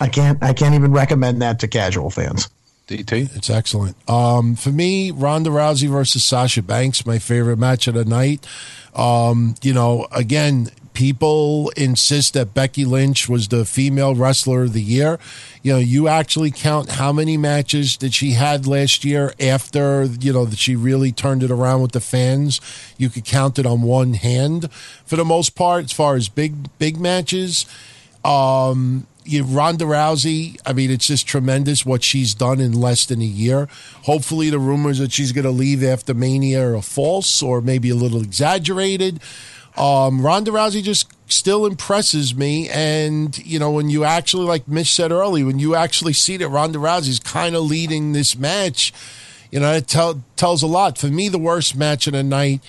I 0.00 0.08
can't. 0.08 0.42
I 0.42 0.52
can't 0.52 0.74
even 0.74 0.92
recommend 0.92 1.42
that 1.42 1.60
to 1.60 1.68
casual 1.68 2.10
fans. 2.10 2.48
DT. 2.86 3.34
It's 3.34 3.50
excellent. 3.50 3.96
Um, 4.08 4.54
for 4.54 4.70
me, 4.70 5.10
Ronda 5.10 5.50
Rousey 5.50 5.88
versus 5.88 6.24
Sasha 6.24 6.62
Banks, 6.62 7.04
my 7.04 7.18
favorite 7.18 7.58
match 7.58 7.88
of 7.88 7.94
the 7.94 8.04
night. 8.04 8.46
Um, 8.94 9.56
you 9.62 9.74
know, 9.74 10.06
again, 10.12 10.68
people 10.96 11.70
insist 11.76 12.32
that 12.32 12.54
Becky 12.54 12.86
Lynch 12.86 13.28
was 13.28 13.48
the 13.48 13.66
female 13.66 14.14
wrestler 14.14 14.62
of 14.62 14.72
the 14.72 14.80
year. 14.80 15.18
You 15.62 15.74
know, 15.74 15.78
you 15.78 16.08
actually 16.08 16.50
count 16.50 16.92
how 16.92 17.12
many 17.12 17.36
matches 17.36 17.98
that 17.98 18.14
she 18.14 18.30
had 18.30 18.66
last 18.66 19.04
year 19.04 19.34
after, 19.38 20.04
you 20.04 20.32
know, 20.32 20.46
that 20.46 20.58
she 20.58 20.74
really 20.74 21.12
turned 21.12 21.42
it 21.42 21.50
around 21.50 21.82
with 21.82 21.92
the 21.92 22.00
fans. 22.00 22.62
You 22.96 23.10
could 23.10 23.26
count 23.26 23.58
it 23.58 23.66
on 23.66 23.82
one 23.82 24.14
hand 24.14 24.72
for 25.04 25.16
the 25.16 25.24
most 25.24 25.54
part, 25.54 25.84
as 25.84 25.92
far 25.92 26.16
as 26.16 26.30
big, 26.30 26.54
big 26.78 26.98
matches. 26.98 27.66
Um, 28.24 29.06
you, 29.26 29.44
Ronda 29.44 29.84
Rousey, 29.84 30.58
I 30.64 30.72
mean, 30.72 30.90
it's 30.90 31.08
just 31.08 31.26
tremendous 31.26 31.84
what 31.84 32.02
she's 32.04 32.32
done 32.32 32.58
in 32.58 32.72
less 32.72 33.04
than 33.04 33.20
a 33.20 33.24
year. 33.24 33.68
Hopefully, 34.04 34.48
the 34.48 34.58
rumors 34.58 34.98
that 34.98 35.12
she's 35.12 35.32
going 35.32 35.44
to 35.44 35.50
leave 35.50 35.84
after 35.84 36.14
Mania 36.14 36.74
are 36.74 36.80
false 36.80 37.42
or 37.42 37.60
maybe 37.60 37.90
a 37.90 37.94
little 37.94 38.22
exaggerated. 38.22 39.20
Um, 39.76 40.24
Ronda 40.24 40.50
Rousey 40.50 40.82
just 40.82 41.10
still 41.30 41.66
impresses 41.66 42.34
me. 42.34 42.68
And, 42.68 43.36
you 43.38 43.58
know, 43.58 43.70
when 43.70 43.90
you 43.90 44.04
actually, 44.04 44.46
like 44.46 44.68
Mitch 44.68 44.92
said 44.92 45.12
earlier, 45.12 45.46
when 45.46 45.58
you 45.58 45.74
actually 45.74 46.12
see 46.12 46.36
that 46.36 46.48
Ronda 46.48 46.78
Rousey's 46.78 47.18
kind 47.18 47.54
of 47.54 47.64
leading 47.64 48.12
this 48.12 48.36
match, 48.36 48.92
you 49.50 49.60
know, 49.60 49.72
it 49.72 49.86
tell, 49.88 50.22
tells 50.36 50.62
a 50.62 50.66
lot. 50.66 50.98
For 50.98 51.08
me, 51.08 51.28
the 51.28 51.38
worst 51.38 51.76
match 51.76 52.06
of 52.06 52.14
the 52.14 52.22
night 52.22 52.62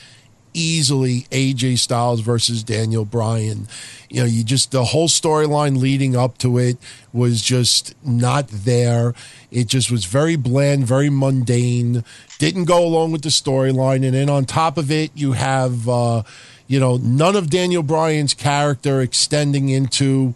easily 0.57 1.21
AJ 1.31 1.77
Styles 1.77 2.21
versus 2.21 2.63
Daniel 2.63 3.05
Bryan. 3.05 3.67
You 4.09 4.21
know, 4.21 4.25
you 4.25 4.43
just 4.43 4.71
the 4.71 4.85
whole 4.85 5.07
storyline 5.07 5.77
leading 5.77 6.15
up 6.15 6.37
to 6.39 6.57
it 6.57 6.77
was 7.13 7.41
just 7.41 7.93
not 8.03 8.47
there. 8.47 9.13
It 9.51 9.67
just 9.67 9.91
was 9.91 10.05
very 10.05 10.35
bland, 10.35 10.85
very 10.85 11.09
mundane. 11.09 12.03
Didn't 12.39 12.65
go 12.65 12.83
along 12.83 13.11
with 13.11 13.21
the 13.21 13.29
storyline, 13.29 14.03
and 14.05 14.13
then 14.13 14.29
on 14.29 14.45
top 14.45 14.77
of 14.77 14.91
it, 14.91 15.11
you 15.13 15.33
have 15.33 15.87
uh, 15.87 16.23
you 16.67 16.79
know 16.79 16.97
none 16.97 17.35
of 17.35 17.49
Daniel 17.49 17.83
Bryan's 17.83 18.33
character 18.33 19.01
extending 19.01 19.69
into 19.69 20.35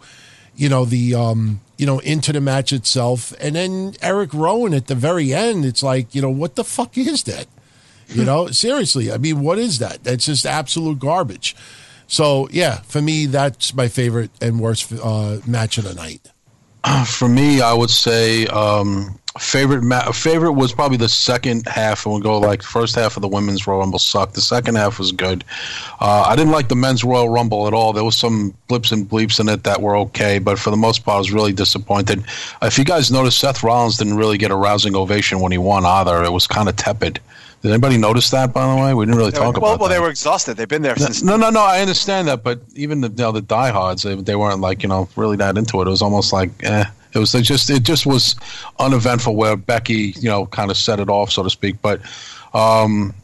you 0.56 0.68
know 0.68 0.84
the 0.84 1.14
um 1.14 1.60
you 1.78 1.86
know 1.86 1.98
into 2.00 2.32
the 2.32 2.40
match 2.40 2.72
itself. 2.72 3.32
And 3.40 3.54
then 3.56 3.94
Eric 4.02 4.32
Rowan 4.34 4.74
at 4.74 4.86
the 4.86 4.94
very 4.94 5.32
end 5.32 5.64
it's 5.64 5.82
like 5.82 6.14
you 6.14 6.22
know 6.22 6.30
what 6.30 6.56
the 6.56 6.64
fuck 6.64 6.96
is 6.96 7.22
that? 7.24 7.46
You 8.08 8.24
know 8.24 8.46
seriously 8.50 9.12
I 9.12 9.18
mean 9.18 9.40
what 9.40 9.58
is 9.58 9.78
that? 9.78 10.04
That's 10.04 10.26
just 10.26 10.46
absolute 10.46 10.98
garbage. 10.98 11.54
So 12.06 12.48
yeah 12.50 12.78
for 12.82 13.02
me 13.02 13.26
that's 13.26 13.74
my 13.74 13.88
favorite 13.88 14.30
and 14.40 14.60
worst 14.60 14.92
uh, 14.92 15.38
match 15.46 15.78
of 15.78 15.84
the 15.84 15.94
night. 15.94 16.30
For 17.06 17.28
me, 17.28 17.60
I 17.60 17.72
would 17.72 17.90
say 17.90 18.46
um, 18.46 19.16
favorite 19.38 19.82
ma- 19.82 20.10
favorite 20.12 20.52
was 20.52 20.72
probably 20.72 20.96
the 20.96 21.08
second 21.08 21.66
half. 21.66 22.04
And 22.04 22.14
we 22.14 22.20
go 22.20 22.38
like 22.38 22.62
first 22.62 22.94
half 22.94 23.16
of 23.16 23.22
the 23.22 23.28
women's 23.28 23.66
Royal 23.66 23.80
Rumble 23.80 23.98
sucked. 23.98 24.34
The 24.34 24.40
second 24.40 24.74
half 24.76 24.98
was 24.98 25.12
good. 25.12 25.44
Uh, 26.00 26.24
I 26.26 26.36
didn't 26.36 26.52
like 26.52 26.68
the 26.68 26.76
men's 26.76 27.04
Royal 27.04 27.28
Rumble 27.28 27.66
at 27.66 27.74
all. 27.74 27.92
There 27.92 28.04
was 28.04 28.16
some 28.16 28.54
blips 28.68 28.92
and 28.92 29.08
bleeps 29.08 29.40
in 29.40 29.48
it 29.48 29.64
that 29.64 29.80
were 29.80 29.96
okay, 29.96 30.38
but 30.38 30.58
for 30.58 30.70
the 30.70 30.76
most 30.76 31.04
part, 31.04 31.16
I 31.16 31.18
was 31.18 31.32
really 31.32 31.52
disappointed. 31.52 32.24
If 32.60 32.78
you 32.78 32.84
guys 32.84 33.10
noticed, 33.10 33.38
Seth 33.38 33.62
Rollins 33.62 33.96
didn't 33.96 34.16
really 34.16 34.38
get 34.38 34.50
a 34.50 34.56
rousing 34.56 34.94
ovation 34.94 35.40
when 35.40 35.52
he 35.52 35.58
won 35.58 35.84
either. 35.86 36.22
It 36.24 36.32
was 36.32 36.46
kind 36.46 36.68
of 36.68 36.76
tepid. 36.76 37.20
Did 37.62 37.70
anybody 37.70 37.96
notice 37.96 38.28
that? 38.30 38.52
By 38.52 38.74
the 38.74 38.82
way, 38.82 38.92
we 38.92 39.04
didn't 39.06 39.18
really 39.18 39.30
talk 39.30 39.56
well, 39.56 39.72
about. 39.72 39.80
well, 39.80 39.88
that. 39.88 39.94
they 39.94 40.00
were 40.00 40.10
exhausted. 40.10 40.56
They've 40.56 40.68
been 40.68 40.82
there 40.82 40.96
since. 40.96 41.22
No, 41.22 41.36
no, 41.36 41.48
no. 41.48 41.60
I 41.60 41.80
understand 41.80 42.26
that, 42.26 42.42
but 42.42 42.60
even 42.74 43.00
the 43.00 43.08
you 43.08 43.14
know, 43.18 43.30
the 43.30 43.40
diehards, 43.40 44.02
they, 44.02 44.16
they 44.16 44.34
weren't 44.34 44.60
like 44.60 44.82
you 44.82 44.88
know 44.88 45.08
really 45.14 45.36
that 45.36 45.56
into 45.56 45.80
it. 45.80 45.86
It 45.86 45.90
was 45.90 46.02
almost 46.02 46.32
like 46.32 46.50
eh. 46.64 46.84
It 47.14 47.18
was 47.18 47.32
just 47.32 47.70
it 47.70 47.82
just 47.82 48.06
was 48.06 48.36
uneventful 48.78 49.36
where 49.36 49.56
Becky 49.56 50.14
you 50.18 50.28
know 50.28 50.46
kind 50.46 50.70
of 50.70 50.76
set 50.76 51.00
it 51.00 51.08
off 51.08 51.30
so 51.30 51.42
to 51.42 51.50
speak. 51.50 51.80
But 51.82 52.00
um, 52.54 53.14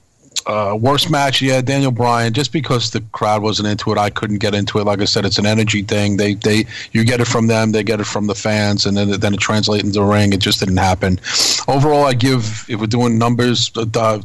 uh, 0.46 0.76
worst 0.80 1.10
match, 1.10 1.42
yeah, 1.42 1.60
Daniel 1.60 1.90
Bryan. 1.90 2.32
Just 2.32 2.52
because 2.52 2.90
the 2.90 3.00
crowd 3.12 3.42
wasn't 3.42 3.68
into 3.68 3.92
it, 3.92 3.98
I 3.98 4.10
couldn't 4.10 4.38
get 4.38 4.54
into 4.54 4.78
it. 4.78 4.84
Like 4.84 5.00
I 5.00 5.04
said, 5.04 5.24
it's 5.24 5.38
an 5.38 5.46
energy 5.46 5.82
thing. 5.82 6.16
They 6.16 6.34
they 6.34 6.64
you 6.92 7.04
get 7.04 7.20
it 7.20 7.26
from 7.26 7.46
them, 7.46 7.72
they 7.72 7.82
get 7.82 8.00
it 8.00 8.06
from 8.06 8.26
the 8.26 8.34
fans, 8.34 8.86
and 8.86 8.96
then 8.96 9.10
then 9.20 9.34
it 9.34 9.40
translates 9.40 9.84
into 9.84 10.00
the 10.00 10.04
ring. 10.04 10.32
It 10.32 10.40
just 10.40 10.60
didn't 10.60 10.78
happen. 10.78 11.20
Overall, 11.66 12.04
I 12.04 12.14
give 12.14 12.64
if 12.68 12.80
we're 12.80 12.86
doing 12.86 13.18
numbers. 13.18 13.70
Uh, 13.76 14.20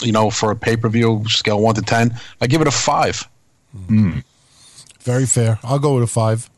you 0.00 0.12
know, 0.12 0.30
for 0.30 0.52
a 0.52 0.56
pay 0.56 0.76
per 0.76 0.88
view 0.88 1.24
scale 1.26 1.60
one 1.60 1.74
to 1.74 1.82
ten, 1.82 2.14
I 2.40 2.46
give 2.46 2.60
it 2.60 2.68
a 2.68 2.72
five. 2.72 3.28
very 5.00 5.26
fair 5.26 5.58
I'll 5.62 5.78
go 5.78 5.94
with 5.94 6.04
a 6.04 6.08
five 6.08 6.50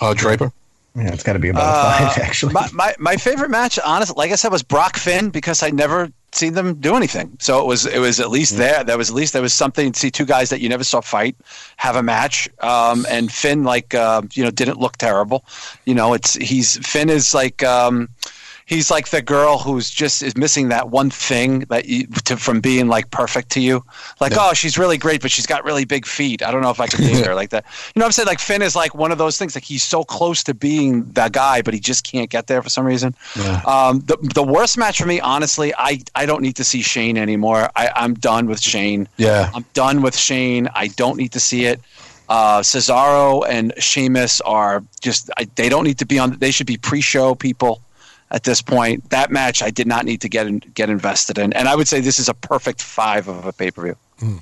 Uh, 0.00 0.14
Draper. 0.14 0.52
Yeah, 0.96 1.12
it's 1.12 1.22
got 1.22 1.34
to 1.34 1.38
be 1.38 1.48
about 1.50 1.62
a 1.62 1.98
five, 1.98 2.18
Uh, 2.18 2.22
actually. 2.26 2.52
My, 2.52 2.68
my 2.72 2.94
my 2.98 3.16
favorite 3.16 3.50
match, 3.50 3.78
honestly, 3.84 4.14
like 4.16 4.32
I 4.32 4.34
said, 4.34 4.50
was 4.50 4.62
Brock 4.62 4.96
Finn 4.96 5.30
because 5.30 5.62
I 5.62 5.70
never 5.70 6.10
seen 6.32 6.54
them 6.54 6.74
do 6.74 6.94
anything. 6.96 7.36
So 7.40 7.60
it 7.60 7.66
was 7.66 7.86
it 7.86 7.98
was 8.00 8.18
at 8.18 8.30
least 8.30 8.56
there. 8.56 8.82
There 8.82 8.98
was 8.98 9.10
at 9.10 9.14
least 9.16 9.32
there 9.32 9.42
was 9.42 9.54
something 9.54 9.92
to 9.92 9.98
see 9.98 10.10
two 10.10 10.24
guys 10.26 10.50
that 10.50 10.60
you 10.60 10.68
never 10.68 10.82
saw 10.84 11.00
fight 11.00 11.36
have 11.76 11.94
a 11.94 12.02
match. 12.02 12.48
Um, 12.60 13.06
and 13.08 13.30
Finn 13.30 13.62
like 13.62 13.94
uh, 13.94 14.22
you 14.32 14.42
know 14.42 14.50
didn't 14.50 14.78
look 14.80 14.96
terrible. 14.96 15.44
You 15.86 15.94
know, 15.94 16.12
it's 16.12 16.34
he's 16.34 16.76
Finn 16.86 17.08
is 17.08 17.34
like. 17.34 17.62
Um, 17.62 18.08
He's 18.70 18.88
like 18.88 19.08
the 19.08 19.20
girl 19.20 19.58
who's 19.58 19.90
just 19.90 20.22
is 20.22 20.36
missing 20.36 20.68
that 20.68 20.90
one 20.90 21.10
thing 21.10 21.60
that 21.70 21.86
you 21.86 22.06
to, 22.26 22.36
from 22.36 22.60
being 22.60 22.86
like 22.86 23.10
perfect 23.10 23.50
to 23.50 23.60
you. 23.60 23.84
Like, 24.20 24.34
oh, 24.36 24.52
she's 24.52 24.78
really 24.78 24.96
great, 24.96 25.20
but 25.20 25.32
she's 25.32 25.44
got 25.44 25.64
really 25.64 25.84
big 25.84 26.06
feet. 26.06 26.40
I 26.40 26.52
don't 26.52 26.62
know 26.62 26.70
if 26.70 26.78
I 26.78 26.86
can 26.86 27.00
date 27.00 27.26
her 27.26 27.34
like 27.34 27.50
that. 27.50 27.64
You 27.64 27.98
know 27.98 28.04
what 28.04 28.10
I'm 28.10 28.12
saying? 28.12 28.28
Like 28.28 28.38
Finn 28.38 28.62
is 28.62 28.76
like 28.76 28.94
one 28.94 29.10
of 29.10 29.18
those 29.18 29.36
things. 29.36 29.56
Like 29.56 29.64
he's 29.64 29.82
so 29.82 30.04
close 30.04 30.44
to 30.44 30.54
being 30.54 31.02
that 31.14 31.32
guy, 31.32 31.62
but 31.62 31.74
he 31.74 31.80
just 31.80 32.04
can't 32.04 32.30
get 32.30 32.46
there 32.46 32.62
for 32.62 32.70
some 32.70 32.86
reason. 32.86 33.12
Um, 33.66 34.04
the 34.06 34.16
the 34.34 34.44
worst 34.44 34.78
match 34.78 34.98
for 34.98 35.06
me, 35.06 35.18
honestly, 35.18 35.74
I 35.76 36.00
I 36.14 36.24
don't 36.24 36.40
need 36.40 36.54
to 36.54 36.64
see 36.64 36.82
Shane 36.82 37.18
anymore. 37.18 37.70
I, 37.74 37.90
I'm 37.96 38.14
done 38.14 38.46
with 38.46 38.62
Shane. 38.62 39.08
Yeah. 39.16 39.50
I'm 39.52 39.64
done 39.74 40.00
with 40.00 40.16
Shane. 40.16 40.68
I 40.76 40.86
don't 40.86 41.16
need 41.16 41.32
to 41.32 41.40
see 41.40 41.64
it. 41.64 41.80
Uh, 42.28 42.60
Cesaro 42.60 43.44
and 43.48 43.72
Sheamus 43.82 44.40
are 44.42 44.84
just 45.00 45.28
I, 45.36 45.48
they 45.56 45.68
don't 45.68 45.82
need 45.82 45.98
to 45.98 46.06
be 46.06 46.20
on. 46.20 46.38
They 46.38 46.52
should 46.52 46.68
be 46.68 46.76
pre-show 46.76 47.34
people 47.34 47.80
at 48.30 48.44
this 48.44 48.62
point. 48.62 49.08
That 49.10 49.30
match 49.30 49.62
I 49.62 49.70
did 49.70 49.86
not 49.86 50.04
need 50.04 50.20
to 50.22 50.28
get 50.28 50.46
in, 50.46 50.58
get 50.74 50.88
invested 50.90 51.38
in, 51.38 51.52
and 51.52 51.68
I 51.68 51.74
would 51.76 51.88
say 51.88 52.00
this 52.00 52.18
is 52.18 52.28
a 52.28 52.34
perfect 52.34 52.82
five 52.82 53.28
of 53.28 53.44
a 53.46 53.52
pay-per-view. 53.52 53.96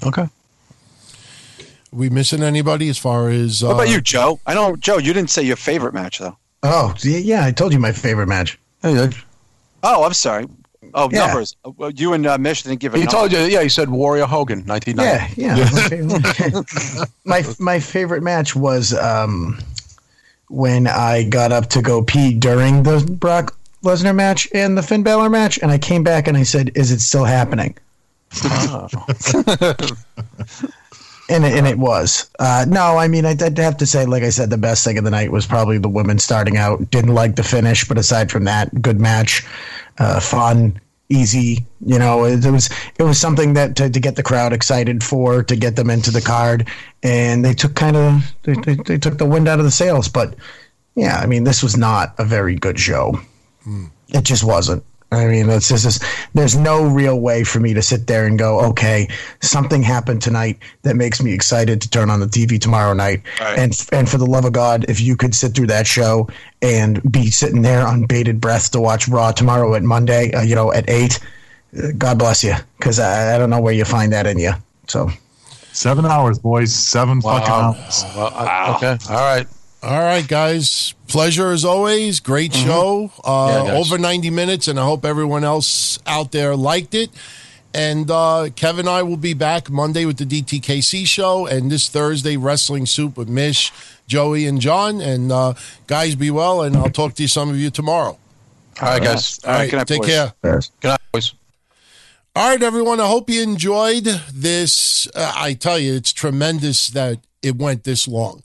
Okay. 0.05 0.27
we 1.93 2.10
missing 2.10 2.43
anybody 2.43 2.89
as 2.89 2.98
far 2.98 3.28
as 3.31 3.62
uh, 3.62 3.66
What 3.69 3.74
about 3.74 3.89
you, 3.90 4.01
Joe? 4.01 4.40
I 4.47 4.55
know 4.55 4.77
Joe. 4.77 4.98
You 4.98 5.12
didn't 5.12 5.31
say 5.31 5.43
your 5.43 5.56
favorite 5.56 5.94
match 5.94 6.19
though. 6.19 6.36
oh, 6.62 6.94
yeah, 7.02 7.44
I 7.44 7.52
told 7.52 7.73
you 7.73 7.78
my 7.78 7.93
favorite 7.93 8.27
match. 8.28 8.59
Hey, 8.82 8.97
uh, 8.98 9.10
Oh, 9.82 10.02
I'm 10.05 10.12
sorry. 10.15 10.47
Oh, 10.94 11.09
Yeah. 11.12 11.27
numbers. 11.27 11.55
Uh, 11.65 11.70
well, 11.77 11.90
You 11.90 12.12
and 12.15 12.27
uh, 12.27 12.39
Mish 12.39 12.62
didn't 12.62 12.81
give 12.81 12.94
a 12.94 12.98
he 12.98 13.05
number. 13.05 13.12
told 13.12 13.32
you. 13.32 13.39
Yeah, 13.40 13.62
he 13.62 13.69
said 13.69 13.89
Warrior 13.90 14.27
Hogan, 14.27 14.65
1990. 14.66 15.40
Yeah, 15.40 15.56
yeah. 15.56 15.70
my, 15.70 16.32
favorite, 16.32 17.09
my 17.24 17.44
my 17.59 17.81
favorite 17.81 18.23
match 18.23 18.56
was 18.56 18.94
um, 18.94 19.59
when 20.48 20.86
I 20.86 21.24
got 21.24 21.52
up 21.52 21.69
to 21.70 21.82
go 21.82 22.02
pee 22.02 22.32
during 22.35 22.82
the 22.85 23.01
Brock 23.20 23.57
Lesnar 23.82 24.14
match 24.14 24.48
and 24.52 24.76
the 24.76 24.82
Finn 24.82 25.02
Balor 25.02 25.30
match, 25.30 25.59
and 25.59 25.70
I 25.70 25.78
came 25.78 26.02
back 26.02 26.26
and 26.26 26.36
I 26.36 26.42
said, 26.42 26.72
"Is 26.74 26.90
it 26.90 27.00
still 27.00 27.24
happening?" 27.24 27.76
and 31.28 31.44
it, 31.44 31.52
and 31.52 31.66
it 31.66 31.78
was. 31.78 32.30
Uh, 32.38 32.66
no, 32.68 32.98
I 32.98 33.09
mean, 33.09 33.24
I'd, 33.24 33.42
I'd 33.42 33.59
have 33.59 33.76
to 33.78 33.86
say, 33.86 34.06
like 34.06 34.22
I 34.22 34.30
said, 34.30 34.50
the 34.50 34.59
best 34.59 34.84
thing 34.84 34.98
of 34.98 35.05
the 35.05 35.10
night 35.10 35.30
was 35.30 35.46
probably 35.46 35.78
the 35.78 35.88
women 35.88 36.18
starting 36.18 36.56
out. 36.56 36.90
Didn't 36.90 37.14
like 37.14 37.36
the 37.36 37.42
finish, 37.42 37.86
but 37.86 37.98
aside 37.98 38.30
from 38.30 38.44
that, 38.44 38.82
good 38.82 39.00
match, 39.00 39.46
uh, 39.98 40.20
fun, 40.20 40.80
easy. 41.09 41.64
You 41.84 41.98
know, 41.98 42.24
it, 42.24 42.44
it 42.44 42.50
was 42.50 42.70
it 42.98 43.02
was 43.02 43.18
something 43.18 43.55
that 43.55 43.76
to, 43.76 43.90
to 43.90 44.00
get 44.00 44.16
the 44.16 44.22
crowd 44.22 44.52
excited 44.52 45.05
for, 45.05 45.42
to 45.44 45.56
get 45.56 45.76
them 45.76 45.90
into 45.90 46.10
the 46.10 46.22
card, 46.22 46.68
and 47.02 47.44
they 47.44 47.55
took 47.55 47.74
kind 47.74 47.96
of 47.96 48.32
they, 48.42 48.55
they, 48.55 48.74
they 48.74 48.98
took 48.98 49.18
the 49.18 49.26
wind 49.26 49.48
out 49.48 49.59
of 49.59 49.64
the 49.64 49.70
sails. 49.70 50.09
But 50.09 50.34
yeah, 50.94 51.18
I 51.18 51.26
mean, 51.26 51.44
this 51.44 51.62
was 51.62 51.76
not 51.76 52.14
a 52.18 52.24
very 52.24 52.55
good 52.55 52.78
show. 52.78 53.20
It 54.09 54.24
just 54.24 54.45
wasn't. 54.45 54.82
I 55.11 55.24
mean, 55.24 55.49
it's 55.49 55.69
just, 55.69 55.86
it's- 55.86 56.28
there's 56.35 56.55
no 56.55 56.85
real 56.85 57.19
way 57.20 57.43
for 57.43 57.61
me 57.61 57.73
to 57.73 57.81
sit 57.81 58.07
there 58.07 58.27
and 58.27 58.39
go, 58.39 58.61
okay, 58.61 59.09
something 59.40 59.82
happened 59.82 60.20
tonight 60.20 60.59
that 60.82 60.97
makes 60.97 61.23
me 61.23 61.32
excited 61.32 61.81
to 61.81 61.89
turn 61.89 62.11
on 62.11 62.20
the 62.20 62.27
TV 62.27 62.61
tomorrow 62.61 62.93
night. 62.93 63.23
Right. 63.40 63.59
And 63.59 63.89
and 63.93 64.07
for 64.07 64.19
the 64.19 64.27
love 64.27 64.45
of 64.45 64.53
God, 64.53 64.85
if 64.86 65.01
you 65.01 65.16
could 65.16 65.35
sit 65.35 65.55
through 65.55 65.69
that 65.69 65.86
show 65.86 66.28
and 66.61 67.01
be 67.11 67.31
sitting 67.31 67.62
there 67.62 67.86
on 67.86 68.05
bated 68.05 68.39
breath 68.39 68.70
to 68.73 68.81
watch 68.81 69.09
Raw 69.09 69.32
tomorrow 69.32 69.74
at 69.74 69.82
Monday, 69.82 70.31
uh, 70.35 70.43
you 70.43 70.55
know, 70.55 70.74
at 70.74 70.90
eight, 70.90 71.19
uh, 71.82 71.89
God 71.97 72.19
bless 72.19 72.45
you, 72.45 72.55
because 72.77 72.99
I, 72.99 73.35
I 73.35 73.39
don't 73.39 73.49
know 73.49 73.61
where 73.62 73.73
you 73.74 73.86
find 73.86 74.12
that 74.12 74.27
in 74.27 74.39
you. 74.39 74.53
So 74.89 75.09
Seven 75.73 76.05
hours, 76.07 76.39
boys. 76.39 76.74
Seven 76.74 77.20
fucking 77.23 77.49
hours. 77.49 78.05
Well, 78.16 78.32
I- 78.35 78.74
okay. 78.77 78.99
All 79.11 79.16
right. 79.20 79.47
All 79.82 80.00
right, 80.00 80.26
guys. 80.26 80.94
Pleasure 81.06 81.52
as 81.52 81.64
always. 81.64 82.20
Great 82.20 82.52
show. 82.55 83.12
Uh, 83.24 83.48
Mm-hmm. 83.48 83.66
Yeah, 83.68 83.74
over 83.74 83.98
90 83.98 84.30
minutes, 84.30 84.68
and 84.68 84.78
I 84.78 84.84
hope 84.84 85.05
everyone 85.05 85.44
else 85.44 85.98
out 86.06 86.32
there 86.32 86.56
liked 86.56 86.94
it. 86.94 87.10
And 87.72 88.10
uh, 88.10 88.48
Kevin 88.56 88.80
and 88.80 88.88
I 88.88 89.02
will 89.02 89.16
be 89.16 89.34
back 89.34 89.70
Monday 89.70 90.05
with 90.05 90.16
the 90.16 90.24
DTKC 90.24 91.06
show, 91.06 91.46
and 91.46 91.70
this 91.70 91.88
Thursday, 91.88 92.36
Wrestling 92.36 92.86
Soup 92.86 93.16
with 93.16 93.28
Mish, 93.28 93.72
Joey, 94.09 94.46
and 94.46 94.60
John. 94.60 95.00
And 95.00 95.30
uh, 95.30 95.55
guys, 95.86 96.16
be 96.16 96.30
well, 96.30 96.62
and 96.62 96.76
I'll 96.76 96.90
talk 96.90 97.14
to 97.14 97.22
you, 97.22 97.28
some 97.28 97.48
of 97.50 97.56
you 97.56 97.70
tomorrow. 97.70 98.18
All 98.80 98.88
right, 98.88 99.02
guys. 99.02 99.38
All 99.44 99.52
right, 99.52 99.70
good 99.70 99.86
take 99.86 100.00
boys. 100.00 100.10
care. 100.10 100.32
there's. 100.42 100.70
Good 100.80 100.88
night, 100.88 101.00
boys. 101.12 101.34
All 102.34 102.48
right, 102.50 102.62
everyone. 102.62 103.00
I 103.00 103.06
hope 103.06 103.30
you 103.30 103.42
enjoyed 103.42 104.05
this. 104.32 105.06
Uh, 105.14 105.32
I 105.36 105.55
tell 105.55 105.78
you, 105.78 105.94
it's 105.94 106.12
tremendous 106.12 106.88
that 106.88 107.18
it 107.42 107.56
went 107.56 107.84
this 107.84 108.09
long. 108.09 108.42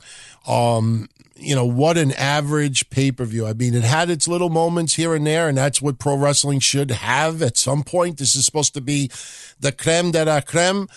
Um, 0.47 1.07
you 1.35 1.55
know, 1.55 1.65
what 1.65 1.97
an 1.97 2.11
average 2.13 2.89
pay 2.89 3.11
per 3.11 3.25
view. 3.25 3.45
I 3.45 3.53
mean, 3.53 3.73
it 3.73 3.83
had 3.83 4.09
its 4.09 4.27
little 4.27 4.49
moments 4.49 4.95
here 4.95 5.15
and 5.15 5.25
there, 5.25 5.47
and 5.47 5.57
that's 5.57 5.81
what 5.81 5.99
pro 5.99 6.15
wrestling 6.15 6.59
should 6.59 6.91
have 6.91 7.41
at 7.41 7.57
some 7.57 7.83
point. 7.83 8.17
This 8.17 8.35
is 8.35 8.45
supposed 8.45 8.73
to 8.75 8.81
be 8.81 9.09
the 9.59 9.71
creme 9.71 10.11
de 10.11 10.25
la 10.25 10.41
creme, 10.41 10.87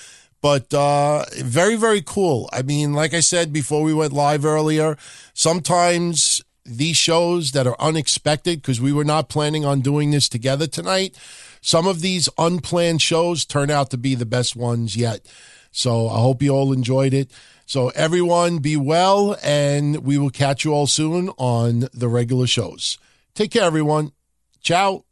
but 0.42 0.72
uh, 0.74 1.24
very, 1.38 1.76
very 1.76 2.02
cool. 2.02 2.48
I 2.52 2.62
mean, 2.62 2.92
like 2.92 3.14
I 3.14 3.20
said 3.20 3.52
before 3.52 3.82
we 3.82 3.94
went 3.94 4.12
live 4.12 4.44
earlier, 4.44 4.96
sometimes 5.32 6.42
these 6.64 6.96
shows 6.96 7.52
that 7.52 7.66
are 7.66 7.76
unexpected 7.78 8.60
because 8.60 8.80
we 8.80 8.92
were 8.92 9.04
not 9.04 9.28
planning 9.28 9.64
on 9.64 9.80
doing 9.80 10.10
this 10.10 10.28
together 10.28 10.66
tonight. 10.66 11.16
Some 11.60 11.86
of 11.86 12.00
these 12.00 12.28
unplanned 12.38 13.02
shows 13.02 13.44
turn 13.44 13.70
out 13.70 13.90
to 13.90 13.96
be 13.96 14.14
the 14.14 14.26
best 14.26 14.56
ones 14.56 14.96
yet. 14.96 15.26
So 15.70 16.08
I 16.08 16.20
hope 16.20 16.42
you 16.42 16.50
all 16.50 16.72
enjoyed 16.72 17.14
it. 17.14 17.30
So 17.66 17.88
everyone 17.90 18.59
be 18.59 18.76
well 18.76 19.36
and 19.43 20.05
we 20.05 20.18
will 20.18 20.30
catch 20.30 20.64
you 20.64 20.72
all 20.72 20.86
soon 20.86 21.30
on 21.36 21.88
the 21.93 22.09
regular 22.09 22.47
shows. 22.47 22.97
Take 23.34 23.51
care, 23.51 23.64
everyone. 23.64 24.12
Ciao. 24.62 25.05